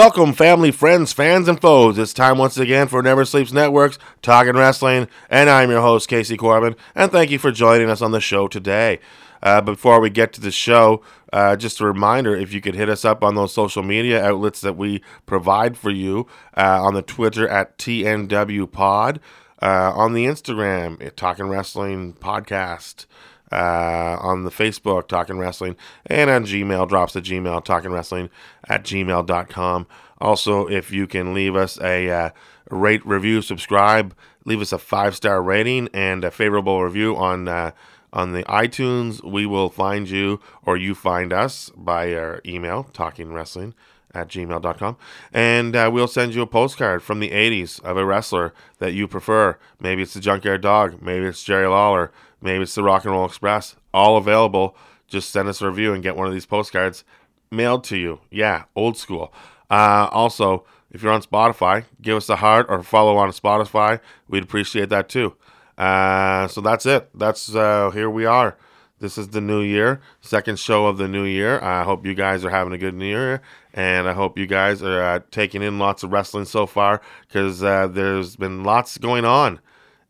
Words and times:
Welcome, 0.00 0.32
family, 0.32 0.70
friends, 0.70 1.12
fans, 1.12 1.46
and 1.46 1.60
foes. 1.60 1.98
It's 1.98 2.14
time 2.14 2.38
once 2.38 2.56
again 2.56 2.88
for 2.88 3.02
Never 3.02 3.26
Sleeps 3.26 3.52
Networks, 3.52 3.98
Talking 4.22 4.54
Wrestling, 4.54 5.08
and 5.28 5.50
I'm 5.50 5.68
your 5.68 5.82
host, 5.82 6.08
Casey 6.08 6.38
Corbin, 6.38 6.74
and 6.94 7.12
thank 7.12 7.30
you 7.30 7.38
for 7.38 7.52
joining 7.52 7.90
us 7.90 8.00
on 8.00 8.10
the 8.10 8.18
show 8.18 8.48
today. 8.48 8.98
Uh, 9.42 9.60
before 9.60 10.00
we 10.00 10.08
get 10.08 10.32
to 10.32 10.40
the 10.40 10.50
show, 10.50 11.02
uh, 11.34 11.54
just 11.54 11.82
a 11.82 11.84
reminder 11.84 12.34
if 12.34 12.50
you 12.50 12.62
could 12.62 12.76
hit 12.76 12.88
us 12.88 13.04
up 13.04 13.22
on 13.22 13.34
those 13.34 13.52
social 13.52 13.82
media 13.82 14.24
outlets 14.24 14.62
that 14.62 14.74
we 14.74 15.02
provide 15.26 15.76
for 15.76 15.90
you 15.90 16.26
uh, 16.56 16.82
on 16.82 16.94
the 16.94 17.02
Twitter 17.02 17.46
at 17.46 17.76
TNW 17.76 18.72
Pod, 18.72 19.20
uh, 19.60 19.92
on 19.94 20.14
the 20.14 20.24
Instagram, 20.24 21.04
at 21.04 21.18
Talking 21.18 21.48
Wrestling 21.50 22.14
Podcast 22.14 23.04
uh, 23.52 24.16
on 24.20 24.44
the 24.44 24.50
Facebook, 24.50 25.08
Talking 25.08 25.38
Wrestling, 25.38 25.76
and 26.06 26.30
on 26.30 26.44
Gmail, 26.44 26.88
drops 26.88 27.12
the 27.12 27.22
Gmail, 27.22 27.64
Talking 27.64 27.92
Wrestling 27.92 28.30
at 28.68 28.84
gmail.com. 28.84 29.86
Also, 30.20 30.68
if 30.68 30.92
you 30.92 31.06
can 31.06 31.32
leave 31.34 31.56
us 31.56 31.80
a 31.80 32.10
uh, 32.10 32.30
rate, 32.70 33.04
review, 33.06 33.42
subscribe, 33.42 34.14
leave 34.44 34.60
us 34.60 34.72
a 34.72 34.78
five 34.78 35.16
star 35.16 35.42
rating 35.42 35.88
and 35.94 36.24
a 36.24 36.30
favorable 36.30 36.82
review 36.82 37.16
on 37.16 37.48
uh, 37.48 37.72
on 38.12 38.32
the 38.32 38.42
iTunes, 38.44 39.22
we 39.24 39.46
will 39.46 39.68
find 39.68 40.10
you 40.10 40.40
or 40.64 40.76
you 40.76 40.94
find 40.94 41.32
us 41.32 41.70
by 41.76 42.12
our 42.14 42.40
email, 42.44 42.84
Talking 42.92 43.32
Wrestling 43.32 43.74
at 44.12 44.28
gmail.com. 44.28 44.96
And 45.32 45.76
uh, 45.76 45.90
we'll 45.92 46.08
send 46.08 46.34
you 46.34 46.42
a 46.42 46.46
postcard 46.46 47.02
from 47.02 47.20
the 47.20 47.30
80s 47.30 47.80
of 47.82 47.96
a 47.96 48.04
wrestler 48.04 48.52
that 48.78 48.92
you 48.92 49.06
prefer. 49.06 49.58
Maybe 49.78 50.02
it's 50.02 50.14
the 50.14 50.20
Junkyard 50.20 50.60
Dog, 50.60 51.00
maybe 51.00 51.26
it's 51.26 51.44
Jerry 51.44 51.68
Lawler, 51.68 52.10
maybe 52.40 52.62
it's 52.62 52.74
the 52.74 52.82
Rock 52.82 53.04
and 53.04 53.12
Roll 53.12 53.26
Express. 53.26 53.76
All 53.92 54.16
available. 54.16 54.76
Just 55.06 55.30
send 55.30 55.48
us 55.48 55.60
a 55.60 55.68
review 55.68 55.92
and 55.92 56.02
get 56.02 56.16
one 56.16 56.26
of 56.26 56.32
these 56.32 56.46
postcards 56.46 57.04
mailed 57.50 57.84
to 57.84 57.96
you. 57.96 58.20
Yeah, 58.30 58.64
old 58.76 58.96
school. 58.96 59.32
Uh, 59.68 60.08
also, 60.10 60.64
if 60.90 61.02
you're 61.02 61.12
on 61.12 61.22
Spotify, 61.22 61.84
give 62.00 62.16
us 62.16 62.28
a 62.28 62.36
heart 62.36 62.66
or 62.68 62.82
follow 62.82 63.16
on 63.16 63.30
Spotify. 63.30 64.00
We'd 64.28 64.42
appreciate 64.42 64.88
that 64.88 65.08
too. 65.08 65.34
Uh, 65.78 66.46
so 66.48 66.60
that's 66.60 66.86
it. 66.86 67.08
That's 67.14 67.54
uh, 67.54 67.90
here 67.90 68.10
we 68.10 68.26
are. 68.26 68.56
This 68.98 69.16
is 69.16 69.28
the 69.28 69.40
new 69.40 69.62
year, 69.62 70.02
second 70.20 70.58
show 70.58 70.86
of 70.86 70.98
the 70.98 71.08
new 71.08 71.24
year. 71.24 71.58
I 71.60 71.84
hope 71.84 72.04
you 72.04 72.12
guys 72.12 72.44
are 72.44 72.50
having 72.50 72.74
a 72.74 72.78
good 72.78 72.94
new 72.94 73.06
year, 73.06 73.40
and 73.72 74.06
I 74.06 74.12
hope 74.12 74.36
you 74.36 74.46
guys 74.46 74.82
are 74.82 75.02
uh, 75.02 75.20
taking 75.30 75.62
in 75.62 75.78
lots 75.78 76.02
of 76.02 76.12
wrestling 76.12 76.44
so 76.44 76.66
far 76.66 77.00
because 77.26 77.62
uh, 77.62 77.86
there's 77.86 78.36
been 78.36 78.62
lots 78.62 78.98
going 78.98 79.24
on 79.24 79.58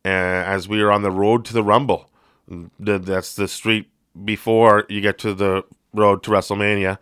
uh, 0.03 0.09
as 0.09 0.67
we 0.67 0.81
are 0.81 0.91
on 0.91 1.03
the 1.03 1.11
road 1.11 1.45
to 1.45 1.53
the 1.53 1.63
Rumble. 1.63 2.10
That's 2.79 3.35
the 3.35 3.47
street 3.47 3.89
before 4.25 4.85
you 4.89 5.01
get 5.01 5.17
to 5.19 5.33
the 5.33 5.63
road 5.93 6.23
to 6.23 6.31
WrestleMania, 6.31 6.97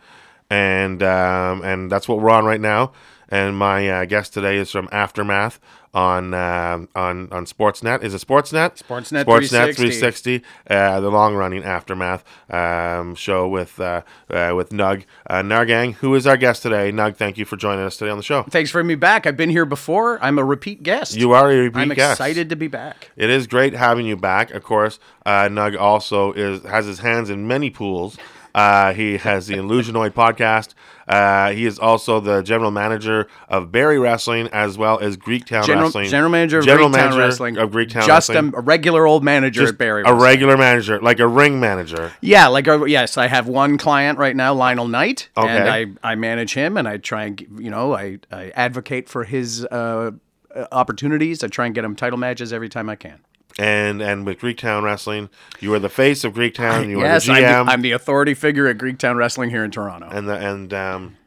and 0.50 1.04
um, 1.04 1.62
and 1.64 1.92
that's 1.92 2.08
what 2.08 2.20
we're 2.20 2.32
on 2.32 2.46
right 2.46 2.62
now. 2.62 2.94
And 3.32 3.56
my 3.56 3.88
uh, 3.88 4.06
guest 4.06 4.34
today 4.34 4.58
is 4.58 4.72
from 4.72 4.90
Aftermath 4.92 5.60
on 5.94 6.34
um 6.34 6.88
on 6.96 7.32
on 7.32 7.46
Sportsnet. 7.46 8.04
Is 8.04 8.14
it 8.14 8.26
Sportsnet? 8.26 8.78
Sportsnet 8.82 9.26
Sportsnet 9.26 9.76
360. 9.76 10.40
360, 10.40 10.44
uh, 10.70 11.00
the 11.00 11.10
long 11.10 11.36
running 11.36 11.64
Aftermath 11.64 12.24
um, 12.50 13.16
show 13.16 13.48
with 13.48 13.80
uh, 13.80 14.02
uh, 14.30 14.54
with 14.56 14.70
Nug 14.70 15.06
uh, 15.28 15.42
Nahrgang, 15.42 15.94
who 15.96 16.14
is 16.16 16.28
our 16.28 16.38
guest 16.38 16.64
today. 16.64 16.92
Nug, 16.92 17.16
thank 17.16 17.38
you 17.38 17.46
for 17.46 17.58
joining 17.58 17.86
us 17.86 17.98
today 17.98 18.12
on 18.12 18.18
the 18.18 18.24
show. 18.24 18.44
Thanks 18.44 18.70
for 18.72 18.80
having 18.80 18.88
me 18.88 18.96
back. 18.96 19.26
I've 19.26 19.38
been 19.38 19.50
here 19.50 19.66
before. 19.66 20.24
I'm 20.24 20.38
a 20.38 20.44
repeat 20.44 20.84
guest. 20.84 21.16
You 21.16 21.34
are 21.34 21.52
a 21.52 21.58
repeat 21.58 21.74
guest. 21.74 21.92
I'm 21.92 21.96
guest. 21.96 22.20
excited 22.20 22.50
to 22.50 22.56
be 22.56 22.68
back. 22.68 23.12
It 23.16 23.30
is 23.30 23.48
great 23.48 23.74
having 23.74 24.06
you 24.06 24.18
back. 24.18 24.52
Of 24.52 24.64
course, 24.64 25.00
uh, 25.26 25.48
Nug 25.50 25.80
also 25.80 26.34
is 26.34 26.64
has 26.64 26.86
his 26.86 27.00
hands 27.00 27.30
in 27.30 27.48
many 27.48 27.70
pools. 27.70 28.18
Uh, 28.56 28.94
he 28.94 29.18
has 29.18 29.48
the 29.48 29.56
Illusionoid 29.56 30.12
podcast. 30.12 30.74
Uh, 31.08 31.52
he 31.52 31.66
is 31.66 31.80
also 31.80 32.20
the 32.20 32.44
general 32.44 32.70
manager 32.70 33.28
of 33.48 33.72
Barrie 33.72 33.98
Wrestling 33.98 34.48
as 34.52 34.78
well 34.78 35.00
as 35.00 35.18
Greektown 35.18 35.66
General, 35.66 35.86
Wrestling. 35.86 36.10
general 36.10 36.30
manager 36.32 36.60
of 36.60 36.66
General 36.66 36.90
Greektown 36.90 36.92
manager 36.92 37.18
Wrestling. 37.18 37.58
of 37.58 37.72
Greektown 37.72 38.06
Just 38.06 38.30
Wrestling. 38.30 38.54
a, 38.56 38.60
regular 38.62 39.08
old 39.08 39.24
manager 39.24 39.62
Just 39.62 39.74
at 39.74 39.80
Barrie. 39.80 40.02
a 40.02 40.06
Wrestling. 40.06 40.22
regular 40.22 40.58
manager, 40.58 41.00
like 41.02 41.20
a 41.20 41.28
ring 41.28 41.60
manager. 41.60 42.12
Yeah, 42.22 42.48
like 42.48 42.68
a, 42.68 42.84
yes, 42.88 43.18
I 43.18 43.28
have 43.28 43.48
one 43.48 43.80
client 43.80 44.20
right 44.20 44.36
now, 44.36 44.54
Lionel 44.54 44.88
Knight, 44.88 45.30
Okay. 45.36 45.50
and 45.50 45.98
I, 46.04 46.12
I 46.12 46.16
manage 46.16 46.54
him, 46.54 46.78
and 46.78 46.88
I 46.88 46.98
try 46.98 47.24
and 47.24 47.40
you 47.60 47.72
know 47.72 47.96
I, 47.96 48.20
I 48.32 48.52
advocate 48.56 49.10
for 49.10 49.24
his 49.24 49.66
uh, 49.66 50.12
uh, 50.56 50.68
opportunities. 50.72 51.44
I 51.44 51.48
try 51.48 51.66
and 51.66 51.74
get 51.74 51.84
him 51.86 51.96
title 51.96 52.20
matches 52.20 52.54
every 52.54 52.70
time 52.70 52.88
I 52.88 52.96
can. 52.96 53.20
And 53.58 54.02
and 54.02 54.26
with 54.26 54.40
Greektown 54.40 54.84
Wrestling, 54.84 55.30
you 55.60 55.74
are 55.74 55.80
the 55.80 55.90
face 55.90 56.24
of 56.24 56.34
Greektown. 56.34 56.90
You 56.90 57.00
yes, 57.02 57.28
are 57.28 57.34
the 57.34 57.40
I'm 57.40 57.44
GM. 57.44 57.66
the, 57.66 57.72
I'm 57.72 57.82
the 57.82 57.92
authority 57.92 58.34
figure 58.34 58.68
at 58.68 58.78
Greektown 58.78 59.16
Wrestling 59.16 59.50
here 59.50 59.64
in 59.64 59.72
Toronto. 59.72 60.08
and 60.12 60.30
the 60.30 60.36
and 60.36 60.74
um, 60.74 61.18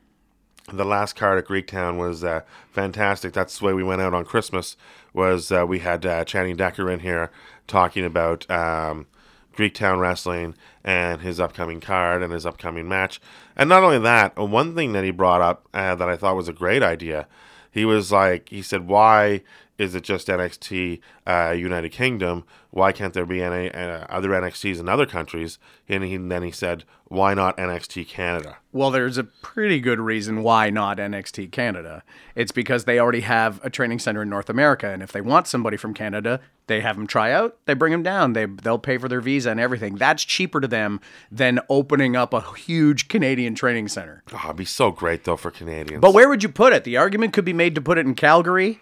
the 0.72 0.84
last 0.84 1.16
card 1.16 1.38
at 1.38 1.46
Greektown 1.46 1.98
was 1.98 2.24
uh, 2.24 2.40
fantastic. 2.70 3.32
That's 3.32 3.58
the 3.58 3.66
way 3.66 3.72
we 3.74 3.82
went 3.82 4.00
out 4.00 4.14
on 4.14 4.24
Christmas. 4.24 4.76
Was 5.12 5.52
uh, 5.52 5.66
we 5.66 5.80
had 5.80 6.06
uh, 6.06 6.24
Channing 6.24 6.56
Decker 6.56 6.90
in 6.90 7.00
here 7.00 7.30
talking 7.66 8.04
about 8.04 8.50
um, 8.50 9.06
Greektown 9.54 9.98
wrestling 10.00 10.54
and 10.84 11.20
his 11.20 11.38
upcoming 11.38 11.80
card 11.80 12.22
and 12.22 12.32
his 12.32 12.46
upcoming 12.46 12.88
match. 12.88 13.20
And 13.56 13.68
not 13.68 13.82
only 13.82 13.98
that, 13.98 14.32
uh, 14.38 14.44
one 14.44 14.74
thing 14.74 14.92
that 14.92 15.04
he 15.04 15.10
brought 15.10 15.42
up 15.42 15.68
uh, 15.74 15.94
that 15.96 16.08
I 16.08 16.16
thought 16.16 16.36
was 16.36 16.48
a 16.48 16.54
great 16.54 16.82
idea. 16.82 17.26
He 17.70 17.84
was 17.84 18.10
like, 18.12 18.48
he 18.48 18.62
said, 18.62 18.86
why 18.86 19.42
is 19.78 19.94
it 19.94 20.02
just 20.02 20.28
NXT 20.28 21.00
uh, 21.26 21.54
United 21.56 21.90
Kingdom? 21.90 22.44
Why 22.70 22.92
can't 22.92 23.14
there 23.14 23.26
be 23.26 23.42
any 23.42 23.70
uh, 23.70 24.06
other 24.08 24.30
NXTs 24.30 24.80
in 24.80 24.88
other 24.88 25.06
countries? 25.06 25.58
And 25.88 26.04
he, 26.04 26.16
then 26.16 26.42
he 26.42 26.50
said, 26.50 26.84
why 27.12 27.34
not 27.34 27.58
NXT 27.58 28.08
Canada? 28.08 28.56
Well, 28.72 28.90
there's 28.90 29.18
a 29.18 29.24
pretty 29.24 29.80
good 29.80 30.00
reason 30.00 30.42
why 30.42 30.70
not 30.70 30.96
NXT 30.96 31.52
Canada. 31.52 32.02
It's 32.34 32.52
because 32.52 32.84
they 32.84 32.98
already 32.98 33.20
have 33.20 33.60
a 33.62 33.68
training 33.68 33.98
center 33.98 34.22
in 34.22 34.30
North 34.30 34.48
America, 34.48 34.88
and 34.88 35.02
if 35.02 35.12
they 35.12 35.20
want 35.20 35.46
somebody 35.46 35.76
from 35.76 35.92
Canada, 35.92 36.40
they 36.68 36.80
have 36.80 36.96
them 36.96 37.06
try 37.06 37.32
out, 37.32 37.58
they 37.66 37.74
bring 37.74 37.92
them 37.92 38.02
down, 38.02 38.32
they 38.32 38.46
they'll 38.46 38.78
pay 38.78 38.96
for 38.96 39.08
their 39.08 39.20
visa 39.20 39.50
and 39.50 39.60
everything. 39.60 39.96
That's 39.96 40.24
cheaper 40.24 40.60
to 40.60 40.68
them 40.68 41.00
than 41.30 41.60
opening 41.68 42.16
up 42.16 42.32
a 42.32 42.40
huge 42.54 43.08
Canadian 43.08 43.54
training 43.54 43.88
center. 43.88 44.22
Oh, 44.32 44.40
it'd 44.44 44.56
be 44.56 44.64
so 44.64 44.90
great 44.90 45.24
though 45.24 45.36
for 45.36 45.50
Canadians. 45.50 46.00
But 46.00 46.14
where 46.14 46.30
would 46.30 46.42
you 46.42 46.48
put 46.48 46.72
it? 46.72 46.84
The 46.84 46.96
argument 46.96 47.34
could 47.34 47.44
be 47.44 47.52
made 47.52 47.74
to 47.74 47.82
put 47.82 47.98
it 47.98 48.06
in 48.06 48.14
Calgary. 48.14 48.80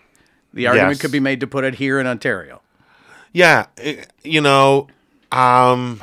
The 0.53 0.67
argument 0.67 0.93
Yes. 0.97 1.01
could 1.01 1.13
be 1.13 1.21
made 1.21 1.41
to 1.41 1.47
put 1.47 1.65
it 1.65 1.75
here 1.77 1.99
in 2.01 2.07
Ontario. 2.07 2.61
yeah, 3.33 3.67
eh, 3.79 4.05
you 4.25 4.41
know, 4.41 4.89
um, 5.31 6.01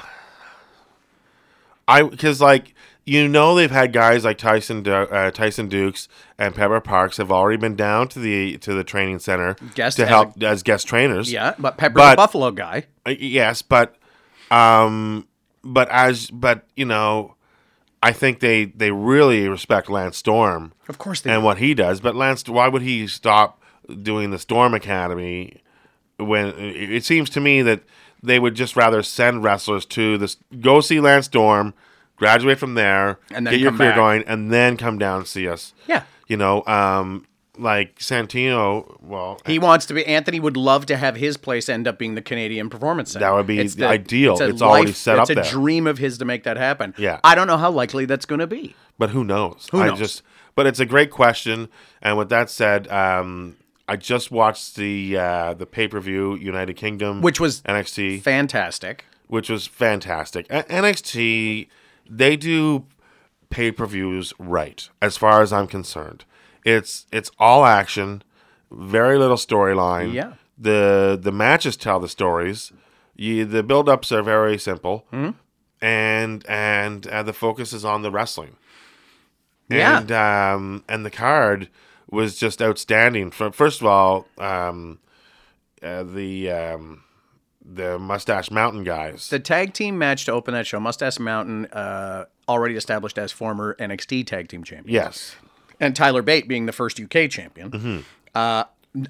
I 1.87 2.03
because 2.03 2.41
like 2.41 2.73
you 3.05 3.27
know 3.27 3.55
they've 3.55 3.71
had 3.71 3.93
guys 3.93 4.25
like 4.25 4.37
Tyson 4.37 4.87
uh, 4.87 5.31
Tyson 5.31 5.69
Dukes 5.69 6.07
and 6.37 6.53
Pepper 6.55 6.81
Parks 6.81 7.17
have 7.17 7.31
already 7.31 7.57
been 7.57 7.75
down 7.75 8.07
to 8.09 8.19
the 8.19 8.57
to 8.59 8.73
the 8.73 8.83
training 8.83 9.19
center 9.19 9.55
Guest 9.75 9.97
to 9.97 10.03
as 10.03 10.09
help 10.09 10.43
as 10.43 10.63
guest 10.63 10.87
trainers. 10.87 11.31
Yeah, 11.31 11.55
but 11.57 11.77
Pepper's 11.77 11.95
But- 12.01 12.13
a 12.13 12.17
Buffalo 12.17 12.51
guy. 12.51 12.85
Uh, 13.05 13.11
yes, 13.17 13.61
but 13.61 13.95
um, 14.51 15.27
but 15.63 15.89
as 15.89 16.29
but 16.29 16.65
you 16.75 16.85
know, 16.85 17.35
I 18.03 18.11
think 18.11 18.39
they 18.41 18.65
they 18.65 18.91
really 18.91 19.47
respect 19.47 19.89
Lance 19.89 20.17
Storm. 20.17 20.73
Of 20.89 20.97
course 20.97 21.21
they 21.21 21.31
and 21.31 21.41
do. 21.41 21.45
what 21.45 21.57
he 21.59 21.73
does. 21.73 22.01
But 22.01 22.15
Lance, 22.15 22.47
why 22.49 22.67
would 22.67 22.81
he 22.81 23.07
stop 23.07 23.61
doing 24.01 24.31
the 24.31 24.39
Storm 24.39 24.73
Academy 24.73 25.61
when 26.17 26.47
it 26.57 27.03
seems 27.05 27.29
to 27.31 27.39
me 27.39 27.61
that 27.61 27.81
they 28.23 28.39
would 28.39 28.55
just 28.55 28.75
rather 28.75 29.03
send 29.03 29.43
wrestlers 29.43 29.85
to 29.85 30.17
this 30.17 30.37
go 30.59 30.81
see 30.81 30.99
Lance 30.99 31.25
Storm, 31.27 31.73
graduate 32.15 32.57
from 32.57 32.73
there, 32.73 33.19
And 33.31 33.45
then 33.45 33.53
get 33.53 33.61
your 33.61 33.71
career 33.71 33.89
back. 33.91 33.95
going, 33.97 34.23
and 34.27 34.51
then 34.51 34.77
come 34.77 34.97
down 34.97 35.19
and 35.19 35.27
see 35.27 35.47
us. 35.47 35.73
Yeah. 35.87 36.03
You 36.27 36.35
know, 36.37 36.65
um, 36.65 37.25
like 37.59 37.99
Santino. 37.99 38.99
Well, 39.01 39.39
He 39.45 39.59
wants 39.59 39.85
to 39.87 39.93
be. 39.93 40.05
Anthony 40.05 40.39
would 40.39 40.57
love 40.57 40.85
to 40.87 40.97
have 40.97 41.15
his 41.15 41.37
place 41.37 41.69
end 41.69 41.87
up 41.87 41.97
being 41.99 42.15
the 42.15 42.21
Canadian 42.21 42.69
Performance 42.69 43.11
Center. 43.11 43.25
That 43.25 43.33
would 43.33 43.47
be 43.47 43.61
the 43.67 43.87
ideal. 43.87 44.37
a 44.41 44.49
It's 44.49 44.61
already 44.61 44.91
set 44.93 45.17
up 45.17 45.23
it's 45.23 45.29
a 45.31 45.35
there. 45.35 45.43
dream 45.43 45.85
of 45.87 45.97
his 45.99 46.17
to 46.17 46.25
make 46.25 46.43
that 46.43 46.57
happen. 46.57 46.93
Yeah. 46.97 47.19
I 47.23 47.35
don't 47.35 47.47
know 47.47 47.57
how 47.57 47.71
likely 47.71 48.05
that's 48.05 48.25
going 48.25 48.39
to 48.39 48.47
be. 48.47 48.75
but 48.97 49.11
who 49.11 49.23
knows? 49.23 49.67
Who 49.71 49.79
I 49.79 49.87
knows? 49.89 49.99
just, 49.99 50.23
but 50.55 50.65
it's 50.67 50.79
a 50.79 50.85
great 50.85 51.11
question. 51.11 51.69
And 52.01 52.17
with 52.17 52.29
that 52.29 52.49
said, 52.49 52.87
um, 52.89 53.55
I 53.87 53.95
just 53.95 54.31
watched 54.31 54.75
the 54.75 55.17
uh, 55.17 55.53
the 55.53 55.65
pay 55.65 55.87
per 55.87 55.99
view 55.99 56.35
United 56.35 56.75
Kingdom, 56.75 57.21
Which 57.21 57.39
was 57.39 57.61
NXT. 57.61 58.21
Fantastic. 58.21 59.05
which 59.27 59.49
was 59.49 59.67
fantastic. 59.67 60.45
A- 60.49 60.63
NXT, 60.63 61.67
they 62.09 62.35
do 62.37 62.85
pay 63.49 63.71
per 63.71 63.85
views 63.85 64.33
right, 64.39 64.89
as 65.01 65.17
far 65.17 65.41
as 65.41 65.51
I'm 65.53 65.67
concerned. 65.67 66.25
It's 66.65 67.05
it's 67.13 67.31
all 67.39 67.65
action, 67.65 68.23
very 68.71 69.17
little 69.17 69.37
storyline. 69.37 70.13
Yeah. 70.13 70.33
The 70.57 71.17
the 71.21 71.31
matches 71.31 71.77
tell 71.77 71.99
the 71.99 72.09
stories. 72.09 72.73
You, 73.15 73.45
the 73.45 73.63
build 73.63 73.87
ups 73.89 74.11
are 74.11 74.21
very 74.21 74.57
simple, 74.57 75.05
Mm-hmm. 75.13 75.31
and 75.81 76.45
and 76.47 77.07
uh, 77.07 77.23
the 77.23 77.33
focus 77.33 77.71
is 77.73 77.85
on 77.85 78.01
the 78.01 78.11
wrestling. 78.11 78.57
Yeah. 79.69 79.99
And 79.99 80.11
um, 80.11 80.83
and 80.89 81.05
the 81.05 81.09
card 81.11 81.69
was 82.09 82.37
just 82.37 82.61
outstanding. 82.61 83.31
Fir- 83.31 83.51
First 83.51 83.81
of 83.81 83.87
all, 83.87 84.27
um, 84.37 84.99
uh, 85.81 86.03
the 86.03 86.51
um, 86.51 87.03
the 87.63 87.99
Mustache 87.99 88.49
Mountain 88.51 88.83
guys. 88.83 89.29
The 89.29 89.39
tag 89.39 89.73
team 89.73 89.97
match 89.97 90.25
to 90.25 90.31
open 90.31 90.53
that 90.53 90.65
show, 90.67 90.79
Mustache 90.79 91.19
Mountain, 91.19 91.65
uh, 91.67 92.25
already 92.47 92.75
established 92.75 93.17
as 93.17 93.31
former 93.31 93.75
NXT 93.79 94.25
tag 94.25 94.47
team 94.47 94.63
champion, 94.63 94.93
yes. 94.93 95.35
and 95.79 95.95
Tyler 95.95 96.21
Bate 96.21 96.47
being 96.47 96.65
the 96.65 96.71
first 96.71 96.99
UK 96.99 97.29
champion, 97.29 97.71
Mm-hmm. 97.71 97.99
uh, 98.35 98.63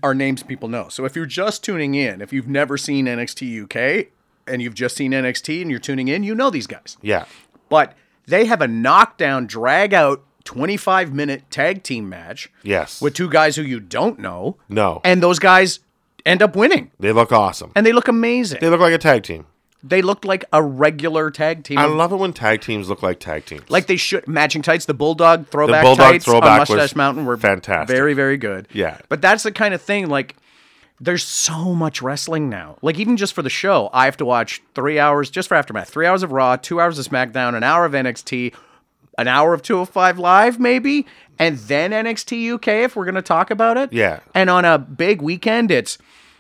are 0.04 0.16
names 0.16 0.44
people 0.44 0.68
know. 0.68 0.90
So 0.90 1.06
if 1.06 1.16
you're 1.16 1.26
just 1.28 1.64
tuning 1.64 1.94
in, 1.96 2.20
if 2.22 2.34
you've 2.34 2.48
never 2.48 2.78
seen 2.78 3.06
NXT 3.06 3.64
UK 3.64 4.08
and 4.48 4.62
you've 4.62 4.74
just 4.74 4.98
seen 4.98 5.12
NXT 5.14 5.62
and 5.62 5.70
you're 5.72 5.80
tuning 5.80 6.08
in, 6.10 6.24
you 6.24 6.36
know 6.36 6.50
these 6.50 6.68
guys. 6.68 6.98
Yeah. 7.02 7.26
But 7.70 7.94
they 8.26 8.46
have 8.46 8.60
a 8.62 8.68
knockdown, 8.68 9.46
drag 9.48 9.94
out, 9.94 10.24
25 10.48 11.14
minute 11.14 11.44
tag 11.52 11.84
team 11.84 12.08
match 12.08 12.50
Yes. 12.64 13.02
with 13.02 13.14
two 13.14 13.30
guys 13.30 13.58
who 13.58 13.62
you 13.64 13.82
don't 13.82 14.18
know. 14.18 14.56
No. 14.70 15.02
And 15.04 15.22
those 15.22 15.40
guys 15.40 15.80
end 16.26 16.42
up 16.42 16.56
winning. 16.56 16.90
They 17.00 17.12
look 17.12 17.34
awesome. 17.34 17.74
And 17.76 17.86
they 17.86 17.92
look 17.92 18.08
amazing. 18.08 18.60
They 18.62 18.70
look 18.70 18.80
like 18.80 18.94
a 18.94 18.98
tag 18.98 19.24
team. 19.24 19.46
They 19.84 20.02
looked 20.02 20.24
like 20.26 20.46
a 20.54 20.64
regular 20.64 21.30
tag 21.32 21.64
team. 21.66 21.78
I 21.78 21.86
love 21.86 22.12
it 22.14 22.16
when 22.16 22.32
tag 22.34 22.62
teams 22.62 22.88
look 22.90 23.04
like 23.04 23.20
tag 23.20 23.46
teams. 23.46 23.70
like 23.70 23.88
they 23.88 23.98
should 23.98 24.26
matching 24.28 24.62
tights. 24.62 24.86
The 24.86 24.94
bulldog 24.94 25.48
throwback 25.50 25.82
the 25.84 25.88
Bulldog 25.88 26.12
tights 26.14 26.26
throwback 26.26 26.52
on 26.52 26.58
Mustache 26.60 26.96
Mountain 26.96 27.26
were 27.26 27.38
fantastic. 27.38 27.96
very 27.96 28.14
very 28.14 28.38
good. 28.38 28.68
Yeah. 28.74 28.98
but 29.10 29.22
that's 29.22 29.44
the 29.44 29.52
kind 29.52 29.74
of 29.74 29.82
thing 29.82 30.08
like. 30.08 30.36
There's 31.00 31.24
so 31.24 31.76
much 31.76 32.02
wrestling 32.02 32.50
now. 32.50 32.78
Like 32.82 32.98
even 32.98 33.18
just 33.18 33.34
for 33.36 33.44
the 33.44 33.52
show, 33.52 33.92
I 33.94 34.06
have 34.06 34.18
to 34.18 34.26
watch 34.26 34.64
three 34.74 34.98
hours 34.98 35.30
just 35.30 35.48
for 35.48 35.54
aftermath. 35.54 35.90
Three 35.90 36.08
hours 36.08 36.24
of 36.24 36.32
Raw, 36.32 36.56
two 36.56 36.82
hours 36.82 36.98
of 36.98 37.06
SmackDown, 37.08 37.54
an 37.54 37.62
hour 37.62 37.86
of 37.86 37.92
NXT, 37.92 38.56
an 39.18 39.28
hour 39.28 39.54
of 39.54 39.62
205 39.62 40.20
Live, 40.20 40.60
maybe, 40.60 41.06
and 41.40 41.58
then 41.58 41.92
NXT 41.92 42.54
UK 42.54 42.68
if 42.86 42.96
we're 42.96 43.06
gonna 43.06 43.22
talk 43.22 43.52
about 43.52 43.78
it. 43.78 43.92
Yeah. 43.94 44.20
And 44.34 44.50
on 44.50 44.66
a 44.66 44.78
big 44.78 45.22
weekend, 45.22 45.72
it's 45.72 45.98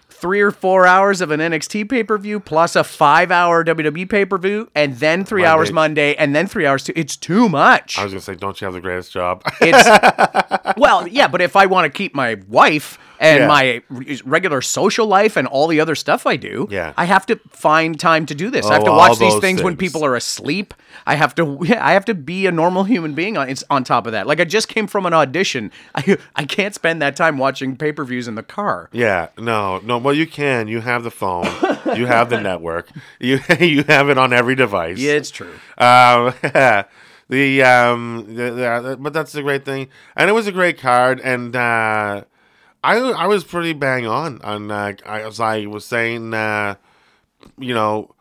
three 0.09 0.41
or 0.41 0.51
four 0.51 0.87
hours 0.87 1.21
of 1.21 1.31
an 1.31 1.39
NXT 1.39 1.89
pay 1.89 2.03
per 2.03 2.17
view 2.17 2.39
plus 2.39 2.75
a 2.75 2.83
five 2.83 3.31
hour 3.31 3.63
WWE 3.63 4.09
pay 4.09 4.25
per 4.25 4.37
view, 4.37 4.69
and 4.75 4.95
then 4.97 5.23
three 5.23 5.43
Monday. 5.43 5.51
hours 5.51 5.71
Monday, 5.71 6.15
and 6.15 6.35
then 6.35 6.47
three 6.47 6.65
hours. 6.65 6.83
To, 6.85 6.99
it's 6.99 7.15
too 7.15 7.49
much. 7.49 7.97
I 7.97 8.03
was 8.03 8.13
gonna 8.13 8.21
say, 8.21 8.35
don't 8.35 8.59
you 8.59 8.65
have 8.65 8.73
the 8.73 8.81
greatest 8.81 9.11
job? 9.11 9.43
It's 9.61 10.77
well, 10.77 11.07
yeah, 11.07 11.27
but 11.27 11.41
if 11.41 11.55
I 11.55 11.65
want 11.65 11.91
to 11.91 11.95
keep 11.95 12.15
my 12.15 12.37
wife 12.47 12.97
and 13.19 13.39
Yeah. 13.41 13.47
my 13.47 13.81
regular 14.25 14.61
social 14.61 15.07
life 15.07 15.35
and 15.37 15.47
all 15.47 15.67
the 15.67 15.79
other 15.79 15.95
stuff 15.95 16.25
I 16.27 16.35
do, 16.35 16.67
Yeah. 16.69 16.93
I 16.97 17.05
have 17.05 17.25
to 17.27 17.39
find 17.49 17.99
time 17.99 18.25
to 18.27 18.35
do 18.35 18.49
this. 18.49 18.65
I 18.65 18.73
have 18.73 18.83
Oh, 18.83 18.85
to 18.85 18.91
watch 18.91 19.17
these 19.19 19.33
those 19.33 19.41
things, 19.41 19.63
when 19.63 19.75
people 19.77 20.03
are 20.05 20.15
asleep. 20.15 20.73
I 21.05 21.15
have 21.15 21.33
to, 21.35 21.59
I 21.79 21.93
have 21.93 22.05
to 22.05 22.13
be 22.13 22.45
a 22.47 22.51
normal 22.51 22.83
human 22.83 23.13
being 23.13 23.37
on 23.37 23.53
on 23.69 23.83
top 23.83 24.05
of 24.05 24.11
that. 24.13 24.27
Like 24.27 24.39
I 24.39 24.43
just 24.45 24.67
came 24.67 24.87
from 24.87 25.05
an 25.05 25.13
audition. 25.13 25.71
I 25.95 26.17
I 26.35 26.45
can't 26.45 26.73
spend 26.75 27.01
that 27.01 27.15
time 27.15 27.37
watching 27.37 27.75
pay 27.77 27.91
per 27.91 28.03
views 28.03 28.27
in 28.27 28.35
the 28.35 28.43
car. 28.43 28.89
yeah. 28.91 29.27
No. 29.37 29.79
No. 29.79 29.97
Well, 29.97 30.13
you 30.13 30.27
can. 30.27 30.67
You 30.67 30.81
have 30.81 31.03
the 31.03 31.11
phone. 31.11 31.45
you 31.95 32.05
have 32.05 32.29
the 32.29 32.39
network. 32.41 32.89
You 33.19 33.39
you 33.59 33.83
have 33.83 34.09
it 34.09 34.17
on 34.17 34.31
every 34.33 34.55
device. 34.55 34.97
Yeah, 34.99 35.13
it's 35.13 35.31
true. 35.31 35.53
Um, 35.77 36.33
the 37.29 37.63
um, 37.63 38.25
the, 38.35 38.51
the, 38.51 38.97
but 38.99 39.11
that's 39.13 39.31
the 39.33 39.41
great 39.41 39.65
thing, 39.65 39.87
and 40.15 40.29
it 40.29 40.33
was 40.33 40.47
a 40.47 40.51
great 40.51 40.77
card, 40.79 41.19
and 41.23 41.55
uh, 41.55 42.23
I 42.83 42.97
I 42.97 43.27
was 43.27 43.43
pretty 43.43 43.73
bang 43.73 44.05
on 44.05 44.41
on 44.43 44.71
uh, 44.71 44.93
I, 45.05 45.21
as 45.21 45.39
I 45.39 45.65
was 45.65 45.85
saying, 45.85 46.33
uh, 46.33 46.75
you 47.57 47.73
know, 47.73 48.13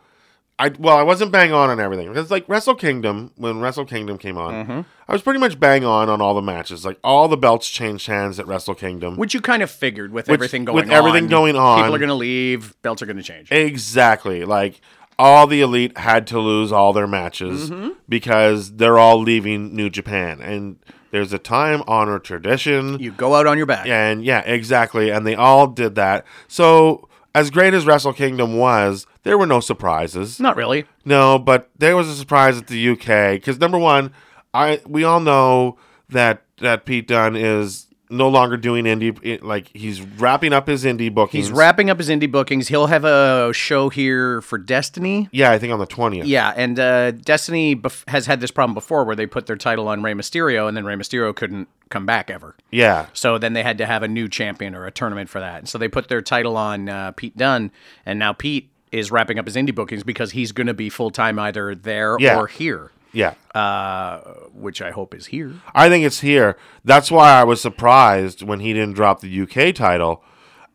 I 0.58 0.70
well 0.78 0.96
I 0.96 1.02
wasn't 1.02 1.30
bang 1.32 1.52
on 1.52 1.70
on 1.70 1.78
everything 1.80 2.08
because 2.08 2.30
like 2.30 2.48
Wrestle 2.48 2.74
Kingdom 2.74 3.32
when 3.36 3.60
Wrestle 3.60 3.84
Kingdom 3.84 4.18
came 4.18 4.38
on, 4.38 4.54
Mm-hmm. 4.66 4.80
I 5.08 5.12
was 5.12 5.22
pretty 5.22 5.38
much 5.38 5.60
bang 5.60 5.84
on 5.84 6.08
on 6.08 6.20
all 6.20 6.34
the 6.34 6.42
matches, 6.42 6.84
like 6.84 6.98
all 7.04 7.28
the 7.28 7.36
belts 7.36 7.68
changed 7.68 8.06
hands 8.08 8.40
at 8.40 8.46
Wrestle 8.48 8.74
Kingdom. 8.74 9.16
Which 9.16 9.34
you 9.34 9.40
kind 9.40 9.62
of 9.62 9.70
figured 9.70 10.12
with 10.12 10.26
Which- 10.28 10.34
everything 10.34 10.64
going 10.64 10.74
with 10.76 10.86
on. 10.86 10.92
everything 10.92 11.28
going 11.28 11.54
on. 11.56 11.78
People 11.80 11.94
are 11.94 11.98
going 11.98 12.08
to 12.08 12.14
leave. 12.14 12.74
Belts 12.82 13.02
are 13.02 13.06
going 13.06 13.16
to 13.18 13.22
change. 13.22 13.52
Exactly. 13.52 14.44
Like 14.44 14.80
all 15.18 15.46
the 15.46 15.60
elite 15.60 15.96
had 15.98 16.26
to 16.28 16.38
lose 16.40 16.72
all 16.72 16.92
their 16.92 17.06
matches 17.06 17.70
Mm-hmm. 17.70 17.90
because 18.08 18.72
they're 18.76 18.98
all 18.98 19.20
leaving 19.20 19.74
New 19.76 19.88
Japan. 19.90 20.40
And 20.42 20.78
there's 21.10 21.32
a 21.32 21.38
time 21.38 21.82
honored 21.86 22.24
tradition. 22.24 22.98
you 22.98 23.12
go 23.12 23.34
out 23.34 23.46
on 23.46 23.56
your 23.56 23.66
back. 23.66 23.86
And 23.86 24.24
yeah, 24.24 24.40
exactly. 24.40 25.10
And 25.10 25.26
they 25.26 25.34
all 25.34 25.66
did 25.66 25.94
that. 25.94 26.24
So 26.48 27.08
as 27.34 27.50
great 27.50 27.74
as 27.74 27.84
Wrestle 27.84 28.12
Kingdom 28.12 28.56
was, 28.56 29.06
there 29.22 29.36
were 29.36 29.46
no 29.46 29.60
surprises. 29.60 30.40
Not 30.40 30.56
really. 30.56 30.86
No, 31.04 31.38
but 31.38 31.70
there 31.76 31.96
was 31.96 32.08
a 32.08 32.14
surprise 32.14 32.56
at 32.56 32.66
the 32.68 32.88
UK 32.90 33.34
because 33.34 33.58
number 33.58 33.78
one, 33.78 34.12
I 34.54 34.80
we 34.86 35.04
all 35.04 35.20
know 35.20 35.76
that 36.08 36.42
that 36.58 36.86
Pete 36.86 37.08
Dunne 37.08 37.36
is 37.36 37.85
no 38.08 38.28
longer 38.28 38.56
doing 38.56 38.84
indie 38.84 39.42
like 39.42 39.68
he's 39.74 40.00
wrapping 40.00 40.52
up 40.52 40.66
his 40.68 40.84
indie 40.84 41.12
bookings. 41.12 41.46
He's 41.46 41.52
wrapping 41.52 41.90
up 41.90 41.98
his 41.98 42.08
indie 42.08 42.30
bookings. 42.30 42.68
He'll 42.68 42.86
have 42.86 43.04
a 43.04 43.52
show 43.52 43.88
here 43.88 44.40
for 44.42 44.58
Destiny. 44.58 45.28
Yeah, 45.32 45.50
I 45.50 45.58
think 45.58 45.72
on 45.72 45.78
the 45.78 45.86
twentieth. 45.86 46.26
Yeah, 46.26 46.52
and 46.56 46.78
uh, 46.78 47.10
Destiny 47.10 47.74
bef- 47.74 48.08
has 48.08 48.26
had 48.26 48.40
this 48.40 48.50
problem 48.50 48.74
before 48.74 49.04
where 49.04 49.16
they 49.16 49.26
put 49.26 49.46
their 49.46 49.56
title 49.56 49.88
on 49.88 50.02
Rey 50.02 50.12
Mysterio, 50.14 50.68
and 50.68 50.76
then 50.76 50.84
Rey 50.84 50.94
Mysterio 50.94 51.34
couldn't 51.34 51.68
come 51.88 52.06
back 52.06 52.30
ever. 52.30 52.54
Yeah. 52.70 53.06
So 53.12 53.38
then 53.38 53.52
they 53.52 53.62
had 53.62 53.78
to 53.78 53.86
have 53.86 54.02
a 54.02 54.08
new 54.08 54.28
champion 54.28 54.74
or 54.74 54.86
a 54.86 54.90
tournament 54.90 55.28
for 55.28 55.40
that. 55.40 55.58
And 55.58 55.68
so 55.68 55.78
they 55.78 55.88
put 55.88 56.08
their 56.08 56.22
title 56.22 56.56
on 56.56 56.88
uh, 56.88 57.12
Pete 57.12 57.36
Dunne, 57.36 57.70
and 58.04 58.18
now 58.18 58.32
Pete 58.32 58.68
is 58.92 59.10
wrapping 59.10 59.38
up 59.38 59.46
his 59.46 59.56
indie 59.56 59.74
bookings 59.74 60.04
because 60.04 60.30
he's 60.30 60.52
going 60.52 60.68
to 60.68 60.74
be 60.74 60.88
full 60.88 61.10
time 61.10 61.38
either 61.38 61.74
there 61.74 62.16
Yeah. 62.20 62.38
or 62.38 62.46
here, 62.46 62.92
Yeah. 63.16 63.34
uh, 63.54 64.18
which 64.52 64.80
I 64.82 64.90
hope 64.90 65.14
is 65.14 65.26
here. 65.26 65.52
I 65.74 65.88
think 65.88 66.04
it's 66.04 66.20
here. 66.20 66.56
That's 66.84 67.10
why 67.10 67.30
I 67.40 67.44
was 67.44 67.60
surprised 67.60 68.42
when 68.42 68.60
he 68.60 68.72
didn't 68.72 68.94
drop 68.94 69.20
the 69.20 69.40
UK 69.42 69.74
title. 69.74 70.22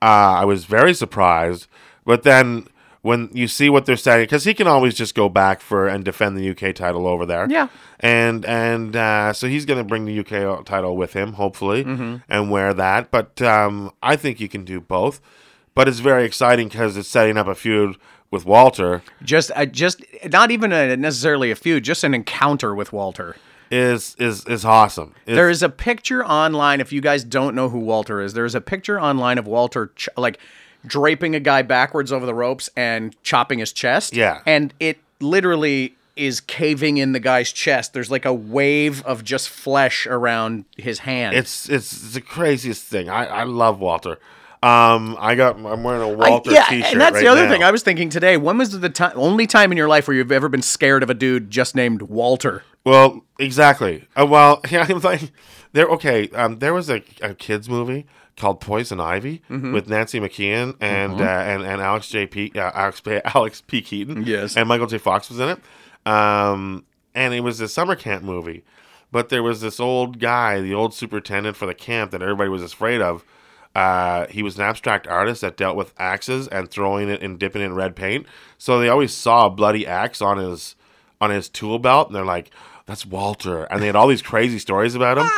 Uh, 0.02 0.42
I 0.42 0.46
was 0.46 0.66
very 0.66 0.94
surprised. 0.94 1.68
But 2.06 2.24
then 2.24 2.68
when 3.04 3.30
you 3.34 3.48
see 3.48 3.70
what 3.70 3.86
they're 3.86 3.96
saying, 3.98 4.24
because 4.24 4.44
he 4.46 4.54
can 4.54 4.68
always 4.68 4.96
just 4.96 5.14
go 5.16 5.30
back 5.30 5.62
for 5.62 5.88
and 5.88 6.04
defend 6.04 6.38
the 6.38 6.50
UK 6.50 6.74
title 6.76 7.06
over 7.08 7.26
there. 7.26 7.48
Yeah. 7.50 7.68
And 8.00 8.44
and 8.46 8.96
uh, 8.96 9.34
so 9.34 9.48
he's 9.48 9.66
going 9.66 9.78
to 9.80 9.84
bring 9.88 10.06
the 10.06 10.20
UK 10.20 10.66
title 10.66 10.98
with 10.98 11.14
him, 11.14 11.34
hopefully, 11.34 11.84
Mm-hmm. 11.84 12.16
and 12.30 12.50
wear 12.52 12.74
that. 12.74 13.12
But 13.12 13.40
um, 13.42 13.92
I 14.02 14.16
think 14.16 14.40
you 14.40 14.50
can 14.50 14.66
do 14.66 14.82
both. 14.82 15.22
But 15.76 15.88
it's 15.88 16.00
very 16.00 16.26
exciting 16.26 16.68
because 16.68 16.98
it's 16.98 17.08
setting 17.08 17.38
up 17.38 17.48
a 17.48 17.56
feud 17.56 17.96
with 18.32 18.46
Walter. 18.46 19.04
Just, 19.22 19.52
uh, 19.56 19.66
just 19.66 20.04
not 20.32 20.50
even 20.52 20.72
a, 20.72 20.96
necessarily 20.98 21.52
a 21.52 21.56
feud, 21.56 21.84
just 21.84 22.04
an 22.04 22.14
encounter 22.14 22.74
with 22.74 22.92
Walter. 22.94 23.36
Is 23.74 24.16
is 24.20 24.46
is 24.48 24.66
awesome. 24.66 25.14
It's- 25.26 25.36
There 25.38 25.50
is 25.50 25.64
a 25.64 25.70
picture 25.70 26.26
online. 26.26 26.82
If 26.82 26.92
you 26.92 27.00
guys 27.00 27.24
don't 27.24 27.56
know 27.56 27.70
who 27.70 27.80
Walter 27.80 28.20
is, 28.20 28.34
there 28.34 28.44
is 28.44 28.54
a 28.56 28.60
picture 28.60 29.00
online 29.00 29.38
of 29.38 29.48
Walter 29.48 29.92
ch- 29.96 30.10
like 30.18 30.40
draping 30.86 31.36
a 31.36 31.40
guy 31.40 31.62
backwards 31.62 32.12
over 32.12 32.26
the 32.26 32.34
ropes 32.34 32.70
and 32.76 33.16
chopping 33.24 33.60
his 33.60 33.72
chest. 33.72 34.14
Yeah. 34.14 34.42
and 34.46 34.74
it 34.82 34.98
literally 35.22 35.96
is 36.18 36.42
caving 36.42 36.98
in 36.98 37.14
the 37.14 37.20
guy's 37.22 37.50
chest. 37.54 37.94
There's 37.94 38.12
like 38.12 38.26
a 38.26 38.34
wave 38.34 39.02
of 39.06 39.24
just 39.24 39.48
flesh 39.48 40.06
around 40.06 40.66
his 40.76 41.00
hand. 41.00 41.38
It's 41.38 41.70
it's, 41.70 41.94
it's 41.94 42.14
the 42.16 42.22
craziest 42.22 42.84
thing. 42.84 43.10
I, 43.10 43.26
I 43.26 43.44
love 43.44 43.80
Walter. 43.80 44.18
Um, 44.64 45.18
I 45.20 45.34
got 45.36 45.56
I'm 45.56 45.84
wearing 45.84 46.04
a 46.04 46.10
Walter 46.16 46.52
yeah, 46.52 46.66
T-shirt. 46.66 46.92
and 46.92 47.02
that's 47.02 47.16
right 47.16 47.22
the 47.22 47.28
other 47.28 47.46
now. 47.46 47.52
thing 47.52 47.64
I 47.64 47.72
was 47.72 47.82
thinking 47.82 48.10
today. 48.10 48.38
When 48.38 48.60
was 48.60 48.80
the 48.80 48.90
time, 48.90 49.14
only 49.16 49.48
time 49.48 49.72
in 49.72 49.78
your 49.78 49.88
life 49.88 50.08
where 50.08 50.16
you've 50.16 50.32
ever 50.32 50.50
been 50.50 50.62
scared 50.62 51.02
of 51.02 51.10
a 51.10 51.16
dude 51.16 51.50
just 51.50 51.76
named 51.76 52.04
Walter? 52.04 52.64
Well, 52.86 53.26
exactly. 53.40 54.08
Uh, 54.16 54.28
well, 54.28 54.62
yeah, 54.70 54.86
I'm 54.88 55.00
like 55.02 55.32
there. 55.74 55.88
Okay, 55.88 56.30
um, 56.30 56.60
there 56.60 56.76
was 56.76 56.90
a, 56.92 57.02
a 57.24 57.34
kids 57.34 57.70
movie 57.70 58.06
called 58.38 58.62
Poison 58.62 59.00
Ivy 59.00 59.42
Mm-hmm. 59.50 59.74
with 59.74 59.90
Nancy 59.90 60.20
McKeon 60.20 60.76
and 60.80 61.20
uh, 61.20 61.24
and 61.24 61.64
and 61.64 61.82
Alex 61.82 62.08
J 62.10 62.28
P 62.28 62.52
uh, 62.56 62.72
Alex 62.76 63.02
P, 63.02 63.20
Alex 63.34 63.62
P 63.62 63.82
Keaton. 63.82 64.26
Yes. 64.28 64.56
and 64.56 64.68
Michael 64.70 64.86
J 64.88 65.00
Fox 65.00 65.28
was 65.30 65.40
in 65.40 65.50
it. 65.50 65.60
Um, 66.06 66.86
and 67.16 67.34
it 67.34 67.42
was 67.42 67.60
a 67.62 67.68
summer 67.68 67.96
camp 67.96 68.24
movie, 68.24 68.64
but 69.12 69.30
there 69.30 69.44
was 69.44 69.62
this 69.62 69.80
old 69.80 70.20
guy, 70.20 70.62
the 70.62 70.74
old 70.76 70.94
superintendent 70.94 71.58
for 71.58 71.66
the 71.66 71.74
camp 71.76 72.12
that 72.12 72.22
everybody 72.22 72.50
was 72.50 72.62
afraid 72.64 73.02
of. 73.02 73.24
Uh, 73.74 74.28
he 74.28 74.44
was 74.44 74.58
an 74.58 74.64
abstract 74.64 75.08
artist 75.08 75.42
that 75.42 75.56
dealt 75.56 75.78
with 75.78 75.94
axes 75.98 76.48
and 76.48 76.70
throwing 76.70 77.10
it 77.10 77.22
and 77.22 77.40
dipping 77.40 77.62
it 77.62 77.66
in 77.66 77.74
red 77.74 77.96
paint. 77.96 78.26
So 78.58 78.80
they 78.80 78.90
always 78.90 79.14
saw 79.14 79.46
a 79.46 79.50
bloody 79.50 79.88
axe 79.88 80.22
on 80.22 80.38
his 80.38 80.76
on 81.22 81.30
his 81.30 81.48
tool 81.48 81.80
belt, 81.80 82.08
and 82.08 82.16
they're 82.16 82.26
like, 82.26 82.52
"That's 82.86 83.06
Walter." 83.06 83.64
And 83.66 83.82
they 83.82 83.86
had 83.86 83.96
all 83.96 84.08
these 84.08 84.22
crazy 84.22 84.60
stories 84.60 84.96
about 84.96 85.18
him. 85.18 85.30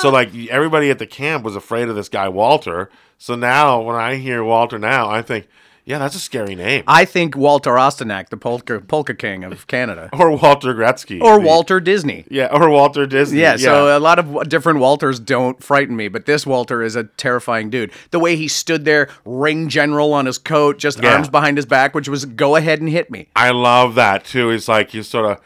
so 0.00 0.10
like 0.10 0.34
everybody 0.48 0.90
at 0.90 0.98
the 0.98 1.06
camp 1.06 1.44
was 1.44 1.56
afraid 1.56 1.88
of 1.88 1.96
this 1.96 2.08
guy 2.08 2.28
Walter. 2.28 2.90
So 3.18 3.34
now 3.34 3.80
when 3.80 3.96
I 3.96 4.16
hear 4.16 4.44
Walter 4.44 4.78
now, 4.78 5.10
I 5.10 5.20
think, 5.22 5.48
Yeah, 5.84 5.98
that's 5.98 6.14
a 6.14 6.20
scary 6.20 6.54
name. 6.54 6.84
I 6.86 7.04
think 7.04 7.36
Walter 7.36 7.72
Ostanek, 7.72 8.28
the 8.28 8.36
polka, 8.36 8.80
polka 8.80 9.14
king 9.14 9.44
of 9.44 9.66
Canada, 9.66 10.08
or 10.12 10.30
Walter 10.36 10.74
Gretzky. 10.74 11.20
or 11.20 11.38
the- 11.40 11.46
Walter 11.46 11.80
Disney. 11.80 12.26
Yeah, 12.30 12.48
or 12.52 12.68
Walter 12.70 13.06
Disney. 13.06 13.40
Yeah, 13.40 13.56
so 13.56 13.96
a 13.96 13.98
lot 13.98 14.18
of 14.18 14.48
different 14.48 14.78
Walters 14.78 15.18
don't 15.18 15.62
frighten 15.62 15.96
me, 15.96 16.08
but 16.08 16.26
this 16.26 16.46
Walter 16.46 16.82
is 16.82 16.96
a 16.96 17.04
terrifying 17.04 17.70
dude. 17.70 17.92
The 18.10 18.18
way 18.18 18.36
he 18.36 18.46
stood 18.46 18.84
there, 18.84 19.08
ring 19.24 19.68
general 19.68 20.12
on 20.12 20.26
his 20.26 20.38
coat, 20.38 20.78
just 20.78 21.02
Yeah. 21.02 21.14
arms 21.14 21.28
behind 21.28 21.56
his 21.56 21.66
back, 21.66 21.94
which 21.94 22.08
was 22.08 22.24
go 22.24 22.56
ahead 22.56 22.80
and 22.80 22.88
hit 22.88 23.10
me. 23.10 23.28
I 23.34 23.50
love 23.50 23.94
that 23.96 24.24
too. 24.24 24.50
He's 24.50 24.68
like 24.68 24.90
he's 24.90 25.08
sort 25.08 25.24
of, 25.26 25.38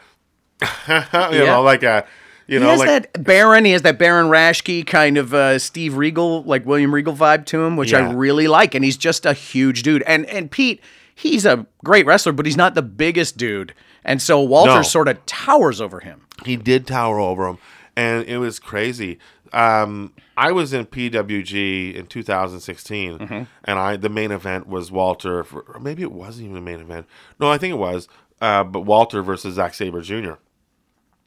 you 0.87 1.39
Yeah. 1.39 1.45
know, 1.45 1.61
like 1.61 1.83
a, 1.83 2.05
you 2.47 2.59
He 2.59 2.65
has 2.65 2.79
like 2.79 2.87
that 3.13 3.23
Baron. 3.23 3.65
He 3.65 3.71
has 3.71 3.81
that 3.83 3.97
Baron 3.99 4.27
Raschke 4.27 4.85
kind 4.85 5.17
of 5.17 5.33
uh, 5.33 5.57
Steve 5.59 5.95
Regal, 5.97 6.43
like 6.43 6.65
William 6.65 6.93
Regal 6.93 7.13
vibe 7.15 7.45
to 7.47 7.63
him, 7.63 7.75
which 7.77 7.91
Yeah. 7.91 8.07
I 8.09 8.13
really 8.13 8.47
like. 8.47 8.75
And 8.75 8.83
he's 8.85 8.97
just 8.97 9.25
a 9.25 9.33
huge 9.33 9.83
dude. 9.83 10.03
And 10.03 10.25
and 10.27 10.49
Pete, 10.51 10.81
he's 11.15 11.45
a 11.45 11.65
great 11.83 12.05
wrestler, 12.05 12.31
but 12.33 12.45
he's 12.45 12.57
not 12.57 12.75
the 12.75 12.81
biggest 12.83 13.37
dude. 13.37 13.73
And 14.03 14.21
so 14.21 14.39
Walter 14.41 14.75
No. 14.75 14.81
sort 14.83 15.07
of 15.07 15.25
towers 15.25 15.81
over 15.81 15.99
him. 16.01 16.21
he 16.45 16.55
did 16.55 16.85
tower 16.85 17.19
over 17.19 17.47
him, 17.47 17.57
and 17.95 18.23
it 18.27 18.37
was 18.37 18.59
crazy. 18.59 19.17
Um, 19.53 20.11
I 20.37 20.51
was 20.51 20.73
in 20.73 20.85
PWG 20.85 21.95
in 21.95 22.07
2016, 22.07 23.19
Mm-hmm. 23.19 23.43
and 23.63 23.79
I 23.79 23.95
the 23.95 24.09
main 24.09 24.31
event 24.31 24.67
was 24.67 24.91
Walter. 24.91 25.43
For, 25.43 25.61
or 25.61 25.79
maybe 25.79 26.01
it 26.03 26.11
wasn't 26.11 26.43
even 26.45 26.55
the 26.55 26.61
main 26.61 26.81
event. 26.81 27.07
No, 27.39 27.49
I 27.49 27.57
think 27.57 27.71
it 27.71 27.77
was. 27.77 28.07
Uh, 28.41 28.63
but 28.65 28.81
Walter 28.81 29.21
versus 29.23 29.55
Zack 29.55 29.73
Sabre 29.73 30.01
Jr. 30.01 30.33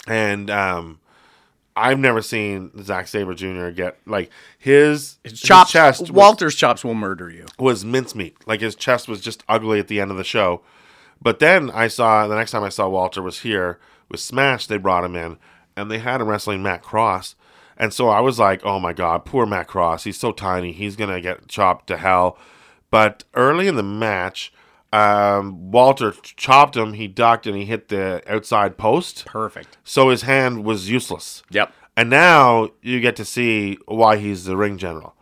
And 0.07 0.51
um, 0.51 1.01
I've 1.79 1.99
never 1.99 2.21
seen 2.23 2.71
Zack 2.83 3.09
Sabre 3.09 3.35
Jr. 3.35 3.69
get 3.71 3.99
like 4.07 4.31
his, 4.59 5.19
his 5.25 5.41
Chops, 5.41 5.71
chest. 5.73 6.01
was- 6.01 6.13
Walter's 6.13 6.55
chops 6.55 6.85
will 6.85 6.95
murder 6.95 7.31
you. 7.31 7.47
was 7.59 7.85
mincemeat. 7.85 8.37
Like 8.47 8.61
his 8.61 8.75
chest 8.75 9.09
was 9.09 9.21
just 9.21 9.45
ugly 9.49 9.79
at 9.79 9.89
the 9.89 10.01
end 10.01 10.11
of 10.11 10.17
the 10.17 10.25
show. 10.25 10.63
But 11.21 11.39
then 11.41 11.71
I 11.71 11.89
saw 11.89 12.27
the 12.27 12.37
next 12.37 12.51
time 12.53 12.63
I 12.65 12.69
saw 12.69 12.89
Walter 12.89 13.23
was 13.23 13.41
here 13.41 13.79
with 14.09 14.21
Smash. 14.21 14.67
They 14.67 14.79
brought 14.79 15.05
him 15.05 15.17
in 15.17 15.37
and 15.77 15.91
they 15.91 15.99
had 15.99 16.21
him 16.21 16.29
wrestling 16.29 16.63
Matt 16.63 16.83
Cross. 16.83 17.35
And 17.77 17.93
so 17.93 18.09
I 18.09 18.21
was 18.21 18.39
like, 18.39 18.65
oh 18.65 18.79
my 18.81 18.93
god, 18.93 19.25
poor 19.25 19.47
Matt 19.47 19.69
Cross. 19.69 20.05
He's 20.05 20.19
so 20.19 20.33
tiny. 20.33 20.73
He's 20.73 20.97
gonna 20.97 21.21
get 21.21 21.49
chopped 21.49 21.87
to 21.89 21.97
hell. 21.97 22.37
But 22.91 23.25
early 23.35 23.69
in 23.69 23.77
the 23.77 23.83
match, 23.83 24.53
um, 24.93 25.71
Walter 25.71 26.13
chopped 26.23 26.77
him. 26.77 26.95
He 26.95 27.09
ducked 27.09 27.47
and 27.47 27.57
he 27.57 27.65
hit 27.65 27.89
the 27.89 28.23
outside 28.27 28.77
post. 28.79 29.27
Perfect. 29.27 29.77
So 29.85 30.09
his 30.09 30.23
hand 30.23 30.65
was 30.65 30.91
useless. 30.91 31.43
Yep. 31.51 31.73
And 31.97 32.11
now 32.11 32.71
you 32.81 33.01
get 33.01 33.17
to 33.17 33.25
see 33.25 33.79
why 33.87 34.17
he's 34.17 34.45
the 34.45 34.57
ring 34.57 34.79
general. 34.79 35.15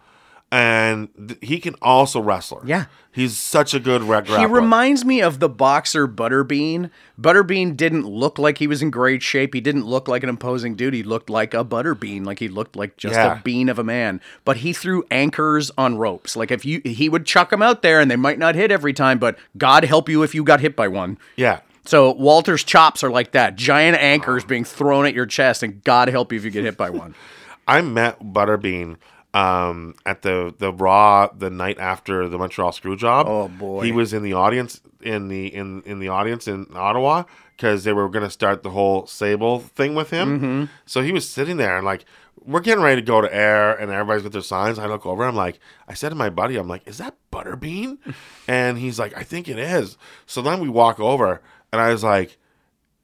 And 0.52 1.08
th- 1.16 1.38
he 1.42 1.58
can 1.58 1.74
also 1.82 2.20
wrestle. 2.20 2.62
Yeah. 2.64 2.84
He's 3.10 3.36
such 3.36 3.74
a 3.74 3.80
good 3.80 4.02
reg- 4.02 4.26
grappler. 4.26 4.38
He 4.40 4.46
reminds 4.46 5.04
me 5.04 5.20
of 5.20 5.40
the 5.40 5.48
boxer 5.48 6.06
Butterbean. 6.06 6.90
Butterbean 7.20 7.76
didn't 7.76 8.06
look 8.06 8.38
like 8.38 8.58
he 8.58 8.66
was 8.66 8.80
in 8.82 8.90
great 8.90 9.22
shape. 9.22 9.54
He 9.54 9.60
didn't 9.60 9.86
look 9.86 10.06
like 10.06 10.22
an 10.22 10.28
imposing 10.28 10.76
dude. 10.76 10.94
He 10.94 11.02
looked 11.02 11.28
like 11.28 11.52
a 11.52 11.64
Butterbean, 11.64 12.24
like 12.24 12.38
he 12.38 12.46
looked 12.48 12.76
like 12.76 12.96
just 12.96 13.14
Yeah. 13.14 13.38
a 13.38 13.42
bean 13.42 13.68
of 13.68 13.78
a 13.78 13.84
man. 13.84 14.20
But 14.44 14.58
he 14.58 14.72
threw 14.72 15.04
anchors 15.10 15.70
on 15.76 15.96
ropes. 15.98 16.36
Like 16.36 16.50
if 16.50 16.64
you, 16.64 16.80
he 16.84 17.08
would 17.08 17.26
chuck 17.26 17.50
them 17.50 17.62
out 17.62 17.82
there, 17.82 17.98
and 18.00 18.08
they 18.10 18.16
might 18.16 18.38
not 18.38 18.54
hit 18.54 18.70
every 18.70 18.92
time. 18.92 19.18
But 19.18 19.36
God 19.56 19.84
help 19.84 20.08
you 20.08 20.22
if 20.22 20.34
you 20.34 20.44
got 20.44 20.60
hit 20.60 20.76
by 20.76 20.86
one. 20.88 21.18
yeah. 21.36 21.60
So 21.86 22.10
Walter's 22.10 22.64
chops 22.64 23.04
are 23.04 23.10
like 23.10 23.30
that, 23.30 23.54
giant 23.54 23.96
anchors 23.98 24.44
being 24.44 24.64
thrown 24.64 25.06
at 25.06 25.14
your 25.14 25.24
chest, 25.26 25.62
and 25.62 25.84
God 25.84 26.08
help 26.08 26.32
you 26.32 26.38
if 26.38 26.44
you 26.44 26.50
get 26.50 26.64
hit 26.64 26.76
by 26.76 26.90
one. 26.90 27.14
I 27.68 27.80
met 27.80 28.20
Butterbean 28.20 28.96
um, 29.36 29.94
at 30.06 30.22
the 30.22 30.54
the 30.58 30.72
Raw 30.72 31.28
the 31.28 31.50
night 31.50 31.78
after 31.78 32.26
the 32.26 32.38
Montreal 32.38 32.72
Screwjob. 32.72 33.24
Oh, 33.26 33.48
boy. 33.48 33.84
He 33.84 33.92
was 33.92 34.14
in 34.14 34.22
the 34.22 34.32
audience 34.32 34.80
in 35.02 35.28
the 35.28 35.54
in 35.54 35.82
in 35.82 35.98
the 35.98 36.08
audience 36.08 36.48
in 36.48 36.66
Ottawa 36.74 37.24
because 37.54 37.84
they 37.84 37.92
were 37.92 38.08
going 38.08 38.24
to 38.24 38.30
start 38.30 38.62
the 38.62 38.70
whole 38.70 39.06
Sable 39.06 39.60
thing 39.60 39.94
with 39.94 40.08
him. 40.08 40.40
Mm-hmm. 40.40 40.64
So 40.86 41.02
he 41.02 41.12
was 41.12 41.28
sitting 41.28 41.58
there 41.58 41.76
and 41.76 41.84
like 41.84 42.06
we're 42.46 42.60
getting 42.60 42.82
ready 42.82 43.02
to 43.02 43.06
go 43.06 43.20
to 43.20 43.34
air 43.34 43.74
and 43.74 43.90
everybody's 43.90 44.22
with 44.22 44.32
their 44.32 44.40
signs. 44.40 44.78
I 44.78 44.86
look 44.86 45.04
over. 45.04 45.24
I'm 45.24 45.36
like, 45.36 45.58
I 45.86 45.92
said 45.92 46.10
to 46.10 46.14
my 46.14 46.30
buddy, 46.30 46.56
I'm 46.56 46.68
like, 46.68 46.86
is 46.86 46.98
that 46.98 47.16
Butterbean? 47.30 47.98
and 48.48 48.78
he's 48.78 48.98
like, 48.98 49.14
I 49.16 49.22
think 49.22 49.48
it 49.48 49.58
is. 49.58 49.98
So 50.24 50.40
then 50.40 50.60
we 50.60 50.70
walk 50.70 50.98
over 50.98 51.42
and 51.72 51.80
I 51.80 51.90
was 51.90 52.02
like, 52.02 52.38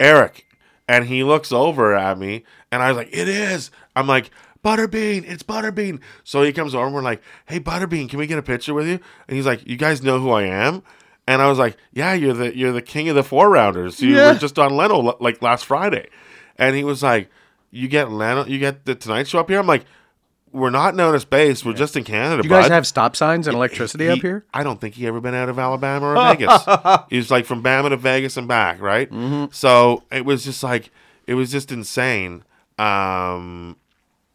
Eric. 0.01 0.47
And 0.89 1.07
he 1.07 1.25
looks 1.25 1.53
over 1.53 1.95
at 1.95 2.19
me 2.19 2.45
and 2.71 2.83
I 2.83 2.89
was 2.89 2.97
like, 2.97 3.11
It 3.13 3.29
is. 3.29 3.71
I'm 3.95 4.07
like, 4.07 4.31
Butterbean, 4.65 5.25
it's 5.29 5.43
Butterbean. 5.43 6.01
So 6.25 6.43
he 6.43 6.53
comes 6.53 6.75
over 6.75 6.87
and 6.87 6.95
we're 6.95 7.03
like, 7.03 7.23
Hey 7.47 7.59
Butterbean, 7.61 8.09
can 8.09 8.19
we 8.19 8.27
get 8.27 8.39
a 8.39 8.43
picture 8.43 8.75
with 8.75 8.87
you? 8.87 9.01
And 9.29 9.37
he's 9.37 9.47
like, 9.47 9.67
You 9.67 9.77
guys 9.77 10.03
know 10.03 10.19
who 10.21 10.31
I 10.31 10.43
am? 10.45 10.83
And 11.27 11.41
I 11.43 11.49
was 11.49 11.59
like, 11.59 11.77
Yeah, 11.93 12.15
you're 12.15 12.35
the 12.35 12.57
you're 12.57 12.73
the 12.73 12.83
king 12.83 13.09
of 13.09 13.15
the 13.17 13.25
four 13.25 13.51
rounders. 13.51 14.01
You 14.01 14.17
Yeah. 14.17 14.33
were 14.33 14.39
just 14.39 14.59
on 14.59 14.77
Leno 14.77 15.17
like 15.21 15.43
last 15.43 15.65
Friday. 15.67 16.09
And 16.57 16.77
he 16.77 16.85
was 16.85 17.03
like, 17.03 17.29
You 17.71 17.89
get 17.89 18.11
Leno 18.11 18.45
you 18.47 18.59
get 18.59 18.85
the 18.85 18.95
Tonight 18.95 19.27
Show 19.29 19.41
up 19.41 19.49
here? 19.51 19.59
I'm 19.59 19.67
like, 19.67 19.85
We're 20.53 20.71
not 20.71 20.95
known 20.95 21.15
as 21.17 21.23
space, 21.23 21.65
we're 21.65 21.73
just 21.73 21.97
in 21.97 22.05
Canada. 22.05 22.43
You 22.45 22.49
guys 22.51 22.65
bud." 22.67 22.73
have 22.73 22.87
stop 22.87 23.17
signs 23.17 23.49
and 23.49 23.57
electricity 23.57 24.09
up 24.09 24.17
He- 24.17 24.21
here? 24.21 24.45
I 24.55 24.63
don't 24.63 24.81
think 24.81 24.95
he 24.95 25.07
ever 25.09 25.21
been 25.21 25.35
out 25.35 25.49
of 25.49 25.59
Alabama 25.59 26.07
or 26.07 26.15
Vegas. 26.15 26.63
he 27.11 27.17
was 27.17 27.31
like 27.33 27.47
from 27.47 27.63
Bama 27.65 27.89
to 27.89 27.97
Vegas 27.97 28.37
and 28.37 28.47
back, 28.47 28.81
right? 28.81 29.11
Mm-hmm. 29.11 29.47
So 29.53 30.05
it 30.13 30.25
was 30.25 30.45
just 30.45 30.63
like 30.63 30.91
it 31.27 31.35
was 31.35 31.51
just 31.51 31.71
insane, 31.73 32.43
um, 32.79 33.77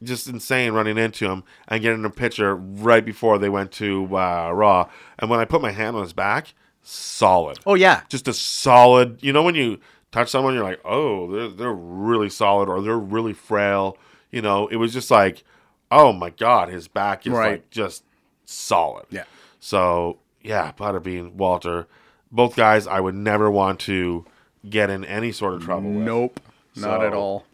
just 0.04 0.28
insane 0.28 0.74
running 0.74 0.98
into 0.98 1.26
him 1.30 1.44
and 1.68 1.82
getting 1.82 2.06
a 2.06 2.10
picture 2.10 2.56
right 2.56 3.04
before 3.06 3.38
they 3.40 3.50
went 3.50 3.72
to 3.74 4.06
uh, 4.16 4.52
Raw. 4.52 4.90
And 5.20 5.30
when 5.30 5.40
I 5.40 5.46
put 5.46 5.62
my 5.62 5.72
hand 5.72 5.96
on 5.96 6.04
his 6.04 6.14
back, 6.14 6.54
solid, 6.84 7.60
Oh 7.66 7.74
yeah, 7.76 8.02
just 8.10 8.28
a 8.28 8.34
solid. 8.34 9.18
You 9.22 9.34
know 9.34 9.44
when 9.44 9.56
you 9.56 9.80
touch 10.12 10.30
someone, 10.30 10.54
you're 10.54 10.64
like, 10.64 10.80
oh, 10.86 11.32
they're 11.32 11.50
they're 11.50 11.74
really 11.74 12.30
solid 12.30 12.70
or 12.70 12.82
they're 12.82 12.98
really 12.98 13.34
frail. 13.34 13.98
You 14.32 14.42
know, 14.42 14.68
it 14.68 14.76
was 14.78 14.94
just 14.94 15.10
like, 15.12 15.44
oh 15.92 16.14
my 16.14 16.30
god, 16.32 16.70
his 16.70 16.88
back 16.88 17.26
is 17.26 17.34
Right. 17.34 17.52
like 17.52 17.70
just 17.70 18.04
solid. 18.46 19.06
Yeah. 19.10 19.24
So 19.60 20.18
yeah, 20.42 20.72
Butterbean, 20.78 21.34
Walter, 21.34 21.88
both 22.32 22.56
guys 22.56 22.88
I 22.88 23.00
would 23.00 23.16
never 23.16 23.50
want 23.52 23.80
to 23.82 24.26
get 24.70 24.90
in 24.90 25.04
any 25.06 25.32
sort 25.32 25.56
of 25.56 25.64
trouble 25.64 25.92
with. 25.92 26.04
nope, 26.06 26.40
not 26.76 27.04
at 27.04 27.14
all. 27.14 27.46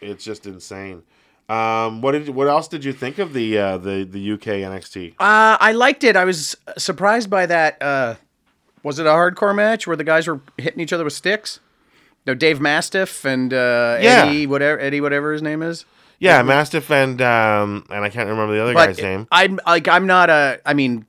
It's 0.00 0.24
just 0.24 0.46
insane. 0.46 1.02
Um, 1.48 2.02
what 2.02 2.12
did 2.12 2.28
what 2.28 2.46
else 2.48 2.68
did 2.68 2.84
you 2.84 2.92
think 2.92 3.18
of 3.18 3.32
the 3.32 3.58
uh, 3.58 3.78
the 3.78 4.04
the 4.04 4.32
UK 4.32 4.60
NXT? 4.68 5.12
Uh, 5.12 5.56
I 5.60 5.72
liked 5.72 6.04
it. 6.04 6.14
I 6.16 6.24
was 6.24 6.56
surprised 6.76 7.30
by 7.30 7.46
that. 7.46 7.80
Uh, 7.82 8.16
was 8.82 8.98
it 8.98 9.06
a 9.06 9.10
hardcore 9.10 9.54
match 9.54 9.86
where 9.86 9.96
the 9.96 10.04
guys 10.04 10.26
were 10.26 10.40
hitting 10.58 10.80
each 10.80 10.92
other 10.92 11.04
with 11.04 11.12
sticks? 11.14 11.60
No, 12.26 12.34
Dave 12.34 12.60
Mastiff 12.60 13.24
and 13.24 13.52
uh, 13.54 13.96
Yeah. 14.00 14.24
Eddie, 14.26 14.46
whatever 14.46 14.78
Eddie, 14.80 15.00
whatever 15.00 15.32
his 15.32 15.40
name 15.42 15.62
is. 15.62 15.84
Yeah, 16.20 16.42
Mastiff 16.42 16.90
and 16.90 17.22
um, 17.22 17.86
and 17.90 18.04
I 18.04 18.10
can't 18.10 18.28
remember 18.28 18.52
the 18.54 18.60
other 18.62 18.74
guy's 18.74 18.98
name. 18.98 19.28
I'm 19.30 19.60
like 19.64 19.86
I'm 19.86 20.06
not 20.06 20.28
a. 20.30 20.60
I 20.66 20.74
mean, 20.74 21.06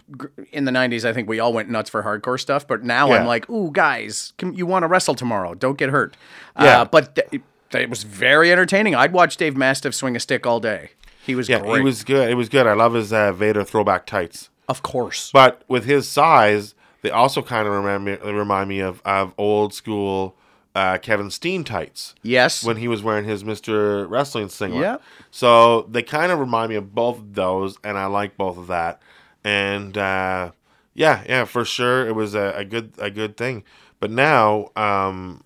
in 0.52 0.66
the 0.66 0.72
'90s, 0.72 1.04
I 1.04 1.14
think 1.14 1.28
we 1.28 1.40
all 1.40 1.52
went 1.52 1.68
nuts 1.68 1.90
for 1.90 2.04
hardcore 2.04 2.40
stuff. 2.40 2.68
But 2.68 2.84
now 2.84 3.10
Yeah. 3.10 3.16
I'm 3.16 3.26
like, 3.26 3.50
ooh, 3.50 3.72
guys, 3.72 4.34
can, 4.38 4.54
you 4.54 4.68
want 4.68 4.84
to 4.84 4.88
wrestle 4.88 5.16
tomorrow? 5.16 5.56
Don't 5.56 5.78
get 5.80 5.90
hurt. 5.90 6.16
Yeah. 6.60 6.82
Uh, 6.82 6.86
but 6.86 7.16
th- 7.16 7.42
it, 7.74 7.90
was 7.90 8.04
very 8.04 8.52
entertaining. 8.52 8.96
I'd 8.96 9.14
watch 9.14 9.38
Dave 9.38 9.56
Mastiff 9.58 9.94
swing 9.96 10.16
a 10.16 10.20
stick 10.20 10.46
all 10.46 10.60
day. 10.60 10.92
He 11.26 11.36
was 11.36 11.50
Yeah, 11.50 11.60
great. 11.60 11.82
it 11.82 11.84
was 11.84 12.04
good. 12.04 12.30
It 12.30 12.36
was 12.36 12.50
good. 12.50 12.66
I 12.68 12.74
love 12.74 12.94
his 12.94 13.14
uh, 13.14 13.32
Vader 13.34 13.64
throwback 13.64 14.06
tights. 14.06 14.50
of 14.68 14.82
course. 14.84 15.32
But 15.32 15.64
with 15.68 15.86
his 15.86 16.08
size, 16.08 16.76
they 17.02 17.10
also 17.12 17.42
kind 17.42 17.68
of 17.68 17.74
remind 17.74 18.06
me, 18.06 18.14
remind 18.32 18.70
me 18.70 18.80
of, 18.80 19.02
of 19.06 19.34
old 19.38 19.74
school 19.74 20.36
uh, 20.76 20.98
Kevin 21.00 21.32
Steen 21.32 21.64
tights 21.64 22.14
yes. 22.22 22.64
when 22.64 22.78
he 22.78 22.88
was 22.88 23.02
wearing 23.02 23.26
his 23.26 23.44
Mr. 23.44 24.10
Wrestling 24.10 24.50
singlet. 24.50 24.82
Yeah. 24.82 24.98
So 25.32 25.84
they 25.84 26.04
kind 26.04 26.32
of 26.32 26.40
remind 26.40 26.70
me 26.70 26.76
of 26.76 26.94
both 26.94 27.18
of 27.18 27.34
those, 27.34 27.78
and 27.84 27.98
I 27.98 28.06
like 28.06 28.38
both 28.38 28.58
of 28.58 28.68
that. 28.68 29.02
And 29.44 29.98
uh, 29.98 30.52
yeah, 30.94 31.24
yeah, 31.28 31.46
for 31.46 31.66
sure, 31.66 32.08
it 32.08 32.14
was 32.14 32.36
a, 32.36 32.54
a 32.56 32.66
good 32.66 32.94
a 32.98 33.10
good 33.10 33.38
thing. 33.38 33.64
But 34.00 34.12
now 34.12 34.70
um, 34.76 35.44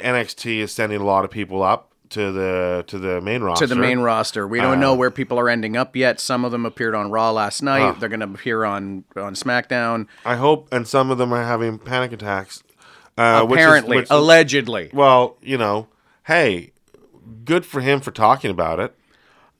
NXT 0.00 0.58
is 0.58 0.72
sending 0.72 1.00
a 1.00 1.04
lot 1.04 1.24
of 1.24 1.30
people 1.30 1.62
up 1.62 1.92
to 2.10 2.30
the 2.32 2.84
to 2.86 2.98
the 2.98 3.20
main 3.20 3.42
roster. 3.42 3.66
to 3.66 3.74
the 3.74 3.80
main 3.80 3.98
roster. 3.98 4.46
We 4.46 4.60
don't 4.60 4.78
know 4.80 4.94
where 4.94 5.10
people 5.10 5.38
are 5.40 5.48
ending 5.48 5.76
up 5.76 5.96
yet. 5.96 6.20
Some 6.20 6.44
of 6.44 6.52
them 6.52 6.64
appeared 6.64 6.94
on 6.94 7.10
Raw 7.10 7.30
last 7.32 7.62
night. 7.62 7.82
Uh. 7.82 7.92
They're 7.98 8.08
going 8.08 8.20
to 8.20 8.26
appear 8.26 8.64
on 8.64 9.04
on 9.16 9.34
SmackDown. 9.34 10.06
I 10.24 10.36
hope, 10.36 10.68
and 10.72 10.86
some 10.86 11.10
of 11.10 11.18
them 11.18 11.32
are 11.32 11.42
having 11.44 11.78
panic 11.78 12.12
attacks. 12.12 12.62
Uh, 13.18 13.44
which 13.46 13.58
is- 13.58 13.64
Apparently, 13.64 13.96
which- 13.96 14.06
allegedly. 14.10 14.90
well, 14.92 15.36
you 15.40 15.56
know, 15.56 15.88
hey, 16.26 16.72
good 17.44 17.64
for 17.64 17.80
him 17.80 18.00
for 18.00 18.10
talking 18.10 18.50
about 18.50 18.78
it. 18.78 18.94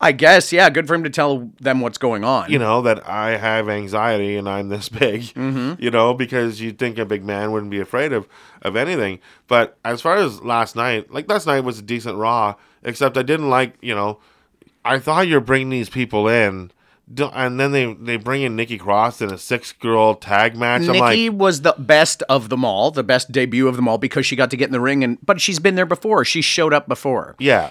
I 0.01 0.13
guess, 0.13 0.53
yeah, 0.53 0.69
good 0.69 0.87
for 0.87 0.95
him 0.95 1.05
to 1.05 1.11
tell 1.11 1.51
them 1.59 1.81
what's 1.81 1.97
going 1.97 2.23
on. 2.23 2.51
You 2.51 2.59
know 2.59 2.83
that 2.83 3.09
I 3.09 3.37
have 3.37 3.69
anxiety 3.69 4.37
and 4.37 4.49
I'm 4.49 4.69
this 4.69 4.89
big. 4.91 5.23
Mm-hmm. 5.23 5.83
You 5.83 5.91
know 5.91 6.15
because 6.15 6.61
you'd 6.61 6.79
think 6.79 6.99
a 6.99 7.05
big 7.05 7.25
man 7.25 7.53
wouldn't 7.53 7.71
be 7.71 7.81
afraid 7.81 8.13
of 8.13 8.29
of 8.63 8.77
anything. 8.77 9.21
But 9.49 9.79
as 9.85 10.01
far 10.01 10.17
as 10.17 10.43
last 10.43 10.77
night, 10.77 11.11
like 11.11 11.29
last 11.29 11.47
night 11.47 11.61
was 11.61 11.79
a 11.79 11.83
decent 11.83 12.17
Raw, 12.17 12.57
except 12.83 13.17
I 13.17 13.23
didn't 13.23 13.51
like. 13.51 13.75
You 13.81 13.95
know, 13.95 14.19
I 14.85 14.99
thought 14.99 15.29
you're 15.29 15.41
bringing 15.41 15.71
these 15.71 15.91
people 15.91 16.29
in 16.29 16.73
and 17.33 17.61
then 17.61 17.73
they 17.73 17.93
they 17.95 18.17
bring 18.17 18.43
in 18.43 18.57
Nikki 18.57 18.79
Cross 18.79 19.21
in 19.21 19.33
a 19.33 19.39
six 19.39 19.73
girl 19.73 20.15
tag 20.15 20.57
match. 20.57 20.83
I'm 20.83 20.93
Nikki 20.93 21.31
like, 21.31 21.41
was 21.41 21.63
the 21.63 21.75
best 21.79 22.23
of 22.29 22.49
them 22.49 22.65
all, 22.65 22.91
the 22.91 23.05
best 23.05 23.31
debut 23.31 23.69
of 23.69 23.77
them 23.77 23.87
all 23.87 23.99
because 23.99 24.27
she 24.27 24.35
got 24.35 24.51
to 24.51 24.57
get 24.57 24.67
in 24.67 24.73
the 24.73 24.81
ring 24.81 25.05
and 25.05 25.19
but 25.25 25.41
she's 25.41 25.59
been 25.61 25.77
there 25.77 25.87
before. 25.87 26.25
She 26.25 26.43
showed 26.43 26.73
up 26.73 26.89
before. 26.89 27.37
yeah, 27.39 27.71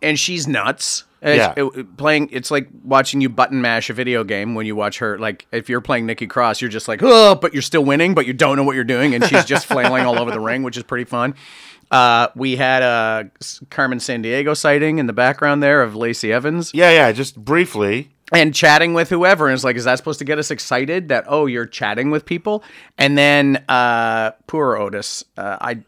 And 0.00 0.18
she's 0.18 0.46
nuts. 0.48 1.04
Yeah. 1.24 1.54
it- 1.56 1.96
playing 1.96 2.30
it's 2.32 2.50
like 2.50 2.68
watching 2.82 3.20
you 3.20 3.28
button 3.28 3.60
mash 3.62 3.88
a 3.90 3.92
video 3.92 4.24
game 4.24 4.54
when 4.56 4.66
you 4.66 4.74
watch 4.74 4.98
her 4.98 5.18
like 5.18 5.46
if 5.52 5.68
you're 5.68 5.80
playing 5.80 6.06
Nikki 6.06 6.26
Cross, 6.26 6.60
you're 6.60 6.70
just 6.70 6.88
like, 6.88 7.00
"Oh, 7.02 7.36
but 7.36 7.52
you're 7.52 7.62
still 7.62 7.84
winning, 7.84 8.12
but 8.14 8.26
you 8.26 8.32
don't 8.32 8.56
know 8.56 8.64
what 8.64 8.74
you're 8.74 8.82
doing." 8.84 9.14
And 9.14 9.24
she's 9.24 9.44
just 9.44 9.66
flailing 9.72 10.04
all 10.04 10.18
over 10.20 10.32
the 10.32 10.40
ring, 10.40 10.64
which 10.64 10.76
is 10.76 10.82
pretty 10.82 11.04
fun. 11.04 11.34
Uh, 11.92 12.28
we 12.34 12.56
had 12.56 12.82
a 12.82 13.30
Carmen 13.70 13.98
Sandiego 13.98 14.56
sighting 14.56 14.98
in 14.98 15.06
the 15.06 15.12
background 15.12 15.62
there 15.62 15.82
of 15.82 15.94
Lacey 15.94 16.32
Evans. 16.32 16.72
yeah, 16.74 16.90
yeah. 16.90 17.12
Just 17.12 17.36
briefly, 17.36 18.10
and 18.32 18.52
chatting 18.54 18.94
with 18.94 19.08
whoever 19.10 19.46
and 19.46 19.54
it's 19.54 19.62
like 19.62 19.76
is 19.76 19.84
that 19.84 19.98
supposed 19.98 20.18
to 20.18 20.24
get 20.24 20.38
us 20.38 20.50
excited 20.50 21.08
that 21.08 21.24
oh 21.28 21.44
you're 21.46 21.66
chatting 21.66 22.10
with 22.10 22.24
people 22.24 22.64
and 22.96 23.16
then 23.18 23.62
uh 23.68 24.30
poor 24.46 24.74
otis 24.78 25.22
uh, 25.36 25.58
i 25.60 25.78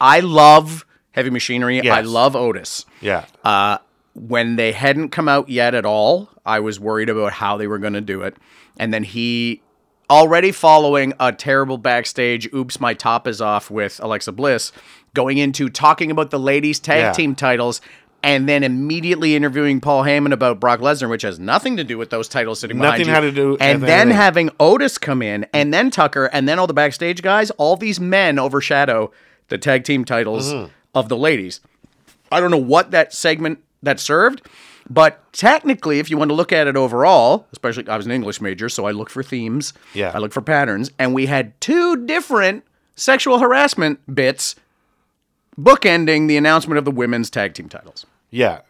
i 0.00 0.18
love 0.18 0.84
heavy 1.12 1.30
machinery 1.30 1.88
i 1.90 2.00
love 2.00 2.34
otis 2.36 2.84
yeah, 3.00 3.24
uh 3.44 3.78
when 4.14 4.56
they 4.56 4.72
hadn't 4.72 5.08
come 5.08 5.28
out 5.28 5.48
yet 5.48 5.74
at 5.74 5.84
all 5.86 6.28
i 6.44 6.58
was 6.60 6.78
worried 6.78 7.08
about 7.08 7.32
how 7.32 7.56
they 7.56 7.66
were 7.66 7.78
going 7.78 7.92
to 7.94 8.00
do 8.00 8.22
it 8.22 8.36
and 8.78 8.92
then 8.92 9.04
he 9.04 9.62
already 10.10 10.52
following 10.52 11.14
a 11.18 11.32
terrible 11.32 11.78
backstage 11.78 12.52
oops 12.52 12.78
my 12.80 12.92
top 12.94 13.26
is 13.26 13.40
off 13.40 13.70
with 13.70 13.98
alexa 14.02 14.32
bliss 14.32 14.72
going 15.14 15.38
into 15.38 15.68
talking 15.70 16.10
about 16.10 16.30
the 16.30 16.38
ladies 16.38 16.78
tag 16.78 16.98
Yeah. 17.00 17.12
team 17.12 17.34
titles 17.34 17.80
and 18.24 18.48
then 18.48 18.62
immediately 18.62 19.34
interviewing 19.34 19.80
Paul 19.80 20.04
Heyman 20.04 20.32
about 20.32 20.60
Brock 20.60 20.78
Lesnar, 20.78 21.10
which 21.10 21.22
has 21.22 21.40
nothing 21.40 21.76
to 21.76 21.82
do 21.82 21.98
with 21.98 22.10
those 22.10 22.28
titles 22.28 22.60
sitting 22.60 22.78
behind 22.78 23.00
Nothing 23.00 23.12
had 23.12 23.20
to 23.22 23.32
do- 23.32 23.56
And 23.60 23.82
then 23.82 23.90
anything. 24.02 24.16
having 24.16 24.50
Otis 24.60 24.96
come 24.96 25.22
in, 25.22 25.44
and 25.52 25.74
then 25.74 25.90
Tucker, 25.90 26.26
and 26.26 26.48
then 26.48 26.60
all 26.60 26.68
the 26.68 26.72
backstage 26.72 27.20
guys. 27.20 27.50
All 27.58 27.74
these 27.76 27.98
men 27.98 28.38
overshadow 28.38 29.10
the 29.48 29.58
tag 29.58 29.82
team 29.82 30.04
titles 30.04 30.52
Mm-hmm. 30.54 30.70
Of 30.94 31.08
the 31.08 31.16
ladies. 31.16 31.60
I 32.30 32.40
don't 32.40 32.50
know 32.50 32.56
what 32.56 32.90
that 32.92 33.12
segment 33.12 33.60
that 33.82 34.00
served, 34.00 34.42
but 34.88 35.32
technically, 35.32 35.98
if 35.98 36.10
you 36.10 36.16
want 36.16 36.30
to 36.30 36.34
look 36.34 36.52
at 36.52 36.66
it 36.66 36.76
overall, 36.76 37.46
especially 37.52 37.88
I 37.88 37.96
was 37.96 38.06
an 38.06 38.12
English 38.12 38.40
major, 38.40 38.68
so 38.68 38.86
I 38.86 38.92
look 38.92 39.10
for 39.10 39.22
themes. 39.22 39.72
Yeah. 39.94 40.12
I 40.14 40.18
look 40.18 40.32
for 40.32 40.42
patterns, 40.42 40.90
and 40.98 41.14
we 41.14 41.26
had 41.26 41.60
two 41.60 42.06
different 42.06 42.64
sexual 42.96 43.38
harassment 43.38 44.00
bits 44.14 44.54
bookending 45.58 46.28
the 46.28 46.36
announcement 46.36 46.78
of 46.78 46.84
the 46.84 46.90
women's 46.90 47.28
tag 47.28 47.52
team 47.52 47.68
titles 47.68 48.06
yeah. 48.32 48.62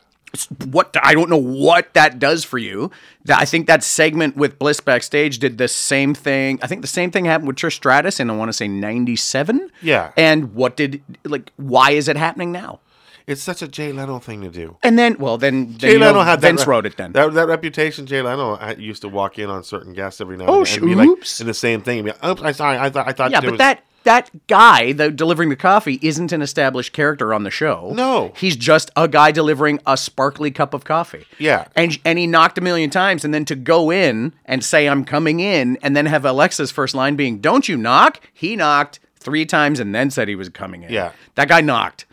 What 0.66 0.96
I 1.02 1.12
don't 1.14 1.28
know 1.30 1.36
what 1.36 1.92
that 1.94 2.18
does 2.18 2.44
for 2.44 2.58
you. 2.58 2.90
That 3.24 3.40
I 3.40 3.44
think 3.44 3.66
that 3.66 3.82
segment 3.84 4.36
with 4.36 4.58
Bliss 4.58 4.80
backstage 4.80 5.38
did 5.38 5.58
the 5.58 5.68
same 5.68 6.14
thing. 6.14 6.58
I 6.62 6.66
think 6.66 6.80
the 6.82 6.88
same 6.88 7.10
thing 7.10 7.24
happened 7.26 7.48
with 7.48 7.56
Trish 7.56 7.74
Stratus 7.74 8.18
in 8.20 8.30
I 8.30 8.36
want 8.36 8.48
to 8.48 8.52
say 8.52 8.68
'97. 8.68 9.70
Yeah. 9.82 10.12
And 10.16 10.54
what 10.54 10.76
did 10.76 11.02
like? 11.24 11.52
Why 11.56 11.90
is 11.90 12.08
it 12.08 12.16
happening 12.16 12.52
now? 12.52 12.80
It's 13.24 13.40
such 13.40 13.62
a 13.62 13.68
Jay 13.68 13.92
Leno 13.92 14.18
thing 14.18 14.40
to 14.40 14.50
do. 14.50 14.76
And 14.82 14.98
then, 14.98 15.16
well, 15.16 15.38
then, 15.38 15.68
then 15.68 15.78
Jay 15.78 15.92
you 15.92 15.98
know, 16.00 16.06
Leno 16.08 16.22
had 16.22 16.40
that 16.40 16.48
Vince 16.48 16.66
re- 16.66 16.70
wrote 16.72 16.86
it. 16.86 16.96
Then 16.96 17.12
that, 17.12 17.32
that 17.34 17.46
reputation. 17.46 18.04
Jay 18.04 18.20
Leno 18.20 18.54
I 18.56 18.72
used 18.74 19.02
to 19.02 19.08
walk 19.08 19.38
in 19.38 19.48
on 19.48 19.62
certain 19.62 19.92
guests 19.92 20.20
every 20.20 20.36
now 20.36 20.46
Oh, 20.48 20.58
and, 20.58 20.66
then 20.66 20.78
and 20.78 20.86
be 20.86 20.94
like 20.96 21.40
in 21.40 21.46
the 21.46 21.54
same 21.54 21.82
thing. 21.82 21.98
and 22.00 22.06
be 22.06 22.10
like, 22.12 22.24
Oops, 22.24 22.42
I'm 22.42 22.54
sorry. 22.54 22.78
I 22.78 22.90
thought 22.90 23.06
I 23.08 23.12
thought 23.12 23.30
yeah, 23.30 23.40
but 23.40 23.50
was- 23.52 23.58
that 23.58 23.84
that 24.04 24.30
guy, 24.46 24.92
the 24.92 25.10
delivering 25.10 25.48
the 25.48 25.56
coffee, 25.56 25.98
isn't 26.02 26.32
an 26.32 26.42
established 26.42 26.92
character 26.92 27.32
on 27.32 27.44
the 27.44 27.50
show. 27.50 27.92
No. 27.94 28.32
he's 28.36 28.56
just 28.56 28.90
a 28.96 29.08
guy 29.08 29.30
delivering 29.32 29.80
a 29.86 29.96
sparkly 29.96 30.50
cup 30.50 30.74
of 30.74 30.84
coffee. 30.84 31.24
Yeah. 31.38 31.66
and 31.76 31.98
and 32.04 32.18
he 32.18 32.26
knocked 32.26 32.58
a 32.58 32.60
million 32.60 32.90
times, 32.90 33.24
and 33.24 33.32
then 33.32 33.44
to 33.46 33.54
go 33.56 33.90
in 33.90 34.32
and 34.44 34.64
say 34.64 34.88
I'm 34.88 35.04
coming 35.04 35.40
in, 35.40 35.78
and 35.82 35.96
then 35.96 36.06
have 36.06 36.24
Alexa's 36.24 36.70
first 36.70 36.94
line 36.94 37.16
being 37.16 37.38
"Don't 37.38 37.68
you 37.68 37.76
knock?" 37.76 38.20
He 38.32 38.56
knocked 38.56 39.00
three 39.18 39.46
times 39.46 39.78
and 39.78 39.94
then 39.94 40.10
said 40.10 40.26
he 40.28 40.34
was 40.34 40.48
coming 40.48 40.82
in. 40.82 40.90
Yeah. 40.92 41.12
that 41.36 41.48
guy 41.48 41.60
knocked, 41.60 42.06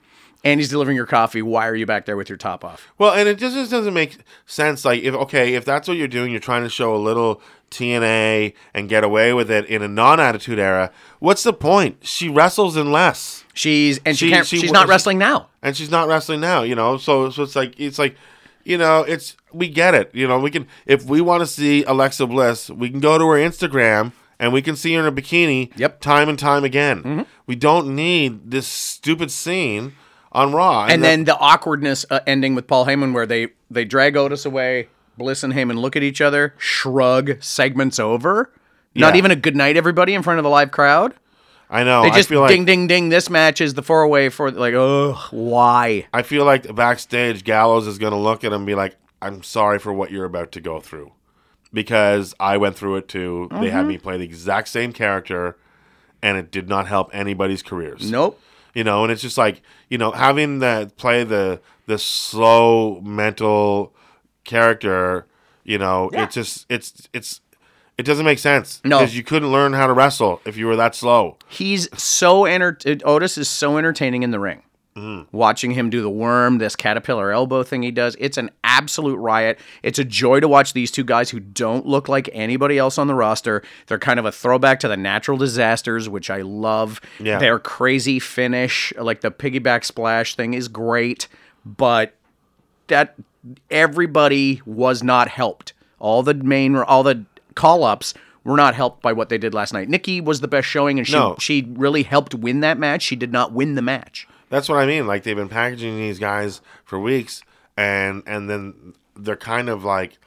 and 0.44 0.60
he's 0.60 0.70
delivering 0.70 0.96
your 0.98 1.06
coffee. 1.06 1.42
Why 1.42 1.68
are 1.68 1.76
you 1.76 1.86
back 1.86 2.06
there 2.06 2.16
with 2.18 2.30
your 2.30 2.38
top 2.38 2.64
off? 2.64 2.88
Well, 2.98 3.14
and 3.14 3.28
it 3.28 3.38
just, 3.38 3.56
just 3.56 3.72
doesn't 3.72 3.94
make 3.94 4.18
sense. 4.46 4.86
Like, 4.86 5.04
if 5.04 5.14
okay, 5.14 5.54
if 5.56 5.66
that's 5.66 5.88
what 5.88 5.98
you're 5.98 6.08
doing, 6.08 6.32
you're 6.32 6.40
trying 6.40 6.64
to 6.64 6.70
show 6.70 6.96
a 6.96 6.98
little 6.98 7.42
TNA 7.72 8.54
and 8.74 8.90
get 8.90 9.04
away 9.04 9.34
with 9.34 9.50
it 9.52 9.66
in 9.66 9.82
a 9.82 9.88
non-attitude 9.88 10.60
era. 10.60 10.92
What's 11.20 11.44
the 11.44 11.54
point? 11.54 11.98
She 12.06 12.28
wrestles 12.30 12.76
in 12.78 12.92
less, 12.92 13.44
She's 13.54 14.00
and 14.06 14.18
she, 14.18 14.28
She- 14.28 14.32
can't. 14.32 14.48
she 14.48 14.58
she's 14.60 14.72
not 14.72 14.86
she- 14.88 14.90
wrestling 14.90 15.18
now. 15.18 15.48
and 15.62 15.76
she's 15.76 15.92
not 15.92 16.08
wrestling 16.08 16.40
now. 16.40 16.64
You 16.64 16.76
know, 16.76 16.98
so 16.98 17.30
so 17.30 17.44
it's 17.44 17.56
like 17.56 17.80
it's 17.80 18.00
like, 18.00 18.16
you 18.64 18.78
know, 18.78 19.02
it's 19.04 19.36
we 19.54 19.68
get 19.70 19.94
it. 19.96 20.10
You 20.14 20.28
know, 20.28 20.40
we 20.40 20.50
can 20.52 20.68
if 20.86 21.04
we 21.06 21.22
want 21.22 21.42
to 21.42 21.48
see 21.48 21.84
Alexa 21.84 22.26
Bliss, 22.28 22.70
we 22.70 22.90
can 22.90 23.00
go 23.00 23.18
to 23.18 23.26
her 23.26 23.36
Instagram 23.38 24.14
and 24.40 24.54
we 24.54 24.62
can 24.62 24.76
see 24.76 24.94
her 24.94 25.02
in 25.02 25.06
a 25.08 25.12
bikini. 25.12 25.72
Yep. 25.76 26.00
time 26.02 26.30
and 26.30 26.40
time 26.40 26.64
again. 26.64 27.00
Mm-hmm. 27.04 27.22
We 27.46 27.56
don't 27.56 27.94
need 27.96 28.52
this 28.52 28.68
stupid 28.68 29.30
scene 29.32 29.94
on 30.32 30.52
Raw. 30.54 30.86
and 30.86 31.04
that- 31.04 31.08
then 31.08 31.24
the 31.26 31.38
awkwardness 31.38 32.06
uh, 32.10 32.20
ending 32.28 32.56
with 32.56 32.68
Paul 32.68 32.86
Heyman, 32.86 33.14
where 33.14 33.26
they 33.26 33.50
they 33.72 33.86
drag 33.86 34.16
Otis 34.18 34.46
away, 34.46 34.88
Bliss 35.18 35.44
and 35.44 35.54
Heyman 35.54 35.78
look 35.80 35.96
at 35.96 36.04
each 36.04 36.22
other, 36.22 36.54
shrug, 36.58 37.42
segments 37.42 38.00
over. 38.00 38.52
Not 38.96 39.16
even 39.16 39.32
a 39.32 39.36
good 39.36 39.56
night, 39.56 39.78
everybody, 39.78 40.14
in 40.14 40.24
front 40.24 40.40
of 40.40 40.44
the 40.44 40.50
live 40.50 40.72
crowd. 40.72 41.14
I 41.70 41.84
know. 41.84 42.02
They 42.02 42.10
just 42.10 42.28
I 42.30 42.34
feel 42.34 42.42
like 42.42 42.50
ding, 42.50 42.66
ding, 42.66 42.88
ding. 42.88 43.10
This 43.10 43.30
match 43.30 43.62
is 43.62 43.76
the 43.76 43.84
four 43.84 44.08
way 44.08 44.30
for 44.30 44.50
like, 44.52 44.74
oh, 44.74 45.14
why? 45.32 46.08
I 46.12 46.24
feel 46.24 46.44
like 46.44 46.74
backstage 46.76 47.44
Gallows 47.44 47.86
is 47.88 47.98
going 48.00 48.12
to 48.12 48.18
look 48.18 48.44
at 48.44 48.48
him 48.48 48.62
and 48.62 48.66
be 48.66 48.74
like, 48.76 48.98
"I'm 49.22 49.44
sorry 49.44 49.78
for 49.80 49.94
what 49.94 50.12
you're 50.12 50.26
about 50.26 50.52
to 50.54 50.62
go 50.62 50.80
through, 50.80 51.12
because 51.72 52.34
I 52.40 52.58
went 52.58 52.76
through 52.76 52.98
it 52.98 53.08
too. 53.08 53.48
They 53.52 53.58
Mm-hmm. 53.58 53.66
had 53.68 53.86
me 53.86 53.98
play 53.98 54.18
the 54.18 54.24
exact 54.24 54.68
same 54.70 54.92
character, 54.94 55.56
and 56.22 56.38
it 56.38 56.52
did 56.52 56.68
not 56.68 56.88
help 56.88 57.10
anybody's 57.14 57.62
careers. 57.62 58.10
Nope. 58.10 58.40
You 58.80 58.86
know, 58.86 59.04
and 59.04 59.12
it's 59.12 59.22
just 59.22 59.38
like 59.38 59.62
you 59.90 59.98
know 59.98 60.12
having 60.12 60.60
that 60.60 60.96
play 60.96 61.26
the 61.26 61.60
the 61.86 61.98
slow 61.98 63.02
mental 63.02 63.94
character. 64.46 65.26
You 65.66 65.78
know, 65.78 66.10
Yeah. 66.14 66.24
it's 66.24 66.36
just 66.36 66.66
it's 66.70 67.10
it's 67.12 67.42
it 67.98 68.04
doesn't 68.06 68.26
make 68.26 68.40
sense 68.40 68.80
No. 68.86 69.00
because 69.00 69.18
you 69.18 69.24
couldn't 69.24 69.52
learn 69.52 69.74
how 69.74 69.86
to 69.88 69.92
wrestle 69.94 70.40
if 70.46 70.56
you 70.56 70.66
were 70.68 70.78
that 70.78 70.96
slow. 70.96 71.36
He's 71.50 71.90
so 72.02 72.46
enter. 72.46 72.78
Otis 73.04 73.38
is 73.38 73.50
so 73.50 73.78
entertaining 73.78 74.24
in 74.24 74.32
the 74.32 74.40
ring. 74.40 74.64
Mm. 74.96 75.28
Watching 75.34 75.72
him 75.72 75.90
do 75.90 76.02
the 76.02 76.10
worm, 76.10 76.58
this 76.60 76.76
caterpillar 76.78 77.32
elbow 77.32 77.64
thing 77.64 77.84
he 77.84 77.92
does, 77.92 78.16
it's 78.18 78.38
an 78.38 78.50
absolute 78.80 79.18
riot. 79.18 79.60
It's 79.84 80.00
a 80.00 80.04
joy 80.06 80.40
to 80.40 80.48
watch 80.48 80.74
these 80.74 80.90
two 80.92 81.04
guys 81.04 81.30
who 81.30 81.40
don't 81.40 81.86
look 81.86 82.08
like 82.08 82.30
anybody 82.34 82.78
else 82.78 82.98
on 82.98 83.08
the 83.08 83.16
roster. 83.16 83.62
They're 83.88 84.00
kind 84.00 84.20
of 84.20 84.26
a 84.26 84.32
throwback 84.32 84.80
to 84.82 84.88
the 84.88 84.98
natural 84.98 85.38
disasters, 85.38 86.08
which 86.08 86.30
I 86.30 86.42
love. 86.42 87.02
Yeah. 87.20 87.40
Their 87.40 87.60
crazy 87.60 88.20
finish, 88.20 88.94
like 88.98 89.22
the 89.22 89.32
piggyback 89.32 89.84
splash 89.84 90.36
thing, 90.36 90.54
is 90.54 90.68
great, 90.68 91.28
but 91.66 92.14
that 92.88 93.16
everybody 93.70 94.62
was 94.66 95.04
not 95.04 95.28
helped. 95.28 95.74
All 96.00 96.24
the 96.24 96.34
main, 96.34 96.76
all 96.76 97.04
the 97.04 97.26
call 97.56 97.84
ups 97.84 98.14
were 98.44 98.56
not 98.56 98.74
helped 98.74 99.02
by 99.02 99.12
what 99.14 99.30
they 99.30 99.38
did 99.38 99.54
last 99.54 99.74
night. 99.74 99.90
Nikki 99.90 100.22
was 100.22 100.40
the 100.42 100.48
best 100.48 100.68
showing, 100.68 100.98
and 100.98 101.06
she 101.08 101.14
No. 101.14 101.36
she 101.40 101.68
really 101.74 102.04
helped 102.04 102.34
win 102.34 102.62
that 102.62 102.78
match. 102.80 103.02
She 103.02 103.16
did 103.16 103.32
not 103.32 103.52
win 103.52 103.76
the 103.76 103.82
match. 103.82 104.28
That's 104.50 104.68
what 104.70 104.80
I 104.80 104.86
mean. 104.86 105.06
Like 105.06 105.24
they've 105.24 105.36
been 105.36 105.50
packaging 105.50 105.98
these 105.98 106.18
guys 106.20 106.62
for 106.86 107.00
weeks, 107.00 107.44
and 107.80 108.24
and 108.26 108.50
then 108.50 108.94
they're 109.16 109.38
kind 109.38 109.70
of 109.70 109.86
like 109.86 110.20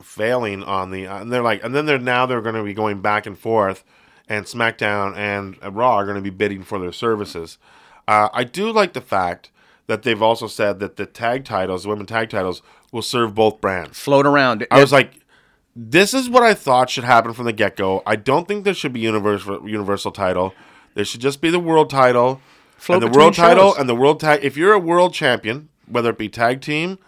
failing 0.00 0.62
on 0.62 0.92
the. 0.92 1.06
And 1.06 1.32
they're 1.32 1.42
like, 1.42 1.64
and 1.64 1.74
then 1.74 1.84
they're 1.84 1.98
now 1.98 2.26
they're 2.26 2.40
going 2.40 2.54
to 2.54 2.62
be 2.62 2.74
going 2.74 3.02
back 3.02 3.26
and 3.26 3.36
forth, 3.36 3.82
and 4.28 4.46
SmackDown 4.46 5.16
and 5.16 5.58
Raw 5.76 5.96
are 5.96 6.04
going 6.04 6.16
to 6.16 6.22
be 6.22 6.30
bidding 6.30 6.62
for 6.62 6.78
their 6.78 6.92
services. 6.92 7.58
Uh, 8.06 8.28
I 8.32 8.44
do 8.44 8.70
like 8.70 8.92
the 8.92 9.00
fact 9.00 9.50
that 9.88 10.04
they've 10.04 10.22
also 10.22 10.46
said 10.46 10.78
that 10.78 10.96
the 10.96 11.06
tag 11.06 11.44
titles, 11.44 11.82
the 11.82 11.88
women 11.88 12.06
tag 12.06 12.30
titles, 12.30 12.62
will 12.92 13.02
serve 13.02 13.34
both 13.34 13.60
brands. 13.60 13.98
Float 13.98 14.24
around. 14.24 14.64
I 14.70 14.80
was 14.80 14.92
like, 14.92 15.14
this 15.74 16.14
is 16.14 16.30
what 16.30 16.44
I 16.44 16.54
thought 16.54 16.88
should 16.88 17.04
happen 17.04 17.32
from 17.32 17.46
the 17.46 17.52
get 17.52 17.76
go. 17.76 18.02
I 18.06 18.14
don't 18.14 18.46
think 18.46 18.64
there 18.64 18.74
should 18.74 18.92
be 18.92 19.00
universal 19.00 19.68
universal 19.68 20.12
title. 20.12 20.54
There 20.94 21.04
should 21.04 21.20
just 21.20 21.40
be 21.40 21.50
the 21.50 21.58
world 21.58 21.90
title, 21.90 22.40
Float 22.76 23.02
and 23.02 23.12
the 23.12 23.18
world 23.18 23.34
title, 23.34 23.74
and 23.74 23.88
the 23.88 23.96
world 23.96 24.20
tag. 24.20 24.44
If 24.44 24.56
you're 24.56 24.72
a 24.72 24.78
world 24.78 25.14
champion, 25.14 25.68
whether 25.86 26.10
it 26.10 26.18
be 26.18 26.28
tag 26.28 26.60
team 26.60 26.98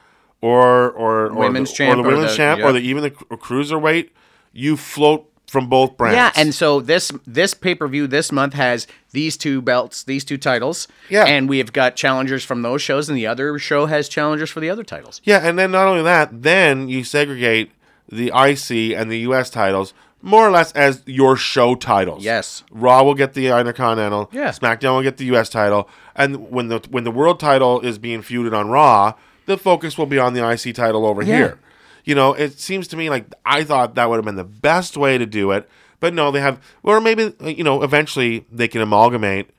or 0.41 0.91
or, 0.91 1.27
or 1.27 1.35
Women's 1.35 1.71
the, 1.71 1.77
champ 1.77 1.99
or 1.99 2.03
the 2.03 2.09
or 2.09 2.13
women's 2.13 2.33
the- 2.33 2.37
champ, 2.37 2.61
yeah. 2.61 2.67
or 2.67 2.73
the, 2.73 2.81
even 2.81 3.03
the 3.03 3.11
cru- 3.11 3.37
cruiserweight, 3.37 4.11
you 4.53 4.77
float 4.77 5.31
from 5.47 5.69
both 5.69 5.97
brands. 5.97 6.17
yeah, 6.17 6.33
and 6.37 6.55
so 6.55 6.81
this 6.81 7.13
this 7.27 7.55
pay 7.55 7.75
per 7.75 7.87
view 7.87 8.07
this 8.07 8.33
month 8.33 8.55
has 8.55 8.87
these 9.13 9.37
two 9.37 9.63
belts, 9.63 10.03
these 10.03 10.25
two 10.25 10.37
titles. 10.39 10.89
Yeah. 11.09 11.25
and 11.27 11.49
we 11.49 11.59
have 11.59 11.73
got 11.73 11.95
challengers 11.97 12.45
from 12.45 12.63
those 12.63 12.83
shows, 12.83 13.09
and 13.09 13.17
the 13.17 13.27
other 13.27 13.59
show 13.59 13.87
has 13.87 14.09
challengers 14.09 14.51
for 14.51 14.61
the 14.61 14.71
other 14.71 14.83
titles. 14.85 15.21
Yeah, 15.25 15.39
and 15.47 15.59
then 15.59 15.71
not 15.71 15.87
only 15.87 16.03
that, 16.03 16.43
then 16.43 16.89
you 16.89 17.05
segregate 17.05 17.71
the 18.11 18.29
IC 18.35 18.97
and 18.99 19.11
the 19.11 19.19
US 19.21 19.49
titles 19.51 19.95
more 20.25 20.47
or 20.47 20.51
less 20.51 20.73
as 20.73 21.03
your 21.07 21.37
show 21.37 21.75
titles. 21.75 22.25
Yes. 22.25 22.65
Raw 22.71 23.03
will 23.03 23.15
get 23.15 23.35
the 23.35 23.49
Intercontinental. 23.49 24.31
Yeah. 24.33 24.51
SmackDown 24.51 24.97
will 24.97 25.03
get 25.03 25.19
the 25.19 25.27
US 25.37 25.49
title. 25.51 25.89
And 26.17 26.51
when 26.51 26.69
the 26.69 26.81
when 26.91 27.05
the 27.05 27.11
world 27.11 27.39
title 27.39 27.81
is 27.81 27.99
being 27.99 28.23
feuded 28.23 28.57
on 28.57 28.69
Raw, 28.69 29.15
the 29.47 29.59
focus 29.59 29.99
will 29.99 30.07
be 30.07 30.19
on 30.19 30.33
the 30.33 30.49
IC 30.49 30.75
title 30.75 31.05
over 31.07 31.23
here. 31.23 31.59
you 32.05 32.15
know, 32.15 32.33
it 32.33 32.59
seems 32.59 32.89
to 32.89 32.97
me 32.97 33.11
like 33.11 33.27
I 33.45 33.65
thought 33.65 33.95
that 33.97 34.09
would 34.09 34.17
have 34.17 34.25
been 34.25 34.37
the 34.37 34.45
best 34.45 34.97
way 34.97 35.19
to 35.19 35.27
do 35.27 35.51
it, 35.51 35.69
but 36.01 36.15
no, 36.15 36.31
they 36.31 36.41
have, 36.41 36.61
or 36.83 37.01
maybe 37.01 37.33
you 37.41 37.65
know, 37.65 37.83
eventually 37.83 38.47
they 38.51 38.69
can 38.69 38.81
amalgamate, 38.81 39.51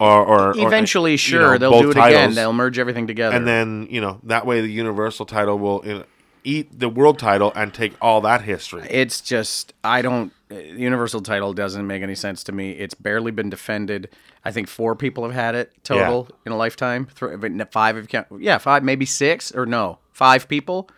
or 0.00 0.24
or 0.24 0.48
or, 0.58 0.66
Eventually, 0.66 1.12
you 1.12 1.16
sure, 1.18 1.52
know, 1.52 1.58
they'll 1.58 1.80
do 1.82 1.90
it 1.90 1.96
again. 1.96 2.34
They'll 2.34 2.52
merge 2.52 2.78
everything 2.78 3.06
together. 3.06 3.34
and 3.36 3.46
then 3.46 3.86
you 3.90 4.00
know 4.00 4.20
that 4.24 4.46
way 4.46 4.60
the 4.60 4.68
universal 4.70 5.24
title 5.26 5.58
will 5.58 5.82
you 5.84 6.04
eat 6.46 6.78
the 6.78 6.88
world 6.88 7.18
title 7.18 7.52
and 7.54 7.74
take 7.74 7.94
all 8.00 8.20
that 8.22 8.42
history. 8.42 8.86
it's 8.90 9.20
just 9.20 9.74
I 9.84 10.00
don't. 10.02 10.32
The 10.48 10.62
Universal 10.62 11.22
title 11.22 11.52
doesn't 11.52 11.86
make 11.86 12.02
any 12.02 12.14
sense 12.14 12.44
to 12.44 12.52
me. 12.52 12.70
It's 12.70 12.94
barely 12.94 13.32
been 13.32 13.50
defended. 13.50 14.08
I 14.44 14.52
think 14.52 14.68
four 14.68 14.94
people 14.94 15.24
have 15.24 15.32
had 15.34 15.56
it 15.56 15.72
total 15.82 16.28
in 16.46 16.52
a 16.52 16.56
lifetime. 16.56 17.06
Three, 17.06 17.36
five 17.72 17.96
if 17.96 18.06
count. 18.08 18.28
Yeah, 18.38 18.58
five, 18.58 18.84
maybe 18.84 19.04
six 19.06 19.50
or 19.50 19.66
no, 19.66 19.98
five 20.12 20.46
people. 20.48 20.88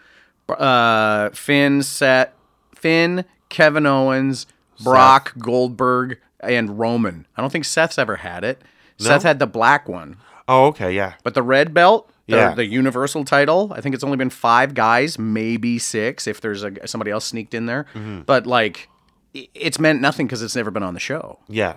Uh, 0.50 1.30
Finn, 1.30 1.82
Seth, 1.82 2.30
Finn, 2.74 3.24
Kevin 3.48 3.86
Owens, 3.86 4.46
Brock, 4.82 5.34
Goldberg, 5.38 6.18
and 6.40 6.78
Roman. 6.78 7.26
I 7.36 7.40
don't 7.40 7.50
think 7.50 7.64
Seth's 7.64 7.98
ever 7.98 8.16
had 8.16 8.44
it. 8.44 8.62
Seth 8.98 9.22
had 9.22 9.38
the 9.38 9.46
black 9.46 9.88
one. 9.88 10.16
Oh, 10.46 10.66
okay, 10.66 10.92
yeah, 10.92 11.14
But 11.22 11.34
the 11.34 11.42
red 11.42 11.74
belt, 11.74 12.10
the, 12.28 12.36
Yeah. 12.36 12.54
the 12.54 12.64
universal 12.66 13.24
title, 13.24 13.72
I 13.74 13.80
think 13.80 13.94
it's 13.96 14.04
only 14.04 14.16
been 14.16 14.30
five 14.30 14.74
guys, 14.74 15.18
maybe 15.18 15.78
six 15.78 16.26
if 16.26 16.40
there's 16.40 16.62
a, 16.62 16.86
somebody 16.86 17.10
else 17.10 17.24
sneaked 17.24 17.54
in 17.54 17.66
there. 17.66 17.86
Mm-hmm. 17.94 18.20
But 18.22 18.46
like, 18.46 18.88
it's 19.34 19.78
meant 19.80 20.00
nothing 20.00 20.26
because 20.26 20.42
it's 20.42 20.54
never 20.56 20.70
been 20.70 20.82
on 20.84 20.94
the 20.94 21.00
show. 21.00 21.40
yeah. 21.48 21.76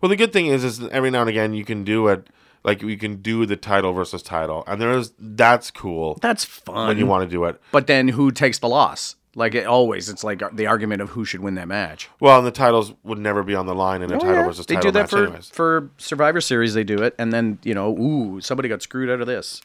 Well, 0.00 0.08
the 0.08 0.16
good 0.16 0.32
thing 0.32 0.46
is, 0.46 0.64
is 0.64 0.82
every 0.88 1.10
now 1.10 1.20
and 1.20 1.28
again 1.30 1.54
you 1.54 1.64
can 1.64 1.84
do 1.84 2.08
it. 2.08 2.26
Like 2.64 2.82
you 2.82 2.96
can 2.96 3.22
do 3.22 3.44
the 3.46 3.56
title 3.56 3.92
versus 3.92 4.22
title, 4.22 4.64
and 4.66 4.80
there 4.80 4.90
is 4.92 5.12
that's 5.18 5.70
cool 5.70 6.18
That's 6.22 6.44
fun. 6.44 6.88
when 6.88 6.98
you 6.98 7.06
want 7.06 7.22
to 7.28 7.30
do 7.30 7.44
it. 7.44 7.60
But 7.72 7.86
then 7.88 8.08
who 8.08 8.30
takes 8.32 8.58
the 8.58 8.68
loss? 8.68 9.14
Like 9.34 9.54
it 9.54 9.66
always, 9.66 10.10
it's 10.10 10.22
like 10.22 10.42
uh, 10.42 10.50
the 10.52 10.66
argument 10.66 11.00
of 11.00 11.10
who 11.10 11.24
should 11.24 11.40
win 11.40 11.54
that 11.54 11.66
match. 11.66 12.10
Well, 12.20 12.36
and 12.36 12.46
the 12.46 12.50
titles 12.50 12.92
would 13.02 13.18
never 13.18 13.42
be 13.42 13.54
on 13.54 13.64
the 13.64 13.74
line 13.74 14.02
in 14.02 14.12
a 14.12 14.16
oh, 14.16 14.18
title 14.18 14.44
versus 14.44 14.66
Oh, 14.68 14.74
they 14.74 14.78
do 14.78 14.90
that 14.90 15.04
match, 15.04 15.10
for 15.10 15.24
anyways. 15.24 15.48
for 15.48 15.90
Survivor 15.96 16.40
Series. 16.42 16.74
They 16.74 16.84
do 16.84 17.02
it, 17.02 17.14
and 17.18 17.32
then 17.32 17.58
you 17.62 17.72
know, 17.72 17.96
ooh, 17.96 18.42
somebody 18.42 18.68
got 18.68 18.82
screwed 18.82 19.08
out 19.08 19.22
of 19.22 19.26
this. 19.26 19.62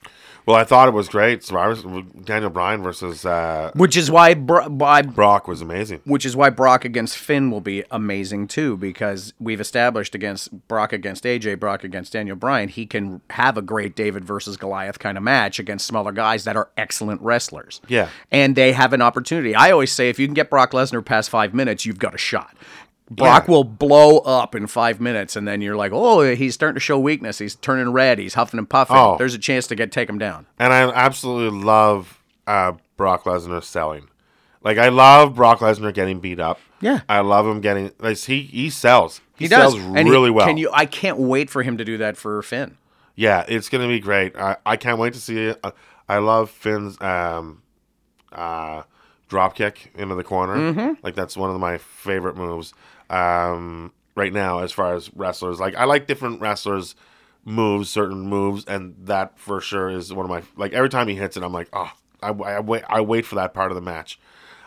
Well, 0.47 0.55
I 0.55 0.63
thought 0.63 0.87
it 0.87 0.93
was 0.93 1.09
great. 1.09 1.43
Survivor 1.43 2.03
Daniel 2.23 2.49
Bryan 2.49 2.81
versus 2.81 3.25
uh, 3.25 3.69
Which 3.75 3.97
is 3.97 4.09
why, 4.09 4.33
Bro- 4.33 4.69
why 4.69 5.01
Brock 5.01 5.45
was 5.45 5.61
amazing. 5.61 5.99
which 6.05 6.25
is 6.25 6.37
why 6.37 6.49
Brock 6.49 6.85
against 6.85 7.17
Finn 7.17 7.51
will 7.51 7.59
be 7.59 7.83
amazing 7.91 8.47
too, 8.47 8.77
because 8.77 9.33
we've 9.41 9.59
established 9.59 10.15
against 10.15 10.67
Brock 10.69 10.93
against 10.93 11.25
AJ, 11.25 11.59
Brock 11.59 11.83
against 11.83 12.13
Daniel 12.13 12.37
Bryan, 12.37 12.69
he 12.69 12.85
can 12.85 13.19
have 13.31 13.57
a 13.57 13.61
great 13.61 13.93
David 13.93 14.23
versus 14.23 14.55
Goliath 14.55 14.99
kind 14.99 15.17
of 15.17 15.23
match 15.23 15.59
against 15.59 15.85
smaller 15.85 16.13
guys 16.13 16.45
that 16.45 16.55
are 16.55 16.69
excellent 16.77 17.19
wrestlers. 17.21 17.81
Yeah. 17.89 18.07
And 18.31 18.55
they 18.55 18.71
have 18.71 18.93
an 18.93 19.01
opportunity. 19.01 19.53
I 19.53 19.71
always 19.71 19.91
say 19.91 20.09
if 20.09 20.17
you 20.17 20.27
can 20.27 20.33
get 20.33 20.49
Brock 20.49 20.71
Lesnar 20.71 21.03
past 21.03 21.29
five 21.29 21.53
minutes, 21.53 21.85
you've 21.85 21.99
got 21.99 22.15
a 22.15 22.17
shot. 22.17 22.55
Brock 23.09 23.45
Yeah. 23.47 23.51
will 23.51 23.63
blow 23.63 24.17
up 24.19 24.53
in 24.53 24.67
five 24.67 24.99
minutes, 24.99 25.35
and 25.35 25.47
then 25.47 25.61
you're 25.61 25.77
like, 25.77 25.91
oh, 25.93 26.21
he's 26.35 26.53
starting 26.53 26.73
to 26.75 26.79
show 26.81 26.99
weakness. 26.99 27.39
He's 27.39 27.55
turning 27.55 27.89
red. 27.93 28.19
He's 28.19 28.33
huffing 28.33 28.57
and 28.57 28.69
puffing. 28.69 28.97
Oh. 28.97 29.15
There's 29.17 29.33
a 29.33 29.39
chance 29.39 29.65
to 29.67 29.75
get 29.75 29.91
take 29.91 30.09
him 30.09 30.17
down. 30.17 30.45
And 30.59 30.73
I 30.73 30.81
absolutely 30.91 31.59
love 31.61 32.19
uh, 32.45 32.73
Brock 32.97 33.23
Lesnar 33.23 33.63
selling. 33.63 34.09
Like 34.61 34.77
I 34.77 34.89
love 34.89 35.35
Brock 35.35 35.59
Lesnar 35.59 35.93
getting 35.93 36.19
beat 36.19 36.39
up. 36.39 36.59
Yeah. 36.81 36.99
I 37.07 37.21
love 37.21 37.47
him 37.47 37.61
getting 37.61 37.91
like 37.99 38.17
he 38.17 38.41
he 38.41 38.69
sells. 38.69 39.21
He, 39.37 39.45
He 39.45 39.47
does 39.47 39.73
sells 39.73 39.75
And 39.95 39.99
he- 40.07 40.11
really 40.11 40.29
well. 40.31 40.45
Can 40.45 40.57
you? 40.57 40.69
I 40.73 40.85
can't 40.85 41.17
wait 41.17 41.49
for 41.49 41.63
him 41.63 41.77
to 41.77 41.85
do 41.85 41.97
that 41.99 42.17
for 42.17 42.41
Finn. 42.41 42.77
Yeah, 43.15 43.45
it's 43.47 43.69
gonna 43.69 43.87
be 43.87 43.99
great. 43.99 44.35
I, 44.35 44.57
I 44.65 44.75
can't 44.75 44.99
wait 44.99 45.13
to 45.13 45.19
see 45.19 45.45
it. 45.45 45.59
I, 45.63 45.71
I 46.09 46.17
love 46.17 46.49
Finn's 46.51 46.99
um, 47.01 47.61
uh, 48.31 48.83
drop 49.29 49.55
kick 49.55 49.91
into 49.95 50.15
the 50.15 50.23
corner. 50.23 50.55
Mm-hmm. 50.55 50.93
Like 51.03 51.15
that's 51.15 51.37
one 51.37 51.49
of 51.49 51.59
my 51.59 51.77
favorite 51.77 52.35
moves 52.35 52.73
um, 53.09 53.93
right 54.15 54.33
now 54.33 54.59
as 54.59 54.71
far 54.71 54.95
as 54.95 55.13
wrestlers. 55.15 55.59
Like 55.59 55.75
I 55.75 55.85
like 55.85 56.07
different 56.07 56.41
wrestlers 56.41 56.95
moves, 57.45 57.89
certain 57.89 58.21
moves, 58.21 58.65
and 58.65 58.95
that 59.05 59.39
for 59.39 59.61
sure 59.61 59.89
is 59.89 60.13
one 60.13 60.25
of 60.25 60.29
my 60.29 60.43
like 60.55 60.73
every 60.73 60.89
time 60.89 61.07
he 61.07 61.15
hits 61.15 61.37
it, 61.37 61.43
I'm 61.43 61.53
like, 61.53 61.69
oh, 61.73 61.91
I, 62.21 62.29
I 62.29 62.59
wait, 62.59 62.83
I 62.89 63.01
wait 63.01 63.25
for 63.25 63.35
that 63.35 63.53
part 63.53 63.71
of 63.71 63.75
the 63.75 63.81
match. 63.81 64.19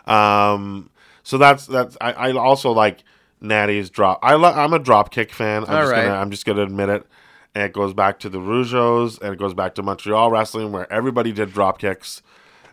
Um, 0.07 0.91
so 1.23 1.39
that's 1.39 1.67
that's 1.67 1.97
I, 2.01 2.13
I 2.13 2.33
also 2.33 2.73
like 2.73 3.05
Natty's 3.41 3.91
drop. 3.91 4.21
I 4.23 4.35
lo- 4.35 4.53
I'm 4.53 4.73
a 4.73 4.79
drop 4.79 5.11
kick 5.11 5.33
fan. 5.33 5.65
I'm 5.65 5.75
All 5.75 5.83
just 5.83 5.93
right. 5.93 6.05
gonna 6.05 6.17
I'm 6.17 6.31
just 6.31 6.45
gonna 6.47 6.63
admit 6.63 6.89
it. 6.89 7.07
And 7.55 7.65
it 7.65 7.73
goes 7.73 7.93
back 7.93 8.21
to 8.21 8.29
the 8.29 8.39
Rougeaus 8.39 9.21
and 9.21 9.33
it 9.33 9.39
goes 9.39 9.55
back 9.55 9.75
to 9.75 9.83
Montreal 9.83 10.31
wrestling 10.31 10.71
where 10.71 10.91
everybody 10.93 11.33
did 11.33 11.53
drop 11.53 11.79
kicks. 11.81 12.23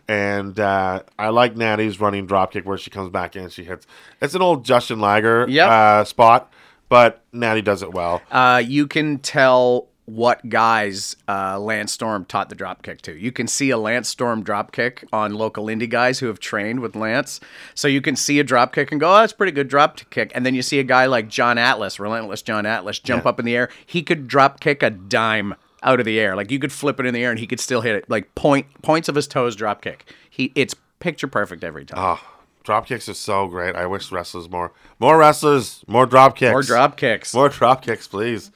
And 0.08 0.58
uh, 0.58 1.02
I 1.18 1.28
like 1.28 1.54
Natty's 1.56 2.00
running 2.00 2.26
drop 2.26 2.52
kick 2.52 2.64
where 2.64 2.78
she 2.78 2.90
comes 2.90 3.10
back 3.10 3.36
in, 3.36 3.50
she 3.50 3.64
hits. 3.64 3.86
It's 4.22 4.34
an 4.34 4.40
old 4.42 4.64
Jushin 4.64 4.98
Liger 5.00 5.46
Yep. 5.48 5.68
uh, 5.68 6.04
spot, 6.04 6.50
but 6.88 7.22
Natty 7.32 7.60
does 7.62 7.82
it 7.82 7.92
well. 7.92 8.22
uh, 8.30 8.62
you 8.64 8.86
can 8.86 9.18
tell 9.18 9.88
what 10.06 10.48
guys 10.48 11.14
uh, 11.28 11.58
Lance 11.60 11.92
Storm 11.92 12.24
taught 12.24 12.48
the 12.48 12.54
drop 12.54 12.80
kick 12.82 13.02
to. 13.02 13.12
You 13.14 13.30
can 13.30 13.46
see 13.46 13.68
a 13.68 13.76
Lance 13.76 14.08
Storm 14.08 14.42
drop 14.42 14.72
kick 14.72 15.04
on 15.12 15.34
local 15.34 15.66
indie 15.66 15.90
guys 15.90 16.18
who 16.20 16.28
have 16.28 16.40
trained 16.40 16.80
with 16.80 16.96
Lance. 16.96 17.40
So 17.74 17.86
you 17.88 18.00
can 18.00 18.16
see 18.16 18.38
a 18.38 18.44
drop 18.44 18.72
kick 18.74 18.90
and 18.90 18.98
go, 18.98 19.12
oh, 19.14 19.18
that's 19.18 19.34
a 19.34 19.36
pretty 19.36 19.52
good 19.52 19.68
drop 19.68 20.00
kick. 20.08 20.32
And 20.34 20.46
then 20.46 20.54
you 20.54 20.62
see 20.62 20.78
a 20.78 20.82
guy 20.82 21.04
like 21.04 21.28
John 21.28 21.58
Atlas, 21.58 22.00
relentless 22.00 22.40
John 22.40 22.64
Atlas, 22.64 22.98
jump 22.98 23.24
Yeah. 23.24 23.28
up 23.28 23.38
in 23.38 23.44
the 23.44 23.54
air. 23.54 23.68
He 23.84 24.02
could 24.02 24.26
drop 24.28 24.60
kick 24.60 24.82
a 24.82 24.88
dime 24.88 25.54
out 25.82 26.00
of 26.00 26.06
the 26.06 26.18
air. 26.20 26.34
Like 26.36 26.50
you 26.50 26.58
could 26.58 26.72
flip 26.72 26.98
it 27.00 27.06
in 27.06 27.14
the 27.14 27.22
air 27.24 27.30
and 27.30 27.38
he 27.38 27.46
could 27.46 27.60
still 27.60 27.80
hit 27.80 27.94
it. 27.94 28.08
Like 28.10 28.34
point 28.34 28.66
points 28.82 29.08
of 29.08 29.14
his 29.14 29.26
toes 29.28 29.56
drop 29.56 29.82
kick. 29.82 30.12
He 30.28 30.52
it's 30.54 30.74
picture 31.00 31.28
perfect 31.28 31.62
every 31.64 31.84
time. 31.84 31.98
Oh, 32.00 32.20
drop 32.64 32.86
kicks 32.86 33.08
are 33.08 33.14
so 33.14 33.46
great. 33.46 33.76
I 33.76 33.86
wish 33.86 34.10
wrestlers 34.12 34.48
more, 34.50 34.72
more 34.98 35.16
wrestlers, 35.18 35.84
more 35.86 36.06
drop 36.06 36.36
kicks, 36.36 36.52
More 36.52 36.62
drop 36.62 36.96
kicks. 36.96 37.32
more 37.34 37.48
drop 37.48 37.82
kicks, 37.82 38.06
please. 38.08 38.50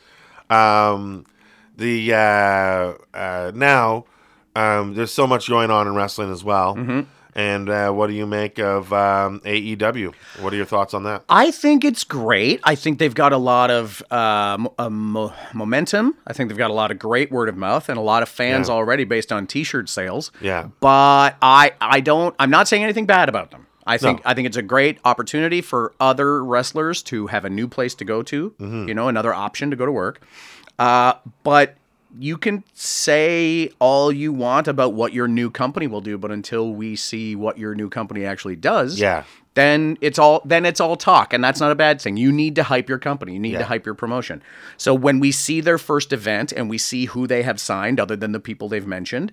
Um, 0.50 1.24
the 1.76 2.12
uh, 2.12 2.92
uh, 3.16 3.52
now 3.54 4.04
um, 4.54 4.94
there's 4.94 5.12
so 5.12 5.26
much 5.26 5.48
going 5.48 5.70
on 5.70 5.86
in 5.86 5.94
wrestling 5.94 6.30
as 6.30 6.44
well. 6.44 6.76
Mm-hmm. 6.76 7.00
And 7.34 7.68
uh, 7.70 7.90
what 7.92 8.08
do 8.08 8.12
you 8.12 8.26
make 8.26 8.58
of 8.58 8.92
um, 8.92 9.40
AEW? 9.40 10.12
What 10.40 10.52
are 10.52 10.56
your 10.56 10.66
thoughts 10.66 10.92
on 10.92 11.04
that? 11.04 11.24
I 11.30 11.50
think 11.50 11.82
it's 11.84 12.04
great. 12.04 12.60
I 12.64 12.74
think 12.74 12.98
they've 12.98 13.14
got 13.14 13.32
a 13.32 13.38
lot 13.38 13.70
of 13.70 14.02
uh, 14.10 14.56
mo- 14.60 14.74
uh, 14.78 14.90
mo- 14.90 15.32
momentum. 15.54 16.14
I 16.26 16.34
think 16.34 16.50
they've 16.50 16.58
got 16.58 16.70
a 16.70 16.74
lot 16.74 16.90
of 16.90 16.98
great 16.98 17.30
word 17.30 17.48
of 17.48 17.56
mouth 17.56 17.88
and 17.88 17.96
a 17.98 18.02
lot 18.02 18.22
of 18.22 18.28
fans 18.28 18.68
Yeah. 18.68 18.74
already 18.74 19.04
based 19.04 19.32
on 19.32 19.46
T-shirt 19.46 19.88
sales. 19.88 20.30
Yeah. 20.42 20.68
But 20.80 21.36
I, 21.40 21.72
I 21.80 22.00
don't. 22.00 22.34
I'm 22.38 22.50
not 22.50 22.68
saying 22.68 22.84
anything 22.84 23.06
bad 23.06 23.30
about 23.30 23.50
them. 23.50 23.66
I 23.86 23.96
think 23.98 24.18
No. 24.24 24.30
I 24.30 24.34
think 24.34 24.46
it's 24.46 24.56
a 24.58 24.62
great 24.62 24.98
opportunity 25.04 25.60
for 25.60 25.94
other 25.98 26.44
wrestlers 26.44 27.02
to 27.04 27.28
have 27.28 27.44
a 27.44 27.50
new 27.50 27.66
place 27.66 27.94
to 27.96 28.04
go 28.04 28.22
to. 28.22 28.50
Mm-hmm. 28.50 28.88
You 28.88 28.94
know, 28.94 29.08
another 29.08 29.32
option 29.34 29.70
to 29.70 29.76
go 29.76 29.86
to 29.86 29.92
work. 29.92 30.20
Uh, 30.78 31.14
but 31.44 31.76
you 32.18 32.36
can 32.36 32.64
say 32.74 33.70
all 33.78 34.12
you 34.12 34.32
want 34.32 34.68
about 34.68 34.92
what 34.94 35.12
your 35.12 35.28
new 35.28 35.50
company 35.50 35.86
will 35.86 36.00
do, 36.00 36.18
but 36.18 36.30
until 36.30 36.72
we 36.72 36.96
see 36.96 37.34
what 37.36 37.58
your 37.58 37.74
new 37.74 37.88
company 37.88 38.24
actually 38.24 38.56
does, 38.56 38.98
Yeah. 39.00 39.24
then 39.54 39.96
it's 40.00 40.18
all 40.18 40.42
then 40.44 40.64
it's 40.66 40.80
all 40.80 40.96
talk, 40.96 41.32
and 41.32 41.42
that's 41.42 41.60
not 41.60 41.70
a 41.70 41.74
bad 41.74 42.00
thing. 42.00 42.16
You 42.16 42.32
need 42.32 42.54
to 42.56 42.62
hype 42.62 42.88
your 42.88 42.98
company. 42.98 43.32
You 43.34 43.38
need 43.40 43.52
Yeah. 43.52 43.58
to 43.58 43.64
hype 43.64 43.86
your 43.86 43.94
promotion. 43.94 44.42
So 44.76 44.94
when 44.94 45.20
we 45.20 45.32
see 45.32 45.60
their 45.60 45.78
first 45.78 46.12
event 46.12 46.52
and 46.52 46.68
we 46.70 46.78
see 46.78 47.06
who 47.06 47.26
they 47.26 47.42
have 47.42 47.58
signed, 47.60 47.98
other 48.00 48.16
than 48.16 48.32
the 48.32 48.40
people 48.40 48.68
they've 48.68 48.86
mentioned, 48.86 49.32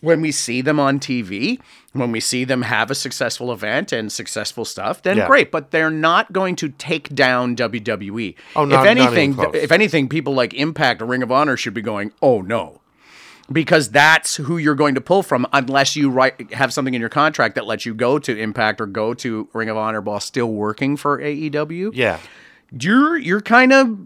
when 0.00 0.20
we 0.20 0.30
see 0.30 0.60
them 0.60 0.78
on 0.78 1.00
TV, 1.00 1.58
when 1.92 2.12
we 2.12 2.20
see 2.20 2.44
them 2.44 2.62
have 2.62 2.90
a 2.90 2.94
successful 2.94 3.50
event 3.50 3.92
and 3.92 4.12
successful 4.12 4.64
stuff, 4.64 5.02
then 5.02 5.16
Yeah. 5.16 5.26
great. 5.26 5.50
But 5.50 5.70
they're 5.70 5.90
not 5.90 6.32
going 6.32 6.54
to 6.56 6.68
take 6.68 7.14
down 7.14 7.54
WWE. 7.56 8.36
Oh, 8.54 8.64
not- 8.64 8.84
if 8.84 8.90
anything, 8.90 9.36
if 9.54 9.72
anything, 9.72 10.08
people 10.08 10.34
like 10.34 10.52
Impact 10.54 11.00
or 11.02 11.06
Ring 11.06 11.22
of 11.22 11.32
Honor 11.32 11.56
should 11.56 11.74
be 11.74 11.82
going, 11.82 12.12
"Oh 12.22 12.40
no." 12.42 12.80
Because 13.50 13.90
that's 13.90 14.36
who 14.36 14.58
you're 14.58 14.74
going 14.74 14.96
to 14.96 15.00
pull 15.00 15.22
from, 15.22 15.46
unless 15.52 15.94
you 15.94 16.10
write 16.10 16.52
have 16.52 16.72
something 16.72 16.94
in 16.94 17.00
your 17.00 17.08
contract 17.08 17.54
that 17.54 17.64
lets 17.64 17.86
you 17.86 17.94
go 17.94 18.18
to 18.18 18.36
Impact 18.36 18.80
or 18.80 18.86
go 18.86 19.14
to 19.14 19.48
Ring 19.52 19.68
of 19.68 19.76
Honor 19.76 20.00
while 20.00 20.18
still 20.20 20.52
working 20.52 20.96
for 20.96 21.20
AEW 21.20 21.92
Yeah. 21.94 22.18
you're 22.80 23.16
you're 23.16 23.40
kind 23.40 23.72
of 23.72 23.96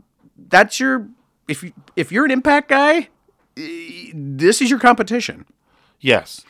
that's 0.48 0.79
your 0.79 1.09
if 1.48 1.62
you 1.62 1.72
if 1.96 2.12
you're 2.12 2.26
an 2.26 2.31
impact 2.31 2.68
guy 2.68 3.09
this 4.14 4.61
is 4.61 4.70
your 4.70 4.79
competition 4.79 5.46
Yes. 6.00 6.44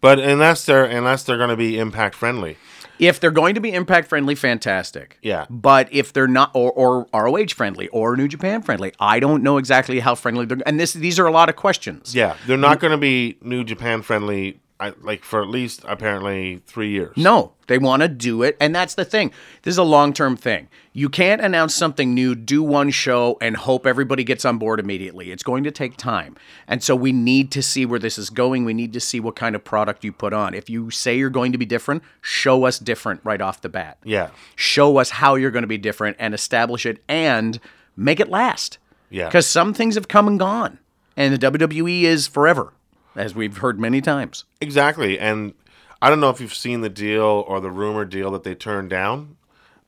But 0.00 0.18
unless 0.18 0.64
they're 0.64 0.84
unless 0.84 1.22
they're 1.22 1.36
going 1.38 1.50
to 1.50 1.56
be 1.56 1.78
impact 1.78 2.14
friendly. 2.14 2.56
if 2.98 3.18
they're 3.18 3.30
going 3.32 3.54
to 3.54 3.60
be 3.60 3.72
impact 3.72 4.06
friendly 4.08 4.34
fantastic 4.34 5.18
Yeah. 5.22 5.46
but 5.50 5.88
if 5.92 6.12
they're 6.12 6.28
not 6.28 6.50
or, 6.54 6.70
or 6.72 7.06
roh 7.24 7.46
friendly 7.48 7.88
or 7.88 8.16
new 8.16 8.28
japan 8.28 8.62
friendly 8.62 8.92
i 9.00 9.18
don't 9.18 9.42
know 9.42 9.56
exactly 9.58 9.98
how 10.00 10.14
friendly 10.14 10.44
they're 10.44 10.58
and 10.66 10.78
this 10.78 10.92
these 10.92 11.18
are 11.18 11.26
a 11.26 11.32
lot 11.32 11.48
of 11.48 11.56
questions 11.56 12.14
Yeah, 12.14 12.36
they're 12.46 12.56
not 12.68 12.78
going 12.80 12.90
to 12.92 12.98
be 12.98 13.38
New 13.42 13.64
Japan 13.64 14.02
friendly 14.02 14.60
I, 14.82 14.92
like 15.00 15.24
for 15.24 15.40
at 15.40 15.48
least 15.48 15.82
apparently 15.86 16.60
three 16.66 16.90
years. 16.90 17.16
No, 17.16 17.52
they 17.68 17.78
want 17.78 18.02
to 18.02 18.08
do 18.08 18.42
it. 18.42 18.56
And 18.60 18.74
that's 18.74 18.96
the 18.96 19.04
thing. 19.04 19.30
This 19.62 19.72
is 19.72 19.78
a 19.78 19.84
long 19.84 20.12
term 20.12 20.36
thing. 20.36 20.68
You 20.92 21.08
can't 21.08 21.40
announce 21.40 21.72
something 21.72 22.12
new, 22.12 22.34
do 22.34 22.64
one 22.64 22.90
show, 22.90 23.38
and 23.40 23.56
hope 23.56 23.86
everybody 23.86 24.24
gets 24.24 24.44
on 24.44 24.58
board 24.58 24.80
immediately. 24.80 25.30
It's 25.30 25.44
going 25.44 25.62
to 25.64 25.70
take 25.70 25.96
time. 25.96 26.36
And 26.66 26.82
so 26.82 26.96
we 26.96 27.12
need 27.12 27.52
to 27.52 27.62
see 27.62 27.86
where 27.86 28.00
this 28.00 28.18
is 28.18 28.28
going. 28.28 28.64
We 28.64 28.74
need 28.74 28.92
to 28.94 29.00
see 29.00 29.20
what 29.20 29.36
kind 29.36 29.54
of 29.54 29.62
product 29.62 30.02
you 30.02 30.12
put 30.12 30.32
on. 30.32 30.52
If 30.52 30.68
you 30.68 30.90
say 30.90 31.16
you're 31.16 31.30
going 31.30 31.52
to 31.52 31.58
be 31.58 31.64
different, 31.64 32.02
show 32.20 32.64
us 32.64 32.80
different 32.80 33.20
right 33.22 33.40
off 33.40 33.60
the 33.60 33.68
bat. 33.68 33.98
Yeah. 34.02 34.30
Show 34.56 34.96
us 34.96 35.10
how 35.10 35.36
you're 35.36 35.52
going 35.52 35.62
to 35.62 35.68
be 35.68 35.78
different 35.78 36.16
and 36.18 36.34
establish 36.34 36.84
it 36.84 37.00
and 37.08 37.60
make 37.96 38.18
it 38.18 38.28
last. 38.28 38.78
Yeah. 39.10 39.26
Because 39.26 39.46
some 39.46 39.74
things 39.74 39.94
have 39.94 40.08
come 40.08 40.26
and 40.26 40.40
gone. 40.40 40.80
And 41.16 41.32
the 41.32 41.50
WWE 41.50 42.02
is 42.02 42.26
forever, 42.26 42.72
as 43.16 43.34
we've 43.34 43.58
heard 43.58 43.78
many 43.78 44.00
times. 44.00 44.44
Exactly. 44.60 45.18
And 45.18 45.54
I 46.00 46.10
don't 46.10 46.20
know 46.20 46.30
if 46.30 46.40
you've 46.40 46.54
seen 46.54 46.80
the 46.80 46.88
deal 46.88 47.44
or 47.46 47.60
the 47.60 47.70
rumor 47.70 48.04
deal 48.04 48.30
that 48.32 48.42
they 48.42 48.54
turned 48.54 48.90
down, 48.90 49.36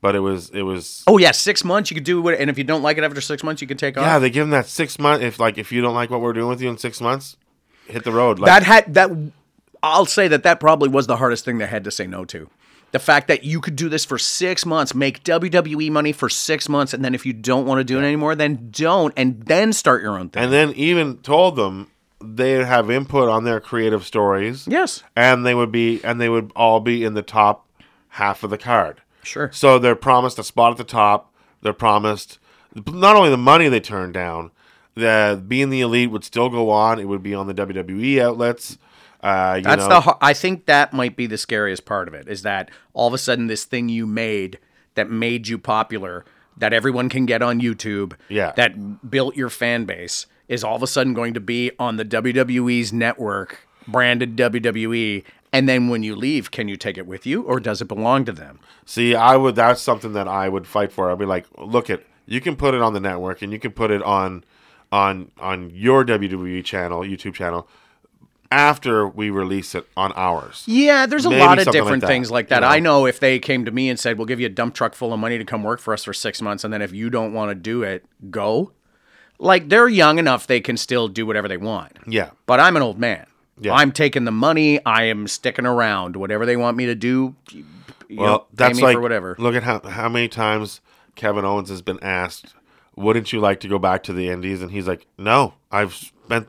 but 0.00 0.14
it 0.14 0.20
was 0.20 0.50
it 0.50 0.62
was 0.62 1.02
Oh 1.06 1.18
yeah, 1.18 1.30
six 1.32 1.64
months 1.64 1.90
you 1.90 1.94
could 1.94 2.04
do 2.04 2.26
it, 2.28 2.38
and 2.40 2.50
if 2.50 2.58
you 2.58 2.64
don't 2.64 2.82
like 2.82 2.98
it 2.98 3.04
after 3.04 3.20
six 3.20 3.42
months, 3.42 3.60
you 3.62 3.68
can 3.68 3.76
take 3.76 3.96
off. 3.96 4.04
yeah 4.04 4.18
they 4.18 4.30
give 4.30 4.42
them 4.42 4.50
that 4.50 4.66
six 4.66 4.98
month 4.98 5.22
if 5.22 5.40
like 5.40 5.58
if 5.58 5.72
you 5.72 5.80
don't 5.80 5.94
like 5.94 6.10
what 6.10 6.20
we're 6.20 6.32
doing 6.32 6.48
with 6.48 6.60
you 6.60 6.68
in 6.68 6.78
six 6.78 7.00
months, 7.00 7.37
hit 7.87 8.04
the 8.04 8.12
road. 8.12 8.38
Like, 8.38 8.48
that 8.50 8.62
had 8.62 8.94
that. 8.94 9.10
I'll 9.82 10.06
say 10.06 10.28
that 10.28 10.44
that 10.44 10.60
probably 10.60 10.88
was 10.88 11.06
the 11.06 11.16
hardest 11.16 11.44
thing 11.44 11.58
they 11.58 11.66
had 11.66 11.84
to 11.84 11.90
say 11.90 12.06
no 12.06 12.24
to. 12.26 12.48
The 12.92 12.98
fact 13.00 13.26
that 13.28 13.42
you 13.42 13.60
could 13.60 13.74
do 13.74 13.88
this 13.88 14.04
for 14.04 14.18
six 14.18 14.64
months, 14.64 14.94
make 14.94 15.24
WWE 15.24 15.90
money 15.90 16.12
for 16.12 16.28
six 16.28 16.68
months, 16.68 16.94
and 16.94 17.04
then 17.04 17.12
if 17.14 17.26
you 17.26 17.32
don't 17.32 17.66
want 17.66 17.80
to 17.80 17.84
do 17.84 17.98
it 17.98 18.04
anymore, 18.04 18.37
then 18.37 18.68
don't, 18.70 19.12
and 19.16 19.42
then 19.42 19.72
start 19.72 20.00
your 20.00 20.16
own 20.16 20.28
thing. 20.28 20.44
and 20.44 20.52
then 20.52 20.70
even 20.74 21.16
told 21.18 21.56
them 21.56 21.90
they'd 22.24 22.64
have 22.64 22.90
input 22.90 23.28
on 23.28 23.44
their 23.44 23.60
creative 23.60 24.04
stories. 24.04 24.66
yes, 24.66 25.02
and 25.16 25.44
they 25.46 25.54
would 25.54 25.70
be 25.72 26.02
and 26.04 26.20
they 26.20 26.28
would 26.28 26.50
all 26.56 26.80
be 26.80 27.04
in 27.04 27.14
the 27.14 27.22
top 27.22 27.66
half 28.10 28.42
of 28.42 28.50
the 28.50 28.58
card. 28.58 29.00
sure. 29.22 29.50
So 29.52 29.78
they're 29.78 29.96
promised 29.96 30.38
a 30.38 30.44
spot 30.44 30.72
at 30.72 30.76
the 30.78 30.84
top. 30.84 31.32
They're 31.62 31.72
promised 31.72 32.38
not 32.87 33.16
only 33.16 33.30
the 33.30 33.37
money 33.37 33.68
they 33.68 33.80
turned 33.80 34.14
down, 34.14 34.50
the 34.94 35.42
being 35.46 35.70
the 35.70 35.80
elite 35.80 36.10
would 36.10 36.24
still 36.24 36.48
go 36.48 36.70
on. 36.70 36.98
It 36.98 37.06
would 37.08 37.22
be 37.22 37.34
on 37.34 37.46
the 37.46 37.54
WWE 37.54 38.20
outlets. 38.20 38.78
Uh, 39.22 39.54
you 39.56 39.62
That's 39.64 39.88
know, 39.88 40.00
the. 40.00 40.16
I 40.20 40.34
think 40.34 40.66
that 40.66 40.92
might 40.92 41.16
be 41.16 41.26
the 41.26 41.38
scariest 41.38 41.84
part 41.87 42.08
of 42.08 42.14
it. 42.14 42.28
Is 42.28 42.42
that 42.42 42.70
all 42.92 43.08
of 43.08 43.14
a 43.14 43.18
sudden 43.18 43.46
this 43.46 43.64
thing 43.64 43.88
you 43.88 44.06
made 44.06 44.58
that 44.96 45.10
made 45.10 45.48
you 45.48 45.56
popular, 45.58 46.24
that 46.58 46.72
everyone 46.74 47.08
can 47.08 47.24
get 47.26 47.40
on 47.42 47.60
YouTube, 47.60 48.12
Yeah. 48.28 48.52
that 48.56 49.10
built 49.10 49.34
your 49.34 49.48
fan 49.50 49.87
base, 49.87 50.26
is 50.48 50.62
all 50.64 50.76
of 50.76 50.83
a 50.83 50.87
sudden 50.87 51.14
going 51.14 51.35
to 51.35 51.40
be 51.40 51.70
on 51.78 51.96
the 51.96 52.04
WWE's 52.04 52.92
network, 52.92 53.66
branded 53.87 54.37
WWE. 54.37 55.24
And 55.52 55.68
then 55.68 55.88
when 55.88 56.02
you 56.02 56.16
leave, 56.16 56.50
can 56.50 56.66
you 56.68 56.76
take 56.76 56.98
it 56.98 57.07
with 57.07 57.26
you, 57.26 57.42
or 57.42 57.61
does 57.61 57.80
it 57.80 57.85
belong 57.87 58.24
to 58.24 58.33
them? 58.33 58.59
See, 58.85 59.14
I 59.14 59.37
would. 59.37 59.54
That's 59.54 59.80
something 59.80 60.12
that 60.14 60.26
I 60.26 60.48
would 60.48 60.66
fight 60.66 60.92
for. 60.92 61.11
I'd 61.11 61.18
be 61.18 61.26
like, 61.26 61.46
look 61.57 61.88
at 61.90 62.02
you 62.26 62.40
can 62.40 62.57
put 62.57 62.74
it 62.74 62.80
on 62.80 62.92
the 62.92 63.00
network 63.00 63.42
and 63.42 63.52
you 63.52 63.59
can 63.59 63.70
put 63.72 63.90
it 63.90 64.02
on 64.02 64.44
on 64.90 65.30
on 65.38 65.70
your 65.70 66.04
WWE 66.04 66.64
channel, 66.64 67.00
YouTube 67.00 67.35
channel, 67.35 67.68
after 68.50 69.07
we 69.07 69.30
release 69.30 69.74
it 69.74 69.87
on 69.96 70.12
ours. 70.16 70.64
Yeah, 70.66 71.07
there's 71.07 71.24
a 71.24 71.30
Maybe 71.30 71.40
lot 71.40 71.59
of 71.59 71.66
like 71.66 71.72
different 71.72 72.00
that, 72.02 72.07
things 72.07 72.30
like 72.30 72.46
you 72.46 72.50
that. 72.50 72.61
know? 72.61 72.68
I 72.68 72.78
know 72.80 73.07
if 73.07 73.20
they 73.20 73.38
came 73.38 73.64
to 73.64 73.70
me 73.70 73.88
and 73.88 73.98
said, 73.98 74.16
"We'll 74.18 74.26
give 74.26 74.40
you 74.40 74.46
a 74.46 74.50
dump 74.50 74.74
truck 74.74 74.94
full 74.94 75.12
of 75.12 75.18
money 75.20 75.38
to 75.38 75.44
come 75.44 75.62
work 75.62 75.80
for 75.80 75.92
us 75.92 76.04
for 76.04 76.12
six 76.12 76.40
months, 76.40 76.64
and 76.64 76.72
then 76.72 76.83
if 76.83 76.92
you 76.92 77.11
don't 77.11 77.33
want 77.33 77.50
to 77.50 77.54
do 77.54 77.83
it, 77.83 78.04
go." 78.30 78.72
Like 79.44 79.68
they're 79.68 79.88
young 79.88 80.18
enough, 80.18 80.46
they 80.46 80.61
can 80.61 80.76
still 80.76 81.07
do 81.07 81.26
whatever 81.26 81.48
they 81.48 81.59
want. 81.59 81.92
Yeah, 82.07 82.30
But 82.46 82.61
I'm 82.61 82.76
an 82.76 82.83
old 82.83 82.98
man. 82.98 83.26
Yeah. 83.61 83.74
I'm 83.74 83.92
taking 83.92 84.24
the 84.24 84.33
money. 84.33 84.85
I 84.85 85.04
am 85.04 85.28
sticking 85.28 85.66
around. 85.66 86.16
Whatever 86.16 86.44
they 86.46 86.57
want 86.57 86.76
me 86.76 86.87
to 86.87 86.94
do, 86.94 87.37
you 87.52 87.64
well, 88.11 88.26
know, 88.26 88.38
pay 88.38 88.46
that's 88.54 88.76
me 88.78 88.83
like 88.83 88.96
for 88.96 89.00
whatever. 89.00 89.37
Look 89.38 89.54
at 89.54 89.62
how 89.62 89.80
how 89.80 90.09
many 90.09 90.28
times 90.28 90.80
Kevin 91.14 91.44
Owens 91.44 91.68
has 91.68 91.83
been 91.83 92.02
asked, 92.02 92.54
"Wouldn't 92.96 93.33
you 93.33 93.40
like 93.40 93.61
to 93.61 93.68
go 93.68 93.78
back 93.78 94.02
to 94.04 94.12
the 94.12 94.28
Indies?" 94.28 94.61
And 94.62 94.72
he's 94.72 94.88
like, 94.88 95.07
"No, 95.18 95.54
I've 95.70 95.94
spent." 95.94 96.48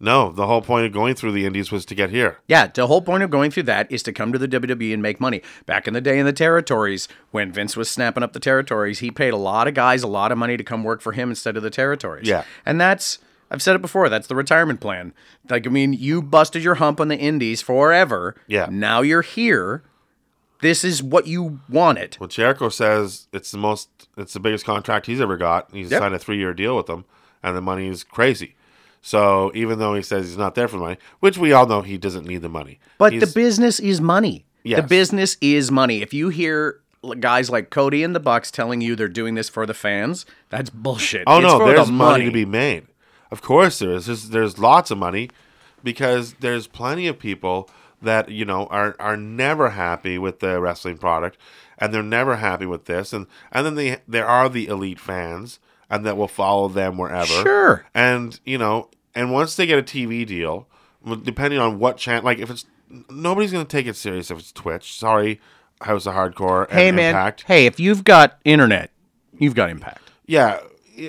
No, 0.00 0.32
the 0.32 0.46
whole 0.46 0.60
point 0.60 0.86
of 0.86 0.92
going 0.92 1.14
through 1.14 1.32
the 1.32 1.46
Indies 1.46 1.70
was 1.72 1.84
to 1.86 1.94
get 1.94 2.10
here. 2.10 2.38
Yeah, 2.48 2.66
the 2.66 2.86
whole 2.88 3.00
point 3.00 3.22
of 3.22 3.30
going 3.30 3.50
through 3.50 3.62
that 3.64 3.90
is 3.90 4.02
to 4.02 4.12
come 4.12 4.32
to 4.32 4.38
the 4.38 4.48
WWE 4.48 4.92
and 4.92 5.00
make 5.02 5.20
money. 5.20 5.40
Back 5.66 5.86
in 5.86 5.94
the 5.94 6.00
day 6.00 6.18
in 6.18 6.26
the 6.26 6.32
territories, 6.32 7.08
when 7.30 7.52
Vince 7.52 7.76
was 7.76 7.88
snapping 7.90 8.22
up 8.22 8.32
the 8.32 8.40
territories, 8.40 8.98
he 8.98 9.10
paid 9.10 9.32
a 9.32 9.36
lot 9.38 9.68
of 9.68 9.74
guys 9.74 10.02
a 10.02 10.08
lot 10.08 10.32
of 10.32 10.36
money 10.38 10.56
to 10.56 10.64
come 10.64 10.82
work 10.84 11.00
for 11.00 11.12
him 11.12 11.30
instead 11.30 11.56
of 11.56 11.62
the 11.62 11.70
territories. 11.70 12.28
Yeah. 12.28 12.44
And 12.66 12.80
that's 12.80 13.18
I've 13.50 13.62
said 13.62 13.76
it 13.76 13.82
before, 13.82 14.08
that's 14.08 14.26
the 14.26 14.34
retirement 14.34 14.80
plan. 14.80 15.14
Like 15.48 15.66
I 15.66 15.70
mean, 15.70 15.92
you 15.92 16.20
busted 16.22 16.62
your 16.64 16.74
hump 16.76 17.00
on 17.00 17.08
the 17.08 17.16
indies 17.16 17.62
forever. 17.62 18.34
Yeah. 18.48 18.66
Now 18.70 19.00
you're 19.02 19.22
here. 19.22 19.84
This 20.60 20.82
is 20.82 21.02
what 21.02 21.26
you 21.26 21.60
wanted. 21.68 22.16
Well, 22.18 22.28
Jericho 22.28 22.68
says 22.68 23.28
it's 23.32 23.50
the 23.50 23.58
most, 23.58 23.88
it's 24.16 24.32
the 24.32 24.40
biggest 24.40 24.64
contract 24.64 25.06
he's 25.06 25.20
ever 25.20 25.36
got. 25.36 25.68
He's 25.72 25.90
Yep. 25.90 26.00
signed 26.00 26.14
a 26.14 26.18
three 26.18 26.38
year 26.38 26.54
deal 26.54 26.76
with 26.76 26.86
them, 26.86 27.04
and 27.42 27.56
the 27.56 27.60
money 27.60 27.86
is 27.88 28.02
crazy. 28.02 28.56
So 29.06 29.52
even 29.54 29.78
though 29.80 29.94
he 29.94 30.00
says 30.00 30.26
he's 30.28 30.38
not 30.38 30.54
there 30.54 30.66
for 30.66 30.76
the 30.78 30.82
money, 30.82 30.96
which 31.20 31.36
we 31.36 31.52
all 31.52 31.66
know 31.66 31.82
he 31.82 31.98
doesn't 31.98 32.24
need 32.26 32.40
the 32.40 32.48
money, 32.48 32.78
But 32.96 33.12
He's- 33.12 33.22
the 33.28 33.34
business 33.38 33.78
is 33.78 34.00
money. 34.00 34.46
Yes. 34.62 34.80
The 34.80 34.86
business 34.88 35.36
is 35.42 35.70
money. 35.70 36.00
If 36.00 36.14
you 36.14 36.30
hear 36.30 36.80
guys 37.20 37.50
like 37.50 37.68
Cody 37.68 38.02
and 38.02 38.14
the 38.16 38.20
Bucks 38.20 38.50
telling 38.50 38.80
you 38.80 38.96
they're 38.96 39.08
doing 39.08 39.34
this 39.34 39.50
for 39.50 39.66
the 39.66 39.74
fans, 39.74 40.24
that's 40.48 40.70
bullshit. 40.70 41.24
Oh 41.26 41.36
It's 41.36 41.42
no, 41.46 41.58
for 41.58 41.66
there's 41.66 41.86
the 41.88 41.92
money. 41.92 42.24
to 42.24 42.30
be 42.30 42.46
made. 42.46 42.86
Of 43.30 43.42
course 43.42 43.78
there 43.80 43.90
is. 43.90 44.06
There's, 44.06 44.30
there's 44.30 44.58
lots 44.58 44.90
of 44.90 44.96
money 44.96 45.28
because 45.82 46.32
there's 46.40 46.66
plenty 46.66 47.06
of 47.06 47.18
people 47.18 47.68
that 48.00 48.30
you 48.30 48.46
know 48.46 48.66
are 48.66 48.96
are 48.98 49.18
never 49.18 49.70
happy 49.70 50.16
with 50.16 50.40
the 50.40 50.58
wrestling 50.62 50.96
product, 50.96 51.36
and 51.78 51.92
they're 51.92 52.02
never 52.02 52.36
happy 52.36 52.64
with 52.64 52.86
this, 52.86 53.12
and 53.12 53.26
and 53.52 53.66
then 53.66 53.74
they 53.74 53.98
there 54.08 54.26
are 54.26 54.48
the 54.48 54.66
elite 54.68 54.98
fans, 55.00 55.58
and 55.94 56.06
that 56.06 56.16
will 56.16 56.28
follow 56.28 56.68
them 56.68 56.98
wherever. 56.98 57.26
Sure. 57.26 57.86
And 57.94 58.38
you 58.44 58.58
know, 58.58 58.90
and 59.14 59.32
once 59.32 59.56
they 59.56 59.66
get 59.66 59.78
a 59.78 59.82
TV 59.82 60.26
deal, 60.26 60.66
depending 61.22 61.60
on 61.60 61.78
what 61.78 61.96
channel, 61.96 62.24
like 62.24 62.38
if 62.38 62.50
it's 62.50 62.64
nobody's 63.10 63.52
gonna 63.52 63.64
take 63.64 63.86
it 63.86 63.96
serious 63.96 64.30
if 64.30 64.38
it's 64.38 64.52
Twitch. 64.52 64.94
Sorry, 64.98 65.40
House 65.82 66.06
of 66.06 66.14
Hardcore. 66.14 66.64
And 66.68 66.78
Hey 66.78 66.92
man, 66.92 67.10
Impact. 67.10 67.44
hey, 67.46 67.66
if 67.66 67.78
you've 67.80 68.04
got 68.04 68.38
internet, 68.44 68.90
you've 69.38 69.54
got 69.54 69.70
impact. 69.70 70.10
Yeah, 70.26 70.60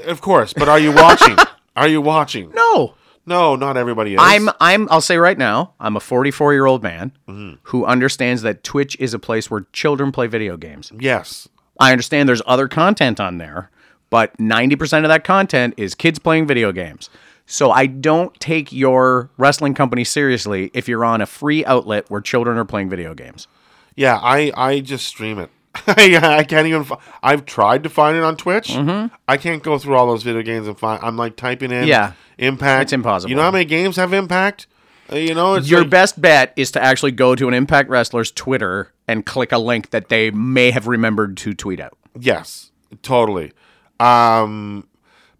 of 0.05 0.21
course. 0.21 0.53
But 0.53 0.67
are 0.69 0.79
you 0.79 0.91
watching? 0.91 1.37
are 1.75 1.87
you 1.87 2.01
watching? 2.01 2.51
No. 2.51 2.93
No, 3.27 3.55
not 3.55 3.75
everybody 3.75 4.13
is. 4.13 4.19
I'm 4.21 4.49
I'm 4.59 4.87
I'll 4.91 5.01
say 5.01 5.17
right 5.17 5.37
now, 5.37 5.73
I'm 5.79 5.95
a 5.95 5.99
44-year-old 5.99 6.83
man 6.83 7.11
Mm-hmm. 7.27 7.55
who 7.63 7.83
understands 7.83 8.43
that 8.43 8.63
Twitch 8.63 8.95
is 8.99 9.15
a 9.15 9.19
place 9.19 9.49
where 9.49 9.65
children 9.73 10.11
play 10.11 10.27
video 10.27 10.57
games. 10.57 10.91
yes. 10.99 11.47
I 11.79 11.91
understand 11.91 12.29
there's 12.29 12.41
other 12.45 12.67
content 12.69 13.19
on 13.19 13.37
there, 13.39 13.69
but 14.09 14.35
90% 14.37 15.03
of 15.03 15.09
that 15.09 15.23
content 15.23 15.73
is 15.77 15.95
kids 15.95 16.19
playing 16.19 16.47
video 16.47 16.71
games. 16.71 17.09
So 17.45 17.69
I 17.71 17.85
don't 17.85 18.33
take 18.39 18.71
your 18.71 19.29
wrestling 19.37 19.73
company 19.75 20.03
seriously 20.03 20.71
if 20.73 20.87
you're 20.87 21.05
on 21.05 21.21
a 21.21 21.25
free 21.25 21.63
outlet 21.65 22.05
where 22.09 22.21
children 22.21 22.57
are 22.57 22.65
playing 22.65 22.89
video 22.89 23.13
games. 23.13 23.47
Yeah, 23.95 24.19
I 24.21 24.51
I 24.57 24.79
just 24.79 25.05
stream 25.05 25.37
it. 25.39 25.51
I 25.87 26.43
can't 26.43 26.67
even. 26.67 26.83
Fi- 26.85 26.97
I've 27.21 27.45
tried 27.45 27.83
to 27.83 27.89
find 27.89 28.17
it 28.17 28.23
on 28.23 28.35
Twitch. 28.35 28.71
I 28.75 29.37
can't 29.37 29.61
go 29.61 29.77
through 29.77 29.95
all 29.95 30.07
those 30.07 30.23
video 30.23 30.41
games 30.41 30.67
and 30.67 30.77
find. 30.77 31.03
I'm 31.03 31.17
like 31.17 31.35
typing 31.35 31.71
in. 31.71 31.81
Mm-hmm. 31.81 31.87
Yeah. 31.89 32.13
Impact. 32.37 32.83
It's 32.83 32.93
impossible. 32.93 33.29
You 33.29 33.35
know 33.35 33.43
how 33.43 33.51
many 33.51 33.65
games 33.65 33.95
have 33.97 34.11
Impact? 34.11 34.67
Uh, 35.11 35.17
you 35.17 35.35
know, 35.35 35.53
it's 35.55 35.69
Your 35.69 35.81
like- 35.81 35.89
best 35.91 36.19
bet 36.19 36.51
is 36.55 36.71
to 36.71 36.83
actually 36.83 37.11
go 37.11 37.35
to 37.35 37.47
an 37.47 37.53
Impact 37.53 37.89
Wrestler's 37.89 38.31
Twitter 38.31 38.91
and 39.07 39.25
click 39.25 39.51
a 39.51 39.57
link 39.59 39.91
that 39.91 40.09
they 40.09 40.31
may 40.31 40.71
have 40.71 40.87
remembered 40.87 41.37
to 41.37 41.53
tweet 41.53 41.79
out. 41.79 41.95
Yes, 42.19 42.71
totally. 43.03 43.51
Um, 43.99 44.87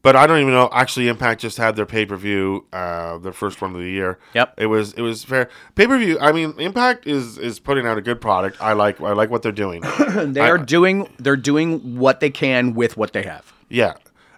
but 0.01 0.15
I 0.15 0.27
don't 0.27 0.39
even 0.39 0.53
know. 0.53 0.69
Actually, 0.71 1.07
Impact 1.07 1.41
just 1.41 1.57
had 1.57 1.75
their 1.75 1.85
pay 1.87 2.05
per 2.05 2.15
view, 2.15 2.65
uh, 2.71 3.17
their 3.17 3.33
first 3.33 3.59
one 3.59 3.71
of 3.71 3.77
the 3.81 3.89
year. 3.89 4.19
Yep. 4.35 4.53
It 4.57 4.67
was 4.67 4.93
it 4.93 5.01
was 5.01 5.23
fair 5.23 5.49
pay 5.73 5.87
per 5.87 5.97
view. 5.97 6.19
I 6.19 6.31
mean, 6.31 6.53
Impact 6.59 7.07
is 7.07 7.39
is 7.39 7.59
putting 7.59 7.87
out 7.87 7.97
a 7.97 8.01
good 8.01 8.21
product. 8.21 8.61
I 8.61 8.73
like 8.73 9.01
I 9.01 9.13
like 9.13 9.31
what 9.31 9.41
they're 9.41 9.51
doing. 9.51 9.81
They 10.15 10.41
are 10.41 10.59
doing 10.59 11.09
they're 11.17 11.35
doing 11.35 11.97
what 11.97 12.19
they 12.19 12.29
can 12.29 12.75
with 12.75 12.97
what 12.97 13.13
they 13.13 13.23
have. 13.23 13.51
yeah, 13.67 13.93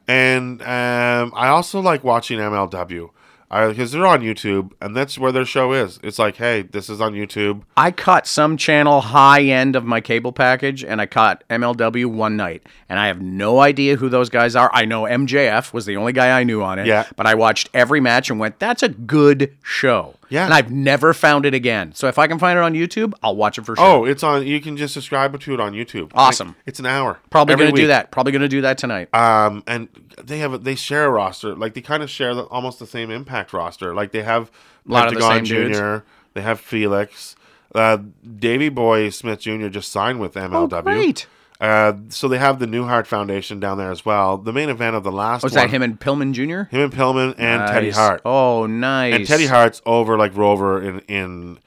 and 0.07 0.61
um, 0.61 1.33
I 1.35 1.49
also 1.49 1.81
like 1.81 2.01
watching 2.03 2.39
MLW 2.39 3.09
because 3.49 3.91
they're 3.91 4.05
on 4.05 4.21
YouTube, 4.21 4.71
and 4.81 4.95
that's 4.95 5.17
where 5.17 5.31
their 5.31 5.45
show 5.45 5.71
is. 5.73 5.99
It's 6.03 6.19
like, 6.19 6.35
hey, 6.35 6.63
this 6.63 6.89
is 6.89 6.99
on 6.99 7.13
YouTube. 7.13 7.63
I 7.77 7.91
caught 7.91 8.27
some 8.27 8.57
channel 8.57 9.01
high 9.01 9.43
end 9.43 9.75
of 9.75 9.85
my 9.85 10.01
cable 10.01 10.31
package 10.31 10.83
and 10.83 10.99
I 10.99 11.05
caught 11.05 11.43
MLW 11.49 12.07
one 12.07 12.35
night. 12.35 12.63
And 12.89 12.99
I 12.99 13.07
have 13.07 13.21
no 13.21 13.59
idea 13.59 13.95
who 13.95 14.09
those 14.09 14.29
guys 14.29 14.55
are. 14.55 14.69
I 14.73 14.85
know 14.85 15.03
MJF 15.03 15.73
was 15.73 15.85
the 15.85 15.97
only 15.97 16.13
guy 16.13 16.37
I 16.37 16.43
knew 16.43 16.61
on 16.61 16.79
it. 16.79 16.87
Yeah. 16.87 17.07
But 17.15 17.25
I 17.25 17.35
watched 17.35 17.69
every 17.73 17.99
match 17.99 18.29
and 18.29 18.39
went, 18.39 18.59
that's 18.59 18.83
a 18.83 18.89
good 18.89 19.55
show. 19.63 20.15
Yeah. 20.29 20.45
And 20.45 20.53
I've 20.53 20.71
never 20.71 21.13
found 21.13 21.45
it 21.45 21.53
again. 21.53 21.93
So 21.93 22.07
if 22.07 22.17
I 22.19 22.27
can 22.27 22.39
find 22.39 22.57
it 22.57 22.61
on 22.61 22.73
YouTube, 22.73 23.13
I'll 23.23 23.35
watch 23.35 23.57
it 23.57 23.65
for 23.65 23.75
sure. 23.75 23.85
Oh, 23.85 24.05
it's 24.05 24.23
on. 24.23 24.45
You 24.45 24.59
can 24.59 24.77
just 24.77 24.93
subscribe 24.93 25.39
to 25.39 25.53
it 25.53 25.59
on 25.59 25.73
YouTube. 25.73 26.11
Awesome. 26.13 26.49
Like, 26.49 26.55
it's 26.65 26.79
an 26.79 26.85
hour. 26.85 27.19
Probably 27.29 27.55
going 27.55 27.73
to 27.73 27.81
do 27.81 27.87
that. 27.87 28.11
Probably 28.11 28.31
going 28.31 28.41
to 28.41 28.47
do 28.47 28.61
that 28.61 28.77
tonight. 28.77 29.13
Um, 29.13 29.63
and 29.67 29.87
they 30.21 30.39
have 30.39 30.53
a, 30.53 30.57
they 30.57 30.75
share 30.75 31.05
a 31.05 31.09
roster. 31.09 31.55
Like 31.55 31.73
they 31.73 31.81
kind 31.81 32.03
of 32.03 32.09
share 32.09 32.33
the, 32.35 32.43
almost 32.43 32.79
the 32.79 32.87
same 32.87 33.11
Impact 33.11 33.53
roster. 33.53 33.93
Like 33.93 34.11
they 34.11 34.23
have 34.23 34.51
Lot 34.85 35.07
of 35.07 35.13
the 35.13 35.19
Pentagon 35.19 35.43
dudes. 35.43 35.77
Junior. 35.77 36.03
They 36.33 36.41
have 36.41 36.59
Felix. 36.59 37.35
Uh, 37.73 37.97
Davy 38.39 38.69
Boy 38.69 39.09
Smith 39.09 39.39
Jr. 39.39 39.67
just 39.67 39.91
signed 39.91 40.19
with 40.19 40.33
MLW. 40.33 40.73
Oh, 40.73 40.81
great. 40.81 41.27
Uh, 41.59 41.93
so 42.09 42.27
they 42.27 42.37
have 42.37 42.59
the 42.59 42.67
New 42.67 42.85
Hart 42.85 43.07
Foundation 43.07 43.59
down 43.59 43.77
there 43.79 43.91
as 43.91 44.05
well. 44.05 44.37
The 44.37 44.53
main 44.53 44.69
event 44.69 44.95
of 44.95 45.03
the 45.03 45.11
last 45.11 45.43
Was 45.43 45.53
one, 45.53 45.63
that 45.65 45.69
him 45.71 45.81
and 45.81 45.99
Pillman 45.99 46.33
Jr.? 46.33 46.69
him 46.75 46.81
and 46.83 46.93
Pillman 46.93 47.33
and 47.39 47.67
Teddy 47.67 47.89
Hart. 47.89 48.21
Oh, 48.25 48.67
nice. 48.67 49.15
And 49.15 49.25
Teddy 49.25 49.47
Hart's 49.47 49.81
over 49.85 50.17
like 50.17 50.35
Rover 50.37 50.81
in 50.81 50.99
in 51.07 51.59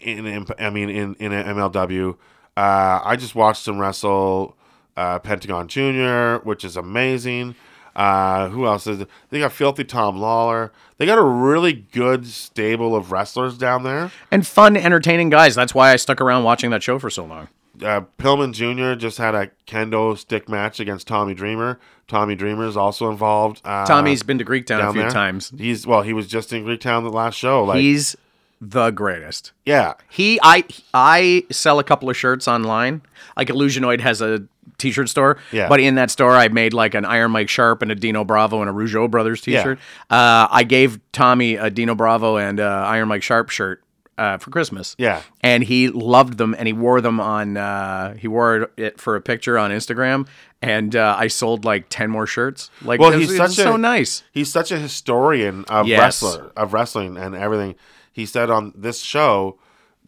in, 0.00 0.26
in 0.26 0.46
I 0.58 0.70
mean 0.70 0.90
in 0.90 1.14
in 1.14 1.30
MLW. 1.30 2.16
Uh, 2.56 3.00
I 3.04 3.16
just 3.16 3.34
watched 3.36 3.66
him 3.68 3.78
wrestle 3.78 4.56
uh, 4.96 5.18
Pentagon 5.20 5.68
Jr., 5.68 6.42
which 6.44 6.64
is 6.64 6.76
amazing. 6.76 7.54
Uh, 7.94 8.48
who 8.48 8.66
else 8.66 8.86
is? 8.86 9.04
They 9.30 9.38
got 9.40 9.52
Filthy 9.52 9.84
Tom 9.84 10.18
Lawler. 10.18 10.72
They 10.98 11.06
got 11.06 11.18
a 11.18 11.22
really 11.22 11.72
good 11.72 12.26
stable 12.26 12.94
of 12.94 13.10
wrestlers 13.12 13.56
down 13.56 13.82
there. 13.84 14.10
and 14.30 14.46
fun, 14.46 14.76
entertaining 14.76 15.30
guys. 15.30 15.54
That's 15.54 15.74
why 15.74 15.92
I 15.92 15.96
stuck 15.96 16.20
around 16.20 16.44
watching 16.44 16.70
that 16.70 16.82
show 16.82 16.98
for 16.98 17.10
so 17.10 17.24
long. 17.24 17.48
Uh, 17.82 18.02
Pillman 18.18 18.52
Jr. 18.52 18.98
just 18.98 19.18
had 19.18 19.34
a 19.34 19.50
kendo 19.66 20.16
stick 20.16 20.48
match 20.48 20.80
against 20.80 21.06
Tommy 21.06 21.34
Dreamer. 21.34 21.78
Tommy 22.08 22.34
Dreamer 22.34 22.66
is 22.66 22.76
also 22.76 23.10
involved. 23.10 23.60
Uh, 23.64 23.86
Tommy's 23.86 24.22
been 24.22 24.38
to 24.38 24.44
Greektown 24.44 24.88
a 24.88 24.92
few 24.92 25.02
there. 25.02 25.10
times. 25.10 25.52
He's 25.56 25.86
well, 25.86 26.02
he 26.02 26.12
was 26.12 26.26
just 26.26 26.52
in 26.52 26.64
Greektown 26.64 27.02
the 27.04 27.10
last 27.10 27.36
show. 27.36 27.64
Like, 27.64 27.78
He's 27.80 28.16
the 28.60 28.90
greatest. 28.90 29.52
yeah, 29.64 29.94
He, 30.10 30.38
I, 30.42 30.64
I 30.92 31.46
sell 31.50 31.78
a 31.78 31.84
couple 31.84 32.10
of 32.10 32.16
shirts 32.16 32.46
online. 32.46 33.00
Like 33.36 33.48
Illusionoid 33.48 34.00
has 34.00 34.20
a 34.20 34.42
t-shirt 34.76 35.08
store. 35.08 35.38
Yeah. 35.52 35.68
But 35.68 35.80
in 35.80 35.94
that 35.94 36.10
store, 36.10 36.32
I 36.32 36.48
made 36.48 36.74
like 36.74 36.94
an 36.94 37.04
Iron 37.04 37.30
Mike 37.30 37.48
Sharpe 37.48 37.80
and 37.82 37.90
a 37.90 37.94
Dino 37.94 38.24
Bravo 38.24 38.60
and 38.60 38.68
a 38.68 38.72
Rougeau 38.72 39.10
Brothers 39.10 39.40
t-shirt. 39.40 39.78
Uh, 40.10 40.48
I 40.50 40.64
gave 40.64 41.00
Tommy 41.12 41.54
a 41.56 41.70
Dino 41.70 41.94
Bravo 41.94 42.36
and 42.36 42.60
uh, 42.60 42.84
Iron 42.86 43.08
Mike 43.08 43.22
Sharpe 43.22 43.48
shirt 43.50 43.82
uh, 44.20 44.38
for 44.38 44.50
Christmas. 44.50 44.94
Yeah. 44.98 45.22
And 45.42 45.64
he 45.64 45.88
loved 45.88 46.38
them, 46.38 46.54
and 46.58 46.66
he 46.66 46.72
wore 46.72 47.00
them 47.00 47.18
on. 47.20 47.56
Uh, 47.56 48.14
he 48.14 48.28
wore 48.28 48.70
it 48.76 49.00
for 49.00 49.16
a 49.16 49.20
picture 49.20 49.56
on 49.58 49.70
Instagram, 49.70 50.26
and 50.62 50.94
uh, 50.94 51.16
I 51.18 51.26
sold 51.28 51.64
like 51.64 51.86
ten 51.88 52.10
more 52.10 52.26
shirts. 52.26 52.70
Like, 52.82 53.00
Well, 53.00 53.12
he's 53.12 53.36
such 53.36 53.50
a- 53.58 53.62
so 53.62 53.76
nice. 53.76 54.22
he's 54.32 54.52
such 54.52 54.70
a 54.70 54.78
historian 54.78 55.64
of 55.68 55.86
Yes. 55.88 55.98
wrestler 56.22 56.52
of 56.56 56.72
wrestling 56.72 57.16
and 57.16 57.34
everything. 57.34 57.74
He 58.12 58.26
said 58.26 58.50
on 58.50 58.72
this 58.76 59.00
show 59.00 59.58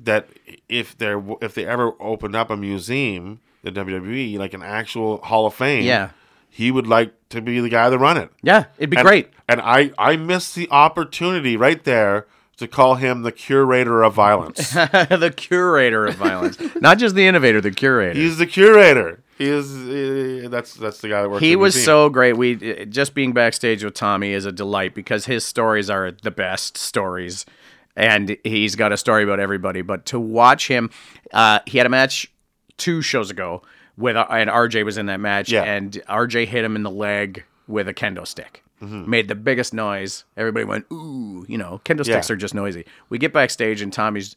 that 0.01 0.29
if 0.68 0.96
there 0.98 1.22
if 1.40 1.55
they 1.55 1.64
ever 1.66 1.92
opened 2.01 2.37
up 2.37 2.51
a 2.51 2.57
museum, 2.57 3.40
the 3.62 3.70
WWE, 3.72 4.38
like 4.38 4.55
an 4.55 4.62
actual 4.62 5.18
Hall 5.22 5.46
of 5.46 5.55
Fame, 5.55 5.85
Yeah. 5.85 6.11
he 6.51 6.70
would 6.70 6.87
like 6.87 7.12
to 7.31 7.40
be 7.40 7.61
the 7.61 7.68
guy 7.68 7.88
to 7.88 7.96
run 7.96 8.16
it. 8.18 8.31
Yeah, 8.42 8.64
it'd 8.77 8.90
be 8.90 8.96
And- 8.98 9.07
great. 9.07 9.31
And 9.48 9.61
I 9.61 9.92
I 9.98 10.16
missed 10.16 10.55
the 10.55 10.68
opportunity 10.70 11.57
right 11.57 11.83
there 11.85 12.27
to 12.62 12.68
call 12.68 12.94
him 12.96 13.22
the 13.22 13.33
curator 13.33 14.03
of 14.03 14.14
violence. 14.14 14.70
the 14.72 15.33
curator 15.37 16.07
of 16.07 16.14
violence, 16.16 16.59
not 16.81 16.98
just 16.98 17.14
the 17.14 17.27
innovator, 17.27 17.61
the 17.61 17.70
curator. 17.70 18.18
He's 18.18 18.38
the 18.38 18.46
curator. 18.46 19.22
He 19.38 19.46
is. 19.46 19.75
Uh, 19.75 20.48
that's 20.48 20.75
that's 20.75 21.01
the 21.01 21.09
guy 21.09 21.22
that 21.22 21.29
works. 21.31 21.42
he 21.42 21.57
was 21.57 21.75
museum. 21.75 21.85
so 21.85 22.09
great. 22.11 22.37
We 22.37 22.55
uh, 22.83 22.85
just 22.87 23.14
being 23.14 23.33
backstage 23.33 23.83
with 23.85 23.94
Tommy 23.94 24.33
is 24.33 24.46
a 24.46 24.53
delight 24.53 24.94
because 24.94 25.27
his 25.27 25.44
stories 25.44 25.90
are 25.90 26.11
the 26.11 26.31
best 26.31 26.77
stories, 26.79 27.44
and 27.96 28.37
he's 28.44 28.77
got 28.77 28.92
a 28.92 28.96
story 28.96 29.25
about 29.25 29.40
everybody. 29.40 29.83
But 29.83 30.07
to 30.07 30.20
watch 30.20 30.68
him, 30.68 30.90
uh, 31.33 31.61
he 31.66 31.79
had 31.79 31.87
a 31.87 31.90
match 31.90 32.31
two 32.79 33.03
shows 33.03 33.31
ago 33.31 33.62
with 33.96 34.16
uh, 34.16 34.27
and 34.31 34.48
RJ 34.48 34.85
was 34.85 34.96
in 34.98 35.07
that 35.07 35.20
match, 35.20 35.51
Yeah. 35.51 35.64
and 35.64 35.92
RJ 36.09 36.46
hit 36.46 36.64
him 36.64 36.77
in 36.77 36.83
the 36.83 36.90
leg 36.90 37.44
with 37.66 37.88
a 37.88 37.94
kendo 37.94 38.27
stick. 38.27 38.62
Mm-hmm. 38.82 39.08
Made 39.08 39.28
the 39.28 39.34
biggest 39.36 39.72
noise. 39.72 40.24
Everybody 40.36 40.64
went 40.64 40.86
ooh. 40.92 41.44
You 41.48 41.56
know, 41.58 41.80
kendo 41.84 42.02
sticks 42.04 42.28
Yeah. 42.28 42.34
are 42.34 42.36
just 42.36 42.54
noisy. 42.54 42.84
We 43.08 43.18
get 43.18 43.32
backstage 43.32 43.80
and 43.80 43.92
Tommy's 43.92 44.34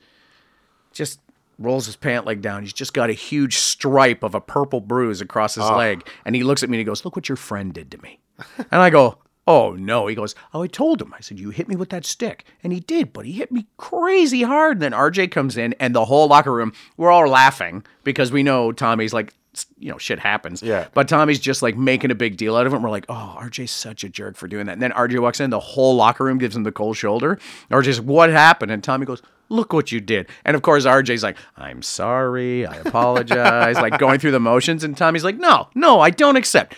just 0.94 1.20
rolls 1.58 1.86
his 1.86 1.96
pant 1.96 2.26
leg 2.26 2.42
down. 2.42 2.62
He's 2.64 2.74
just 2.74 2.94
got 2.94 3.10
a 3.10 3.14
huge 3.14 3.58
stripe 3.58 4.24
of 4.24 4.36
a 4.36 4.42
purple 4.42 4.82
bruise 4.82 5.22
across 5.22 5.56
his 5.56 5.64
Ah. 5.64 5.76
leg. 5.78 6.08
And 6.26 6.36
he 6.36 6.44
looks 6.44 6.64
at 6.64 6.70
me 6.70 6.78
and 6.78 6.80
he 6.80 6.84
goes, 6.86 7.04
Look 7.06 7.16
what 7.16 7.30
your 7.30 7.36
friend 7.38 7.74
did 7.74 7.90
to 7.92 7.98
me. 8.02 8.20
and 8.58 8.82
I 8.82 8.90
go, 8.90 9.18
Oh 9.48 9.72
no. 9.74 10.08
He 10.08 10.16
goes, 10.16 10.36
Oh, 10.54 10.64
I 10.64 10.68
told 10.68 11.02
him. 11.02 11.14
I 11.14 11.22
said, 11.22 11.40
You 11.40 11.50
hit 11.52 11.68
me 11.68 11.76
with 11.76 11.90
that 11.90 12.06
stick. 12.06 12.46
And 12.64 12.74
he 12.74 12.80
did, 12.82 13.14
but 13.14 13.26
he 13.26 13.32
hit 13.34 13.52
me 13.52 13.68
crazy 13.78 14.44
hard. 14.44 14.74
And 14.78 14.82
then 14.82 14.92
RJ 14.92 15.32
comes 15.32 15.56
in 15.58 15.74
and 15.80 15.96
the 15.96 16.06
whole 16.06 16.28
locker 16.28 16.54
room, 16.54 16.74
we're 16.98 17.12
all 17.12 17.28
laughing 17.28 17.84
because 18.04 18.32
we 18.32 18.44
know 18.44 18.72
Tommy's 18.72 19.14
like, 19.14 19.34
you 19.78 19.92
know, 19.92 19.98
shit 19.98 20.20
happens. 20.20 20.62
Yeah. 20.62 20.88
But 20.94 21.08
Tommy's 21.08 21.40
just 21.40 21.62
like 21.62 21.78
making 21.78 22.12
a 22.12 22.16
big 22.16 22.38
deal 22.38 22.56
out 22.56 22.66
of 22.68 22.74
it. 22.74 22.76
And 22.76 22.84
we're 22.84 22.90
like, 22.90 23.06
oh, 23.10 23.38
RJ's 23.40 23.72
such 23.72 24.04
a 24.04 24.10
jerk 24.10 24.36
for 24.36 24.48
doing 24.48 24.66
that. 24.66 24.74
And 24.74 24.82
then 24.82 24.92
RJ 24.92 25.20
walks 25.20 25.40
in, 25.40 25.50
the 25.50 25.60
whole 25.60 25.96
locker 25.96 26.24
room 26.24 26.38
gives 26.38 26.56
him 26.56 26.64
the 26.64 26.72
cold 26.72 26.98
shoulder. 26.98 27.40
RJ's, 27.72 28.02
what 28.02 28.30
happened? 28.30 28.72
And 28.72 28.84
Tommy 28.84 29.06
goes, 29.06 29.22
look 29.50 29.74
what 29.74 29.92
you 29.92 30.02
did. 30.02 30.28
And 30.44 30.56
of 30.56 30.62
course, 30.62 30.86
RJ's 30.86 31.24
like, 31.24 31.38
I'm 31.56 31.82
sorry. 31.82 32.66
I 32.66 32.76
apologize. 32.78 33.76
like 33.86 33.98
going 33.98 34.20
through 34.20 34.32
the 34.32 34.40
motions. 34.40 34.84
And 34.84 34.98
Tommy's 34.98 35.24
like, 35.24 35.38
no, 35.38 35.70
no, 35.76 36.00
I 36.00 36.10
don't 36.10 36.36
accept. 36.36 36.76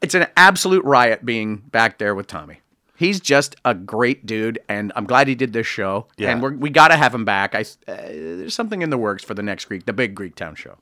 It's 0.00 0.14
an 0.14 0.26
absolute 0.36 0.84
riot 0.84 1.24
being 1.24 1.56
back 1.56 1.98
there 1.98 2.14
with 2.14 2.26
Tommy. 2.26 2.60
He's 2.96 3.18
just 3.18 3.56
a 3.64 3.74
great 3.74 4.26
dude, 4.26 4.58
and 4.68 4.92
I'm 4.94 5.06
glad 5.06 5.26
he 5.26 5.34
did 5.34 5.54
this 5.54 5.66
show. 5.66 6.06
Yeah. 6.18 6.32
And 6.32 6.42
we're, 6.42 6.52
we 6.52 6.68
got 6.68 6.88
to 6.88 6.96
have 6.96 7.14
him 7.14 7.24
back. 7.24 7.54
I, 7.54 7.60
uh, 7.60 7.64
there's 7.86 8.52
something 8.52 8.82
in 8.82 8.90
the 8.90 8.98
works 8.98 9.24
for 9.24 9.32
the 9.32 9.42
next 9.42 9.64
Greek, 9.64 9.86
the 9.86 9.94
big 9.94 10.14
Greek 10.14 10.34
Town 10.34 10.54
show. 10.54 10.76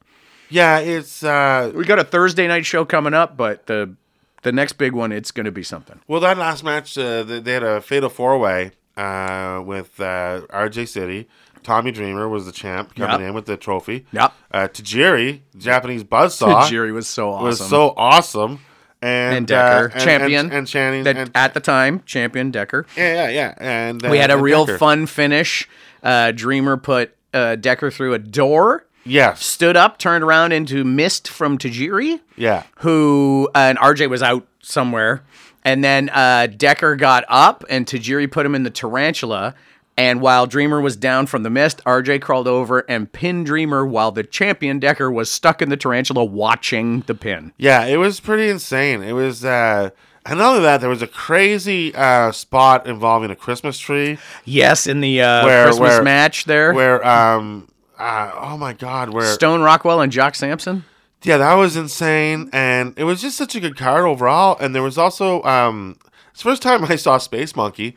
Yeah, 0.51 0.79
it's 0.79 1.23
uh, 1.23 1.73
We 1.75 1.85
got 1.85 1.99
a 1.99 2.05
Thursday 2.05 2.47
night 2.49 2.65
show 2.67 2.85
coming 2.85 3.15
up, 3.15 3.37
but 3.37 3.67
the 3.67 3.95
the 4.43 4.53
next 4.53 4.75
big 4.75 4.93
one, 4.93 5.11
it's 5.13 5.31
going 5.31 5.47
to 5.47 5.53
be 5.53 5.63
something. 5.65 6.01
Well, 6.07 6.21
that 6.21 6.39
last 6.39 6.63
match, 6.63 6.97
uh, 6.97 7.25
they 7.25 7.53
had 7.53 7.63
a 7.65 7.81
fatal 7.81 8.09
four 8.09 8.39
way 8.39 8.71
uh, 8.97 9.61
with 9.65 9.99
uh, 10.01 10.43
RJ 10.51 10.89
City. 10.89 11.29
Tommy 11.65 11.91
Dreamer 11.91 12.29
was 12.29 12.47
the 12.47 12.53
champ 12.53 12.95
coming 12.95 13.21
Yep. 13.21 13.29
in 13.29 13.35
with 13.35 13.47
the 13.47 13.57
trophy. 13.57 14.07
Yep. 14.13 14.33
Uh, 14.53 14.69
Tajiri, 14.69 15.41
Japanese 15.57 16.05
buzzsaw, 16.05 16.69
Jerry 16.71 16.93
was 16.93 17.09
so 17.09 17.31
awesome. 17.33 17.45
was 17.45 17.59
so 17.69 17.95
awesome. 17.97 18.61
And, 19.03 19.37
and 19.39 19.47
Decker, 19.47 19.89
uh, 19.91 19.95
and- 19.95 20.03
champion, 20.03 20.47
and, 20.47 20.55
and 20.55 20.67
Channing, 20.67 21.05
that 21.05 21.17
and, 21.17 21.31
at 21.35 21.55
the 21.55 21.61
time, 21.61 22.03
champion 22.07 22.51
Decker. 22.51 22.87
yeah, 22.97 23.29
yeah, 23.29 23.31
yeah. 23.31 23.55
And 23.59 24.05
uh, 24.05 24.09
We 24.09 24.19
had 24.19 24.31
a 24.31 24.39
real 24.39 24.65
Decker. 24.67 24.79
fun 24.79 25.07
finish. 25.07 25.69
Uh, 26.03 26.31
Dreamer 26.33 26.77
put 26.77 27.15
uh, 27.35 27.57
Decker 27.57 27.91
through 27.91 28.15
a 28.15 28.19
door, 28.19 28.87
Yes, 29.05 29.45
stood 29.45 29.77
up, 29.77 29.99
turned 29.99 30.23
around 30.25 30.53
into 30.53 30.85
Mist 30.85 31.29
from 31.29 31.57
Tajiri. 31.59 32.21
yeah, 32.37 32.65
who 32.79 33.49
uh, 33.55 33.59
and 33.59 33.79
RJ 33.79 34.11
was 34.11 34.23
out 34.23 34.47
somewhere, 34.63 35.23
and 35.65 35.83
then 35.83 36.09
uh, 36.11 36.47
Decker 36.49 36.97
got 36.97 37.25
up 37.29 37.65
and 37.71 37.87
Tajiri 37.87 38.31
put 38.31 38.45
him 38.45 38.55
in 38.55 38.63
the 38.65 38.71
tarantula. 38.71 39.55
And 39.97 40.21
while 40.21 40.47
Dreamer 40.47 40.81
was 40.81 40.95
down 40.95 41.27
from 41.27 41.43
the 41.43 41.51
mist, 41.51 41.83
RJ 41.85 42.23
crawled 42.23 42.47
over 42.47 42.85
and 42.89 43.11
pinned 43.13 43.47
Dreamer 43.47 43.85
while 43.85 44.13
the 44.13 44.23
champion 44.23 44.79
Decker 44.79 45.11
was 45.11 45.29
stuck 45.29 45.61
in 45.61 45.71
the 45.71 45.77
tarantula 45.77 46.25
watching 46.25 47.01
the 47.09 47.17
pin. 47.17 47.53
yeah. 47.59 47.85
It 47.85 47.97
was 47.97 48.21
pretty 48.21 48.49
insane. 48.49 49.03
It 49.03 49.15
was. 49.15 49.45
Uh, 49.45 49.91
and 50.25 50.39
not 50.39 50.51
only 50.51 50.63
that, 50.63 50.81
there 50.81 50.89
was 50.89 51.03
a 51.03 51.09
crazy 51.09 51.93
uh, 51.97 52.31
spot 52.31 52.87
involving 52.87 53.33
a 53.33 53.35
Christmas 53.35 53.77
tree 53.77 54.19
Yes, 54.45 54.87
in 54.87 55.01
the 55.01 55.21
uh, 55.21 55.45
Where- 55.45 55.65
Christmas 55.65 55.81
where- 55.91 56.03
match 56.05 56.45
there, 56.45 56.73
where, 56.75 57.05
um, 57.05 57.67
uh, 57.99 58.33
oh 58.37 58.57
my 58.57 58.73
God, 58.73 59.11
where 59.11 59.27
Stone 59.35 59.63
Rockwell 59.63 60.01
and 60.01 60.13
Jock 60.13 60.35
Sampson. 60.35 60.85
Yeah, 61.23 61.39
that 61.39 61.55
was 61.55 61.77
insane, 61.77 62.49
and 62.53 62.95
it 62.97 63.05
was 63.05 63.21
just 63.21 63.37
such 63.37 63.55
a 63.57 63.61
good 63.61 63.77
card 63.77 64.05
overall. 64.05 64.57
And 64.61 64.75
there 64.75 64.83
was 64.85 64.97
also 64.97 65.43
um, 65.43 65.99
it's 66.31 66.43
the 66.43 66.51
first 66.51 66.63
time 66.63 66.85
I 66.85 66.97
saw 66.97 67.19
Space 67.19 67.57
Monkey, 67.57 67.97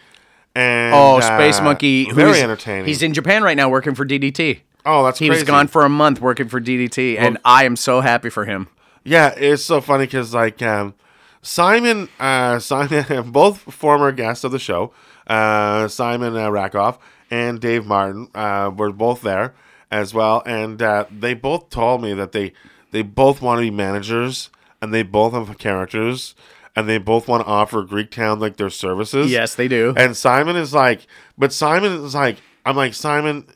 and 0.55 0.93
Oh, 0.95 1.17
uh, 1.17 1.21
Space 1.21 1.61
Monkey, 1.61 2.11
very 2.11 2.41
entertaining. 2.41 2.85
He's 2.85 3.03
in 3.03 3.13
Japan 3.13 3.43
right 3.43 3.55
now 3.55 3.69
working 3.69 3.93
for 3.93 4.05
DDT. 4.05 4.61
oh, 4.85 5.03
that's 5.05 5.19
He 5.19 5.27
crazy. 5.27 5.41
was 5.41 5.47
gone 5.47 5.67
for 5.67 5.85
a 5.85 5.89
month 5.89 6.19
working 6.19 6.47
for 6.47 6.59
DDT, 6.59 7.17
and 7.19 7.37
I 7.45 7.65
am 7.65 7.75
so 7.75 8.01
happy 8.01 8.29
for 8.31 8.45
him. 8.45 8.67
Yeah, 9.03 9.33
it's 9.37 9.63
so 9.63 9.81
funny 9.81 10.05
because 10.05 10.33
like 10.33 10.61
um, 10.63 10.95
Simon, 11.43 12.09
uh, 12.19 12.57
Simon, 12.59 13.31
both 13.31 13.59
former 13.59 14.11
guests 14.11 14.43
of 14.43 14.51
the 14.51 14.59
show, 14.59 14.93
uh, 15.27 15.87
Simon 15.87 16.35
uh, 16.35 16.49
Rakoff 16.49 16.97
and 17.29 17.59
Dave 17.59 17.85
Martin 17.85 18.29
uh, 18.33 18.71
were 18.75 18.91
both 18.91 19.21
there 19.21 19.53
as 19.91 20.13
well, 20.13 20.41
and 20.45 20.81
uh, 20.81 21.05
they 21.11 21.33
both 21.33 21.69
told 21.69 22.01
me 22.01 22.13
that 22.13 22.31
they 22.31 22.53
they 22.91 23.01
both 23.01 23.41
want 23.41 23.57
to 23.57 23.61
be 23.61 23.71
managers 23.71 24.49
and 24.81 24.93
they 24.93 25.03
both 25.03 25.33
have 25.33 25.57
characters 25.57 26.35
and 26.75 26.87
they 26.87 26.97
both 26.97 27.27
want 27.27 27.45
to 27.45 27.49
offer 27.49 27.83
Greektown 27.83 28.39
like 28.39 28.57
their 28.57 28.69
services. 28.69 29.31
Yes, 29.31 29.55
they 29.55 29.67
do. 29.67 29.93
And 29.97 30.15
Simon 30.15 30.55
is 30.55 30.73
like, 30.73 31.05
but 31.37 31.51
Simon 31.53 31.91
is 32.05 32.15
like, 32.15 32.37
I'm 32.65 32.75
like 32.75 32.93
Simon. 32.93 33.47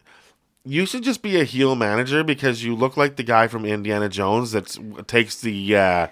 You 0.63 0.85
should 0.85 1.03
just 1.03 1.21
be 1.21 1.39
a 1.39 1.43
heel 1.43 1.75
manager 1.75 2.23
because 2.23 2.63
you 2.63 2.75
look 2.75 2.97
like 2.97 3.17
the 3.17 3.23
guy 3.23 3.47
from 3.47 3.65
Indiana 3.65 4.09
Jones 4.09 4.51
that 4.51 4.77
takes 5.07 5.39
the 5.39 5.75
uh, 5.75 6.07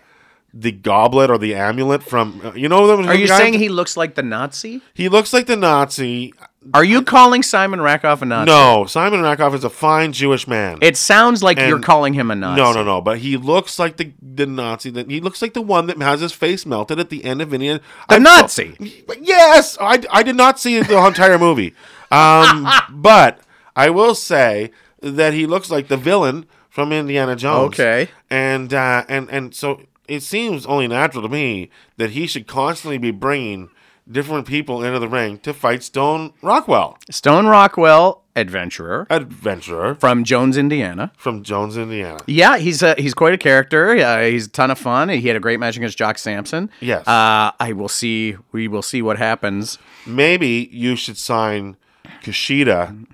the 0.53 0.71
goblet 0.71 1.31
or 1.31 1.39
the 1.39 1.55
amulet 1.55 2.03
from 2.03 2.54
you 2.56 2.69
know. 2.69 2.89
Are 2.91 3.15
you 3.15 3.27
saying 3.27 3.54
he 3.56 3.69
looks 3.69 3.98
like 3.98 4.13
the 4.13 4.21
Nazi? 4.21 4.81
he 4.93 5.10
looks 5.10 5.33
like 5.33 5.48
the 5.48 5.56
Nazi? 5.56 6.33
Are 6.73 6.83
you 6.83 7.01
calling 7.01 7.43
Simon 7.43 7.81
Rakoff 7.81 8.21
a 8.21 8.25
Nazi? 8.25 8.45
No, 8.45 8.85
Simon 8.85 9.21
Rakoff 9.21 9.53
is 9.53 9.63
a 9.63 9.69
fine 9.69 10.13
Jewish 10.13 10.47
man. 10.47 10.77
It 10.81 10.97
sounds 10.97 11.43
like 11.43 11.57
you're 11.57 11.79
calling 11.79 12.13
him 12.13 12.31
a 12.31 12.35
Nazi. 12.35 12.61
no, 12.61 12.71
no, 12.73 12.83
no. 12.83 13.01
But 13.01 13.19
he 13.19 13.37
looks 13.37 13.79
like 13.79 13.97
the 13.97 14.13
the 14.21 14.45
Nazi. 14.45 14.89
That 14.89 15.09
he 15.09 15.19
looks 15.19 15.41
like 15.41 15.53
the 15.53 15.61
one 15.61 15.87
that 15.87 15.97
has 15.97 16.21
his 16.21 16.31
face 16.31 16.65
melted 16.65 16.99
at 16.99 17.09
the 17.09 17.25
end 17.25 17.41
of 17.41 17.53
Indiana. 17.53 17.81
The 18.09 18.19
Nazi. 18.19 18.75
Yes, 19.21 19.77
I, 19.79 20.03
I 20.11 20.23
did 20.23 20.35
not 20.35 20.59
see 20.59 20.79
the 20.81 21.05
entire 21.05 21.37
movie, 21.37 21.73
um, 22.11 22.67
but 22.89 23.39
I 23.75 23.89
will 23.89 24.15
say 24.15 24.71
that 25.01 25.33
he 25.33 25.45
looks 25.45 25.69
like 25.69 25.87
the 25.87 25.97
villain 25.97 26.45
from 26.69 26.91
Indiana 26.91 27.35
Jones. 27.35 27.73
Okay. 27.73 28.09
and 28.29 28.73
uh, 28.73 29.03
and 29.07 29.29
and 29.29 29.53
so 29.53 29.81
it 30.07 30.21
seems 30.21 30.65
only 30.65 30.87
natural 30.87 31.23
to 31.23 31.29
me 31.29 31.69
that 31.97 32.11
he 32.11 32.27
should 32.27 32.47
constantly 32.47 32.97
be 32.97 33.11
bringing 33.11 33.69
different 34.10 34.45
people 34.47 34.83
into 34.83 34.99
the 34.99 35.08
ring 35.08 35.37
to 35.39 35.54
fight 35.54 35.83
Stone 35.83 36.33
Rockwell, 36.41 36.97
Stone 37.10 37.47
Rockwell, 37.47 38.23
adventurer 38.35 39.06
adventurer 39.10 39.95
from 39.95 40.23
Jones, 40.23 40.58
Indiana. 40.58 41.12
from 41.17 41.43
Jones, 41.43 41.77
Indiana. 41.77 42.19
Yeah, 42.27 42.58
he's 42.58 42.81
a, 42.81 42.95
he's 42.97 43.13
quite 43.13 43.33
a 43.33 43.37
character. 43.37 43.95
Uh, 43.97 44.23
he's 44.23 44.47
a 44.47 44.49
ton 44.49 44.71
of 44.71 44.77
fun. 44.79 45.10
He 45.10 45.27
had 45.27 45.35
a 45.37 45.39
great 45.39 45.60
match 45.60 45.77
against 45.77 45.97
Jock 45.97 46.17
Sampson. 46.17 46.69
Yes. 46.79 47.08
Uh, 47.08 47.51
I 47.60 47.73
will 47.73 47.87
see. 47.89 48.35
We 48.51 48.67
will 48.67 48.81
see 48.81 49.01
what 49.01 49.17
happens. 49.17 49.77
Maybe 50.06 50.69
you 50.71 50.95
should 50.95 51.17
sign 51.17 51.77
Kushida 52.23 53.06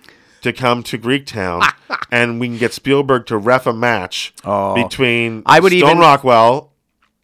to 0.41 0.53
come 0.53 0.83
to 0.83 0.97
Greektown, 0.97 1.69
and 2.11 2.39
we 2.39 2.47
can 2.47 2.57
get 2.57 2.73
Spielberg 2.73 3.25
to 3.27 3.37
ref 3.37 3.67
a 3.67 3.73
match 3.73 4.33
between 4.75 5.39
Oh. 5.39 5.43
I 5.45 5.59
would 5.59 5.71
Stone 5.73 5.83
even- 5.89 5.97
Rockwell, 5.99 6.71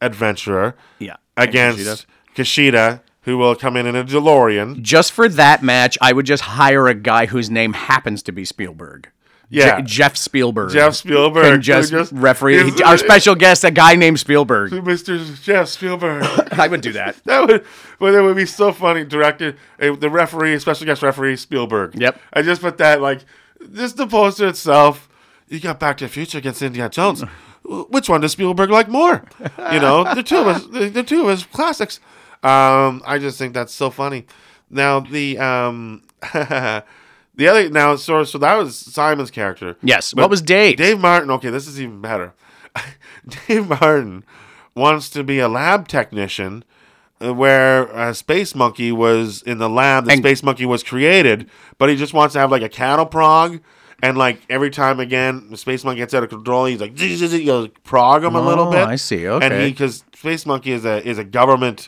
adventurer, 0.02 0.76
Yeah. 1.00 1.16
against 1.38 2.06
Kushida, 2.36 3.02
who 3.26 3.38
will 3.38 3.56
come 3.56 3.76
in 3.76 3.86
in 3.86 3.96
a 3.96 4.04
DeLorean. 4.04 4.82
Just 4.82 5.12
for 5.12 5.28
that 5.30 5.62
match, 5.62 5.98
I 6.02 6.14
would 6.14 6.26
just 6.26 6.44
hire 6.44 6.88
a 6.88 6.94
guy 6.96 7.26
whose 7.26 7.50
name 7.50 7.74
happens 7.74 8.24
to 8.24 8.32
be 8.32 8.46
Spielberg. 8.46 9.10
Yeah. 9.50 9.82
Je- 9.82 9.86
Jeff 9.88 10.18
Spielberg. 10.18 10.72
Jeff 10.72 10.96
Spielberg, 10.96 11.44
Can 11.54 11.62
just, 11.62 11.92
just- 11.92 12.12
referee. 12.12 12.56
is- 12.56 12.82
our 12.82 12.98
special 12.98 13.36
guest, 13.36 13.64
a 13.64 13.70
guy 13.72 13.96
named 13.96 14.20
Spielberg. 14.20 14.72
Mr. 14.72 15.42
Jeff 15.42 15.68
Spielberg. 15.70 16.24
I 16.54 16.68
would 16.68 16.82
do 16.82 16.94
that. 16.94 17.16
That 17.26 17.48
would, 17.48 17.66
well, 18.00 18.12
that 18.14 18.24
would 18.24 18.36
be 18.36 18.46
so 18.48 18.72
funny. 18.72 19.04
Directed 19.06 19.56
uh, 19.80 19.96
the 19.96 20.10
referee, 20.10 20.58
special 20.60 20.86
guest 20.86 21.04
referee 21.04 21.36
Spielberg. 21.38 21.94
Yep. 22.00 22.20
I 22.34 22.42
just 22.42 22.62
put 22.62 22.78
that 22.80 23.02
like 23.02 23.22
just 23.74 23.98
the 23.98 24.08
poster 24.08 24.48
itself. 24.48 25.08
You 25.48 25.60
got 25.60 25.80
Back 25.80 25.98
to 25.98 26.06
the 26.06 26.10
Future 26.10 26.40
against 26.40 26.62
Indiana 26.64 26.90
Jones. 26.90 27.22
Which 27.64 28.10
one 28.10 28.22
does 28.22 28.32
Spielberg 28.32 28.70
like 28.72 28.88
more? 28.88 29.24
You 29.72 29.80
know, 29.80 30.14
the 30.16 30.22
two 30.24 30.38
of 30.38 30.48
us, 30.48 30.66
the, 30.68 30.90
the 30.90 31.04
two 31.04 31.22
of 31.22 31.28
us 31.28 31.44
classics. 31.46 32.00
Um, 32.46 33.02
I 33.06 33.18
just 33.20 33.38
think 33.38 33.54
that's 33.54 33.74
so 33.74 33.90
funny. 33.90 34.26
Now 34.70 35.00
the 35.00 35.38
um, 35.40 36.04
the 36.34 37.48
other 37.48 37.70
now 37.70 37.96
so 37.96 38.24
so 38.24 38.38
that 38.40 38.56
was 38.56 38.76
Simon's 38.78 39.32
character. 39.32 39.78
Yes. 39.82 40.14
But 40.14 40.22
what 40.24 40.30
was 40.30 40.42
Dave? 40.42 40.78
Dave 40.78 41.00
Martin. 41.00 41.32
Okay, 41.32 41.50
this 41.50 41.68
is 41.68 41.80
even 41.82 42.02
better. 42.02 42.34
Dave 43.48 43.68
Martin 43.68 44.24
wants 44.76 45.10
to 45.12 45.24
be 45.24 45.40
a 45.40 45.48
lab 45.48 45.88
technician, 45.88 46.64
uh, 47.24 47.34
where 47.34 47.94
uh, 47.96 48.14
Space 48.14 48.54
Monkey 48.56 48.92
was 48.92 49.42
in 49.44 49.58
the 49.58 49.70
lab. 49.70 50.06
The 50.06 50.12
And- 50.12 50.22
Space 50.22 50.44
Monkey 50.44 50.66
was 50.66 50.84
created, 50.84 51.50
but 51.78 51.90
he 51.90 51.96
just 51.96 52.14
wants 52.14 52.34
to 52.34 52.40
have 52.40 52.52
like 52.52 52.62
a 52.64 52.70
cattle 52.70 53.06
prog. 53.06 53.62
And 54.04 54.18
like 54.18 54.42
every 54.50 54.70
time 54.72 55.00
again, 55.00 55.48
the 55.50 55.58
Space 55.58 55.86
Monkey 55.86 56.00
gets 56.00 56.14
out 56.14 56.22
of 56.22 56.30
control. 56.30 56.66
He's 56.66 56.82
like, 56.82 56.98
zzz, 56.98 57.34
you'll 57.34 57.70
prog 57.86 58.26
him 58.26 58.36
a 58.36 58.42
little 58.42 58.68
Oh, 58.68 58.72
bit. 58.72 58.82
I 58.86 58.98
see, 58.98 59.26
Okay. 59.28 59.46
And 59.46 59.64
he 59.64 59.72
because 59.72 60.04
Space 60.14 60.46
Monkey 60.46 60.74
is 60.74 60.84
a 60.86 61.02
is 61.08 61.18
a 61.18 61.24
government 61.24 61.88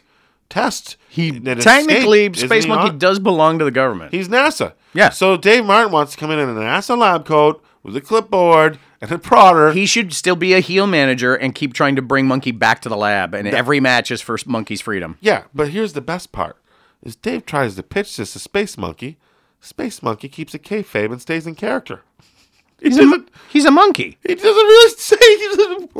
test. 0.50 0.98
He 1.10 1.32
that 1.40 1.62
technically 1.62 2.26
escaped, 2.26 2.40
Space 2.40 2.68
Monkey 2.68 2.90
not? 2.92 3.00
does 3.00 3.20
belong 3.20 3.60
to 3.60 3.66
the 3.66 3.72
government. 3.72 4.14
He's 4.14 4.30
NASA. 4.30 4.74
Yeah. 4.94 5.10
So 5.10 5.38
Dave 5.38 5.66
Martin 5.66 5.92
wants 5.92 6.14
to 6.14 6.18
come 6.18 6.32
in 6.32 6.40
in 6.40 6.50
a 6.50 6.54
NASA 6.60 6.98
lab 6.98 7.26
coat 7.26 7.64
with 7.84 7.96
a 7.96 8.02
clipboard 8.02 8.80
and 9.02 9.12
a 9.12 9.18
prodder. 9.18 9.74
he 9.74 9.86
should 9.86 10.14
still 10.14 10.36
be 10.36 10.54
a 10.54 10.60
heel 10.60 10.88
manager 10.88 11.36
and 11.36 11.54
keep 11.54 11.74
trying 11.74 11.96
to 11.96 12.02
bring 12.02 12.26
Monkey 12.28 12.52
back 12.52 12.82
to 12.82 12.90
the 12.90 12.98
lab. 12.98 13.34
And 13.34 13.48
every 13.48 13.80
match 13.80 14.10
is 14.12 14.22
for 14.22 14.38
Monkey's 14.46 14.82
freedom. 14.82 15.18
yeah, 15.22 15.44
but 15.54 15.70
here's 15.70 15.94
the 15.94 16.02
best 16.02 16.32
part: 16.32 16.58
is 17.04 17.16
Dave 17.16 17.46
tries 17.46 17.76
to 17.76 17.84
pitch 17.84 18.18
this 18.18 18.34
to 18.34 18.40
Space 18.40 18.78
Monkey. 18.78 19.18
Space 19.62 20.02
Monkey 20.04 20.30
keeps 20.30 20.54
a 20.54 20.60
kayfabe 20.60 21.12
and 21.12 21.22
stays 21.22 21.46
in 21.48 21.56
character. 21.56 22.02
He 22.80 22.90
He's 22.90 23.00
a, 23.00 23.26
he's 23.50 23.66
a 23.66 23.72
monkey. 23.72 24.18
He 24.26 24.36
doesn't 24.36 24.52
really 24.54 24.92
say. 24.98 25.18
He 25.20 25.48
doesn't, 25.56 25.92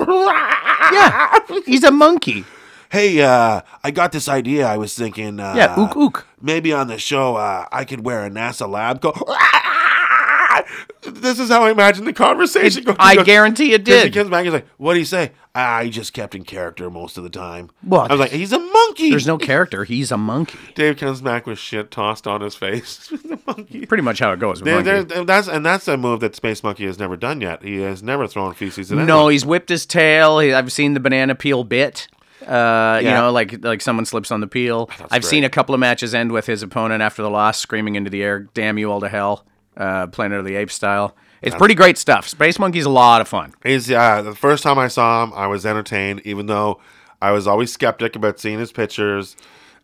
Yeah, 0.94 1.40
he's 1.66 1.84
a 1.84 1.92
monkey. 1.92 2.46
Hey, 2.90 3.22
uh, 3.22 3.62
I 3.84 3.92
got 3.92 4.12
this 4.12 4.30
idea. 4.30 4.66
I 4.68 4.78
was 4.78 4.94
thinking. 4.96 5.40
Uh, 5.40 5.54
Yeah, 5.56 5.76
ook 5.78 5.96
ook. 5.98 6.26
Maybe 6.42 6.72
on 6.74 6.88
the 6.88 6.98
show, 6.98 7.36
uh, 7.36 7.66
I 7.72 7.84
could 7.86 8.06
wear 8.06 8.26
a 8.26 8.30
NASA 8.30 8.68
lab 8.70 9.02
coat. 9.02 9.18
This 11.04 11.40
is 11.40 11.50
how 11.50 11.64
I 11.64 11.72
imagine 11.72 12.04
the 12.06 12.12
conversation 12.14 12.84
going. 12.84 12.98
I 13.00 13.16
guarantee 13.24 13.74
it 13.74 13.86
'Cause 13.86 13.96
He 13.96 14.10
did. 14.10 14.14
comes 14.14 14.30
back. 14.30 14.44
He's 14.44 14.52
like, 14.54 14.68
"What 14.78 14.94
do 14.94 15.00
you 15.00 15.06
say?" 15.06 15.32
"Ah, 15.56 15.78
I 15.78 15.88
just 15.90 16.12
kept 16.14 16.36
in 16.36 16.44
character 16.44 16.90
most 16.90 17.18
of 17.18 17.24
the 17.24 17.30
time. 17.30 17.70
What? 17.82 18.10
I 18.12 18.14
was 18.16 18.20
like, 18.20 18.32
"He's 18.32 18.52
a 18.52 18.60
monkey." 18.60 19.12
There's 19.12 19.28
no 19.28 19.38
character. 19.38 19.84
He's 19.86 20.12
a 20.12 20.18
monkey. 20.18 20.58
Dave 20.76 20.98
comes 20.98 21.22
back 21.22 21.46
with 21.48 21.60
shit 21.60 21.92
tossed 21.92 22.28
on 22.28 22.42
his 22.42 22.56
face. 22.56 23.08
the 23.24 23.40
monkey. 23.48 23.86
Pretty 23.86 24.04
much 24.04 24.20
how 24.20 24.32
it 24.34 24.40
goes. 24.40 24.60
There, 24.62 24.82
there, 24.82 25.04
that's 25.04 25.48
and 25.48 25.66
that's 25.66 25.88
a 25.88 25.96
move 25.96 26.20
that 26.22 26.36
Space 26.36 26.62
Monkey 26.64 26.86
has 26.86 27.00
never 27.00 27.16
done 27.16 27.40
yet. 27.40 27.64
He 27.64 27.78
has 27.82 28.04
never 28.04 28.28
thrown 28.28 28.54
feces 28.54 28.92
at 28.92 28.98
No, 28.98 29.04
anyone. 29.04 29.32
he's 29.32 29.46
whipped 29.46 29.70
his 29.70 29.86
tail. 29.86 30.40
He, 30.40 30.54
I've 30.54 30.72
seen 30.74 30.94
the 30.94 31.00
banana 31.00 31.36
peel 31.36 31.64
bit. 31.64 32.08
Uh, 32.48 33.00
You 33.04 33.10
know, 33.12 33.32
like 33.32 33.64
like 33.64 33.82
someone 33.82 34.06
slips 34.06 34.32
on 34.32 34.42
the 34.42 34.48
peel. 34.48 34.90
I've 35.00 35.10
great. 35.10 35.24
seen 35.26 35.44
a 35.44 35.50
couple 35.50 35.76
of 35.76 35.80
matches 35.80 36.14
end 36.16 36.32
with 36.32 36.46
his 36.46 36.64
opponent 36.64 37.02
after 37.02 37.22
the 37.22 37.30
loss 37.30 37.60
screaming 37.60 37.96
into 37.96 38.10
the 38.10 38.24
air, 38.24 38.48
"Damn 38.54 38.78
you 38.78 38.92
all 38.92 39.02
to 39.02 39.10
hell!" 39.10 39.46
Uh, 39.76 40.08
Planet 40.08 40.40
of 40.40 40.46
the 40.46 40.56
Apes 40.56 40.74
style. 40.74 41.16
It's 41.42 41.56
pretty 41.56 41.76
great 41.76 42.00
stuff. 42.00 42.28
Space 42.28 42.58
Monkey's 42.58 42.86
a 42.86 42.90
lot 42.90 43.22
of 43.22 43.28
fun. 43.28 43.54
He's 43.64 43.92
uh, 43.92 44.24
the 44.24 44.34
first 44.34 44.64
time 44.64 44.80
I 44.80 44.88
saw 44.88 45.24
him, 45.24 45.34
I 45.36 45.46
was 45.46 45.66
entertained, 45.68 46.22
even 46.26 46.48
though 46.48 46.80
I 47.22 47.32
was 47.32 47.46
always 47.46 47.72
skeptic 47.72 48.16
about 48.16 48.40
seeing 48.40 48.58
his 48.58 48.72
pictures. 48.72 49.36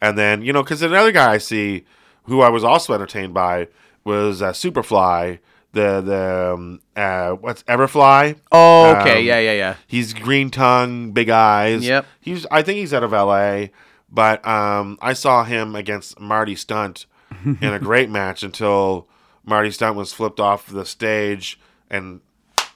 And 0.02 0.18
then 0.18 0.42
you 0.42 0.52
know, 0.52 0.64
because 0.64 0.82
another 0.82 1.12
guy 1.12 1.34
I 1.34 1.38
see 1.38 1.86
who 2.24 2.42
I 2.42 2.50
was 2.50 2.64
also 2.64 2.94
entertained 2.94 3.34
by 3.34 3.68
was 4.04 4.42
uh, 4.42 4.52
Superfly, 4.52 5.40
the 5.74 6.02
the 6.02 6.54
um, 6.54 6.82
uh, 6.96 7.32
what's 7.32 7.64
Everfly. 7.64 8.38
Oh, 8.52 8.96
okay, 8.96 9.20
Um, 9.20 9.26
yeah, 9.26 9.40
yeah, 9.40 9.54
yeah. 9.54 9.76
He's 9.86 10.14
green 10.14 10.50
tongue, 10.50 11.12
big 11.12 11.30
eyes. 11.30 11.86
Yep. 11.86 12.06
He's 12.22 12.46
I 12.50 12.62
think 12.62 12.78
he's 12.78 12.94
out 12.94 13.04
of 13.04 13.14
L.A. 13.14 13.72
But 14.10 14.48
um, 14.48 14.98
I 15.02 15.14
saw 15.14 15.44
him 15.44 15.76
against 15.76 16.20
Marty 16.20 16.56
Stunt 16.56 17.08
in 17.44 17.74
a 17.74 17.80
great 17.80 18.10
match 18.12 18.44
until 18.44 19.08
Marty 19.44 19.72
Stunt 19.72 19.98
was 19.98 20.14
flipped 20.14 20.40
off 20.40 20.68
the 20.68 20.86
stage 20.86 21.60
and 21.90 22.22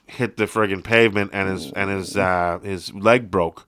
hit 0.08 0.38
the 0.38 0.46
friggin' 0.46 0.84
pavement 0.84 1.30
and 1.34 1.50
his 1.50 1.72
and 1.74 1.90
his 1.92 2.18
uh, 2.18 2.60
his 2.64 2.94
leg 2.94 3.30
broke. 3.30 3.68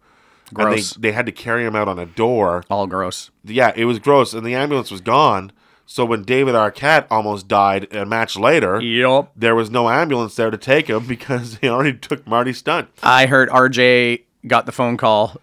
Gross. 0.52 0.96
And 0.96 1.04
they, 1.04 1.10
they 1.10 1.16
had 1.16 1.28
to 1.28 1.32
carry 1.32 1.64
him 1.64 1.76
out 1.76 1.88
on 1.88 2.00
a 2.00 2.08
door. 2.08 2.64
All 2.72 2.88
gross. 2.88 3.30
Yeah, 3.44 3.72
it 3.76 3.86
was 3.86 4.00
gross, 4.00 4.34
and 4.34 4.44
the 4.44 4.56
ambulance 4.56 4.90
was 4.90 5.02
gone. 5.02 5.52
So 5.92 6.06
when 6.06 6.22
David 6.22 6.54
Arquette 6.54 7.08
almost 7.10 7.48
died 7.48 7.92
a 7.92 8.06
match 8.06 8.38
later, 8.38 8.80
Yup. 8.80 9.32
there 9.36 9.56
was 9.56 9.72
no 9.72 9.90
ambulance 9.90 10.36
there 10.36 10.52
to 10.52 10.58
take 10.58 10.88
him 10.88 11.06
because 11.08 11.58
he 11.62 11.68
already 11.68 11.98
took 11.98 12.28
Marty 12.28 12.54
Stunt. 12.54 12.90
I 13.02 13.26
heard 13.26 13.50
RJ 13.50 14.22
got 14.46 14.68
the 14.68 14.72
phone 14.72 14.98
call. 14.98 15.38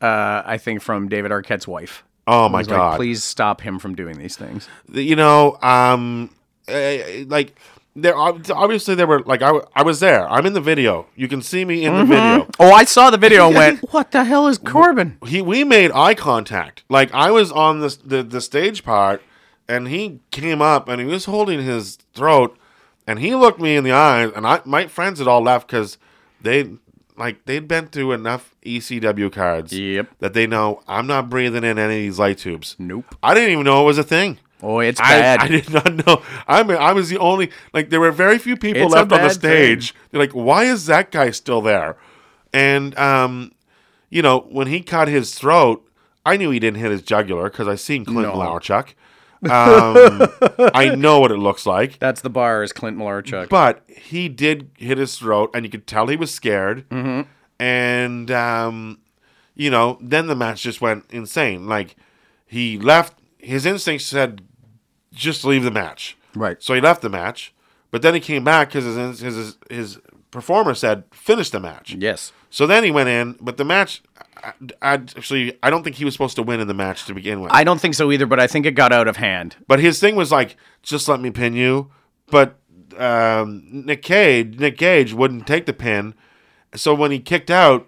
Uh, 0.00 0.42
I 0.44 0.58
think 0.58 0.82
from 0.82 1.08
David 1.08 1.30
Arquette's 1.30 1.68
wife. 1.68 2.02
Oh 2.26 2.48
my 2.48 2.64
god! 2.64 2.90
like, 2.90 2.96
please 2.96 3.22
stop 3.22 3.60
him 3.60 3.78
from 3.78 3.94
doing 3.94 4.18
these 4.18 4.36
things. 4.36 4.68
you 4.92 5.14
know, 5.14 5.56
um, 5.62 6.30
eh, 6.66 7.24
like 7.28 7.56
there 7.94 8.16
obviously 8.16 8.96
there 8.96 9.06
were 9.06 9.20
like 9.20 9.40
I, 9.40 9.52
I 9.76 9.84
was 9.84 10.00
there. 10.00 10.28
I'm 10.28 10.46
in 10.46 10.52
the 10.52 10.60
video. 10.60 11.06
You 11.14 11.28
can 11.28 11.42
see 11.42 11.64
me 11.64 11.84
in 11.84 11.94
the 11.94 12.04
video. 12.04 12.48
Oh, 12.58 12.72
I 12.72 12.84
saw 12.84 13.10
the 13.10 13.18
video 13.18 13.46
and 13.46 13.54
went, 13.56 13.80
"What 13.92 14.10
the 14.10 14.24
hell 14.24 14.48
is 14.48 14.58
Corbin?" 14.58 15.18
He 15.26 15.40
we 15.42 15.62
made 15.62 15.92
eye 15.92 16.14
contact. 16.14 16.82
Like 16.88 17.14
I 17.14 17.30
was 17.30 17.52
on 17.52 17.78
the 17.78 17.96
the, 18.04 18.22
the 18.24 18.40
stage 18.40 18.82
part, 18.82 19.22
and 19.72 19.88
he 19.88 20.20
came 20.30 20.60
up 20.60 20.88
and 20.88 21.00
he 21.00 21.06
was 21.06 21.24
holding 21.24 21.62
his 21.62 21.96
throat, 22.14 22.56
and 23.06 23.18
he 23.18 23.34
looked 23.34 23.58
me 23.60 23.74
in 23.76 23.84
the 23.84 23.92
eyes, 23.92 24.30
and 24.36 24.46
I 24.46 24.60
my 24.64 24.86
friends 24.86 25.18
had 25.18 25.26
all 25.26 25.40
left 25.40 25.66
because 25.66 25.96
they 26.40 26.72
like 27.16 27.44
they'd 27.46 27.66
been 27.66 27.86
through 27.86 28.12
enough 28.12 28.54
ECW 28.64 29.32
cards. 29.32 29.72
Yep. 29.72 30.08
That 30.18 30.34
they 30.34 30.46
know 30.46 30.82
I'm 30.86 31.06
not 31.06 31.30
breathing 31.30 31.64
in 31.64 31.78
any 31.78 31.96
of 31.96 32.02
these 32.02 32.18
light 32.18 32.38
tubes. 32.38 32.76
Nope. 32.78 33.16
I 33.22 33.32
didn't 33.34 33.50
even 33.50 33.64
know 33.64 33.82
it 33.82 33.86
was 33.86 33.98
a 33.98 34.04
thing. 34.04 34.38
Oh, 34.62 34.78
it's 34.78 35.00
I, 35.00 35.18
bad. 35.18 35.40
I 35.40 35.48
did 35.48 35.70
not 35.70 36.06
know. 36.06 36.22
I 36.46 36.62
mean, 36.62 36.76
I 36.76 36.92
was 36.92 37.08
the 37.08 37.18
only 37.18 37.50
like 37.72 37.90
there 37.90 38.00
were 38.00 38.12
very 38.12 38.38
few 38.38 38.56
people 38.56 38.82
It's 38.82 38.92
left 38.92 39.10
on 39.10 39.22
the 39.22 39.30
stage. 39.30 39.94
They're 40.10 40.20
like, 40.20 40.32
why 40.32 40.64
is 40.64 40.86
that 40.86 41.10
guy 41.10 41.30
still 41.30 41.62
there? 41.62 41.96
And 42.52 42.96
um, 42.98 43.52
you 44.10 44.20
know, 44.20 44.40
when 44.50 44.66
he 44.66 44.80
cut 44.82 45.08
his 45.08 45.34
throat, 45.34 45.88
I 46.24 46.36
knew 46.36 46.50
he 46.50 46.60
didn't 46.60 46.78
hit 46.78 46.90
his 46.90 47.02
jugular 47.02 47.50
because 47.50 47.66
I 47.66 47.74
seen 47.74 48.04
Clint 48.04 48.22
No. 48.22 48.34
Malarchuk. 48.34 48.94
Um, 49.44 50.28
I 50.74 50.94
know 50.96 51.20
what 51.20 51.32
it 51.32 51.38
looks 51.38 51.66
like, 51.66 51.98
That's 51.98 52.20
the 52.20 52.30
bar 52.30 52.62
is 52.62 52.72
Clint 52.72 52.96
Malarchuk. 52.96 53.48
but 53.48 53.82
he 53.88 54.28
did 54.28 54.70
hit 54.76 54.98
his 54.98 55.18
throat, 55.18 55.50
and 55.54 55.64
you 55.64 55.70
could 55.70 55.86
tell 55.86 56.06
he 56.06 56.16
was 56.16 56.32
scared. 56.32 56.88
Mm-hmm. 56.90 57.28
And 57.58 58.30
um, 58.30 58.98
you 59.54 59.70
know, 59.70 59.98
then 60.00 60.26
the 60.26 60.34
match 60.36 60.62
just 60.62 60.80
went 60.80 61.04
insane. 61.10 61.66
Like 61.66 61.96
he 62.46 62.78
left. 62.78 63.18
His 63.38 63.66
instincts 63.66 64.06
said, 64.06 64.42
just 65.12 65.44
leave 65.44 65.64
the 65.64 65.70
match. 65.70 66.16
Right. 66.34 66.62
So 66.62 66.74
he 66.74 66.80
left 66.80 67.02
the 67.02 67.08
match, 67.08 67.52
but 67.90 68.02
then 68.02 68.14
he 68.14 68.20
came 68.20 68.44
back 68.44 68.68
because 68.68 68.84
his, 68.84 69.20
his 69.20 69.56
his 69.68 70.00
performer 70.32 70.74
said 70.74 71.04
finish 71.12 71.50
the 71.50 71.60
match. 71.60 71.94
yes. 71.94 72.32
So 72.50 72.66
then 72.66 72.84
he 72.84 72.90
went 72.90 73.08
in, 73.08 73.36
but 73.40 73.56
the 73.56 73.64
match, 73.64 74.02
I, 74.36 74.52
I, 74.82 74.92
actually, 74.94 75.56
I 75.62 75.70
don't 75.70 75.84
think 75.84 75.96
he 75.96 76.04
was 76.04 76.12
supposed 76.12 76.36
to 76.36 76.42
win 76.42 76.60
in 76.60 76.68
the 76.68 76.74
match 76.74 77.06
to 77.06 77.14
begin 77.14 77.40
with. 77.40 77.50
I 77.50 77.64
don't 77.64 77.80
think 77.80 77.94
so 77.94 78.12
either, 78.12 78.26
but 78.26 78.38
I 78.38 78.46
think 78.46 78.66
it 78.66 78.72
got 78.72 78.92
out 78.92 79.08
of 79.08 79.16
hand. 79.16 79.56
but 79.66 79.80
his 79.80 79.98
thing 80.00 80.16
was 80.16 80.30
like, 80.30 80.56
just 80.82 81.08
let 81.08 81.18
me 81.20 81.30
pin 81.30 81.54
you. 81.54 81.90
But 82.26 82.58
um, 82.98 83.62
Nick 83.70 84.02
Cage, 84.02 84.58
Nick 84.58 84.76
Gage 84.76 85.14
wouldn't 85.14 85.46
take 85.46 85.64
the 85.64 85.72
pin. 85.72 86.12
So 86.74 86.92
when 86.94 87.10
he 87.10 87.20
kicked 87.20 87.50
out, 87.50 87.86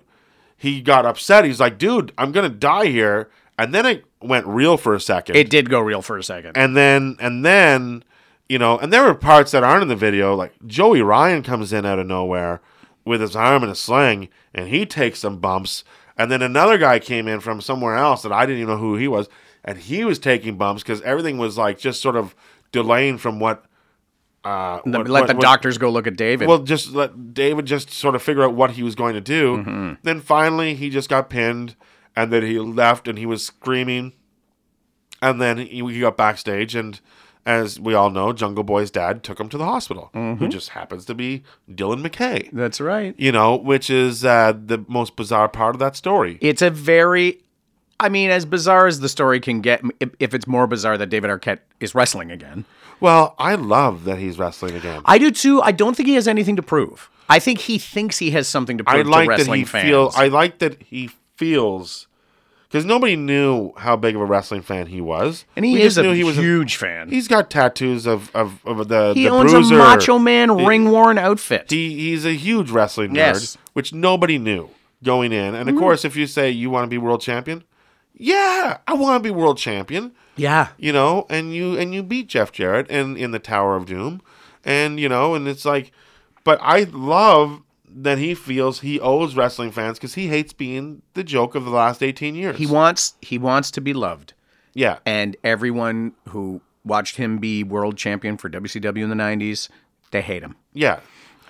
he 0.57 0.81
got 0.81 1.05
upset. 1.05 1.45
He's 1.45 1.61
like, 1.61 1.77
"Dude, 1.77 2.13
I'm 2.17 2.33
gonna 2.33 2.49
die 2.49 2.87
here." 2.87 3.29
And 3.59 3.75
then 3.75 3.85
it 3.87 4.05
went 4.23 4.47
real 4.47 4.77
for 4.79 4.95
a 4.95 5.01
second. 5.01 5.37
It 5.37 5.51
did 5.51 5.69
go 5.69 5.79
real 5.81 6.01
for 6.03 6.17
a 6.17 6.23
second. 6.25 6.57
and 6.57 6.75
then 6.77 7.17
and 7.21 7.45
then 7.45 8.03
you 8.49 8.59
know, 8.59 8.79
and 8.79 8.93
there 8.93 9.05
were 9.05 9.15
parts 9.15 9.51
that 9.53 9.65
aren't 9.65 9.83
in 9.83 9.89
the 9.89 9.97
video. 9.97 10.35
Like 10.35 10.53
Joey 10.67 11.03
Ryan 11.03 11.43
comes 11.43 11.73
in 11.73 11.87
out 11.87 11.99
of 11.99 12.07
nowhere 12.07 12.61
with 13.05 13.21
his 13.21 13.37
arm 13.37 13.63
in 13.65 13.71
a 13.71 13.75
sling, 13.75 14.29
and 14.55 14.69
he 14.69 14.85
takes 14.87 15.21
some 15.21 15.39
bumps. 15.39 15.85
And 16.17 16.31
then 16.31 16.43
another 16.43 16.79
guy 16.79 16.99
came 17.01 17.27
in 17.27 17.41
from 17.41 17.61
somewhere 17.61 17.97
else 17.97 18.23
that 18.23 18.33
I 18.33 18.47
didn't 18.47 18.63
even 18.63 18.75
know 18.75 18.81
who 18.81 18.97
he 18.97 19.09
was, 19.09 19.29
and 19.65 19.79
he 19.79 20.05
was 20.05 20.19
taking 20.19 20.57
bumps 20.57 20.83
because 20.83 21.01
everything 21.03 21.39
was 21.39 21.59
like 21.59 21.79
just 21.79 22.01
sort 22.01 22.17
of 22.17 22.35
delaying 22.73 23.19
from 23.19 23.41
what. 23.41 23.65
Uh, 24.45 24.81
The- 24.85 24.99
what- 24.99 25.09
let 25.09 25.21
what- 25.23 25.27
the 25.29 25.35
what- 25.37 25.43
doctors 25.43 25.79
go 25.79 25.89
look 25.91 26.07
at 26.07 26.17
David. 26.17 26.47
well, 26.49 26.59
just 26.59 26.93
let 26.93 27.33
David 27.35 27.65
just 27.65 27.91
sort 27.91 28.15
of 28.15 28.23
figure 28.23 28.45
out 28.45 28.53
what 28.55 28.73
he 28.73 28.83
was 28.83 28.95
going 28.95 29.15
to 29.15 29.21
do. 29.23 29.57
Mm-hmm. 29.57 29.93
Then 30.03 30.21
finally, 30.21 30.75
he 30.75 30.91
just 30.91 31.09
got 31.09 31.31
pinned, 31.31 31.77
and 32.15 32.31
then 32.31 32.43
he 32.45 32.59
left, 32.59 33.09
and 33.09 33.19
he 33.19 33.25
was 33.27 33.45
screaming. 33.45 34.13
And 35.23 35.41
then 35.41 35.57
he, 35.59 35.83
he 35.91 36.01
got 36.01 36.17
backstage, 36.19 36.75
and 36.75 37.01
as 37.47 37.79
we 37.79 37.95
all 37.95 38.11
know, 38.11 38.33
Jungle 38.33 38.65
Boy's 38.65 38.91
dad 38.91 39.23
took 39.23 39.39
him 39.39 39.49
to 39.51 39.59
the 39.59 39.65
hospital, 39.67 40.11
Mm-hmm. 40.15 40.43
who 40.43 40.49
just 40.49 40.71
happens 40.71 41.05
to 41.07 41.15
be 41.15 41.43
Dylan 41.71 42.07
McKay. 42.07 42.49
That's 42.53 42.81
right. 42.81 43.15
You 43.19 43.33
know, 43.33 43.57
which 43.57 43.91
is 43.91 44.25
uh, 44.25 44.53
the 44.57 44.85
most 44.89 45.17
bizarre 45.17 45.49
part 45.49 45.75
of 45.75 45.79
that 45.81 45.95
story. 45.97 46.39
It's 46.41 46.63
a 46.63 46.71
very, 46.71 47.43
I 48.01 48.09
mean, 48.09 48.31
as 48.31 48.45
bizarre 48.47 48.87
as 48.87 49.01
the 49.01 49.09
story 49.09 49.41
can 49.41 49.61
get, 49.61 49.83
if, 50.01 50.11
if 50.19 50.35
it's 50.35 50.47
more 50.47 50.67
bizarre 50.67 50.97
that 50.99 51.11
David 51.11 51.31
Arquette 51.31 51.59
is 51.81 51.95
wrestling 51.95 52.31
again. 52.31 52.65
Well, 53.01 53.35
I 53.39 53.57
love 53.57 54.05
that 54.05 54.19
he's 54.19 54.39
wrestling 54.39 54.75
again. 54.77 55.03
I 55.05 55.19
do 55.19 55.31
too. 55.31 55.61
I 55.61 55.73
don't 55.73 55.95
think 55.97 56.09
he 56.09 56.15
has 56.15 56.27
anything 56.29 56.57
to 56.57 56.63
prove. 56.63 57.11
I 57.29 57.39
think 57.39 57.59
he 57.59 57.79
thinks 57.79 58.19
he 58.19 58.31
has 58.31 58.49
something 58.49 58.79
to 58.79 58.85
prove 58.85 59.07
I 59.07 59.11
like 59.11 59.39
to 59.39 59.45
that 59.45 59.55
he 59.57 59.65
fans. 59.65 59.89
feel. 59.89 60.11
I 60.15 60.29
like 60.29 60.59
that 60.61 60.83
he 60.83 61.11
feels 61.37 62.07
because 62.75 62.85
nobody 62.85 63.15
knew 63.15 63.73
how 63.77 63.95
big 63.95 64.17
of 64.17 64.21
a 64.21 64.25
wrestling 64.25 64.61
fan 64.61 64.89
he 64.89 65.01
was, 65.01 65.45
and 65.55 65.65
he 65.65 65.75
We 65.75 65.83
is 65.83 65.97
a 65.97 66.13
he 66.13 66.25
was 66.25 66.35
huge 66.35 66.75
fan. 66.75 67.09
He's 67.09 67.29
got 67.29 67.49
tattoos 67.49 68.05
of 68.05 68.35
of, 68.35 68.67
of 68.67 68.89
the 68.89 69.13
he 69.15 69.23
the 69.23 69.29
owns 69.29 69.53
bruiser. 69.53 69.77
a 69.77 69.79
Macho 69.79 70.19
Man 70.19 70.51
ring 70.51 70.91
worn 70.91 71.17
outfit. 71.17 71.71
He, 71.71 72.11
he's 72.11 72.27
a 72.27 72.33
huge 72.35 72.73
wrestling 72.73 73.11
nerd, 73.11 73.15
Yes. 73.15 73.59
which 73.75 73.93
nobody 73.93 74.41
knew 74.41 74.71
going 75.05 75.33
in. 75.33 75.55
And 75.55 75.69
of 75.69 75.77
mm-hmm. 75.77 75.85
course, 75.85 76.05
if 76.05 76.17
you 76.17 76.27
say 76.27 76.51
you 76.51 76.69
want 76.69 76.83
to 76.83 76.89
be 76.89 76.99
world 76.99 77.21
champion, 77.21 77.63
yeah, 78.13 78.79
I 78.89 78.95
want 78.95 79.23
to 79.23 79.29
be 79.29 79.31
world 79.31 79.57
champion. 79.57 80.11
yeah. 80.35 80.71
You 80.77 80.93
know, 80.93 81.27
and 81.31 81.55
you 81.55 81.79
and 81.79 81.95
you 81.95 82.03
beat 82.03 82.27
Jeff 82.27 82.51
Jarrett 82.51 82.91
in 82.91 83.17
in 83.17 83.31
the 83.31 83.39
Tower 83.39 83.77
of 83.77 83.87
Doom, 83.87 84.21
and 84.65 84.99
you 84.99 85.09
know, 85.09 85.37
and 85.37 85.47
it's 85.47 85.65
like, 85.65 85.93
but 86.43 86.59
I 86.61 86.89
love 86.91 87.63
that 87.97 88.19
he 88.19 88.35
feels 88.35 88.81
he 88.81 88.99
owes 89.01 89.37
wrestling 89.37 89.71
fans 89.71 89.99
because 89.99 90.15
he 90.15 90.27
hates 90.29 90.53
being 90.53 91.03
the 91.15 91.23
joke 91.25 91.55
of 91.55 91.65
the 91.65 91.71
last 91.71 92.03
eighteen 92.03 92.35
years. 92.35 92.59
He 92.59 92.67
wants 92.67 93.15
he 93.23 93.39
wants 93.39 93.71
to 93.73 93.81
be 93.81 93.93
loved. 93.95 94.33
yeah, 94.75 94.99
And 95.07 95.37
everyone 95.45 96.13
who 96.31 96.61
watched 96.85 97.17
him 97.17 97.39
be 97.39 97.63
world 97.65 97.97
champion 97.97 98.37
for 98.37 98.51
WCW 98.51 99.03
in 99.05 99.09
the 99.09 99.15
90s, 99.15 99.69
they 100.11 100.21
hate 100.21 100.43
him. 100.43 100.57
yeah. 100.73 101.01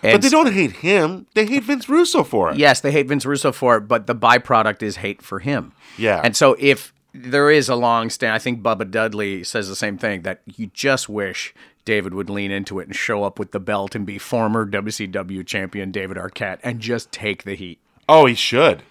And 0.03 0.13
but 0.17 0.23
they 0.23 0.29
don't 0.29 0.53
hate 0.53 0.73
him; 0.73 1.27
they 1.35 1.47
hate 1.47 1.63
Vince 1.65 1.89
Russo 1.89 2.25
for 2.25 2.51
it. 2.51 2.59
Yes, 2.59 2.81
they 2.83 2.93
hate 2.93 3.07
Vince 3.09 3.25
Russo 3.25 3.53
for 3.53 3.79
it, 3.79 3.89
but 3.89 4.07
the 4.07 4.15
byproduct 4.15 4.83
is 4.83 4.97
hate 4.97 5.23
for 5.23 5.39
him. 5.39 5.73
Yeah. 5.97 6.21
And 6.23 6.37
so 6.37 6.57
if 6.59 6.93
there 7.15 7.51
is 7.51 7.71
a 7.71 7.75
long 7.75 8.11
stand, 8.11 8.35
I 8.35 8.39
think 8.39 8.61
Bubba 8.61 8.91
Dudley 8.91 9.43
says 9.45 9.67
the 9.67 9.75
same 9.77 9.97
thing 9.97 10.21
that 10.23 10.43
you 10.45 10.67
just 10.75 11.09
wish 11.09 11.55
David 11.85 12.15
would 12.15 12.31
lean 12.31 12.51
into 12.51 12.79
it 12.81 12.87
and 12.87 12.97
show 12.97 13.25
up 13.25 13.39
with 13.39 13.53
the 13.53 13.61
belt 13.61 13.95
and 13.95 14.07
be 14.07 14.19
former 14.19 14.67
WCW 14.67 15.47
champion 15.47 15.91
David 15.91 16.17
Arquette 16.17 16.59
and 16.63 16.81
just 16.81 17.13
take 17.13 17.43
the 17.45 17.55
heat. 17.55 17.79
Oh, 18.09 18.27
he 18.27 18.35
should. 18.35 18.83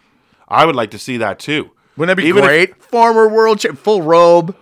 I 0.47 0.65
would 0.65 0.75
like 0.75 0.91
to 0.91 0.99
see 0.99 1.17
that 1.17 1.39
too. 1.39 1.71
Wouldn't 1.97 2.15
that 2.15 2.21
be 2.21 2.27
Even 2.27 2.43
if- 2.43 2.47
great? 2.49 2.75
former 2.83 3.27
world 3.27 3.59
champ, 3.59 3.77
full 3.79 4.01
robe, 4.01 4.55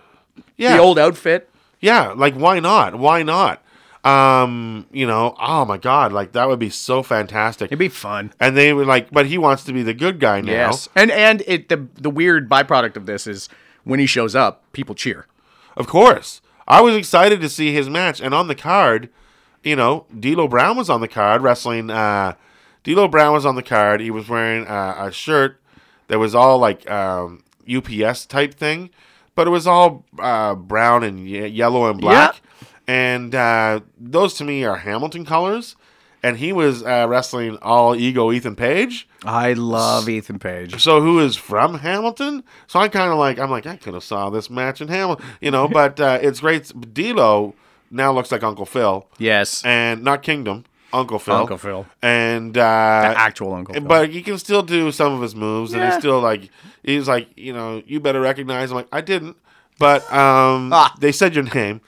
yeah, 0.56 0.76
the 0.76 0.82
old 0.82 0.98
outfit. 0.98 1.50
yeah. 1.80 2.12
Like, 2.16 2.34
why 2.34 2.60
not? 2.60 2.94
Why 2.98 3.22
not? 3.22 3.62
Um, 4.04 4.86
you 4.90 5.06
know, 5.06 5.34
oh 5.38 5.64
my 5.64 5.78
god, 5.78 6.12
like 6.12 6.32
that 6.32 6.48
would 6.48 6.58
be 6.58 6.70
so 6.70 7.02
fantastic. 7.04 7.66
It'd 7.68 7.78
be 7.78 7.88
fun. 7.88 8.32
and 8.40 8.56
they 8.56 8.72
were 8.72 8.84
like, 8.84 9.10
but 9.12 9.26
he 9.26 9.38
wants 9.38 9.62
to 9.64 9.72
be 9.72 9.82
the 9.84 9.94
good 9.94 10.18
guy 10.18 10.40
now. 10.40 10.50
Yes. 10.52 10.88
And 10.96 11.10
and 11.12 11.42
it 11.46 11.68
the 11.68 11.86
the 11.94 12.10
weird 12.10 12.48
byproduct 12.48 12.96
of 12.96 13.06
this 13.06 13.26
is 13.28 13.48
when 13.84 14.00
he 14.00 14.06
shows 14.06 14.34
up, 14.34 14.62
people 14.72 14.94
cheer. 14.96 15.26
Of 15.76 15.86
course. 15.86 16.40
I 16.72 16.80
was 16.80 16.96
excited 16.96 17.42
to 17.42 17.50
see 17.50 17.72
his 17.74 17.90
match. 17.90 18.18
And 18.20 18.32
on 18.32 18.48
the 18.48 18.54
card, 18.54 19.10
you 19.62 19.76
know, 19.76 20.06
D'Lo 20.18 20.48
Brown 20.48 20.76
was 20.78 20.88
on 20.88 21.02
the 21.02 21.08
card 21.08 21.42
wrestling. 21.42 21.90
Uh, 21.90 22.32
D'Lo 22.82 23.08
Brown 23.08 23.34
was 23.34 23.44
on 23.44 23.56
the 23.56 23.62
card. 23.62 24.00
He 24.00 24.10
was 24.10 24.26
wearing 24.26 24.66
uh, 24.66 24.94
a 24.98 25.12
shirt 25.12 25.60
that 26.08 26.18
was 26.18 26.34
all 26.34 26.58
like 26.58 26.90
um, 26.90 27.44
UPS 27.70 28.24
type 28.24 28.54
thing, 28.54 28.88
but 29.34 29.46
it 29.46 29.50
was 29.50 29.66
all 29.66 30.06
uh, 30.18 30.54
brown 30.54 31.02
and 31.02 31.28
ye- 31.28 31.46
yellow 31.46 31.90
and 31.90 32.00
black. 32.00 32.36
And 32.86 33.34
uh, 33.34 33.80
those 33.98 34.32
to 34.34 34.44
me 34.44 34.64
are 34.64 34.76
Hamilton 34.78 35.24
colors. 35.26 35.76
And 36.24 36.36
he 36.36 36.52
was 36.52 36.84
uh, 36.84 37.06
wrestling 37.08 37.58
all 37.62 37.96
ego 37.96 38.30
Ethan 38.30 38.54
Page. 38.54 39.08
I 39.24 39.54
love 39.54 40.08
Ethan 40.08 40.38
Page. 40.38 40.80
So 40.80 41.00
who 41.00 41.18
is 41.18 41.34
from 41.36 41.78
Hamilton? 41.78 42.44
So 42.68 42.78
I 42.78 42.88
kind 42.88 43.10
of 43.10 43.18
like 43.18 43.40
I'm 43.40 43.50
like 43.50 43.66
I 43.66 43.76
could 43.76 43.94
have 43.94 44.04
saw 44.04 44.30
this 44.30 44.48
match 44.48 44.80
in 44.80 44.86
Hamilton, 44.88 45.24
you 45.40 45.50
know. 45.50 45.66
But 45.72 45.98
uh, 45.98 46.18
it's 46.22 46.38
great. 46.40 46.72
D'Lo 46.94 47.54
now 47.90 48.12
looks 48.12 48.30
like 48.30 48.42
Uncle 48.44 48.66
Phil, 48.66 49.06
Yes. 49.18 49.64
and 49.64 50.02
not 50.04 50.22
Kingdom, 50.22 50.64
Uncle 50.92 51.18
Phil. 51.18 51.34
Uncle 51.34 51.58
Phil. 51.58 51.86
and 52.02 52.56
uh, 52.56 53.14
Actual 53.16 53.52
Uncle 53.54 53.74
Phil. 53.74 53.82
but 53.82 54.10
he 54.10 54.22
can 54.22 54.38
still 54.38 54.62
do 54.62 54.92
some 54.92 55.12
of 55.12 55.20
his 55.22 55.34
moves, 55.34 55.72
and 55.72 55.82
he's 55.82 55.98
still 55.98 56.20
like 56.20 56.50
he's 56.84 57.08
like 57.08 57.28
you 57.36 57.52
know 57.52 57.82
you 57.84 57.98
better 57.98 58.20
recognize. 58.20 58.70
I'm 58.70 58.76
like 58.76 58.88
I 58.92 59.00
didn't, 59.00 59.36
but 59.80 60.02
um, 60.12 60.70
Ah. 60.72 60.94
they 61.00 61.10
said 61.10 61.34
your 61.34 61.44
name. 61.52 61.80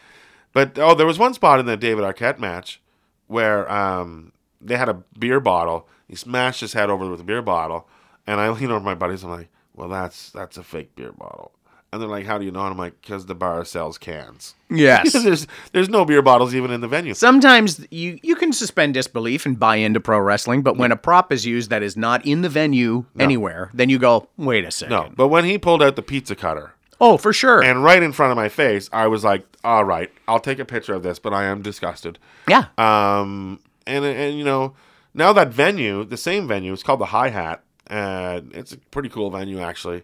But 0.53 0.77
oh, 0.79 0.95
there 0.95 1.07
was 1.07 1.19
one 1.21 1.35
spot 1.35 1.61
in 1.61 1.67
that 1.67 1.79
David 1.81 2.05
Arquette 2.05 2.39
match 2.41 2.81
where 3.27 3.71
um, 3.71 4.33
they 4.61 4.77
had 4.77 4.89
a 4.89 5.03
beer 5.19 5.41
bottle. 5.41 5.89
He 6.09 6.17
smashed 6.17 6.61
his 6.61 6.73
head 6.73 6.91
over 6.91 7.09
with 7.09 7.21
a 7.21 7.25
beer 7.25 7.43
bottle, 7.43 7.89
and 8.27 8.41
I 8.41 8.49
lean 8.51 8.71
over 8.71 8.85
my 8.85 8.95
buddies. 8.95 9.23
And 9.23 9.33
I'm 9.33 9.39
like, 9.39 9.51
"Well, 9.75 9.89
that's 9.89 10.31
that's 10.31 10.57
a 10.57 10.63
fake 10.63 10.95
beer 10.97 11.13
bottle." 11.13 11.53
And 11.93 12.03
they're 12.03 12.09
like, 12.09 12.27
"How 12.27 12.39
do 12.39 12.45
you 12.45 12.51
know?" 12.51 12.63
And 12.63 12.73
I'm 12.73 12.79
like, 12.79 13.01
"Because 13.01 13.27
the 13.27 13.35
bar 13.35 13.65
sells 13.65 13.99
cans. 13.99 14.55
yes. 14.71 15.13
there's 15.25 15.47
there's 15.73 15.89
no 15.89 16.05
beer 16.05 16.23
bottles 16.23 16.55
even 16.55 16.71
in 16.71 16.81
the 16.81 16.89
venue." 16.89 17.15
Sometimes 17.15 17.87
you 17.91 18.19
you 18.23 18.35
can 18.37 18.53
suspend 18.53 18.95
disbelief 18.95 19.47
and 19.47 19.59
buy 19.59 19.77
into 19.77 20.01
pro 20.01 20.19
wrestling, 20.19 20.63
but 20.63 20.77
when 20.77 20.93
a 20.93 20.97
prop 20.97 21.33
is 21.33 21.47
used 21.47 21.71
that 21.71 21.83
is 21.83 21.97
not 21.97 22.25
in 22.27 22.43
the 22.43 22.49
venue 22.49 23.05
anywhere, 23.19 23.71
then 23.75 23.91
you 23.91 23.99
go, 23.99 24.29
wait 24.37 24.65
a 24.65 24.71
second. 24.71 24.91
No, 24.91 25.13
but 25.17 25.29
when 25.29 25.45
he 25.45 25.57
pulled 25.59 25.83
out 25.83 25.97
the 25.97 26.03
pizza 26.03 26.35
cutter, 26.35 26.75
Oh, 27.01 27.17
for 27.17 27.33
sure. 27.33 27.63
and 27.63 27.83
right 27.83 28.03
in 28.03 28.13
front 28.13 28.31
of 28.31 28.37
my 28.37 28.49
face, 28.49 28.89
I 28.93 29.07
was 29.09 29.25
like, 29.25 29.45
"All 29.65 29.85
right, 29.85 30.11
I'll 30.29 30.41
take 30.41 30.59
a 30.59 30.65
picture 30.65 30.95
of 30.95 31.03
this," 31.03 31.19
but 31.19 31.33
I 31.35 31.45
am 31.45 31.63
disgusted. 31.63 32.19
yeah. 32.49 32.67
Um, 32.79 33.61
and 33.87 34.05
and 34.05 34.39
you 34.39 34.45
know, 34.45 34.75
now 35.13 35.33
that 35.33 35.49
venue, 35.49 36.05
the 36.05 36.17
same 36.17 36.47
venue, 36.49 36.73
it's 36.73 36.83
called 36.83 37.01
the 37.01 37.07
Hi 37.07 37.29
Hat. 37.31 37.63
Uh, 37.91 38.41
it's 38.53 38.73
a 38.73 38.79
pretty 38.79 39.09
cool 39.09 39.31
venue 39.31 39.61
actually. 39.61 40.03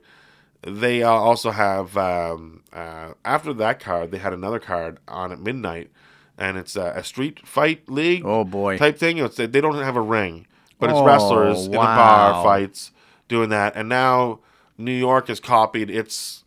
They 0.62 1.02
uh, 1.02 1.08
also 1.10 1.52
have 1.52 1.96
um, 1.96 2.62
uh, 2.72 3.12
after 3.24 3.54
that 3.54 3.80
card, 3.80 4.10
they 4.10 4.18
had 4.18 4.34
another 4.34 4.58
card 4.58 4.98
on 5.08 5.32
at 5.32 5.40
midnight, 5.40 5.90
and 6.36 6.58
it's 6.58 6.76
uh, 6.76 6.92
a 6.94 7.02
street 7.02 7.46
fight 7.46 7.88
league. 7.88 8.22
Oh, 8.26 8.44
boy. 8.44 8.76
type 8.76 8.98
thing. 8.98 9.16
It's, 9.16 9.36
they 9.36 9.46
don't 9.46 9.74
have 9.76 9.96
a 9.96 10.02
ring, 10.02 10.46
but 10.78 10.90
it's 10.90 10.98
Oh, 10.98 11.06
wrestlers 11.06 11.64
in 11.64 11.70
the 11.72 11.78
bar 11.78 12.42
fights 12.44 12.90
doing 13.28 13.48
that. 13.48 13.74
And 13.74 13.88
now 13.88 14.40
New 14.76 14.92
York 14.92 15.28
has 15.28 15.40
copied 15.40 15.88
its 15.88 16.39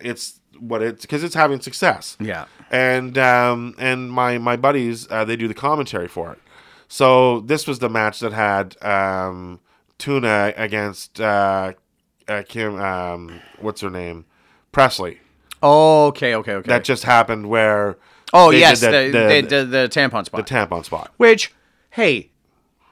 it's 0.00 0.40
what 0.58 0.82
it's 0.82 1.02
because 1.02 1.22
it's 1.24 1.34
having 1.34 1.60
success 1.60 2.16
yeah. 2.20 2.44
and 2.70 3.16
um, 3.16 3.74
and 3.78 4.10
my 4.12 4.38
my 4.38 4.56
buddies 4.56 5.10
uh, 5.10 5.24
they 5.24 5.36
do 5.36 5.48
the 5.48 5.54
commentary 5.54 6.08
for 6.08 6.32
it. 6.32 6.38
So 6.88 7.40
this 7.40 7.66
was 7.66 7.78
the 7.78 7.88
match 7.88 8.20
that 8.20 8.32
had 8.32 8.76
um, 8.84 9.60
Tuna 9.98 10.52
against 10.56 11.20
uh, 11.20 11.74
uh, 12.26 12.42
Kim. 12.48 12.80
Um, 12.80 13.40
what's 13.60 13.80
her 13.82 13.90
name? 13.90 14.24
Presley. 14.72 15.20
Oh, 15.62 16.06
okay, 16.06 16.34
okay, 16.34 16.54
okay. 16.54 16.68
That 16.68 16.84
just 16.84 17.04
happened 17.04 17.48
where. 17.48 17.96
oh, 18.32 18.50
yes, 18.50 18.80
the- 18.80 18.86
the, 18.90 19.10
the- 19.12 19.40
the, 19.42 19.42
the, 19.42 19.64
the 19.64 19.88
tampon 19.88 20.24
spot. 20.24 20.46
the 20.46 20.54
tampon 20.54 20.84
spot. 20.84 21.12
Which, 21.16 21.52
hey, 21.90 22.30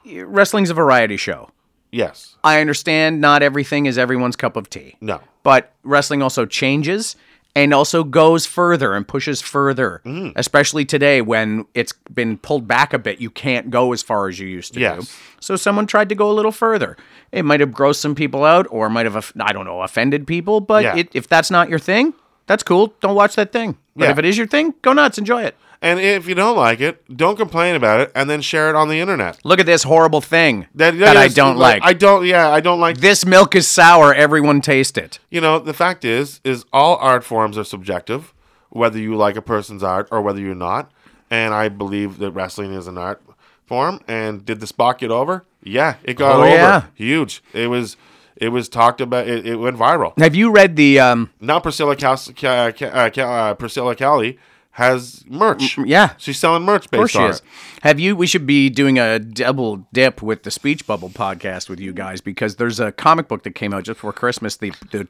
wrestling's 0.05 0.69
a 0.69 0.73
variety 0.73 1.17
show. 1.17 1.49
Yes. 1.91 2.37
I 2.43 2.61
understand 2.61 3.19
not 3.19 3.41
everything 3.41 3.85
is 3.87 3.97
everyone's 3.97 4.35
cup 4.35 4.55
of 4.55 4.69
tea. 4.69 4.95
No. 5.01 5.21
But 5.49 5.71
wrestling 5.83 6.21
also 6.21 6.45
changes 6.45 7.15
and 7.55 7.73
also 7.73 8.03
goes 8.03 8.45
further 8.45 8.93
and 8.93 9.07
pushes 9.07 9.41
further, 9.41 9.99
Mm. 10.05 10.33
especially 10.35 10.85
today 10.85 11.21
when 11.23 11.65
it's 11.73 11.91
been 12.13 12.37
pulled 12.37 12.67
back 12.67 12.93
a 12.93 12.99
bit. 12.99 13.19
You 13.19 13.31
can't 13.31 13.71
go 13.71 13.91
as 13.91 14.03
far 14.03 14.27
as 14.29 14.37
you 14.39 14.47
used 14.47 14.73
to 14.73 14.79
do. 14.79 14.81
Yes. 14.85 15.17
So 15.39 15.55
someone 15.55 15.87
tried 15.87 16.09
to 16.09 16.15
go 16.15 16.29
a 16.29 16.35
little 16.39 16.51
further. 16.51 16.95
It 17.31 17.45
might 17.45 17.61
have 17.61 17.71
grossed 17.71 17.95
some 17.95 18.13
people 18.13 18.45
out 18.45 18.67
or 18.69 18.91
might 18.91 19.07
have, 19.07 19.33
I 19.39 19.51
don't 19.51 19.65
know, 19.65 19.81
offended 19.81 20.27
people. 20.27 20.61
But 20.61 20.83
Yeah. 20.83 20.97
it, 20.97 21.09
if 21.13 21.27
that's 21.27 21.49
not 21.49 21.67
your 21.67 21.79
thing, 21.79 22.13
That's 22.49 22.63
cool. 22.63 22.95
Don't 22.99 23.13
watch 23.13 23.35
that 23.35 23.51
thing. 23.51 23.77
But 23.95 24.05
Yeah. 24.05 24.11
if 24.11 24.17
it 24.17 24.25
is 24.25 24.35
your 24.35 24.47
thing, 24.47 24.73
go 24.81 24.91
nuts. 24.91 25.19
Enjoy 25.19 25.43
it. 25.43 25.55
And 25.83 25.99
if 25.99 26.27
you 26.27 26.33
don't 26.33 26.57
like 26.57 26.81
it, 26.81 27.01
don't 27.15 27.37
complain 27.37 27.75
about 27.75 27.99
it, 28.01 28.11
and 28.15 28.27
then 28.27 28.41
share 28.41 28.69
it 28.71 28.75
on 28.75 28.89
the 28.89 28.99
internet. 28.99 29.37
Look 29.45 29.59
at 29.59 29.67
this 29.67 29.83
horrible 29.83 30.19
thing 30.19 30.65
that, 30.73 30.97
that 30.97 31.15
I 31.15 31.27
don't 31.27 31.57
like. 31.57 31.83
I 31.85 31.93
don't. 31.93 32.25
Yeah, 32.25 32.49
I 32.49 32.59
don't 32.59 32.79
like. 32.79 32.97
this 32.97 33.23
milk 33.23 33.55
is 33.55 33.67
sour. 33.67 34.11
Everyone 34.13 34.61
taste 34.61 34.97
it. 34.97 35.19
You 35.29 35.41
know, 35.41 35.59
the 35.59 35.73
fact 35.73 36.03
is, 36.03 36.41
is 36.43 36.65
all 36.73 36.95
art 36.97 37.23
forms 37.23 37.55
are 37.55 37.63
subjective, 37.63 38.33
whether 38.71 38.97
you 38.97 39.15
like 39.15 39.35
a 39.37 39.41
person's 39.43 39.83
art 39.83 40.07
or 40.11 40.21
whether 40.23 40.39
you're 40.41 40.55
not. 40.55 40.91
And 41.29 41.53
I 41.53 41.69
believe 41.69 42.17
that 42.17 42.31
wrestling 42.31 42.73
is 42.73 42.87
an 42.87 42.97
art 42.97 43.21
form. 43.67 44.01
And 44.07 44.43
did 44.43 44.59
the 44.61 44.67
spot 44.67 44.97
get 44.97 45.11
over? 45.11 45.45
Yeah, 45.63 45.95
it 46.03 46.15
got 46.15 46.35
Oh, 46.35 46.39
over. 46.39 46.49
yeah. 46.49 46.81
Huge. 46.95 47.43
It 47.53 47.67
was. 47.69 47.95
It 48.39 48.49
was 48.49 48.69
talked 48.69 49.01
about. 49.01 49.27
It, 49.27 49.45
it 49.45 49.55
went 49.57 49.77
viral. 49.77 50.17
Have 50.17 50.35
you 50.35 50.51
read 50.51 50.75
the? 50.75 50.99
Um, 50.99 51.31
Now 51.39 51.59
Priscilla 51.59 51.95
Cas- 51.95 52.31
Ca- 52.35 52.71
Ca- 52.71 52.85
uh, 52.85 53.09
Ca- 53.09 53.21
uh, 53.21 53.53
Priscilla 53.55 53.95
Kelly 53.95 54.39
has 54.71 55.25
merch. 55.27 55.77
yeah. 55.77 56.13
she's 56.17 56.37
selling 56.39 56.63
merch 56.63 56.89
based 56.89 57.15
on 57.15 57.31
it. 57.31 57.41
Have 57.83 57.99
you? 57.99 58.15
We 58.15 58.27
should 58.27 58.45
be 58.47 58.69
doing 58.69 58.97
a 58.97 59.19
double 59.19 59.87
dip 59.91 60.21
with 60.21 60.43
the 60.43 60.51
Speech 60.51 60.87
Bubble 60.87 61.09
podcast 61.09 61.69
with 61.69 61.79
you 61.79 61.91
guys 61.91 62.21
because 62.21 62.55
there's 62.55 62.79
a 62.79 62.91
comic 62.91 63.27
book 63.27 63.43
that 63.43 63.55
came 63.55 63.73
out 63.73 63.83
just 63.83 63.97
before 63.97 64.13
Christmas. 64.13 64.55
The 64.55 64.71
the 64.91 65.07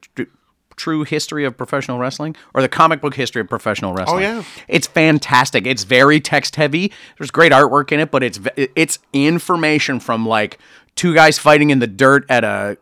true 0.76 1.04
history 1.04 1.44
of 1.44 1.58
professional 1.58 2.00
wrestling 2.00 2.36
or 2.54 2.62
the 2.62 2.70
comic 2.70 3.02
book 3.02 3.14
history 3.14 3.42
of 3.42 3.50
professional 3.50 3.94
wrestling. 3.94 4.24
Oh 4.24 4.38
yeah. 4.38 4.44
it's 4.70 4.88
fantastic. 4.88 5.68
It's 5.68 5.84
very 5.84 6.20
text 6.22 6.56
heavy. 6.56 6.92
There's 7.18 7.32
great 7.32 7.52
artwork 7.52 7.92
in 7.92 8.00
it, 8.00 8.10
but 8.12 8.24
it's 8.24 8.40
it's 8.56 8.98
information 9.14 10.00
from 10.00 10.26
like 10.26 10.58
two 10.96 11.14
guys 11.14 11.38
fighting 11.38 11.70
in 11.70 11.80
the 11.80 11.88
dirt 11.88 12.26
at 12.30 12.44
a 12.44 12.78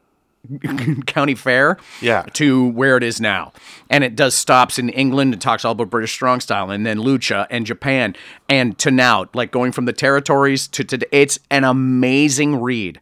county 1.06 1.36
fair 1.36 1.78
Yeah. 2.02 2.24
to 2.34 2.68
where 2.70 2.98
it 2.98 3.04
is 3.04 3.20
now. 3.20 3.52
And 3.90 4.04
it 4.04 4.16
does 4.16 4.34
stops 4.36 4.80
in 4.80 4.90
England 4.90 5.34
and 5.34 5.42
talks 5.42 5.66
all 5.66 5.74
about 5.74 5.90
British 5.90 6.14
strong 6.14 6.40
style 6.40 6.70
and 6.70 6.86
then 6.86 6.98
lucha 7.00 7.48
and 7.50 7.66
Japan 7.66 8.16
and 8.50 8.78
to 8.80 8.92
now, 8.92 9.26
like 9.34 9.52
going 9.52 9.72
from 9.72 9.86
the 9.86 9.94
territories 9.94 10.68
to 10.70 10.84
today. 10.84 11.08
It's 11.12 11.40
an 11.52 11.64
amazing 11.64 12.62
read. 12.62 13.00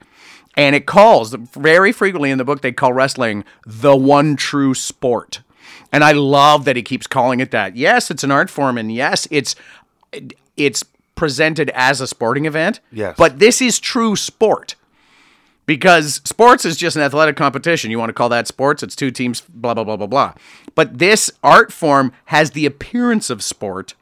And 0.58 0.76
it 0.76 0.86
calls 0.86 1.34
very 1.34 1.92
frequently 1.92 2.32
in 2.32 2.38
the 2.38 2.46
book, 2.46 2.62
they 2.62 2.72
call 2.72 2.94
wrestling 2.94 3.44
the 3.66 3.96
one 3.96 4.36
true 4.38 4.74
sport. 4.74 5.42
And 5.92 6.04
I 6.04 6.14
love 6.14 6.66
that 6.66 6.76
he 6.78 6.82
keeps 6.82 7.08
calling 7.08 7.42
it 7.42 7.52
that. 7.52 7.76
Yes, 7.76 8.10
it's 8.10 8.24
an 8.24 8.32
art 8.32 8.50
form, 8.50 8.78
and 8.78 8.92
yes, 8.92 9.28
it's 9.32 9.56
it's 10.58 10.84
presented 11.16 11.70
as 11.72 12.02
a 12.02 12.08
sporting 12.08 12.46
event. 12.46 12.80
Yes. 12.92 13.16
But 13.18 13.40
this 13.40 13.62
is 13.62 13.80
true 13.80 14.16
sport 14.16 14.76
because 15.66 16.22
sports 16.26 16.66
is 16.66 16.78
just 16.78 16.96
an 16.96 17.02
athletic 17.02 17.36
competition. 17.36 17.92
You 17.92 18.00
want 18.00 18.10
to 18.10 18.14
call 18.14 18.30
that 18.30 18.48
sports? 18.48 18.84
It's 18.84 18.96
two 18.96 19.12
teams, 19.12 19.42
blah, 19.42 19.74
blah, 19.74 19.84
blah, 19.84 19.98
blah, 19.98 20.08
blah. 20.08 20.34
But 20.76 21.00
this 21.00 21.32
art 21.44 21.72
form 21.72 22.12
has 22.26 22.52
the 22.52 22.66
appearance 22.66 23.30
of 23.30 23.44
sport, 23.44 23.96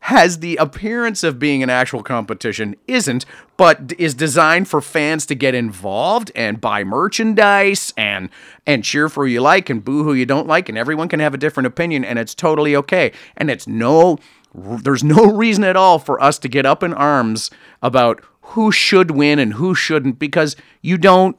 has 0.00 0.40
the 0.40 0.56
appearance 0.56 1.22
of 1.22 1.38
being 1.38 1.62
an 1.62 1.70
actual 1.70 2.02
competition, 2.02 2.76
isn't, 2.86 3.24
but 3.56 3.92
is 3.98 4.14
designed 4.14 4.68
for 4.68 4.80
fans 4.80 5.24
to 5.26 5.34
get 5.34 5.54
involved 5.54 6.30
and 6.34 6.60
buy 6.60 6.84
merchandise 6.84 7.92
and 7.96 8.28
and 8.66 8.84
cheer 8.84 9.08
for 9.08 9.24
who 9.24 9.32
you 9.32 9.40
like 9.40 9.70
and 9.70 9.84
boo 9.84 10.04
who 10.04 10.12
you 10.12 10.26
don't 10.26 10.46
like, 10.46 10.68
and 10.68 10.76
everyone 10.76 11.08
can 11.08 11.20
have 11.20 11.34
a 11.34 11.38
different 11.38 11.66
opinion, 11.66 12.04
and 12.04 12.18
it's 12.18 12.34
totally 12.34 12.76
okay. 12.76 13.12
And 13.36 13.50
it's 13.50 13.66
no 13.66 14.18
there's 14.54 15.02
no 15.02 15.24
reason 15.32 15.64
at 15.64 15.76
all 15.76 15.98
for 15.98 16.22
us 16.22 16.38
to 16.38 16.48
get 16.48 16.64
up 16.64 16.82
in 16.82 16.94
arms 16.94 17.50
about 17.82 18.22
who 18.48 18.70
should 18.72 19.10
win 19.10 19.38
and 19.38 19.54
who 19.54 19.74
shouldn't 19.74 20.18
because 20.18 20.56
you 20.82 20.96
don't 20.98 21.36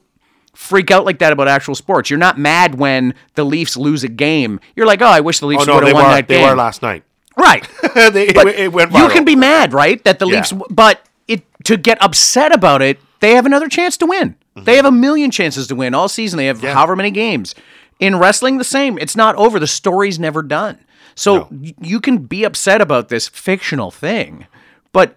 freak 0.53 0.89
out 0.91 1.05
like 1.05 1.19
that 1.19 1.33
about 1.33 1.47
actual 1.47 1.75
sports. 1.75 2.09
You're 2.09 2.19
not 2.19 2.37
mad 2.37 2.75
when 2.75 3.13
the 3.35 3.43
Leafs 3.43 3.75
lose 3.77 4.03
a 4.03 4.07
game. 4.07 4.59
You're 4.75 4.85
like, 4.85 5.01
oh, 5.01 5.05
I 5.05 5.19
wish 5.21 5.39
the 5.39 5.45
Oh 5.45 5.49
Leafs 5.49 5.67
no, 5.67 5.75
would 5.75 5.83
they 5.83 5.87
have 5.87 5.95
won 5.95 6.05
were. 6.05 6.11
that 6.11 6.27
They 6.27 6.39
game. 6.39 6.49
were 6.49 6.55
last 6.55 6.81
night. 6.81 7.03
right. 7.37 7.67
they, 7.95 8.27
it, 8.29 8.37
it 8.37 8.71
went 8.73 8.91
you 8.93 9.09
can 9.09 9.25
be 9.25 9.35
mad, 9.35 9.73
right? 9.73 10.03
That 10.03 10.19
the 10.19 10.27
Yeah. 10.27 10.35
Leafs, 10.37 10.53
but 10.69 11.01
it 11.27 11.43
to 11.65 11.77
get 11.77 12.01
upset 12.01 12.53
about 12.53 12.81
it, 12.81 12.99
they 13.19 13.35
have 13.35 13.45
another 13.45 13.67
chance 13.69 13.97
to 13.97 14.05
win. 14.05 14.35
They 14.55 14.77
have 14.77 14.85
a 14.85 14.91
million 14.91 15.31
chances 15.31 15.67
to 15.67 15.75
win 15.75 15.93
all 15.93 16.07
season. 16.07 16.37
They 16.37 16.45
have 16.45 16.57
Mm-hmm. 16.57 16.65
Yeah. 16.67 16.73
however 16.75 16.95
many 16.95 17.11
games. 17.11 17.53
In 17.99 18.17
wrestling, 18.17 18.57
the 18.57 18.63
same. 18.63 18.97
It's 18.97 19.15
not 19.15 19.35
over. 19.35 19.59
The 19.59 19.67
story's 19.67 20.17
never 20.19 20.41
done. 20.41 20.77
So 21.15 21.35
No. 21.35 21.47
y- 21.51 21.73
you 21.81 21.99
can 21.99 22.19
be 22.19 22.43
upset 22.45 22.79
about 22.81 23.09
this 23.09 23.27
fictional 23.27 23.91
thing, 23.91 24.47
but 24.95 25.13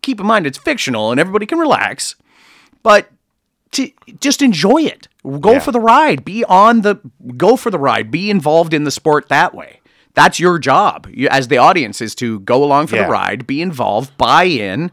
keep 0.00 0.20
in 0.20 0.26
mind 0.26 0.46
it's 0.46 0.58
fictional 0.58 1.10
and 1.10 1.18
everybody 1.18 1.44
can 1.44 1.58
relax. 1.58 2.14
But 2.84 3.10
to 3.72 3.90
just 4.20 4.40
enjoy 4.42 4.82
it. 4.82 5.08
Go 5.40 5.54
Yeah. 5.54 5.58
for 5.58 5.72
the 5.72 5.80
ride. 5.80 6.24
Be 6.24 6.44
on 6.44 6.82
the 6.82 7.00
go 7.36 7.56
for 7.56 7.70
the 7.72 7.80
ride. 7.80 8.12
Be 8.12 8.30
involved 8.30 8.72
in 8.72 8.84
the 8.84 8.92
sport 8.92 9.28
that 9.28 9.52
way. 9.56 9.80
That's 10.14 10.38
your 10.38 10.60
job 10.60 11.08
you, 11.12 11.26
as 11.30 11.48
the 11.48 11.58
audience 11.58 12.00
is 12.00 12.14
to 12.16 12.38
go 12.40 12.62
along 12.62 12.86
for 12.86 12.94
Yeah. 12.96 13.06
the 13.06 13.10
ride, 13.10 13.44
be 13.46 13.60
involved, 13.60 14.16
buy 14.16 14.44
in, 14.44 14.92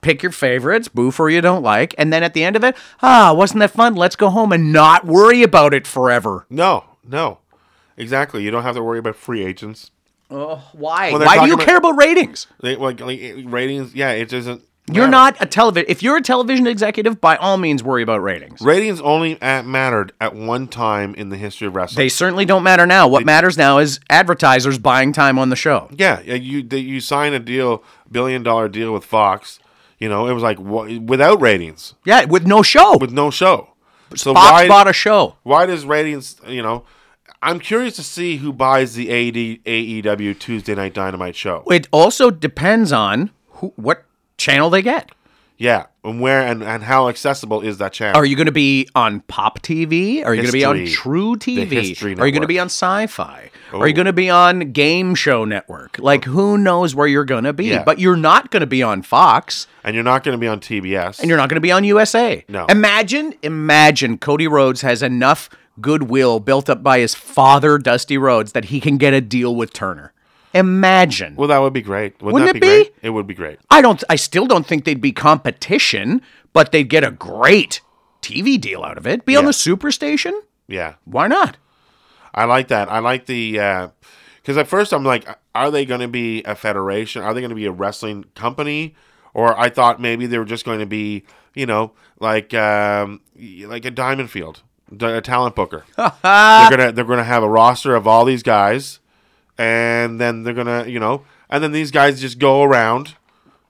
pick 0.00 0.22
your 0.22 0.32
favorites, 0.32 0.88
boo 0.88 1.10
for 1.10 1.28
you 1.28 1.42
don't 1.42 1.62
like, 1.62 1.94
and 1.98 2.10
then 2.10 2.22
at 2.22 2.32
the 2.32 2.42
end 2.44 2.56
of 2.56 2.64
it, 2.64 2.74
ah, 3.02 3.34
wasn't 3.34 3.60
that 3.60 3.70
fun? 3.72 3.94
Let's 3.94 4.16
go 4.16 4.30
home 4.30 4.50
and 4.52 4.72
not 4.72 5.04
worry 5.04 5.42
about 5.42 5.74
it 5.74 5.86
forever. 5.86 6.46
No, 6.48 6.84
no, 7.06 7.38
exactly. 7.98 8.42
You 8.44 8.50
don't 8.50 8.62
have 8.62 8.76
to 8.76 8.82
worry 8.82 8.98
about 8.98 9.16
free 9.16 9.44
agents. 9.44 9.90
Why? 10.28 11.10
Well, 11.12 11.20
Why 11.20 11.38
do 11.38 11.46
you 11.46 11.54
about- 11.54 11.66
care 11.66 11.76
about 11.76 11.96
ratings? 11.96 12.46
They, 12.60 12.76
like, 12.76 13.00
like 13.00 13.20
ratings. 13.44 13.94
Yeah, 13.94 14.10
it 14.10 14.28
doesn't. 14.28 14.62
You're 14.90 15.06
matter. 15.06 15.10
not 15.10 15.36
a 15.42 15.46
television. 15.46 15.84
If 15.90 16.02
you're 16.02 16.16
a 16.16 16.22
television 16.22 16.66
executive, 16.66 17.20
by 17.20 17.36
all 17.36 17.58
means, 17.58 17.82
worry 17.82 18.02
about 18.02 18.22
ratings. 18.22 18.62
Ratings 18.62 19.02
only 19.02 19.40
at 19.42 19.66
mattered 19.66 20.12
at 20.18 20.34
one 20.34 20.66
time 20.66 21.14
in 21.14 21.28
the 21.28 21.36
history 21.36 21.66
of 21.66 21.76
wrestling. 21.76 22.02
They 22.02 22.08
certainly 22.08 22.46
don't 22.46 22.62
matter 22.62 22.86
now. 22.86 23.06
What 23.06 23.26
matters 23.26 23.58
now 23.58 23.76
is 23.78 24.00
advertisers 24.08 24.78
buying 24.78 25.12
time 25.12 25.38
on 25.38 25.50
the 25.50 25.56
show. 25.56 25.88
yeah, 25.94 26.20
yeah, 26.24 26.34
you 26.36 26.62
they, 26.62 26.78
you 26.78 27.00
sign 27.00 27.34
a 27.34 27.38
deal, 27.38 27.82
billion 28.10 28.42
dollar 28.42 28.66
deal 28.68 28.94
with 28.94 29.04
Fox. 29.04 29.60
You 29.98 30.08
know, 30.08 30.26
it 30.26 30.32
was 30.32 30.42
like 30.42 30.58
wha- 30.58 30.98
without 31.00 31.38
ratings, 31.42 31.92
Yeah, 32.06 32.24
with 32.24 32.46
no 32.46 32.62
show. 32.62 32.96
with 32.96 33.12
no 33.12 33.30
show. 33.30 33.68
So 34.16 34.32
Fox 34.32 34.50
why 34.52 34.68
bought 34.68 34.88
a 34.88 34.94
show. 34.94 35.36
why 35.42 35.66
does 35.66 35.84
ratings? 35.84 36.36
You 36.46 36.62
know, 36.62 36.84
I'm 37.42 37.60
curious 37.60 37.96
to 37.96 38.02
see 38.02 38.38
who 38.38 38.52
buys 38.52 38.94
the 38.94 39.08
AD, 39.10 39.64
AEW 39.64 40.38
Tuesday 40.38 40.74
Night 40.74 40.94
Dynamite 40.94 41.36
show. 41.36 41.62
It 41.70 41.86
also 41.92 42.30
depends 42.30 42.92
on 42.92 43.30
who, 43.46 43.72
what 43.76 44.04
channel 44.36 44.70
they 44.70 44.82
get. 44.82 45.10
Yeah, 45.60 45.86
and 46.04 46.20
where 46.20 46.40
and, 46.42 46.62
and 46.62 46.84
how 46.84 47.08
accessible 47.08 47.62
is 47.62 47.78
that 47.78 47.92
channel? 47.92 48.16
Are 48.20 48.24
you 48.24 48.36
going 48.36 48.46
to 48.46 48.52
be 48.52 48.88
on 48.94 49.22
Pop 49.22 49.58
TV? 49.60 50.24
Are 50.24 50.32
you 50.32 50.42
going 50.42 50.46
to 50.46 50.52
be 50.52 50.64
on 50.64 50.86
True 50.86 51.34
TV? 51.34 52.00
Are 52.20 52.26
you 52.26 52.32
going 52.32 52.42
to 52.42 52.46
be 52.46 52.60
on 52.60 52.66
Sci-Fi? 52.66 53.50
Are 53.72 53.82
Oh. 53.82 53.84
you 53.84 53.92
going 53.92 54.06
to 54.06 54.12
be 54.12 54.30
on 54.30 54.70
Game 54.72 55.16
Show 55.16 55.44
Network? 55.44 55.98
Like 55.98 56.24
who 56.24 56.58
knows 56.58 56.94
where 56.94 57.08
you're 57.08 57.24
going 57.24 57.42
to 57.42 57.52
be? 57.52 57.66
Yeah. 57.66 57.82
But 57.82 57.98
you're 57.98 58.16
not 58.16 58.52
going 58.52 58.60
to 58.60 58.68
be 58.68 58.84
on 58.84 59.02
Fox. 59.02 59.66
and 59.82 59.94
you're 59.96 60.04
not 60.04 60.22
going 60.22 60.32
to 60.36 60.40
be 60.40 60.46
on 60.46 60.60
TBS. 60.60 61.18
and 61.18 61.28
you're 61.28 61.36
not 61.36 61.48
going 61.48 61.56
to 61.56 61.60
be 61.60 61.72
on 61.72 61.82
USA. 61.82 62.44
No. 62.48 62.64
Imagine, 62.66 63.34
imagine 63.42 64.16
Cody 64.16 64.46
Rhodes 64.46 64.82
has 64.82 65.02
enough 65.02 65.50
goodwill 65.80 66.40
built 66.40 66.68
up 66.70 66.82
by 66.82 66.98
his 67.00 67.14
father, 67.14 67.78
Dusty 67.78 68.18
Rhodes, 68.18 68.52
that 68.52 68.66
he 68.66 68.80
can 68.80 68.96
get 68.96 69.14
a 69.14 69.20
deal 69.20 69.54
with 69.54 69.72
Turner. 69.72 70.12
Imagine. 70.54 71.36
well, 71.36 71.48
that 71.48 71.58
would 71.58 71.72
be 71.72 71.82
great. 71.82 72.20
Wouldn't, 72.22 72.32
Wouldn't 72.32 72.48
that 72.48 72.56
it 72.56 72.60
be, 72.60 72.66
great? 72.66 72.94
It 73.02 73.10
would 73.10 73.26
be 73.26 73.34
great. 73.34 73.58
I 73.70 73.82
don't. 73.82 74.02
I 74.08 74.16
still 74.16 74.46
don't 74.46 74.66
think 74.66 74.84
they'd 74.84 75.00
be 75.00 75.12
competition, 75.12 76.22
but 76.52 76.72
they'd 76.72 76.88
get 76.88 77.04
a 77.04 77.10
great 77.10 77.80
TV 78.22 78.60
deal 78.60 78.82
out 78.82 78.96
of 78.98 79.06
it. 79.06 79.24
Be 79.24 79.36
on 79.36 79.44
the 79.44 79.50
Superstation. 79.50 80.32
Yeah. 80.66 80.94
Why 81.04 81.28
not? 81.28 81.58
I 82.34 82.44
like 82.44 82.68
that. 82.68 82.90
I 82.90 82.98
like 83.00 83.26
the 83.26 83.90
because 84.36 84.56
at 84.56 84.68
first 84.68 84.92
I'm 84.92 85.04
like, 85.04 85.28
are 85.54 85.70
they 85.70 85.84
going 85.84 86.00
to 86.00 86.08
be 86.08 86.42
a 86.44 86.54
federation? 86.54 87.22
Are 87.22 87.34
they 87.34 87.40
going 87.40 87.50
to 87.50 87.56
be 87.56 87.66
a 87.66 87.72
wrestling 87.72 88.24
company? 88.34 88.94
Or 89.34 89.58
I 89.58 89.68
thought 89.68 90.00
maybe 90.00 90.26
they 90.26 90.38
were 90.38 90.44
just 90.44 90.64
going 90.64 90.78
to 90.78 90.86
be, 90.86 91.24
you 91.54 91.66
know, 91.66 91.92
like 92.18 92.54
um, 92.54 93.20
like 93.36 93.84
a 93.84 93.90
Diamond 93.90 94.30
Field, 94.30 94.62
a 95.00 95.20
talent 95.20 95.54
booker. 95.54 95.84
they're 95.96 96.12
gonna 96.22 96.92
they're 96.92 97.04
gonna 97.04 97.24
have 97.24 97.42
a 97.42 97.48
roster 97.48 97.94
of 97.94 98.06
all 98.06 98.24
these 98.24 98.42
guys, 98.42 99.00
and 99.56 100.20
then 100.20 100.42
they're 100.42 100.54
gonna 100.54 100.86
you 100.86 101.00
know, 101.00 101.24
and 101.50 101.62
then 101.62 101.72
these 101.72 101.90
guys 101.90 102.20
just 102.20 102.38
go 102.38 102.62
around 102.62 103.16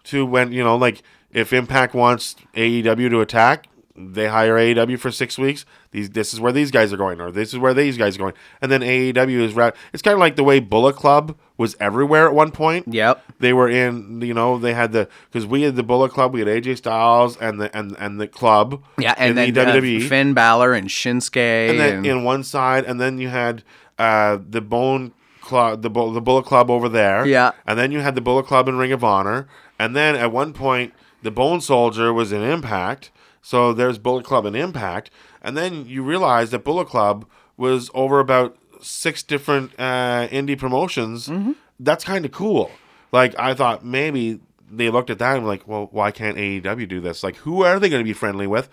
to 0.05 0.25
when 0.25 0.53
you 0.53 0.63
know 0.63 0.77
like 0.77 1.03
if 1.33 1.53
Impact 1.53 1.95
wants 1.95 2.37
AEW 2.55 3.11
to 3.11 3.21
attack, 3.21 3.69
they 3.99 4.29
hire 4.29 4.55
AEW 4.55 4.99
for 4.99 5.11
six 5.11 5.37
weeks. 5.39 5.65
These 5.91 6.11
this 6.11 6.33
is 6.33 6.41
where 6.41 6.53
these 6.53 6.71
guys 6.71 6.93
are 6.93 6.97
going, 6.97 7.21
or 7.21 7.31
this 7.31 7.53
is 7.53 7.59
where 7.59 7.75
these 7.75 7.97
guys 7.99 8.17
are 8.17 8.19
going, 8.19 8.35
and 8.63 8.71
then 8.71 8.81
AEW 8.83 9.41
is 9.41 9.55
ra- 9.55 9.71
It's 9.93 10.03
kind 10.03 10.13
of 10.15 10.21
like 10.21 10.37
the 10.37 10.45
way 10.45 10.61
Bullet 10.61 10.97
Club 10.97 11.37
was 11.57 11.77
everywhere 11.81 12.27
at 12.29 12.35
one 12.35 12.51
point. 12.53 12.87
Yep. 12.89 13.23
They 13.41 13.53
were 13.53 13.69
in, 13.69 14.21
you 14.21 14.35
know, 14.35 14.59
they 14.59 14.75
had 14.75 14.93
the 14.93 15.09
because 15.31 15.47
we 15.47 15.63
had 15.63 15.77
the 15.77 15.83
Bullet 15.83 16.13
Club, 16.13 16.33
we 16.33 16.41
had 16.41 16.49
AJ 16.49 16.77
Styles 16.79 17.37
and 17.39 17.61
the 17.61 17.77
and 17.77 17.97
and 17.99 18.21
the 18.21 18.29
club. 18.29 18.83
Yeah, 18.99 19.15
and 19.19 19.37
then 19.37 19.53
the 19.53 19.61
uh, 19.63 19.75
WWE, 19.75 20.09
Finn 20.09 20.35
Balor 20.35 20.75
and 20.75 20.89
Shinsuke. 20.89 21.71
and 21.71 21.79
then 21.81 21.97
and- 21.99 22.07
in 22.07 22.25
one 22.25 22.45
side, 22.45 22.85
and 22.85 23.01
then 23.01 23.19
you 23.19 23.29
had 23.29 23.63
uh, 23.99 24.39
the 24.49 24.61
Bone 24.61 25.13
Club, 25.41 25.83
the 25.83 25.89
the 25.89 26.21
Bullet 26.21 26.45
Club 26.45 26.71
over 26.71 26.89
there. 26.89 27.27
Yeah. 27.27 27.53
and 27.67 27.79
then 27.79 27.91
you 27.93 28.01
had 28.01 28.15
the 28.15 28.21
Bullet 28.21 28.47
Club 28.47 28.69
in 28.69 28.77
Ring 28.77 28.93
of 28.93 29.03
Honor, 29.03 29.49
and 29.79 29.97
then 29.97 30.15
at 30.15 30.31
one 30.31 30.53
point 30.53 30.93
the 31.23 31.31
Bone 31.33 31.61
Soldier 31.61 32.13
was 32.13 32.31
in 32.31 32.43
Impact. 32.43 33.11
So 33.43 33.73
there's 33.73 33.99
Bullet 33.99 34.25
Club 34.25 34.45
and 34.47 34.57
Impact, 34.57 35.11
and 35.43 35.57
then 35.57 35.87
you 35.87 36.03
realize 36.03 36.51
that 36.51 36.65
Bullet 36.65 36.87
Club 36.89 37.27
was 37.57 37.91
over 37.95 38.21
about 38.21 38.57
six 38.81 39.23
different 39.23 39.73
uh, 39.79 40.29
indie 40.29 40.59
promotions, 40.59 41.29
Mm-hmm. 41.29 41.53
that's 41.81 42.05
kind 42.05 42.25
of 42.25 42.33
cool. 42.33 42.71
Like 43.13 43.35
I 43.39 43.55
thought 43.55 43.85
maybe 43.85 44.41
they 44.71 44.91
looked 44.91 45.11
at 45.11 45.19
that 45.19 45.35
and 45.37 45.45
were 45.45 45.51
like, 45.51 45.67
well, 45.67 45.89
why 45.93 46.11
can't 46.11 46.37
AEW 46.37 46.87
do 46.89 47.01
this? 47.01 47.23
Like, 47.23 47.37
who 47.37 47.63
are 47.65 47.79
they 47.81 47.89
going 47.89 48.01
to 48.01 48.09
be 48.09 48.13
friendly 48.13 48.47
with? 48.47 48.69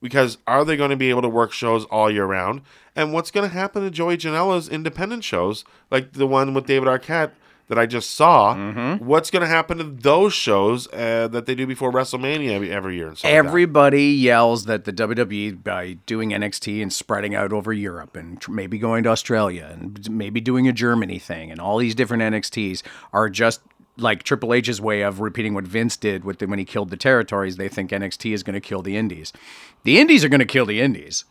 Because 0.00 0.38
are 0.46 0.64
they 0.64 0.76
going 0.76 0.90
to 0.90 0.96
be 0.96 1.10
able 1.10 1.22
to 1.22 1.28
work 1.28 1.52
shows 1.52 1.84
all 1.86 2.10
year 2.10 2.24
round? 2.26 2.62
And 2.96 3.12
what's 3.12 3.30
going 3.30 3.48
to 3.48 3.54
happen 3.54 3.82
to 3.82 3.90
Joey 3.90 4.16
Janela's 4.16 4.68
independent 4.68 5.22
shows, 5.24 5.64
like 5.90 6.12
the 6.12 6.26
one 6.26 6.54
with 6.54 6.66
David 6.66 6.88
Arquette 6.88 7.32
that 7.68 7.78
I 7.78 7.86
just 7.86 8.10
saw? 8.10 8.54
Mm-hmm. 8.54 9.04
What's 9.04 9.30
going 9.30 9.40
to 9.40 9.46
happen 9.48 9.78
to 9.78 9.84
those 9.84 10.34
shows 10.34 10.86
uh, 10.92 11.28
that 11.28 11.46
they 11.46 11.54
do 11.54 11.66
before 11.66 11.90
WrestleMania 11.90 12.50
every, 12.50 12.70
every 12.70 12.96
year? 12.96 13.08
And 13.08 13.18
stuff 13.18 13.30
like 13.30 13.42
that? 13.42 13.48
Everybody 13.48 14.06
yells 14.06 14.66
that 14.66 14.84
the 14.84 14.92
WWE 14.92 15.62
by 15.62 15.94
doing 16.06 16.30
NXT 16.30 16.82
and 16.82 16.92
spreading 16.92 17.34
out 17.34 17.52
over 17.52 17.72
Europe 17.72 18.16
and 18.16 18.40
tr- 18.40 18.50
maybe 18.50 18.78
going 18.78 19.04
to 19.04 19.10
Australia 19.10 19.68
and 19.72 20.10
maybe 20.10 20.40
doing 20.40 20.68
a 20.68 20.72
Germany 20.72 21.18
thing 21.18 21.50
and 21.50 21.60
all 21.60 21.78
these 21.78 21.94
different 21.94 22.22
NXTs 22.22 22.82
are 23.12 23.28
just 23.28 23.60
like 23.96 24.22
Triple 24.22 24.52
H's 24.52 24.80
way 24.80 25.02
of 25.02 25.20
repeating 25.20 25.54
what 25.54 25.64
Vince 25.64 25.96
did 25.96 26.24
with 26.24 26.38
the, 26.38 26.46
when 26.46 26.58
he 26.58 26.64
killed 26.64 26.90
the 26.90 26.96
territories. 26.96 27.56
They 27.56 27.68
think 27.68 27.90
NXT 27.90 28.32
is 28.32 28.42
going 28.42 28.54
to 28.54 28.60
kill 28.60 28.82
the 28.82 28.96
Indies. 28.96 29.32
The 29.84 29.98
Indies 29.98 30.24
are 30.24 30.28
going 30.28 30.40
to 30.40 30.44
kill 30.46 30.66
the 30.66 30.80
Indies. 30.80 31.24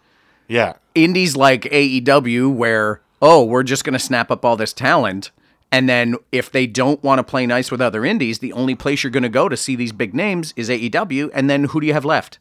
yeah, 0.48 0.74
Indies 0.96 1.36
like 1.36 1.64
AEW, 1.64 2.54
where 2.54 3.02
oh, 3.22 3.44
we're 3.44 3.64
just 3.64 3.86
going 3.86 3.94
to 3.94 4.00
snap 4.00 4.30
up 4.30 4.44
all 4.44 4.58
this 4.58 4.74
talent. 4.74 5.32
And 5.74 5.90
then 5.90 6.16
if 6.32 6.52
they 6.52 6.68
don't 6.68 7.02
want 7.04 7.20
to 7.20 7.24
play 7.24 7.46
nice 7.46 7.72
with 7.72 7.82
other 7.82 8.06
indies, 8.06 8.40
the 8.40 8.54
only 8.54 8.76
place 8.76 9.04
you're 9.04 9.12
going 9.12 9.24
to 9.24 9.30
go 9.30 9.50
to 9.50 9.58
see 9.58 9.76
these 9.76 9.92
big 9.92 10.14
names 10.14 10.54
is 10.56 10.70
AEW. 10.70 11.32
And 11.34 11.50
then 11.50 11.66
who 11.66 11.82
do 11.82 11.88
you 11.88 11.94
have 11.94 12.06
left? 12.06 12.40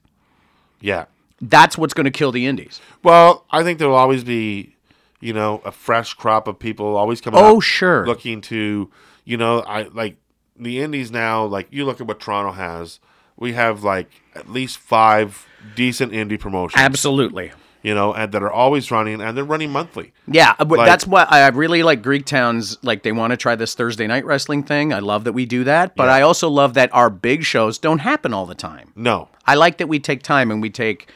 yeah. 0.80 1.06
That's 1.44 1.76
what's 1.76 1.92
going 1.92 2.04
to 2.04 2.12
kill 2.12 2.30
the 2.30 2.46
indies. 2.46 2.80
Well, 3.02 3.44
I 3.50 3.64
think 3.64 3.80
there'll 3.80 3.96
always 3.96 4.22
be, 4.22 4.76
you 5.18 5.32
know, 5.32 5.60
a 5.64 5.72
fresh 5.72 6.14
crop 6.14 6.46
of 6.46 6.56
people 6.60 6.94
always 6.96 7.20
coming 7.20 7.40
Oh, 7.40 7.56
up 7.56 7.62
sure. 7.64 8.06
looking 8.06 8.40
to, 8.42 8.88
you 9.24 9.36
know, 9.36 9.58
I 9.60 9.82
like 9.84 10.18
the 10.56 10.80
indies 10.80 11.10
now, 11.10 11.44
like 11.44 11.66
you 11.72 11.84
look 11.84 12.00
at 12.00 12.06
what 12.06 12.20
Toronto 12.20 12.52
has. 12.52 13.00
We 13.36 13.54
have 13.54 13.82
like 13.82 14.08
at 14.36 14.48
least 14.50 14.78
five 14.78 15.44
decent 15.74 16.12
indie 16.12 16.38
promotions. 16.38 16.80
Absolutely. 16.80 17.50
You 17.82 17.94
know, 17.94 18.14
and 18.14 18.30
that 18.32 18.42
are 18.42 18.52
always 18.52 18.90
running 18.90 19.20
and 19.20 19.36
they're 19.36 19.44
running 19.44 19.70
monthly. 19.70 20.12
Yeah, 20.26 20.54
but 20.58 20.70
Like- 20.70 20.86
that's 20.86 21.06
what 21.06 21.30
I 21.32 21.48
really 21.48 21.82
like 21.82 22.00
Greek 22.02 22.24
Towns 22.26 22.78
like 22.82 23.02
they 23.02 23.10
want 23.12 23.32
to 23.32 23.36
try 23.36 23.56
this 23.56 23.74
Thursday 23.74 24.06
night 24.06 24.24
wrestling 24.24 24.62
thing. 24.62 24.92
I 24.92 25.00
love 25.00 25.24
that 25.24 25.32
we 25.32 25.46
do 25.46 25.64
that, 25.64 25.96
but 25.96 26.04
Yeah. 26.04 26.14
I 26.14 26.22
also 26.22 26.48
love 26.48 26.74
that 26.74 26.90
our 26.92 27.10
big 27.10 27.44
shows 27.44 27.78
don't 27.78 27.98
happen 27.98 28.32
all 28.32 28.46
the 28.46 28.54
time. 28.54 28.92
No. 28.94 29.28
I 29.46 29.56
like 29.56 29.78
that 29.78 29.88
we 29.88 29.98
take 29.98 30.22
time 30.22 30.50
and 30.52 30.62
we 30.62 30.70
take 30.70 31.08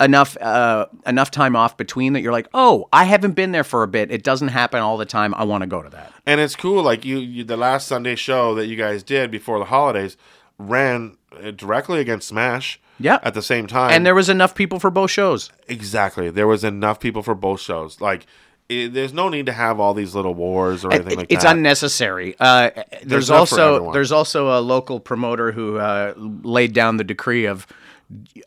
enough 0.00 0.36
uh, 0.40 0.86
enough 1.06 1.30
time 1.30 1.54
off 1.54 1.76
between 1.76 2.14
that 2.14 2.20
you're 2.20 2.32
like, 2.32 2.48
"Oh, 2.52 2.88
I 2.92 3.04
haven't 3.04 3.32
been 3.32 3.52
there 3.52 3.62
for 3.62 3.82
a 3.84 3.86
bit. 3.88 4.10
It 4.10 4.24
doesn't 4.24 4.48
happen 4.48 4.80
all 4.80 4.96
the 4.96 5.04
time. 5.06 5.34
I 5.36 5.44
want 5.44 5.60
to 5.62 5.68
go 5.68 5.82
to 5.82 5.90
that." 5.90 6.12
And 6.26 6.40
it's 6.40 6.56
cool 6.56 6.82
like 6.82 7.04
you, 7.04 7.18
you 7.18 7.44
the 7.44 7.56
last 7.56 7.86
Sunday 7.86 8.16
show 8.16 8.54
that 8.56 8.66
you 8.66 8.76
guys 8.76 9.02
did 9.04 9.30
before 9.30 9.58
the 9.60 9.66
holidays 9.66 10.16
ran 10.58 11.16
uh, 11.44 11.50
directly 11.52 12.00
against 12.00 12.28
Smash. 12.28 12.80
Yeah. 12.98 13.18
At 13.22 13.34
the 13.34 13.42
same 13.42 13.66
time. 13.66 13.92
And 13.92 14.06
there 14.06 14.14
was 14.14 14.28
enough 14.28 14.54
people 14.54 14.78
for 14.78 14.90
both 14.90 15.10
shows. 15.10 15.50
Exactly. 15.68 16.30
There 16.30 16.46
was 16.46 16.64
enough 16.64 17.00
people 17.00 17.22
for 17.22 17.34
both 17.34 17.60
shows. 17.60 18.00
Like, 18.00 18.26
it, 18.68 18.94
there's 18.94 19.12
no 19.12 19.28
need 19.28 19.46
to 19.46 19.52
have 19.52 19.78
all 19.78 19.94
these 19.94 20.14
little 20.14 20.34
wars 20.34 20.84
or 20.84 20.92
anything 20.92 21.18
like 21.18 21.26
it's 21.30 21.42
that. 21.42 21.50
It's 21.50 21.52
unnecessary. 21.52 22.34
Uh, 22.40 22.70
there's 23.02 23.28
for 23.28 23.34
also 23.34 23.92
there's 23.92 24.12
also 24.12 24.58
a 24.58 24.60
local 24.60 25.00
promoter 25.00 25.52
who 25.52 25.76
uh, 25.76 26.14
laid 26.16 26.72
down 26.72 26.96
the 26.96 27.04
decree 27.04 27.44
of 27.44 27.66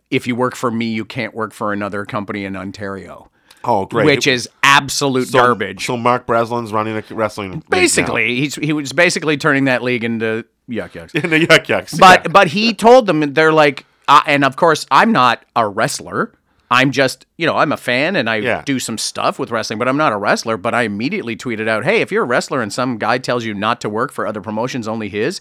if 0.09 0.27
you 0.27 0.35
work 0.35 0.55
for 0.55 0.71
me, 0.71 0.85
you 0.85 1.05
can't 1.05 1.33
work 1.33 1.53
for 1.53 1.73
another 1.73 2.05
company 2.05 2.45
in 2.45 2.55
Ontario, 2.55 3.29
oh, 3.63 3.85
great. 3.85 4.05
which 4.05 4.27
is 4.27 4.49
absolute 4.63 5.27
so, 5.27 5.39
garbage. 5.39 5.85
So 5.85 5.97
Mark 5.97 6.25
Breslin's 6.25 6.71
running 6.71 6.97
a 6.97 7.03
wrestling. 7.13 7.63
basically, 7.69 8.37
he's, 8.37 8.55
he 8.55 8.73
was 8.73 8.93
basically 8.93 9.37
turning 9.37 9.65
that 9.65 9.83
league 9.83 10.03
into 10.03 10.45
Yuk 10.67 10.95
Yuk's. 10.95 11.13
in 11.15 11.29
the 11.29 11.39
Yuk 11.39 11.67
Yuk's. 11.69 11.97
But 11.97 12.23
yeah. 12.23 12.31
but 12.31 12.47
he 12.47 12.73
told 12.73 13.07
them 13.07 13.33
they're 13.33 13.53
like, 13.53 13.85
uh, 14.07 14.21
and 14.25 14.43
of 14.43 14.55
course 14.55 14.85
I'm 14.91 15.11
not 15.11 15.43
a 15.55 15.67
wrestler. 15.67 16.33
I'm 16.69 16.91
just 16.91 17.25
you 17.37 17.45
know 17.45 17.57
I'm 17.57 17.71
a 17.71 17.77
fan 17.77 18.15
and 18.15 18.29
I 18.29 18.37
Yeah. 18.37 18.61
do 18.65 18.79
some 18.79 18.97
stuff 18.97 19.39
with 19.39 19.51
wrestling, 19.51 19.79
but 19.79 19.87
I'm 19.87 19.97
not 19.97 20.11
a 20.13 20.17
wrestler. 20.17 20.57
But 20.57 20.73
I 20.73 20.81
immediately 20.83 21.35
tweeted 21.37 21.67
out, 21.67 21.83
hey, 21.85 22.01
if 22.01 22.11
you're 22.11 22.23
a 22.23 22.27
wrestler 22.27 22.61
and 22.61 22.71
some 22.73 22.97
guy 22.97 23.17
tells 23.19 23.45
you 23.45 23.53
not 23.53 23.79
to 23.81 23.89
work 23.89 24.11
for 24.11 24.27
other 24.27 24.41
promotions, 24.41 24.87
only 24.87 25.07
his, 25.09 25.39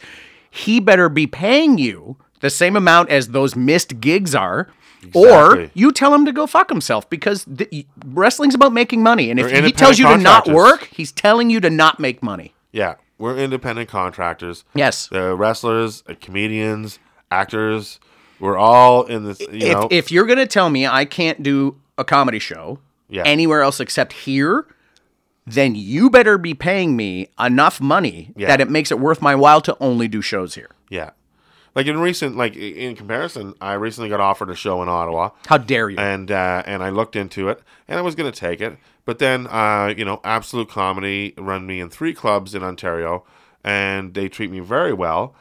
he 0.51 0.79
better 0.81 1.09
be 1.09 1.27
paying 1.27 1.79
you 1.79 2.17
the 2.41 2.51
same 2.51 2.77
amount 2.77 3.09
as 3.11 3.29
those 3.29 3.57
missed 3.57 4.01
gigs 4.01 4.35
are. 4.35 4.69
Or 5.15 5.69
you 5.75 5.93
tell 5.93 6.13
him 6.13 6.25
to 6.25 6.33
go 6.33 6.47
fuck 6.49 6.69
himself 6.69 7.09
because 7.09 7.45
th- 7.45 7.87
wrestling's 8.07 8.57
about 8.57 8.73
making 8.73 9.03
money, 9.05 9.31
and 9.31 9.39
if 9.39 9.65
he 9.65 9.71
tells 9.71 9.99
you 10.01 10.07
to 10.09 10.17
not 10.17 10.49
work, 10.49 10.89
he's 10.93 11.13
telling 11.13 11.49
you 11.49 11.61
to 11.61 11.71
not 11.71 12.01
make 12.01 12.23
money. 12.25 12.55
yeah, 12.73 12.95
we're 13.19 13.37
independent 13.37 13.89
contractors. 13.89 14.65
Yes. 14.75 15.07
The 15.07 15.37
wrestlers, 15.37 16.03
comedians, 16.21 16.99
actors, 17.31 18.01
we're 18.41 18.57
all 18.59 19.05
in 19.05 19.25
this. 19.25 19.41
You 19.41 19.47
if, 19.53 19.73
know, 19.73 19.89
if 19.91 20.11
you're 20.13 20.27
going 20.27 20.39
to 20.39 20.47
tell 20.47 20.71
me 20.71 20.87
I 20.87 21.05
can't 21.05 21.43
do 21.43 21.77
a 21.99 22.05
comedy 22.05 22.39
show 22.39 22.79
Yeah. 23.09 23.23
anywhere 23.25 23.63
else 23.63 23.81
except 23.81 24.13
here, 24.13 24.67
then 25.47 25.75
you 25.75 26.11
better 26.11 26.39
be 26.39 26.55
paying 26.55 26.97
me 26.97 27.29
enough 27.39 27.81
money 27.81 28.33
Yeah. 28.37 28.49
that 28.49 28.61
it 28.61 28.69
makes 28.71 28.91
it 28.91 28.99
worth 28.99 29.23
my 29.23 29.35
while 29.35 29.61
to 29.63 29.77
only 29.81 30.09
do 30.09 30.21
shows 30.23 30.55
here. 30.55 30.71
yeah. 30.91 31.11
Like 31.75 31.87
in 31.89 31.99
recent, 31.99 32.39
like 32.39 32.57
in 32.57 32.97
comparison, 32.97 33.53
I 33.61 33.75
recently 33.75 34.09
got 34.09 34.19
offered 34.19 34.49
a 34.49 34.55
show 34.55 34.83
in 34.83 34.89
Ottawa. 34.89 35.33
How 35.47 35.59
dare 35.59 35.91
you? 35.91 35.99
and 35.99 36.31
uh, 36.31 36.63
and 36.65 36.83
I 36.83 36.89
looked 36.89 37.15
into 37.17 37.51
it, 37.51 37.61
and 37.87 37.99
I 37.99 38.03
was 38.03 38.15
going 38.15 38.33
to 38.33 38.41
take 38.41 38.63
it, 38.63 38.79
but 39.05 39.19
then 39.19 39.47
uh, 39.49 39.93
you 39.95 40.03
know, 40.07 40.23
Absolute 40.25 40.71
Comedy 40.71 41.35
run 41.37 41.67
me 41.67 41.81
in 41.81 41.91
three 41.91 42.15
clubs 42.15 42.55
in 42.55 42.63
Ontario, 42.63 43.25
and 43.63 44.15
they 44.15 44.27
treat 44.27 44.51
me 44.51 44.61
very 44.61 44.95
well. 44.95 45.35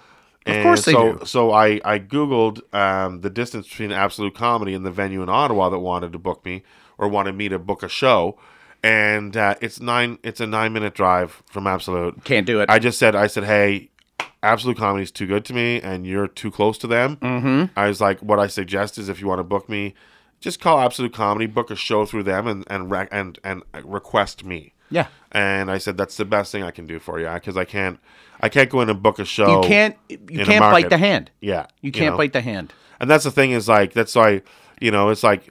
Of 0.46 0.64
course 0.64 0.86
they 0.86 0.92
so, 0.92 1.14
do. 1.14 1.26
So 1.26 1.52
I 1.52 1.82
I 1.84 2.00
googled 2.00 2.62
um, 2.74 3.22
the 3.22 3.30
distance 3.30 3.68
between 3.68 3.92
Absolute 3.92 4.36
Comedy 4.36 4.74
and 4.74 4.86
the 4.86 4.92
venue 4.92 5.24
in 5.24 5.30
Ottawa 5.30 5.70
that 5.70 5.80
wanted 5.80 6.14
to 6.14 6.20
book 6.20 6.46
me 6.46 6.64
or 6.98 7.08
wanted 7.08 7.36
me 7.36 7.50
to 7.50 7.58
book 7.58 7.82
a 7.82 7.90
show, 7.90 8.38
and 8.84 9.36
uh, 9.36 9.56
it's 9.60 9.80
nine. 9.80 10.20
It's 10.24 10.40
a 10.40 10.48
nine 10.48 10.72
minute 10.74 10.94
drive 10.94 11.42
from 11.48 11.66
Absolute. 11.66 12.24
Can't 12.24 12.46
do 12.46 12.62
it. 12.62 12.70
I 12.70 12.78
just 12.78 13.00
said, 13.00 13.16
I 13.16 13.26
said, 13.26 13.46
hey, 13.46 13.90
Absolute 14.44 14.78
Comedy 14.78 15.04
is 15.04 15.12
too 15.12 15.26
good 15.26 15.46
to 15.46 15.54
me, 15.54 15.82
and 15.82 16.06
you're 16.06 16.28
too 16.28 16.52
close 16.52 16.78
to 16.78 16.88
them. 16.88 17.18
Mm-hmm. 17.18 17.78
I 17.78 17.88
was 17.88 18.00
like, 18.00 18.20
what 18.20 18.40
I 18.40 18.46
suggest 18.46 19.00
is 19.00 19.10
if 19.10 19.20
you 19.20 19.28
want 19.28 19.40
to 19.40 19.44
book 19.44 19.68
me, 19.68 19.96
just 20.40 20.62
call 20.62 20.80
Absolute 20.80 21.14
Comedy, 21.14 21.48
book 21.48 21.72
a 21.72 21.76
show 21.76 22.06
through 22.06 22.24
them, 22.24 22.46
and 22.46 22.64
and 22.70 22.92
rec- 22.92 23.10
and 23.12 23.40
and 23.44 23.64
request 23.84 24.46
me. 24.46 24.75
Yeah. 24.90 25.08
And 25.32 25.70
I 25.70 25.78
said 25.80 25.98
that's 25.98 26.16
the 26.18 26.26
best 26.26 26.52
thing 26.52 26.64
I 26.64 26.72
can 26.72 26.88
do 26.88 27.00
for 27.00 27.20
you 27.20 27.28
because 27.30 27.58
I 27.58 27.66
can't 27.66 28.00
I 28.42 28.50
can't 28.50 28.70
go 28.70 28.82
in 28.82 28.90
and 28.90 29.02
book 29.02 29.20
a 29.20 29.26
show. 29.26 29.62
You 29.62 29.68
can't 29.68 29.96
you 30.10 30.46
can't 30.46 30.62
bite 30.62 30.90
the 30.90 30.98
hand. 30.98 31.32
Yeah, 31.42 31.68
You 31.82 31.92
can't 31.92 32.14
know? 32.14 32.18
bite 32.18 32.34
the 32.34 32.42
hand. 32.42 32.74
And 33.00 33.10
that's 33.10 33.24
the 33.26 33.32
thing 33.32 33.52
is 33.52 33.68
like 33.68 33.94
that's 33.94 34.16
why 34.16 34.42
you 34.80 34.92
know 34.92 35.10
it's 35.10 35.24
like 35.24 35.50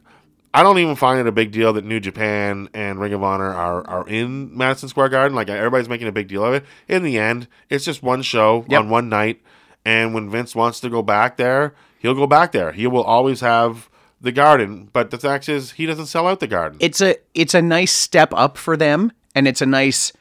I 0.57 0.63
don't 0.63 0.79
even 0.79 0.95
find 0.95 1.19
it 1.19 1.27
a 1.27 1.33
big 1.33 1.51
deal 1.51 1.73
that 1.73 1.85
New 1.85 1.99
Japan 2.01 2.69
and 2.73 3.01
Ring 3.01 3.13
of 3.13 3.23
Honor 3.23 3.53
are 3.53 3.87
are 3.87 4.09
in 4.09 4.57
Madison 4.57 4.89
Square 4.89 5.11
Garden. 5.11 5.35
Like 5.37 5.49
everybody's 5.51 5.89
making 5.89 6.07
a 6.09 6.13
big 6.13 6.29
deal 6.29 6.45
of 6.45 6.55
it. 6.55 6.65
In 6.89 7.03
the 7.03 7.19
end, 7.19 7.49
it's 7.69 7.85
just 7.85 8.03
one 8.03 8.23
show 8.23 8.65
Yep. 8.69 8.81
on 8.81 8.89
one 8.89 9.09
night, 9.09 9.43
and 9.85 10.15
when 10.15 10.31
Vince 10.31 10.55
wants 10.55 10.81
to 10.81 10.89
go 10.89 11.03
back 11.03 11.37
there, 11.37 11.75
he'll 11.99 12.15
go 12.15 12.27
back 12.27 12.53
there. 12.53 12.73
He 12.73 12.87
will 12.87 13.03
always 13.05 13.41
have 13.41 13.91
the 14.21 14.33
Garden, 14.33 14.89
but 14.93 15.11
the 15.11 15.19
fact 15.19 15.49
is 15.49 15.73
he 15.73 15.85
doesn't 15.85 16.07
sell 16.07 16.27
out 16.27 16.41
the 16.41 16.47
Garden. 16.47 16.79
It's 16.81 17.01
a 17.03 17.17
it's 17.35 17.53
a 17.53 17.61
nice 17.61 17.93
step 17.93 18.33
up 18.33 18.57
for 18.57 18.77
them 18.77 19.13
and 19.35 19.47
it's 19.49 19.61
a 19.63 19.67
nice 19.67 20.13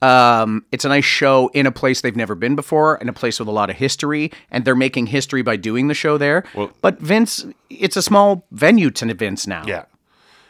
um, 0.00 0.64
it's 0.72 0.84
a 0.84 0.88
nice 0.88 1.04
show 1.04 1.48
in 1.54 1.64
a 1.66 1.70
place 1.70 2.00
they've 2.00 2.16
never 2.16 2.34
been 2.34 2.56
before, 2.56 2.96
in 2.96 3.08
a 3.08 3.12
place 3.12 3.38
with 3.38 3.46
a 3.48 3.52
lot 3.52 3.70
of 3.70 3.76
history, 3.76 4.32
and 4.50 4.64
they're 4.64 4.74
making 4.74 5.06
history 5.06 5.42
by 5.42 5.54
doing 5.56 5.86
the 5.86 5.94
show 5.94 6.18
there. 6.18 6.42
Well- 6.54 6.72
but 6.80 6.98
Vince, 6.98 7.46
it's 7.70 7.96
a 7.96 8.02
small 8.02 8.44
venue 8.50 8.90
to 8.90 9.14
Vince 9.14 9.46
now. 9.46 9.62
Yeah, 9.66 9.84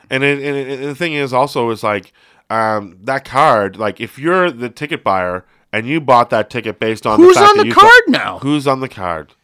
and, 0.08 0.24
it, 0.24 0.38
and, 0.42 0.56
it- 0.56 0.80
and 0.80 0.88
the 0.88 0.94
thing 0.94 1.12
is 1.12 1.32
also 1.34 1.68
is 1.70 1.82
like 1.82 2.12
um, 2.48 2.96
that 3.02 3.24
card. 3.26 3.76
Like 3.76 4.00
if 4.00 4.18
you're 4.18 4.50
the 4.50 4.70
ticket 4.70 5.04
buyer 5.04 5.44
and 5.70 5.86
you 5.86 6.00
bought 6.00 6.30
that 6.30 6.48
ticket 6.48 6.80
based 6.80 7.06
on 7.06 7.18
Who's 7.20 7.34
the 7.36 7.40
fact 7.42 7.58
on 7.58 7.68
the 7.68 7.74
card 7.74 8.02
now? 8.08 8.38
Who's 8.38 8.66
on 8.66 8.80
the 8.80 8.88
card? 8.88 9.34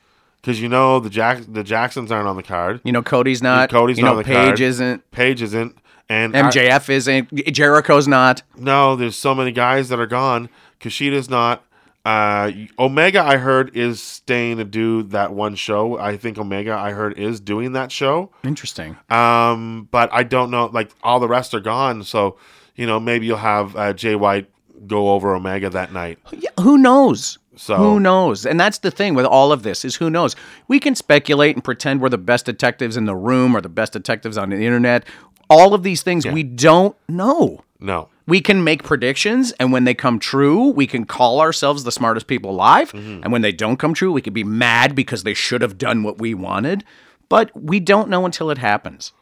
Because 0.41 0.59
you 0.61 0.69
know 0.71 1.01
the 1.01 1.11
Jack 1.11 1.43
the 1.47 1.63
Jacksons 1.65 2.11
aren't 2.11 2.29
on 2.29 2.37
the 2.37 2.43
card. 2.43 2.81
You 2.85 2.93
know, 2.93 3.03
Cody's 3.03 3.43
not. 3.43 3.69
Cody's 3.69 3.99
you 3.99 4.05
not 4.05 4.13
know, 4.13 4.19
on 4.19 4.23
the 4.23 4.25
Paige 4.25 4.47
card. 4.47 4.61
isn't. 4.61 5.11
Paige 5.11 5.43
isn't, 5.43 5.77
and 6.09 6.37
I- 6.37 6.43
MJF 6.51 6.89
isn't. 6.89 7.35
Jericho's 7.53 8.09
not. 8.09 8.43
no, 8.57 8.97
there's 8.97 9.17
so 9.17 9.35
many 9.35 9.53
guys 9.53 9.89
that 9.91 9.99
are 10.01 10.07
gone. 10.07 10.49
Kushida's 10.81 11.29
not. 11.29 11.65
Uh, 12.05 12.53
Omega, 12.79 13.23
I 13.23 13.37
heard, 13.37 13.77
is 13.77 14.03
staying 14.03 14.57
to 14.59 14.65
do 14.65 15.03
that 15.05 15.35
one 15.35 15.55
show. 15.57 15.99
I 15.99 16.17
think 16.17 16.39
Omega, 16.39 16.73
I 16.73 16.93
heard, 16.93 17.19
is 17.19 17.39
doing 17.39 17.73
that 17.73 17.93
show. 17.93 18.31
Interesting. 18.45 18.97
Um, 19.11 19.89
but 19.91 20.09
I 20.13 20.23
don't 20.23 20.51
know. 20.51 20.67
Like 20.73 20.91
all 21.03 21.21
the 21.21 21.29
rest 21.29 21.53
are 21.53 21.61
gone, 21.61 22.05
so 22.05 22.39
you 22.77 22.87
know 22.87 22.99
maybe 22.99 23.27
you'll 23.27 23.37
have 23.39 23.77
uh, 23.77 23.93
Jay 23.93 24.15
White 24.15 24.49
go 24.87 25.11
over 25.11 25.35
Omega 25.35 25.69
that 25.71 25.93
night. 25.93 26.19
Yeah, 26.33 26.51
who 26.61 26.79
knows? 26.79 27.39
So- 27.57 27.77
who 27.77 27.99
knows? 28.01 28.47
And 28.47 28.59
that's 28.61 28.79
the 28.79 28.91
thing 28.93 29.15
with 29.17 29.27
all 29.27 29.51
of 29.51 29.65
this 29.65 29.85
is 29.85 29.97
who 29.97 30.09
knows. 30.09 30.37
We 30.69 30.79
can 30.79 30.95
speculate 30.95 31.57
and 31.57 31.65
pretend 31.65 32.01
we're 32.01 32.09
the 32.09 32.17
best 32.17 32.47
detectives 32.47 32.97
in 32.97 33.07
the 33.07 33.17
room 33.17 33.57
or 33.57 33.61
the 33.61 33.69
best 33.69 33.93
detectives 33.93 34.39
on 34.39 34.51
the 34.51 34.57
internet. 34.65 35.05
All 35.51 35.75
of 35.75 35.83
these 35.83 36.03
things 36.03 36.27
we 36.27 36.43
don't 36.43 36.97
know. 37.09 37.65
No, 37.81 38.09
we 38.27 38.41
can 38.41 38.65
make 38.65 38.83
predictions, 38.83 39.53
and 39.53 39.73
when 39.73 39.85
they 39.85 39.95
come 39.95 40.19
true, 40.19 40.69
we 40.69 40.87
can 40.87 41.05
call 41.07 41.41
ourselves 41.41 41.85
the 41.85 41.93
smartest 41.93 42.27
people 42.27 42.51
alive. 42.51 42.93
And 42.93 43.33
when 43.33 43.43
they 43.43 43.53
don't 43.53 43.79
come 43.79 43.95
true, 43.95 44.13
we 44.13 44.21
can 44.21 44.35
be 44.35 44.45
mad 44.45 44.95
because 44.95 45.23
they 45.23 45.35
should 45.35 45.63
have 45.63 45.79
done 45.79 46.03
what 46.03 46.19
we 46.19 46.35
wanted. 46.35 46.85
But 47.29 47.51
we 47.55 47.79
don't 47.81 48.09
know 48.09 48.27
until 48.27 48.51
it 48.51 48.59
happens. 48.59 49.13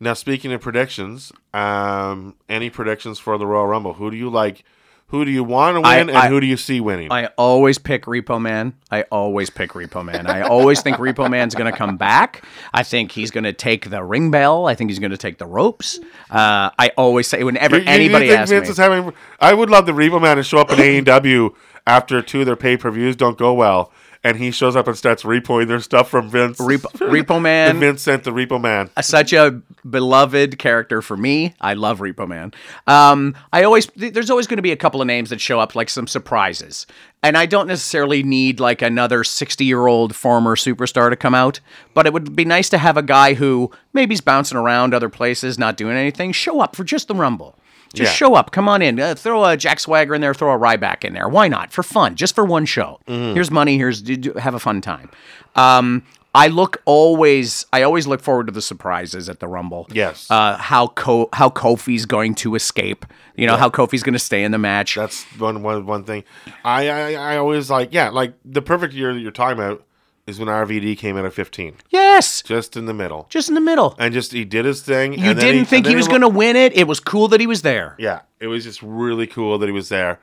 Now, 0.00 0.14
speaking 0.14 0.52
of 0.52 0.60
predictions, 0.60 1.32
um, 1.52 2.36
any 2.48 2.70
predictions 2.70 3.18
for 3.18 3.36
the 3.36 3.46
Royal 3.46 3.66
Rumble? 3.66 3.94
Who 3.94 4.10
do 4.10 4.16
you 4.16 4.30
like? 4.30 4.64
Who 5.10 5.24
do 5.24 5.30
you 5.30 5.42
want 5.42 5.76
to 5.76 5.80
win, 5.80 5.86
I- 5.90 5.96
and 5.96 6.10
I- 6.10 6.28
who 6.28 6.38
do 6.38 6.46
you 6.46 6.58
see 6.58 6.80
winning? 6.82 7.10
I 7.10 7.26
always 7.38 7.78
pick 7.78 8.04
Repo 8.04 8.38
Man. 8.40 8.74
I 8.90 9.02
always 9.10 9.48
pick 9.48 9.70
Repo 9.72 10.04
Man. 10.04 10.26
I 10.26 10.42
always 10.42 10.82
think 10.82 10.98
Repo 10.98 11.30
Man's 11.30 11.54
going 11.54 11.70
to 11.70 11.76
come 11.76 11.96
back. 11.96 12.44
I 12.74 12.82
think 12.82 13.12
he's 13.12 13.30
going 13.30 13.44
to 13.44 13.54
take 13.54 13.88
the 13.88 14.04
ring 14.04 14.30
bell. 14.30 14.66
I 14.66 14.74
think 14.74 14.90
he's 14.90 14.98
going 14.98 15.10
to 15.12 15.16
take 15.16 15.38
the 15.38 15.46
ropes. 15.46 15.98
Uh, 16.30 16.68
I 16.78 16.90
always 16.98 17.26
say 17.26 17.42
whenever 17.42 17.76
You- 17.76 17.82
you- 17.84 17.88
you 17.88 17.94
anybody 17.94 18.28
think 18.28 18.38
asks 18.40 18.50
Vince 18.50 18.68
me, 18.78 18.82
having? 18.84 19.12
I 19.40 19.54
would 19.54 19.70
love 19.70 19.86
the 19.86 19.92
Repo 19.92 20.20
Man 20.20 20.36
to 20.36 20.42
show 20.42 20.58
up 20.58 20.70
in 20.72 20.78
AEW 20.78 21.54
after 21.86 22.20
two 22.20 22.40
of 22.40 22.46
their 22.46 22.56
pay 22.56 22.76
per 22.76 22.90
views 22.90 23.16
don't 23.16 23.38
go 23.38 23.54
well, 23.54 23.90
and 24.28 24.38
he 24.38 24.50
shows 24.50 24.76
up 24.76 24.86
and 24.86 24.96
starts 24.96 25.22
repoing 25.22 25.68
their 25.68 25.80
stuff 25.80 26.10
from 26.10 26.28
Vince. 26.28 26.58
Repo, 26.58 26.82
Repo 27.10 27.34
and 27.34 27.42
Man, 27.42 27.80
Vince 27.80 28.02
sent 28.02 28.24
the 28.24 28.30
Repo 28.30 28.60
Man. 28.60 28.90
such 29.00 29.32
a 29.32 29.62
beloved 29.88 30.58
character 30.58 31.00
for 31.00 31.16
me. 31.16 31.54
I 31.60 31.74
love 31.74 32.00
Repo 32.00 32.28
Man. 32.28 32.52
Um, 32.86 33.34
I 33.52 33.64
always 33.64 33.86
there's 33.96 34.30
always 34.30 34.46
going 34.46 34.58
to 34.58 34.62
be 34.62 34.72
a 34.72 34.76
couple 34.76 35.00
of 35.00 35.06
names 35.06 35.30
that 35.30 35.40
show 35.40 35.58
up 35.60 35.74
like 35.74 35.88
some 35.88 36.06
surprises, 36.06 36.86
and 37.22 37.36
I 37.36 37.46
don't 37.46 37.66
necessarily 37.66 38.22
need 38.22 38.60
like 38.60 38.82
another 38.82 39.24
60 39.24 39.64
year 39.64 39.86
old 39.86 40.14
former 40.14 40.56
superstar 40.56 41.10
to 41.10 41.16
come 41.16 41.34
out, 41.34 41.60
but 41.94 42.06
it 42.06 42.12
would 42.12 42.36
be 42.36 42.44
nice 42.44 42.68
to 42.70 42.78
have 42.78 42.96
a 42.96 43.02
guy 43.02 43.34
who 43.34 43.70
maybe 43.92 44.12
he's 44.12 44.20
bouncing 44.20 44.58
around 44.58 44.92
other 44.94 45.08
places, 45.08 45.58
not 45.58 45.76
doing 45.76 45.96
anything, 45.96 46.32
show 46.32 46.60
up 46.60 46.76
for 46.76 46.84
just 46.84 47.08
the 47.08 47.14
Rumble. 47.14 47.58
Just 47.94 48.12
Yeah. 48.12 48.14
show 48.16 48.34
up. 48.34 48.50
Come 48.50 48.68
on 48.68 48.82
in. 48.82 49.00
Uh, 49.00 49.14
throw 49.14 49.44
a 49.44 49.56
Jack 49.56 49.80
Swagger 49.80 50.14
in 50.14 50.20
there. 50.20 50.34
Throw 50.34 50.52
a 50.52 50.58
Ryback 50.58 51.04
in 51.04 51.14
there. 51.14 51.28
Why 51.28 51.48
not? 51.48 51.72
For 51.72 51.82
fun, 51.82 52.14
just 52.16 52.34
for 52.34 52.44
one 52.44 52.64
show. 52.66 53.00
Here's 53.06 53.50
money. 53.50 53.76
Here's 53.78 54.02
have 54.38 54.54
a 54.54 54.58
fun 54.60 54.80
time. 54.80 55.10
Um, 55.56 56.02
I 56.34 56.48
look 56.48 56.82
always. 56.84 57.64
I 57.72 57.82
always 57.82 58.06
look 58.06 58.20
forward 58.20 58.46
to 58.46 58.52
the 58.52 58.60
surprises 58.62 59.28
at 59.30 59.40
the 59.40 59.48
Rumble. 59.48 59.88
Yes. 59.90 60.30
Uh, 60.30 60.56
how 60.58 60.88
Ko- 60.88 61.30
how 61.32 61.48
Kofi's 61.48 62.04
going 62.04 62.34
to 62.36 62.54
escape. 62.54 63.06
You 63.34 63.46
know 63.46 63.56
how 63.56 63.70
Kofi's 63.70 64.02
going 64.02 64.12
to 64.12 64.18
stay 64.18 64.44
in 64.44 64.52
the 64.52 64.58
match. 64.58 64.94
That's 64.96 65.24
one 65.38 65.62
one 65.62 65.86
one 65.86 66.04
thing. 66.04 66.24
I, 66.64 66.88
I 66.90 67.12
I 67.14 67.36
always 67.38 67.70
like 67.70 67.92
yeah 67.92 68.10
like 68.10 68.34
the 68.44 68.60
perfect 68.62 68.92
year 68.92 69.14
that 69.14 69.20
you're 69.20 69.30
talking 69.32 69.58
about 69.58 69.82
is 70.28 70.38
when 70.38 70.48
RVD 70.48 70.96
came 70.98 71.16
in 71.16 71.24
at 71.24 71.32
15, 71.32 71.76
yes. 71.90 72.42
just 72.42 72.76
in 72.76 72.86
the 72.86 72.94
middle, 72.94 73.26
Just 73.30 73.48
in 73.48 73.54
the 73.54 73.60
middle. 73.60 73.96
and 73.98 74.12
just 74.14 74.30
he 74.32 74.44
did 74.44 74.64
his 74.64 74.82
thing. 74.82 75.14
You 75.14 75.34
didn't 75.34 75.64
think 75.64 75.86
and 75.86 75.90
he 75.90 75.96
was 75.96 76.06
going 76.06 76.20
to 76.20 76.28
win 76.28 76.54
it. 76.54 76.76
It 76.76 76.86
was 76.86 77.00
cool 77.00 77.28
that 77.28 77.40
he 77.40 77.46
was 77.46 77.62
there. 77.62 77.96
Yeah, 77.98 78.20
it 78.38 78.46
was 78.46 78.64
just 78.64 78.82
really 78.82 79.26
cool 79.26 79.58
that 79.58 79.66
he 79.66 79.72
was 79.72 79.88
there. 79.88 80.20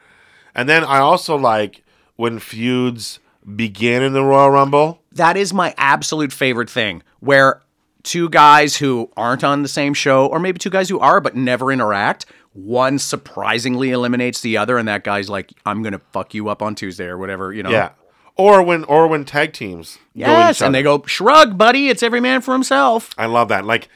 And 0.54 0.70
then 0.70 0.84
I 0.84 1.00
also 1.00 1.36
like 1.36 1.84
when 2.16 2.40
feuds 2.40 3.20
begin 3.56 4.02
in 4.04 4.14
the 4.14 4.24
Royal 4.24 4.50
Rumble. 4.50 5.02
that 5.12 5.38
is 5.38 5.54
my 5.54 5.74
absolute 5.78 6.32
favorite 6.34 6.70
thing 6.70 7.04
where 7.20 7.62
two 8.04 8.30
guys 8.30 8.76
who 8.78 9.10
aren't 9.18 9.44
on 9.44 9.62
the 9.64 9.68
same 9.68 9.94
show 9.94 10.28
or 10.28 10.40
maybe 10.40 10.58
two 10.60 10.70
guys 10.70 10.88
who 10.90 11.00
are 11.00 11.20
but 11.22 11.36
never 11.36 11.72
interact 11.72 12.26
one 12.54 12.98
surprisingly 13.00 13.92
eliminates 13.92 14.42
the 14.42 14.56
other 14.58 14.78
and 14.78 14.88
that 14.88 15.04
guy's 15.04 15.30
like 15.30 15.52
i'm 15.66 15.84
gonna 15.84 16.00
fuck 16.14 16.34
you 16.34 16.48
up 16.50 16.62
on 16.62 16.74
tuesday 16.76 17.06
or 17.06 17.18
whatever 17.18 17.52
you 17.54 17.62
know 17.64 17.70
Yeah. 17.70 17.90
Or 18.38 18.62
when 18.62 18.84
or 18.86 19.08
when 19.08 19.24
tag 19.26 19.54
teams 19.54 19.98
yes 20.14 20.62
and 20.62 20.74
they 20.76 20.84
go 20.84 21.02
shrug 21.06 21.58
buddy 21.58 21.88
it's 21.90 22.04
every 22.04 22.20
man 22.20 22.42
for 22.42 22.54
himself 22.54 23.12
I 23.18 23.26
love 23.28 23.48
that. 23.50 23.66
Like 23.66 23.88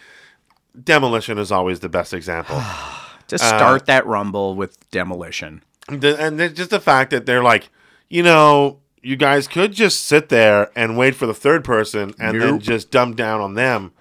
Demolition 0.82 1.38
is 1.38 1.52
always 1.52 1.80
the 1.82 1.90
best 1.90 2.14
example. 2.14 2.56
to 3.28 3.36
uh, 3.36 3.38
start 3.38 3.86
that 3.88 4.06
rumble 4.06 4.56
with 4.56 4.90
demolition 4.92 5.64
The- 5.90 6.20
and 6.20 6.40
then 6.40 6.56
just 6.56 6.70
the 6.70 6.80
fact 6.80 7.12
that 7.12 7.26
they're 7.26 7.44
like, 7.44 7.70
you 8.10 8.24
know, 8.24 8.80
you 9.04 9.16
guys 9.16 9.48
could 9.48 9.72
just 9.74 10.06
sit 10.06 10.30
there 10.30 10.72
and 10.76 10.98
wait 10.98 11.16
for 11.16 11.26
the 11.26 11.34
third 11.34 11.64
person 11.64 12.14
and 12.20 12.40
then 12.42 12.54
Nope. 12.56 12.62
just 12.62 12.92
dump 12.92 13.16
down 13.18 13.40
on 13.42 13.54
them. 13.56 13.92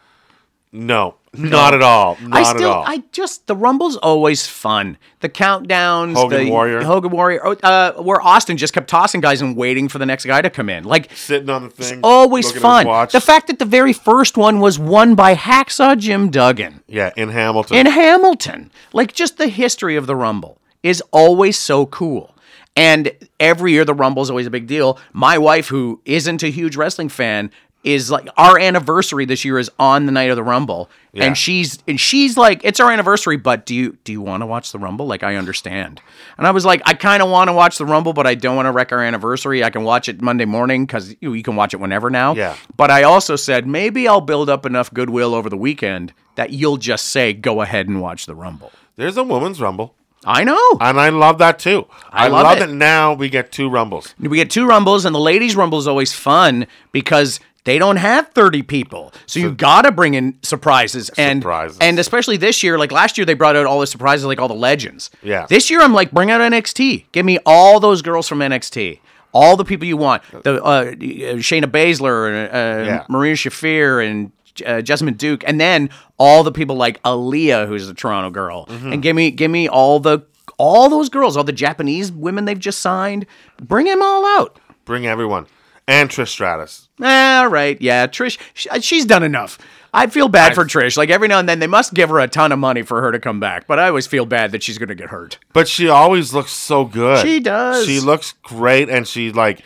No, 0.73 1.17
not 1.39 1.75
at 1.75 1.83
all. 1.83 2.17
Not 2.21 2.39
I 2.39 2.43
still, 2.43 2.71
at 2.71 2.77
all. 2.77 2.85
I 2.87 3.03
just 3.13 3.47
the 3.47 3.57
Rumble's 3.57 3.97
always 3.97 4.47
fun. 4.47 4.99
The 5.21 5.29
countdowns, 5.29 6.15
Hogan 6.15 6.45
the 6.45 6.51
Warrior. 6.51 6.83
Hogan 6.83 7.11
Warrior, 7.11 7.41
oh, 7.45 7.53
uh, 7.63 7.93
where 8.03 8.21
Austin 8.21 8.57
just 8.57 8.75
kept 8.75 8.89
tossing 8.89 9.21
guys 9.21 9.41
and 9.41 9.57
waiting 9.57 9.89
for 9.89 9.99
the 9.99 10.07
next 10.07 10.25
guy 10.25 10.43
to 10.43 10.51
come 10.51 10.69
in. 10.69 10.85
Like 10.85 11.11
Sitting 11.15 11.51
on 11.51 11.65
the 11.65 11.71
thing, 11.71 12.01
always 12.03 12.49
at 12.49 12.55
his 12.55 12.63
fun. 12.63 12.87
The 13.13 13.21
fact 13.21 13.47
that 13.49 13.59
the 13.59 13.65
very 13.65 13.93
first 13.93 14.37
one 14.37 14.61
was 14.61 14.79
won 14.79 15.15
by 15.15 15.35
Hacksaw 15.35 15.99
Jim 15.99 16.31
Duggan 16.31 16.83
yeah, 16.87 17.13
in 17.17 17.31
Hamilton. 17.31 17.77
in 17.77 17.87
Hamilton. 17.87 18.71
Like 18.93 19.13
just 19.13 19.39
the 19.39 19.49
history 19.49 19.97
of 19.97 20.07
the 20.07 20.17
Rumble 20.17 20.59
is 20.83 21.03
always 21.13 21.59
so 21.59 21.87
cool. 21.87 22.35
And 22.77 23.11
every 23.41 23.73
year 23.73 23.85
the 23.85 23.95
Rumble 23.95 24.23
is 24.23 24.31
always 24.31 24.47
a 24.47 24.51
big 24.51 24.69
deal. 24.69 25.01
My 25.13 25.37
wife, 25.37 25.67
who 25.67 26.01
isn't 26.05 26.45
a 26.45 26.49
huge 26.49 26.77
wrestling 26.77 27.09
fan, 27.09 27.51
is 27.85 28.11
like 28.11 28.29
our 28.37 28.59
anniversary 28.59 29.25
this 29.25 29.45
year 29.45 29.59
is 29.59 29.71
on 29.79 30.07
the 30.07 30.13
night 30.13 30.31
of 30.31 30.37
the 30.37 30.43
Rumble. 30.43 30.91
Yeah. 31.13 31.25
And 31.25 31.39
she's 31.39 31.79
and 31.87 31.99
she's 31.99 32.37
like, 32.37 32.65
it's 32.65 32.81
our 32.81 32.91
anniversary, 32.91 33.37
but 33.37 33.67
do 33.67 33.75
you 33.75 33.97
do 34.05 34.13
you 34.13 34.21
want 34.21 34.43
to 34.43 34.47
watch 34.47 34.73
the 34.73 34.79
Rumble? 34.79 35.07
Like 35.07 35.23
I 35.23 35.37
understand. 35.37 36.01
And 36.37 36.47
I 36.47 36.51
was 36.51 36.65
like, 36.65 36.83
I 36.85 36.95
kind 36.95 37.23
of 37.23 37.31
want 37.31 37.49
to 37.49 37.53
watch 37.53 37.79
the 37.79 37.87
Rumble, 37.87 38.13
but 38.13 38.27
I 38.27 38.35
don't 38.35 38.57
want 38.57 38.67
to 38.67 38.73
wreck 38.73 38.93
our 38.93 39.03
anniversary. 39.03 39.63
I 39.63 39.71
can 39.71 39.85
watch 39.85 40.09
it 40.09 40.21
Monday 40.21 40.45
morning 40.45 40.87
because 40.87 41.15
you, 41.21 41.35
you 41.35 41.43
can 41.43 41.57
watch 41.57 41.73
it 41.73 41.79
whenever 41.79 42.11
now. 42.11 42.35
Yeah. 42.35 42.57
But 42.77 42.91
I 42.91 43.05
also 43.05 43.37
said 43.37 43.67
maybe 43.67 44.09
I'll 44.09 44.21
build 44.21 44.51
up 44.51 44.67
enough 44.67 44.93
goodwill 44.93 45.35
over 45.35 45.49
the 45.49 45.57
weekend 45.57 46.13
that 46.35 46.51
you'll 46.51 46.77
just 46.79 47.07
say 47.07 47.33
go 47.33 47.63
ahead 47.63 47.89
and 47.89 48.01
watch 48.01 48.27
the 48.27 48.35
Rumble. 48.35 48.73
There's 48.97 49.17
a 49.17 49.23
woman's 49.23 49.61
rumble, 49.61 49.95
I 50.25 50.45
know. 50.45 50.59
and 50.81 51.01
I 51.01 51.09
love 51.11 51.39
that 51.39 51.59
too. 51.59 51.87
I, 52.11 52.29
love 52.29 52.45
love, 52.45 52.57
it. 52.59 52.61
that 52.67 52.71
now 52.73 53.15
we 53.15 53.29
get 53.29 53.53
two 53.53 53.69
rumbles. 53.71 54.15
We 54.19 54.37
get 54.37 54.51
two 54.51 54.67
rumbles, 54.67 55.05
and 55.05 55.15
the 55.15 55.21
ladies' 55.21 55.57
rumble 55.57 55.79
is 55.79 55.87
always 55.87 56.13
fun 56.13 56.67
because 56.93 57.41
they 57.65 57.79
don't 57.79 57.97
have 57.97 58.29
30 58.29 58.63
people. 58.63 59.13
So 59.27 59.41
you 59.41 59.53
got 59.53 59.83
to 59.83 59.93
bring 59.93 60.15
in 60.15 60.39
surprises. 60.43 61.11
And, 61.19 61.43
Surprises. 61.43 61.79
and 61.81 61.99
especially 61.99 62.37
this 62.39 62.63
year, 62.63 62.79
like 62.79 62.91
last 62.93 63.19
year, 63.19 63.25
they 63.25 63.35
brought 63.35 63.57
out 63.57 63.67
all 63.67 63.81
the 63.81 63.87
surprises, 63.87 64.25
like 64.27 64.41
all 64.41 64.49
the 64.49 64.55
legends. 64.55 65.11
Yeah. 65.23 65.47
This 65.49 65.69
year, 65.71 65.81
I'm 65.83 65.93
like, 65.93 66.11
bring 66.11 66.31
out 66.31 66.41
NXT. 66.41 67.07
Give 67.13 67.27
me 67.27 67.39
all 67.45 67.79
those 67.79 68.01
girls 68.03 68.27
from 68.29 68.39
NXT. 68.41 69.01
All 69.33 69.57
the 69.57 69.65
people 69.65 69.87
you 69.87 69.99
want. 69.99 70.23
The 70.43 70.63
uh, 70.65 70.85
Shayna 70.95 71.65
Baszler, 71.67 72.47
uh, 72.49 72.85
Yeah. 72.85 73.05
Marina 73.11 73.35
Shafir, 73.37 74.05
and 74.09 74.33
uh, 74.63 74.81
Jessamyn 74.83 75.17
Duke, 75.17 75.43
and 75.47 75.61
then 75.61 75.91
all 76.19 76.43
the 76.43 76.53
people 76.53 76.77
like 76.77 77.03
Aliyah, 77.03 77.67
who's 77.67 77.89
a 77.89 77.95
Toronto 77.95 78.31
girl, 78.31 78.67
Mm-hmm. 78.67 78.93
and 78.93 79.03
give 79.03 79.15
me 79.17 79.31
give 79.31 79.51
me 79.51 79.69
all 79.69 80.01
the 80.01 80.21
all 80.59 80.89
those 80.89 81.09
girls, 81.09 81.37
all 81.37 81.45
the 81.45 81.53
Japanese 81.53 82.11
women 82.11 82.45
they've 82.45 82.59
just 82.59 82.81
signed. 82.81 83.27
Bring 83.63 83.87
them 83.87 84.03
all 84.03 84.27
out. 84.41 84.59
Bring 84.85 85.07
everyone. 85.07 85.47
And 85.87 86.11
Trish 86.11 86.29
Stratus. 86.29 86.89
All 87.01 87.49
right, 87.49 87.81
yeah, 87.81 88.07
Trish, 88.07 88.37
she's 88.83 89.07
done 89.07 89.23
enough. 89.23 89.57
I 89.95 90.07
feel 90.09 90.29
bad 90.29 90.55
for 90.55 90.67
Trish. 90.67 90.99
Like 90.99 91.09
every 91.09 91.29
now 91.29 91.39
and 91.39 91.49
then, 91.49 91.61
they 91.61 91.67
must 91.67 91.95
give 91.95 92.11
her 92.11 92.19
a 92.19 92.29
ton 92.29 92.53
of 92.53 92.59
money 92.59 92.83
for 92.83 93.01
her 93.01 93.11
to 93.11 93.19
come 93.19 93.41
back. 93.41 93.67
But 93.67 93.79
I 93.79 93.89
always 93.89 94.07
feel 94.07 94.27
bad 94.27 94.53
that 94.53 94.63
she's 94.63 94.77
going 94.77 94.91
to 94.91 94.95
get 94.95 95.09
hurt. 95.09 95.39
But 95.55 95.67
she 95.67 95.89
always 95.89 96.35
looks 96.35 96.51
so 96.53 96.85
good. 96.85 97.25
She 97.25 97.41
does. 97.41 97.87
She 97.87 98.01
looks 98.01 98.33
great, 98.43 98.91
and 98.91 99.07
she 99.09 99.33
like. 99.33 99.63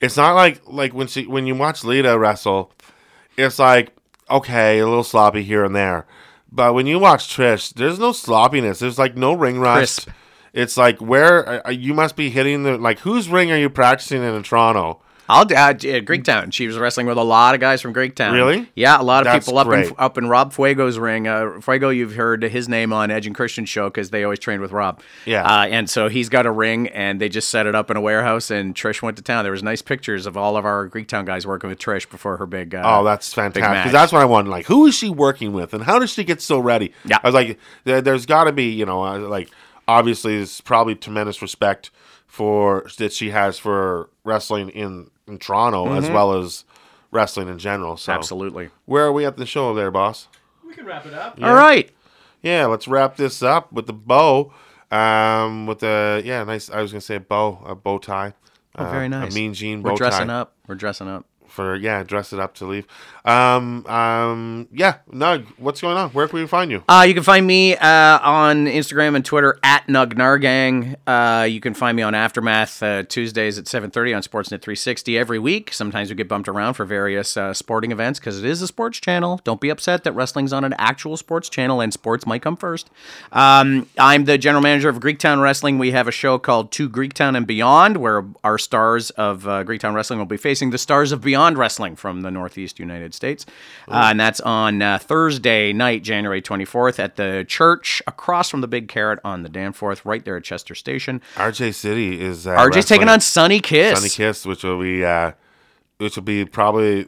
It's 0.00 0.16
not 0.16 0.34
like 0.34 0.60
like 0.66 0.92
when 0.94 1.06
she 1.08 1.26
when 1.26 1.46
you 1.46 1.54
watch 1.54 1.82
Lita 1.84 2.18
wrestle, 2.18 2.70
it's 3.36 3.58
like 3.58 3.95
okay, 4.30 4.78
a 4.78 4.86
little 4.86 5.04
sloppy 5.04 5.42
here 5.42 5.64
and 5.64 5.74
there, 5.74 6.06
but 6.50 6.74
when 6.74 6.86
you 6.86 6.98
watch 6.98 7.34
Trish, 7.34 7.74
there's 7.74 7.98
no 7.98 8.12
sloppiness. 8.12 8.78
There's 8.78 8.98
like 8.98 9.16
no 9.16 9.34
ring 9.34 9.58
rust. 9.58 10.04
Crisp. 10.04 10.16
It's 10.52 10.76
like 10.78 10.98
where 11.02 11.66
uh, 11.66 11.70
you 11.70 11.92
must 11.92 12.16
be 12.16 12.30
hitting 12.30 12.62
the 12.62 12.78
like 12.78 13.00
whose 13.00 13.28
ring 13.28 13.52
are 13.52 13.58
you 13.58 13.68
practicing 13.68 14.22
in 14.22 14.34
in 14.34 14.42
Toronto? 14.42 15.02
I'll 15.28 15.42
uh, 15.42 15.70
uh, 15.70 15.74
Greektown. 15.74 16.52
She 16.52 16.66
was 16.66 16.78
wrestling 16.78 17.06
with 17.06 17.18
a 17.18 17.22
lot 17.22 17.54
of 17.54 17.60
guys 17.60 17.82
from 17.82 17.92
Greektown. 17.92 18.32
Really? 18.32 18.68
Yeah, 18.74 19.00
a 19.00 19.02
lot 19.02 19.20
of 19.20 19.24
That's 19.24 19.46
people 19.46 19.58
up 19.58 19.68
in 19.68 19.92
up 19.98 20.18
in 20.18 20.28
Rob 20.28 20.52
Fuego's 20.52 20.98
ring. 20.98 21.26
Uh, 21.26 21.60
Fuego, 21.60 21.90
you've 21.90 22.14
heard 22.14 22.42
his 22.42 22.68
name 22.68 22.92
on 22.92 23.10
Edge 23.10 23.26
and 23.26 23.34
Christian 23.34 23.64
show 23.64 23.88
because 23.88 24.10
they 24.10 24.24
always 24.24 24.38
trained 24.38 24.62
with 24.62 24.72
Rob. 24.72 25.00
Yeah. 25.24 25.44
uh, 25.44 25.66
and 25.66 25.90
so 25.90 26.08
he's 26.08 26.28
got 26.28 26.46
a 26.46 26.50
ring, 26.50 26.88
and 26.88 27.20
they 27.20 27.28
just 27.28 27.50
set 27.50 27.66
it 27.66 27.74
up 27.74 27.90
in 27.90 27.96
a 27.96 28.00
warehouse. 28.00 28.50
And 28.50 28.74
Trish 28.74 29.02
went 29.02 29.16
to 29.16 29.22
town. 29.22 29.44
There 29.44 29.52
was 29.52 29.62
nice 29.62 29.82
pictures 29.82 30.26
of 30.26 30.36
all 30.36 30.56
of 30.56 30.64
our 30.64 30.88
Greektown 30.88 31.24
guys 31.24 31.46
working 31.46 31.68
with 31.70 31.78
Trish 31.78 32.08
before 32.08 32.36
her 32.36 32.46
big. 32.46 32.74
Uh, 32.74 32.82
Oh, 32.84 33.04
that's 33.04 33.34
fantastic. 33.34 33.62
Because 33.84 33.92
that's 33.92 34.12
what 34.12 34.22
I 34.22 34.26
wanted. 34.26 34.50
Like, 34.50 34.66
who 34.66 34.86
is 34.86 34.94
she 34.94 35.10
working 35.10 35.52
with, 35.52 35.74
and 35.74 35.82
how 35.82 35.98
does 35.98 36.10
she 36.12 36.24
get 36.24 36.40
so 36.40 36.58
ready? 36.58 36.92
Yeah. 37.04 37.18
I 37.22 37.26
was 37.26 37.34
like, 37.34 37.58
there, 37.84 38.00
there's 38.00 38.26
got 38.26 38.44
to 38.44 38.52
be, 38.52 38.70
you 38.70 38.86
know, 38.86 39.04
uh, 39.04 39.18
like 39.18 39.50
obviously, 39.88 40.36
there's 40.36 40.60
probably 40.60 40.94
tremendous 40.94 41.42
respect 41.42 41.90
for 42.26 42.86
that 42.98 43.12
she 43.12 43.30
has 43.30 43.58
for 43.58 44.10
wrestling 44.24 44.68
in 44.70 45.10
in 45.26 45.38
Toronto 45.38 45.92
as 45.94 46.08
well 46.10 46.32
as 46.34 46.64
wrestling 47.10 47.48
in 47.48 47.58
general. 47.58 47.96
So, 47.96 48.12
Mm-hmm. 48.12 48.18
absolutely. 48.18 48.70
where 48.84 49.04
are 49.06 49.12
we 49.12 49.24
at 49.24 49.36
the 49.36 49.46
show 49.46 49.74
there, 49.74 49.90
boss? 49.90 50.28
We 50.66 50.74
can 50.74 50.84
wrap 50.86 51.06
it 51.06 51.14
up. 51.14 51.38
All 51.42 51.54
right. 51.54 51.90
Yeah, 52.42 52.66
let's 52.66 52.86
wrap 52.86 53.16
this 53.16 53.42
up 53.42 53.72
with 53.72 53.86
the 53.86 53.92
bow. 53.92 54.52
Um, 54.90 55.66
with 55.66 55.80
the 55.80 56.22
yeah, 56.24 56.44
nice. 56.44 56.70
I 56.70 56.80
was 56.80 56.92
gonna 56.92 57.00
say 57.00 57.16
a 57.16 57.20
bow, 57.20 57.60
a 57.66 57.74
bow 57.74 57.98
tie. 57.98 58.34
Oh, 58.76 58.84
very 58.84 59.06
Uh, 59.06 59.08
nice. 59.08 59.32
A 59.32 59.34
mean 59.34 59.52
jean 59.52 59.82
bow 59.82 59.90
We're 59.92 59.96
dressing 59.96 60.28
tie. 60.28 60.34
up. 60.34 60.54
We're 60.68 60.74
dressing 60.76 61.08
up. 61.08 61.26
For 61.56 61.74
yeah, 61.74 62.02
dress 62.02 62.34
it 62.34 62.38
up 62.38 62.54
to 62.56 62.66
leave. 62.66 62.86
Um, 63.24 63.84
um, 63.86 64.68
yeah, 64.70 64.98
Nug, 65.10 65.46
what's 65.56 65.80
going 65.80 65.96
on? 65.96 66.10
Where 66.10 66.28
can 66.28 66.38
we 66.38 66.46
find 66.46 66.70
you? 66.70 66.84
Uh, 66.86 67.04
you 67.08 67.14
can 67.14 67.22
find 67.22 67.46
me 67.46 67.74
uh, 67.74 68.18
on 68.20 68.66
Instagram 68.66 69.16
and 69.16 69.24
Twitter 69.24 69.58
at 69.62 69.86
NugNahrgang. 69.86 70.96
Uh, 71.06 71.44
you 71.44 71.60
can 71.60 71.72
find 71.72 71.96
me 71.96 72.02
on 72.02 72.14
Aftermath 72.14 72.82
uh, 72.82 73.02
Tuesdays 73.04 73.58
at 73.58 73.64
7.30 73.64 74.16
on 74.16 74.22
Sportsnet 74.22 74.60
360 74.60 75.18
every 75.18 75.38
week. 75.38 75.72
Sometimes 75.72 76.10
we 76.10 76.14
get 76.14 76.28
bumped 76.28 76.46
around 76.46 76.74
for 76.74 76.84
various 76.84 77.36
uh, 77.36 77.52
sporting 77.54 77.90
events 77.90 78.20
because 78.20 78.38
it 78.38 78.44
is 78.44 78.60
a 78.60 78.66
sports 78.66 79.00
channel. 79.00 79.40
Don't 79.44 79.60
be 79.60 79.70
upset 79.70 80.04
that 80.04 80.12
wrestling's 80.12 80.52
on 80.52 80.62
an 80.62 80.74
actual 80.74 81.16
sports 81.16 81.48
channel 81.48 81.80
and 81.80 81.92
sports 81.92 82.26
might 82.26 82.42
come 82.42 82.56
first. 82.56 82.90
Um, 83.32 83.88
I'm 83.98 84.26
the 84.26 84.38
general 84.38 84.62
manager 84.62 84.90
of 84.90 85.00
Greektown 85.00 85.42
Wrestling. 85.42 85.78
We 85.78 85.90
have 85.92 86.06
a 86.06 86.12
show 86.12 86.38
called 86.38 86.70
To 86.72 86.88
Greektown 86.88 87.34
and 87.34 87.46
Beyond 87.46 87.96
where 87.96 88.24
our 88.44 88.58
stars 88.58 89.10
of 89.10 89.48
uh, 89.48 89.64
Greektown 89.64 89.94
Wrestling 89.94 90.20
will 90.20 90.26
be 90.26 90.36
facing 90.36 90.70
the 90.70 90.78
stars 90.78 91.10
of 91.10 91.22
Beyond 91.22 91.45
Wrestling 91.54 91.96
from 91.96 92.22
the 92.22 92.30
Northeast 92.30 92.78
United 92.78 93.14
States. 93.14 93.46
Uh, 93.88 94.08
and 94.10 94.18
that's 94.20 94.40
on 94.40 94.82
uh, 94.82 94.98
Thursday 94.98 95.72
night, 95.72 96.02
January 96.02 96.42
24th, 96.42 96.98
at 96.98 97.16
the 97.16 97.44
church 97.48 98.02
across 98.06 98.50
from 98.50 98.60
the 98.60 98.68
Big 98.68 98.88
Carrot 98.88 99.20
on 99.24 99.42
the 99.42 99.48
Danforth, 99.48 100.04
right 100.04 100.24
there 100.24 100.36
at 100.36 100.44
Chester 100.44 100.74
Station. 100.74 101.20
RJ 101.34 101.74
City 101.74 102.20
is 102.20 102.46
uh, 102.46 102.56
RJ's 102.56 102.86
taking 102.86 103.08
on 103.08 103.20
Sonny 103.20 103.60
Kiss. 103.60 103.98
Sonny 103.98 104.10
Kiss, 104.10 104.44
which 104.44 104.64
will 104.64 104.80
be 104.80 105.04
uh, 105.04 105.32
which 105.98 106.16
will 106.16 106.24
be 106.24 106.44
probably 106.44 107.06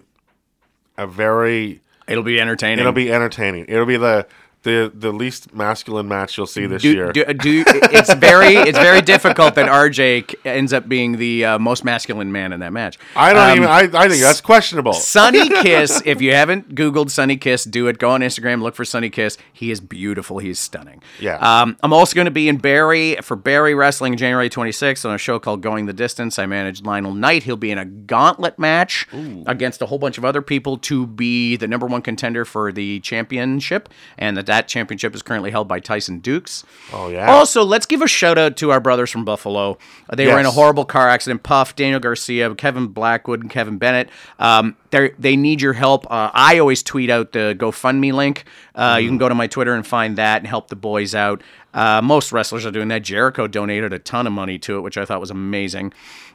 a 0.97 1.07
very 1.07 1.81
It'll 2.07 2.23
be 2.23 2.41
entertaining. 2.41 2.79
it'll 2.81 2.93
be 2.93 3.13
entertaining. 3.13 3.67
It'll 3.69 3.85
be 3.87 3.99
the 3.99 4.27
the 4.65 4.91
the 4.95 5.13
least 5.13 5.55
masculine 5.55 6.09
match 6.09 6.37
you'll 6.37 6.47
see 6.47 6.67
this 6.67 6.83
do, 6.83 6.93
year. 6.93 7.13
do, 7.13 7.25
do, 7.33 7.65
it's 7.67 8.13
very 8.15 8.55
it's 8.57 8.79
very 8.79 9.01
difficult 9.01 9.55
that 9.55 9.69
RJ 9.69 10.35
ends 10.45 10.73
up 10.73 10.89
being 10.89 11.17
the 11.19 11.45
uh, 11.45 11.59
most 11.59 11.85
masculine 11.85 12.33
man 12.33 12.53
in 12.53 12.61
that 12.61 12.73
match. 12.73 12.99
I 13.15 13.33
don't 13.33 13.51
Um, 13.51 13.57
even. 13.59 13.69
I, 13.69 14.03
I 14.05 14.09
think 14.09 14.21
that's 14.21 14.41
questionable. 14.41 14.93
Sonny 14.95 15.49
Kiss. 15.63 16.03
If 16.05 16.21
you 16.21 16.33
haven't 16.35 16.75
Googled 16.75 17.11
Sonny 17.11 17.37
Kiss, 17.37 17.65
do 17.65 17.87
it. 17.87 17.99
Go 17.99 18.11
on 18.11 18.21
Instagram, 18.21 18.61
look 18.61 18.75
for 18.75 18.85
Sonny 18.85 19.11
Kiss. 19.11 19.39
He 19.53 19.71
is 19.71 19.81
beautiful. 19.81 20.39
He's 20.39 20.59
stunning. 20.59 21.03
Yeah. 21.21 21.37
Um, 21.37 21.77
I'm 21.83 21.93
also 21.93 22.15
going 22.17 22.25
to 22.25 22.31
be 22.33 22.49
in 22.49 22.57
Barrie 22.59 23.17
for 23.23 23.37
Barrie 23.37 23.75
Wrestling 23.75 24.17
January 24.17 24.51
26th 24.51 25.05
on 25.09 25.15
a 25.15 25.19
show 25.19 25.39
called 25.39 25.63
Going 25.63 25.87
the 25.87 25.93
Distance. 25.93 26.39
I 26.39 26.47
manage 26.47 26.83
Lionel 26.83 27.15
Knight. 27.15 27.45
He'll 27.45 27.57
be 27.57 27.71
in 27.71 27.79
a 27.79 27.85
gauntlet 27.85 28.59
match 28.59 29.07
against 29.47 29.81
a 29.83 29.87
whole 29.87 29.99
bunch 29.99 30.19
of 30.19 30.25
other 30.25 30.43
people 30.43 30.79
to 30.79 31.07
be 31.07 31.57
the 31.57 31.69
number 31.69 31.87
one 31.87 32.03
contender 32.03 32.45
for 32.45 32.73
the 32.73 32.99
championship, 33.01 33.89
and 34.19 34.37
that 34.37 34.48
that 34.49 34.69
championship 34.69 35.15
is 35.15 35.23
currently 35.23 35.51
held 35.51 35.69
by 35.69 35.81
Tyson 35.81 36.19
Dukes. 36.19 36.65
Oh, 36.93 37.09
yeah. 37.09 37.31
Also, 37.31 37.65
let's 37.65 37.87
give 37.87 38.03
a 38.03 38.09
shout 38.09 38.37
out 38.37 38.57
to 38.59 38.71
our 38.73 38.81
brothers 38.81 39.11
from 39.11 39.25
Buffalo. 39.25 39.79
They 40.13 40.27
were 40.27 40.41
in 40.41 40.47
a 40.47 40.51
horrible 40.51 40.85
car 40.85 41.09
accident. 41.09 41.43
Puff, 41.43 41.77
Daniel 41.77 42.01
Garcia, 42.01 42.55
Kevin 42.55 42.89
Blackwood, 42.89 43.41
and 43.41 43.51
Kevin 43.51 43.79
Bennett. 43.79 44.11
Um, 44.39 44.77
they 44.91 45.11
they 45.19 45.37
need 45.37 45.61
your 45.61 45.73
help. 45.75 46.07
Uh, 46.11 46.31
I 46.33 46.59
always 46.59 46.83
tweet 46.83 47.11
out 47.11 47.33
the 47.33 47.55
GoFundMe 47.59 48.13
link. 48.13 48.45
Uh, 48.75 48.99
You 49.01 49.09
can 49.09 49.19
go 49.19 49.29
to 49.29 49.35
my 49.35 49.47
Twitter 49.47 49.75
and 49.75 49.87
find 49.87 50.17
that 50.19 50.39
and 50.39 50.47
help 50.47 50.69
the 50.69 50.77
boys 50.77 51.15
out. 51.15 51.43
Uh, 51.75 52.01
most 52.03 52.33
wrestlers 52.33 52.65
are 52.67 52.71
doing 52.71 52.89
that. 52.89 53.03
Jericho 53.03 53.47
donated 53.47 53.93
a 53.93 53.99
ton 53.99 54.27
of 54.27 54.33
money 54.33 54.59
to 54.61 54.79
it, 54.79 54.81
which 54.81 54.97
I 54.97 55.05
thought 55.05 55.21
was 55.21 55.31
amazing. 55.31 55.93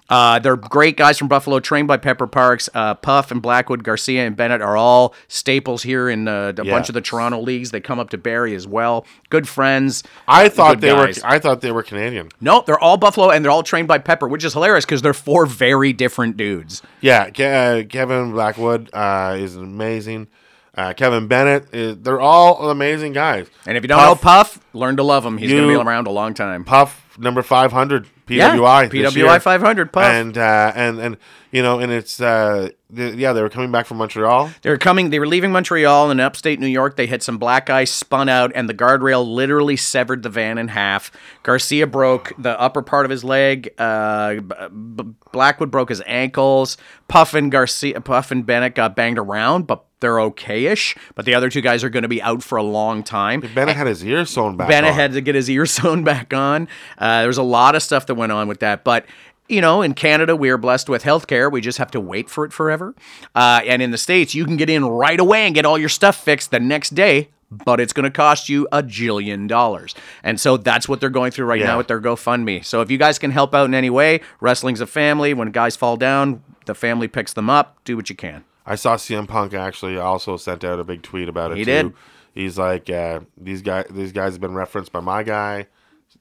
Uh, 0.09 0.37
they're 0.37 0.57
great 0.57 0.97
guys 0.97 1.17
from 1.17 1.29
Buffalo, 1.29 1.61
trained 1.61 1.87
by 1.87 1.95
Pepper 1.95 2.27
Parks. 2.27 2.69
Uh, 2.73 2.93
Puff 2.93 3.31
and 3.31 3.41
Blackwood, 3.41 3.85
Garcia 3.85 4.27
and 4.27 4.35
Bennett 4.35 4.61
are 4.61 4.75
all 4.75 5.15
staples 5.29 5.81
here 5.83 6.09
in 6.09 6.27
uh, 6.27 6.51
a 6.55 6.63
Yeah. 6.63 6.71
bunch 6.73 6.89
of 6.89 6.93
the 6.93 6.99
Toronto 7.01 7.39
leagues. 7.39 7.71
They 7.71 7.79
come 7.79 7.99
up 7.99 8.09
to 8.09 8.17
Barrie 8.17 8.53
as 8.53 8.67
well. 8.67 9.05
Good 9.29 9.47
friends. 9.47 10.03
I 10.27 10.49
thought 10.49 10.81
they 10.81 10.89
guys. 10.89 11.23
were. 11.23 11.29
I 11.29 11.39
thought 11.39 11.61
they 11.61 11.71
were 11.71 11.83
Canadian. 11.83 12.29
No, 12.41 12.63
they're 12.65 12.77
all 12.77 12.97
Buffalo 12.97 13.29
and 13.29 13.43
they're 13.45 13.51
all 13.51 13.63
trained 13.63 13.87
by 13.87 13.97
Pepper, 13.97 14.27
which 14.27 14.43
is 14.43 14.51
hilarious 14.53 14.83
because 14.85 15.01
they're 15.01 15.13
four 15.13 15.45
very 15.45 15.93
different 15.93 16.35
dudes. 16.35 16.81
Yeah, 16.99 17.23
uh, 17.39 17.83
Kevin 17.87 18.33
Blackwood 18.43 18.89
uh, 18.91 19.37
is 19.39 19.55
amazing. 19.55 20.27
Uh, 20.75 20.91
Kevin 20.93 21.27
Bennett, 21.27 21.73
is, 21.73 21.97
they're 21.99 22.19
all 22.19 22.69
amazing 22.69 23.13
guys. 23.13 23.47
And 23.65 23.77
if 23.77 23.83
you 23.83 23.87
don't 23.87 23.99
Puff, 23.99 24.17
know 24.17 24.21
Puff, 24.21 24.59
learn 24.73 24.97
to 24.97 25.03
love 25.03 25.25
him. 25.25 25.37
He's 25.37 25.51
going 25.51 25.63
to 25.63 25.69
be 25.69 25.75
around 25.75 26.07
a 26.07 26.11
long 26.11 26.33
time. 26.33 26.65
Puff, 26.65 27.17
number 27.17 27.41
500. 27.41 28.07
PWI, 28.27 28.93
yeah, 28.93 29.09
PWI 29.09 29.15
year. 29.15 29.39
500 29.39 29.91
puff, 29.91 30.03
and 30.03 30.37
uh, 30.37 30.71
and 30.75 30.99
and 30.99 31.17
you 31.51 31.61
know, 31.61 31.79
and 31.79 31.91
it's 31.91 32.19
uh, 32.19 32.69
th- 32.95 33.15
yeah, 33.15 33.33
they 33.33 33.41
were 33.41 33.49
coming 33.49 33.71
back 33.71 33.85
from 33.85 33.97
Montreal. 33.97 34.49
They 34.61 34.69
were 34.69 34.77
coming, 34.77 35.09
they 35.11 35.19
were 35.19 35.27
leaving 35.27 35.51
Montreal 35.51 36.09
and 36.09 36.19
upstate 36.19 36.59
New 36.59 36.67
York. 36.67 36.95
They 36.95 37.05
hit 37.05 37.21
some 37.21 37.37
black 37.37 37.69
ice, 37.69 37.91
spun 37.91 38.27
out, 38.29 38.51
and 38.55 38.67
the 38.67 38.73
guardrail 38.73 39.27
literally 39.27 39.75
severed 39.77 40.23
the 40.23 40.29
van 40.29 40.57
in 40.57 40.69
half. 40.69 41.11
Garcia 41.43 41.85
broke 41.85 42.33
the 42.39 42.59
upper 42.59 42.81
part 42.81 43.05
of 43.05 43.11
his 43.11 43.23
leg. 43.23 43.73
Uh, 43.77 44.35
B- 44.69 45.03
Blackwood 45.31 45.69
broke 45.69 45.89
his 45.89 46.01
ankles. 46.05 46.77
Puff 47.07 47.33
and 47.33 47.51
Garcia, 47.51 48.01
Puff 48.01 48.31
and 48.31 48.45
Bennett 48.45 48.73
got 48.73 48.95
banged 48.95 49.19
around, 49.19 49.67
but 49.67 49.85
they're 50.03 50.19
okay-ish. 50.21 50.95
But 51.15 51.25
the 51.25 51.33
other 51.33 51.49
two 51.49 51.61
guys 51.61 51.83
are 51.83 51.89
going 51.89 52.03
to 52.03 52.07
be 52.09 52.21
out 52.21 52.43
for 52.43 52.57
a 52.59 52.63
long 52.63 53.01
time. 53.01 53.41
Bennett 53.55 53.75
had 53.75 53.87
his 53.87 54.05
ear 54.05 54.23
sewn 54.25 54.55
back. 54.55 54.67
Bennett 54.69 54.91
on. 54.91 54.95
had 54.95 55.13
to 55.13 55.21
get 55.21 55.33
his 55.33 55.49
ear 55.49 55.65
sewn 55.77 56.03
back 56.03 56.31
on. 56.33 56.67
Uh, 56.99 57.19
there 57.21 57.27
was 57.27 57.39
a 57.39 57.43
lot 57.43 57.73
of 57.73 57.81
stuff 57.81 58.05
that 58.05 58.13
went 58.15 58.31
on 58.31 58.47
with 58.47 58.59
that, 58.59 58.83
but. 58.83 59.05
You 59.49 59.59
know, 59.59 59.81
in 59.81 59.93
Canada, 59.93 60.37
we 60.37 60.49
are 60.51 60.57
blessed 60.57 60.87
with 60.87 61.03
healthcare. 61.03 61.51
We 61.51 61.59
just 61.59 61.77
have 61.77 61.91
to 61.91 61.99
wait 61.99 62.29
for 62.29 62.45
it 62.45 62.53
forever. 62.53 62.95
Uh, 63.35 63.59
and 63.67 63.81
in 63.81 63.91
the 63.91 63.97
States, 63.97 64.33
you 64.33 64.45
can 64.45 64.55
get 64.55 64.69
in 64.69 64.85
right 64.85 65.19
away 65.19 65.45
and 65.45 65.53
get 65.53 65.65
all 65.65 65.77
your 65.77 65.89
stuff 65.89 66.15
fixed 66.15 66.49
the 66.51 66.61
next 66.61 66.95
day, 66.95 67.27
but 67.51 67.81
it's 67.81 67.91
going 67.91 68.05
to 68.05 68.09
cost 68.09 68.47
you 68.47 68.69
a 68.71 68.81
jillion 68.81 69.49
dollars. 69.49 69.95
And 70.23 70.39
so 70.39 70.55
that's 70.55 70.87
what 70.87 71.01
they're 71.01 71.09
going 71.09 71.31
through 71.31 71.45
right 71.45 71.59
Yeah. 71.59 71.67
now 71.67 71.77
with 71.77 71.87
their 71.89 71.99
GoFundMe. 71.99 72.63
So 72.63 72.79
if 72.79 72.89
you 72.89 72.97
guys 72.97 73.19
can 73.19 73.31
help 73.31 73.53
out 73.53 73.65
in 73.65 73.73
any 73.75 73.89
way, 73.89 74.21
wrestling's 74.39 74.79
a 74.79 74.87
family. 74.87 75.33
When 75.33 75.51
guys 75.51 75.75
fall 75.75 75.97
down, 75.97 76.41
the 76.65 76.73
family 76.73 77.09
picks 77.09 77.33
them 77.33 77.49
up. 77.49 77.77
Do 77.83 77.97
what 77.97 78.09
you 78.09 78.15
can. 78.15 78.45
I 78.65 78.75
saw 78.75 78.95
CM 78.95 79.27
Punk 79.27 79.53
actually 79.53 79.97
also 79.97 80.37
sent 80.37 80.63
out 80.63 80.79
a 80.79 80.83
big 80.83 81.01
tweet 81.01 81.27
about 81.29 81.51
it 81.51 81.57
He 81.57 81.65
too. 81.65 81.71
did. 81.71 81.93
He's 82.33 82.57
like, 82.57 82.89
uh, 82.89 83.21
these 83.37 83.61
guys, 83.61 83.85
these 83.91 84.11
guys 84.11 84.33
have 84.33 84.41
been 84.41 84.55
referenced 84.55 84.91
by 84.91 85.01
my 85.01 85.23
guy. 85.23 85.67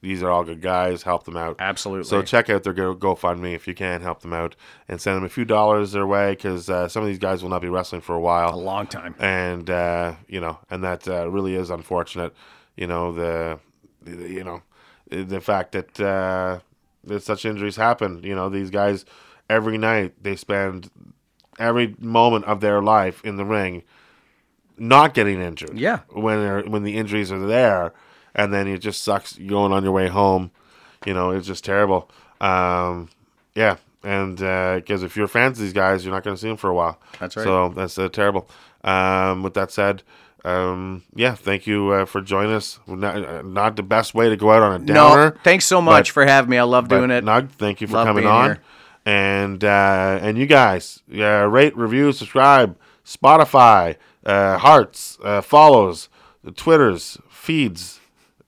These 0.01 0.21
are 0.21 0.29
all 0.29 0.43
good 0.43 0.61
guys. 0.61 1.03
Help 1.03 1.23
them 1.23 1.37
out. 1.37 1.55
Absolutely. 1.59 2.03
So 2.05 2.21
check 2.21 2.49
out 2.49 2.63
their 2.63 2.73
Go 2.73 2.93
GoFundMe 2.95 3.55
if 3.55 3.67
you 3.67 3.73
can. 3.73 4.01
Help 4.01 4.21
them 4.21 4.33
out 4.33 4.55
and 4.89 4.99
send 4.99 5.15
them 5.17 5.23
a 5.23 5.29
few 5.29 5.45
dollars 5.45 5.93
their 5.93 6.05
way 6.05 6.31
because 6.31 6.69
uh, 6.69 6.87
some 6.89 7.03
of 7.03 7.07
these 7.07 7.19
guys 7.19 7.41
will 7.41 7.49
not 7.49 7.61
be 7.61 7.69
wrestling 7.69 8.01
for 8.01 8.13
a 8.15 8.19
while. 8.19 8.53
A 8.53 8.57
long 8.57 8.85
time. 8.87 9.15
and 9.19 9.69
uh, 9.69 10.15
you 10.27 10.41
know, 10.41 10.59
and 10.69 10.83
that 10.83 11.07
uh, 11.07 11.29
really 11.29 11.55
is 11.55 11.69
unfortunate. 11.69 12.33
You 12.75 12.87
know 12.87 13.13
the, 13.13 13.59
the 14.01 14.27
you 14.29 14.43
know, 14.43 14.61
the 15.09 15.39
fact 15.39 15.71
that 15.71 15.99
uh, 16.01 16.59
that 17.05 17.23
such 17.23 17.45
injuries 17.45 17.77
happen. 17.77 18.21
You 18.23 18.35
know, 18.35 18.49
these 18.49 18.71
guys 18.71 19.05
every 19.49 19.77
night 19.77 20.15
they 20.21 20.35
spend 20.35 20.89
every 21.59 21.95
moment 21.99 22.45
of 22.45 22.61
their 22.61 22.81
life 22.81 23.23
in 23.23 23.37
the 23.37 23.45
ring, 23.45 23.83
not 24.77 25.13
getting 25.13 25.41
injured. 25.41 25.77
Yeah. 25.77 25.99
when 26.09 26.39
they're 26.39 26.61
when 26.63 26.83
the 26.83 26.97
injuries 26.97 27.31
are 27.31 27.45
there, 27.45 27.93
and 28.35 28.53
then 28.53 28.67
it 28.67 28.79
just 28.79 29.03
sucks 29.03 29.33
going 29.37 29.71
on 29.71 29.83
your 29.83 29.91
way 29.93 30.07
home. 30.07 30.51
You 31.05 31.13
know, 31.13 31.31
it's 31.31 31.47
just 31.47 31.63
terrible. 31.63 32.09
Um, 32.41 33.09
yeah. 33.55 33.77
And 34.03 34.35
because 34.37 35.01
if 35.03 35.15
you're 35.15 35.27
fans 35.29 35.57
of 35.59 35.63
these 35.63 35.71
guys, 35.73 36.03
you're 36.03 36.13
not 36.13 36.23
going 36.23 36.35
to 36.35 36.41
see 36.41 36.47
them 36.49 36.57
for 36.57 36.69
a 36.69 36.73
while. 36.73 36.99
That's 37.19 37.37
right. 37.37 37.43
So 37.43 37.69
that's 37.69 37.97
uh, 37.97 38.09
terrible. 38.09 38.49
Um, 38.83 39.43
with 39.43 39.53
that 39.53 39.71
said, 39.71 40.03
um, 40.43 41.03
yeah, 41.15 41.35
thank 41.35 41.65
you 41.67 41.89
uh, 41.91 42.05
for 42.05 42.19
joining 42.19 42.51
us. 42.53 42.79
Not, 42.85 43.23
uh, 43.23 43.41
not 43.43 43.77
the 43.77 43.83
best 43.83 44.13
way 44.13 44.27
to 44.27 44.35
go 44.35 44.51
out 44.51 44.61
on 44.61 44.81
a 44.81 44.85
downer. 44.85 45.29
No, 45.31 45.37
thanks 45.43 45.63
so 45.65 45.81
much 45.81 46.09
but- 46.09 46.13
for 46.13 46.25
having 46.25 46.49
me. 46.49 46.57
I 46.57 46.63
love 46.63 46.89
doing 46.89 47.11
it. 47.11 47.23
Nug, 47.23 47.49
thank 47.51 47.79
you 47.79 47.87
for 47.87 47.93
Love 47.93 48.07
coming 48.07 48.25
on. 48.25 48.45
here. 48.45 48.59
And 49.05 49.63
uh, 49.63 50.19
and 50.21 50.37
you 50.37 50.45
guys, 50.45 51.01
yeah, 51.07 51.41
rate, 51.41 51.75
review, 51.75 52.13
subscribe, 52.13 52.77
Spotify, 53.05 53.97
uh, 54.25 54.57
hearts, 54.57 55.17
uh, 55.23 55.41
follows, 55.41 56.07
Twitters, 56.55 57.17
feeds, 57.29 57.99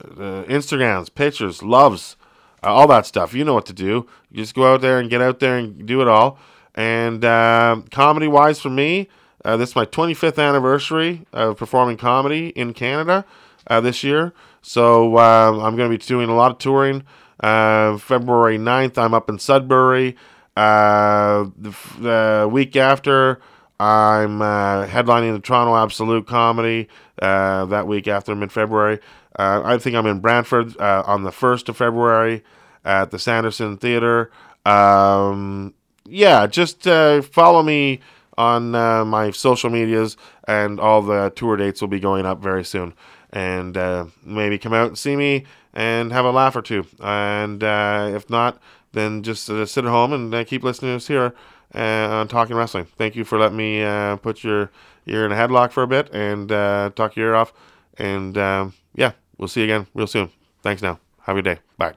uh, 0.02 0.44
Instagrams, 0.44 1.14
pictures, 1.14 1.62
loves, 1.62 2.16
uh, 2.62 2.72
all 2.72 2.86
that 2.88 3.04
stuff. 3.04 3.34
You 3.34 3.44
know 3.44 3.54
what 3.54 3.66
to 3.66 3.74
do. 3.74 4.06
You 4.30 4.42
just 4.42 4.54
go 4.54 4.72
out 4.72 4.80
there 4.80 4.98
and 4.98 5.10
get 5.10 5.20
out 5.20 5.40
there 5.40 5.58
and 5.58 5.86
do 5.86 6.00
it 6.00 6.08
all. 6.08 6.38
And 6.74 7.24
um 7.24 7.82
comedy 7.90 8.28
wise, 8.28 8.60
for 8.60 8.70
me, 8.70 9.08
uh, 9.46 9.56
this 9.56 9.70
is 9.70 9.76
my 9.76 9.86
25th 9.86 10.42
anniversary 10.42 11.24
of 11.32 11.56
performing 11.56 11.96
comedy 11.96 12.48
in 12.48 12.74
Canada 12.74 13.24
uh, 13.68 13.80
this 13.80 14.02
year. 14.02 14.32
So 14.60 15.18
um, 15.18 15.60
I'm 15.60 15.76
going 15.76 15.88
to 15.88 15.96
be 15.96 16.04
doing 16.04 16.28
a 16.28 16.34
lot 16.34 16.50
of 16.50 16.58
touring. 16.58 17.04
Uh, 17.38 17.96
February 17.98 18.58
9th, 18.58 18.98
I'm 18.98 19.14
up 19.14 19.28
in 19.28 19.38
Sudbury. 19.38 20.16
Uh, 20.56 21.50
the, 21.58 22.48
week 22.50 22.76
after, 22.76 23.40
I'm 23.78 24.40
uh, 24.40 24.86
headlining 24.86 25.34
the 25.34 25.40
Toronto 25.40 25.76
Absolute 25.76 26.26
Comedy 26.26 26.88
uh, 27.20 27.66
that 27.66 27.86
week 27.86 28.08
after 28.08 28.34
mid 28.34 28.50
February. 28.50 29.00
Uh, 29.38 29.60
I 29.64 29.76
think 29.76 29.96
I'm 29.96 30.06
in 30.06 30.20
Brantford 30.20 30.78
uh, 30.80 31.02
on 31.06 31.24
the 31.24 31.30
1st 31.30 31.68
of 31.68 31.76
February 31.76 32.42
at 32.84 33.10
the 33.10 33.18
Sanderson 33.18 33.76
Theater. 33.76 34.30
Um, 34.64 35.74
yeah, 36.06 36.46
just 36.46 36.86
uh, 36.86 37.20
follow 37.20 37.62
me 37.62 38.00
on 38.38 38.70
my 38.70 39.30
social 39.30 39.70
medias, 39.70 40.16
and 40.46 40.78
all 40.80 41.02
the 41.02 41.32
tour 41.36 41.56
dates 41.56 41.80
will 41.80 41.88
be 41.88 42.00
going 42.00 42.24
up 42.24 42.42
very 42.42 42.64
soon. 42.64 42.94
And 43.30 43.76
maybe 44.24 44.56
come 44.56 44.72
out 44.72 44.88
and 44.88 44.96
see 44.96 45.16
me 45.16 45.44
and 45.74 46.12
have 46.12 46.24
a 46.24 46.30
laugh 46.30 46.56
or 46.56 46.62
two. 46.62 46.86
And 47.00 47.62
if 47.62 48.30
not, 48.30 48.58
then 48.96 49.22
just 49.22 49.48
uh, 49.50 49.66
sit 49.66 49.84
at 49.84 49.90
home 49.90 50.12
and 50.12 50.34
uh, 50.34 50.42
keep 50.42 50.64
listening 50.64 50.92
to 50.92 50.96
us 50.96 51.06
here 51.06 51.34
uh, 51.74 51.78
on 51.78 52.28
Talking 52.28 52.56
Wrestling. 52.56 52.86
Thank 52.96 53.14
you 53.14 53.24
for 53.24 53.38
letting 53.38 53.58
me 53.58 53.82
put 54.22 54.42
your 54.42 54.70
ear 55.06 55.26
in 55.26 55.32
a 55.32 55.34
headlock 55.34 55.70
for 55.70 55.82
a 55.82 55.86
bit 55.86 56.12
and 56.12 56.48
talk 56.96 57.14
your 57.14 57.28
ear 57.28 57.34
off. 57.34 57.52
And 57.98 58.36
um, 58.38 58.72
yeah, 58.94 59.12
we'll 59.36 59.48
see 59.48 59.60
you 59.60 59.66
again 59.66 59.86
real 59.94 60.06
soon. 60.06 60.30
Thanks 60.62 60.82
now. 60.82 60.98
Have 61.22 61.36
a 61.36 61.42
good 61.42 61.56
day. 61.56 61.60
Bye. 61.76 61.94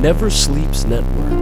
Never 0.00 0.30
Sleeps 0.30 0.84
Network. 0.84 1.41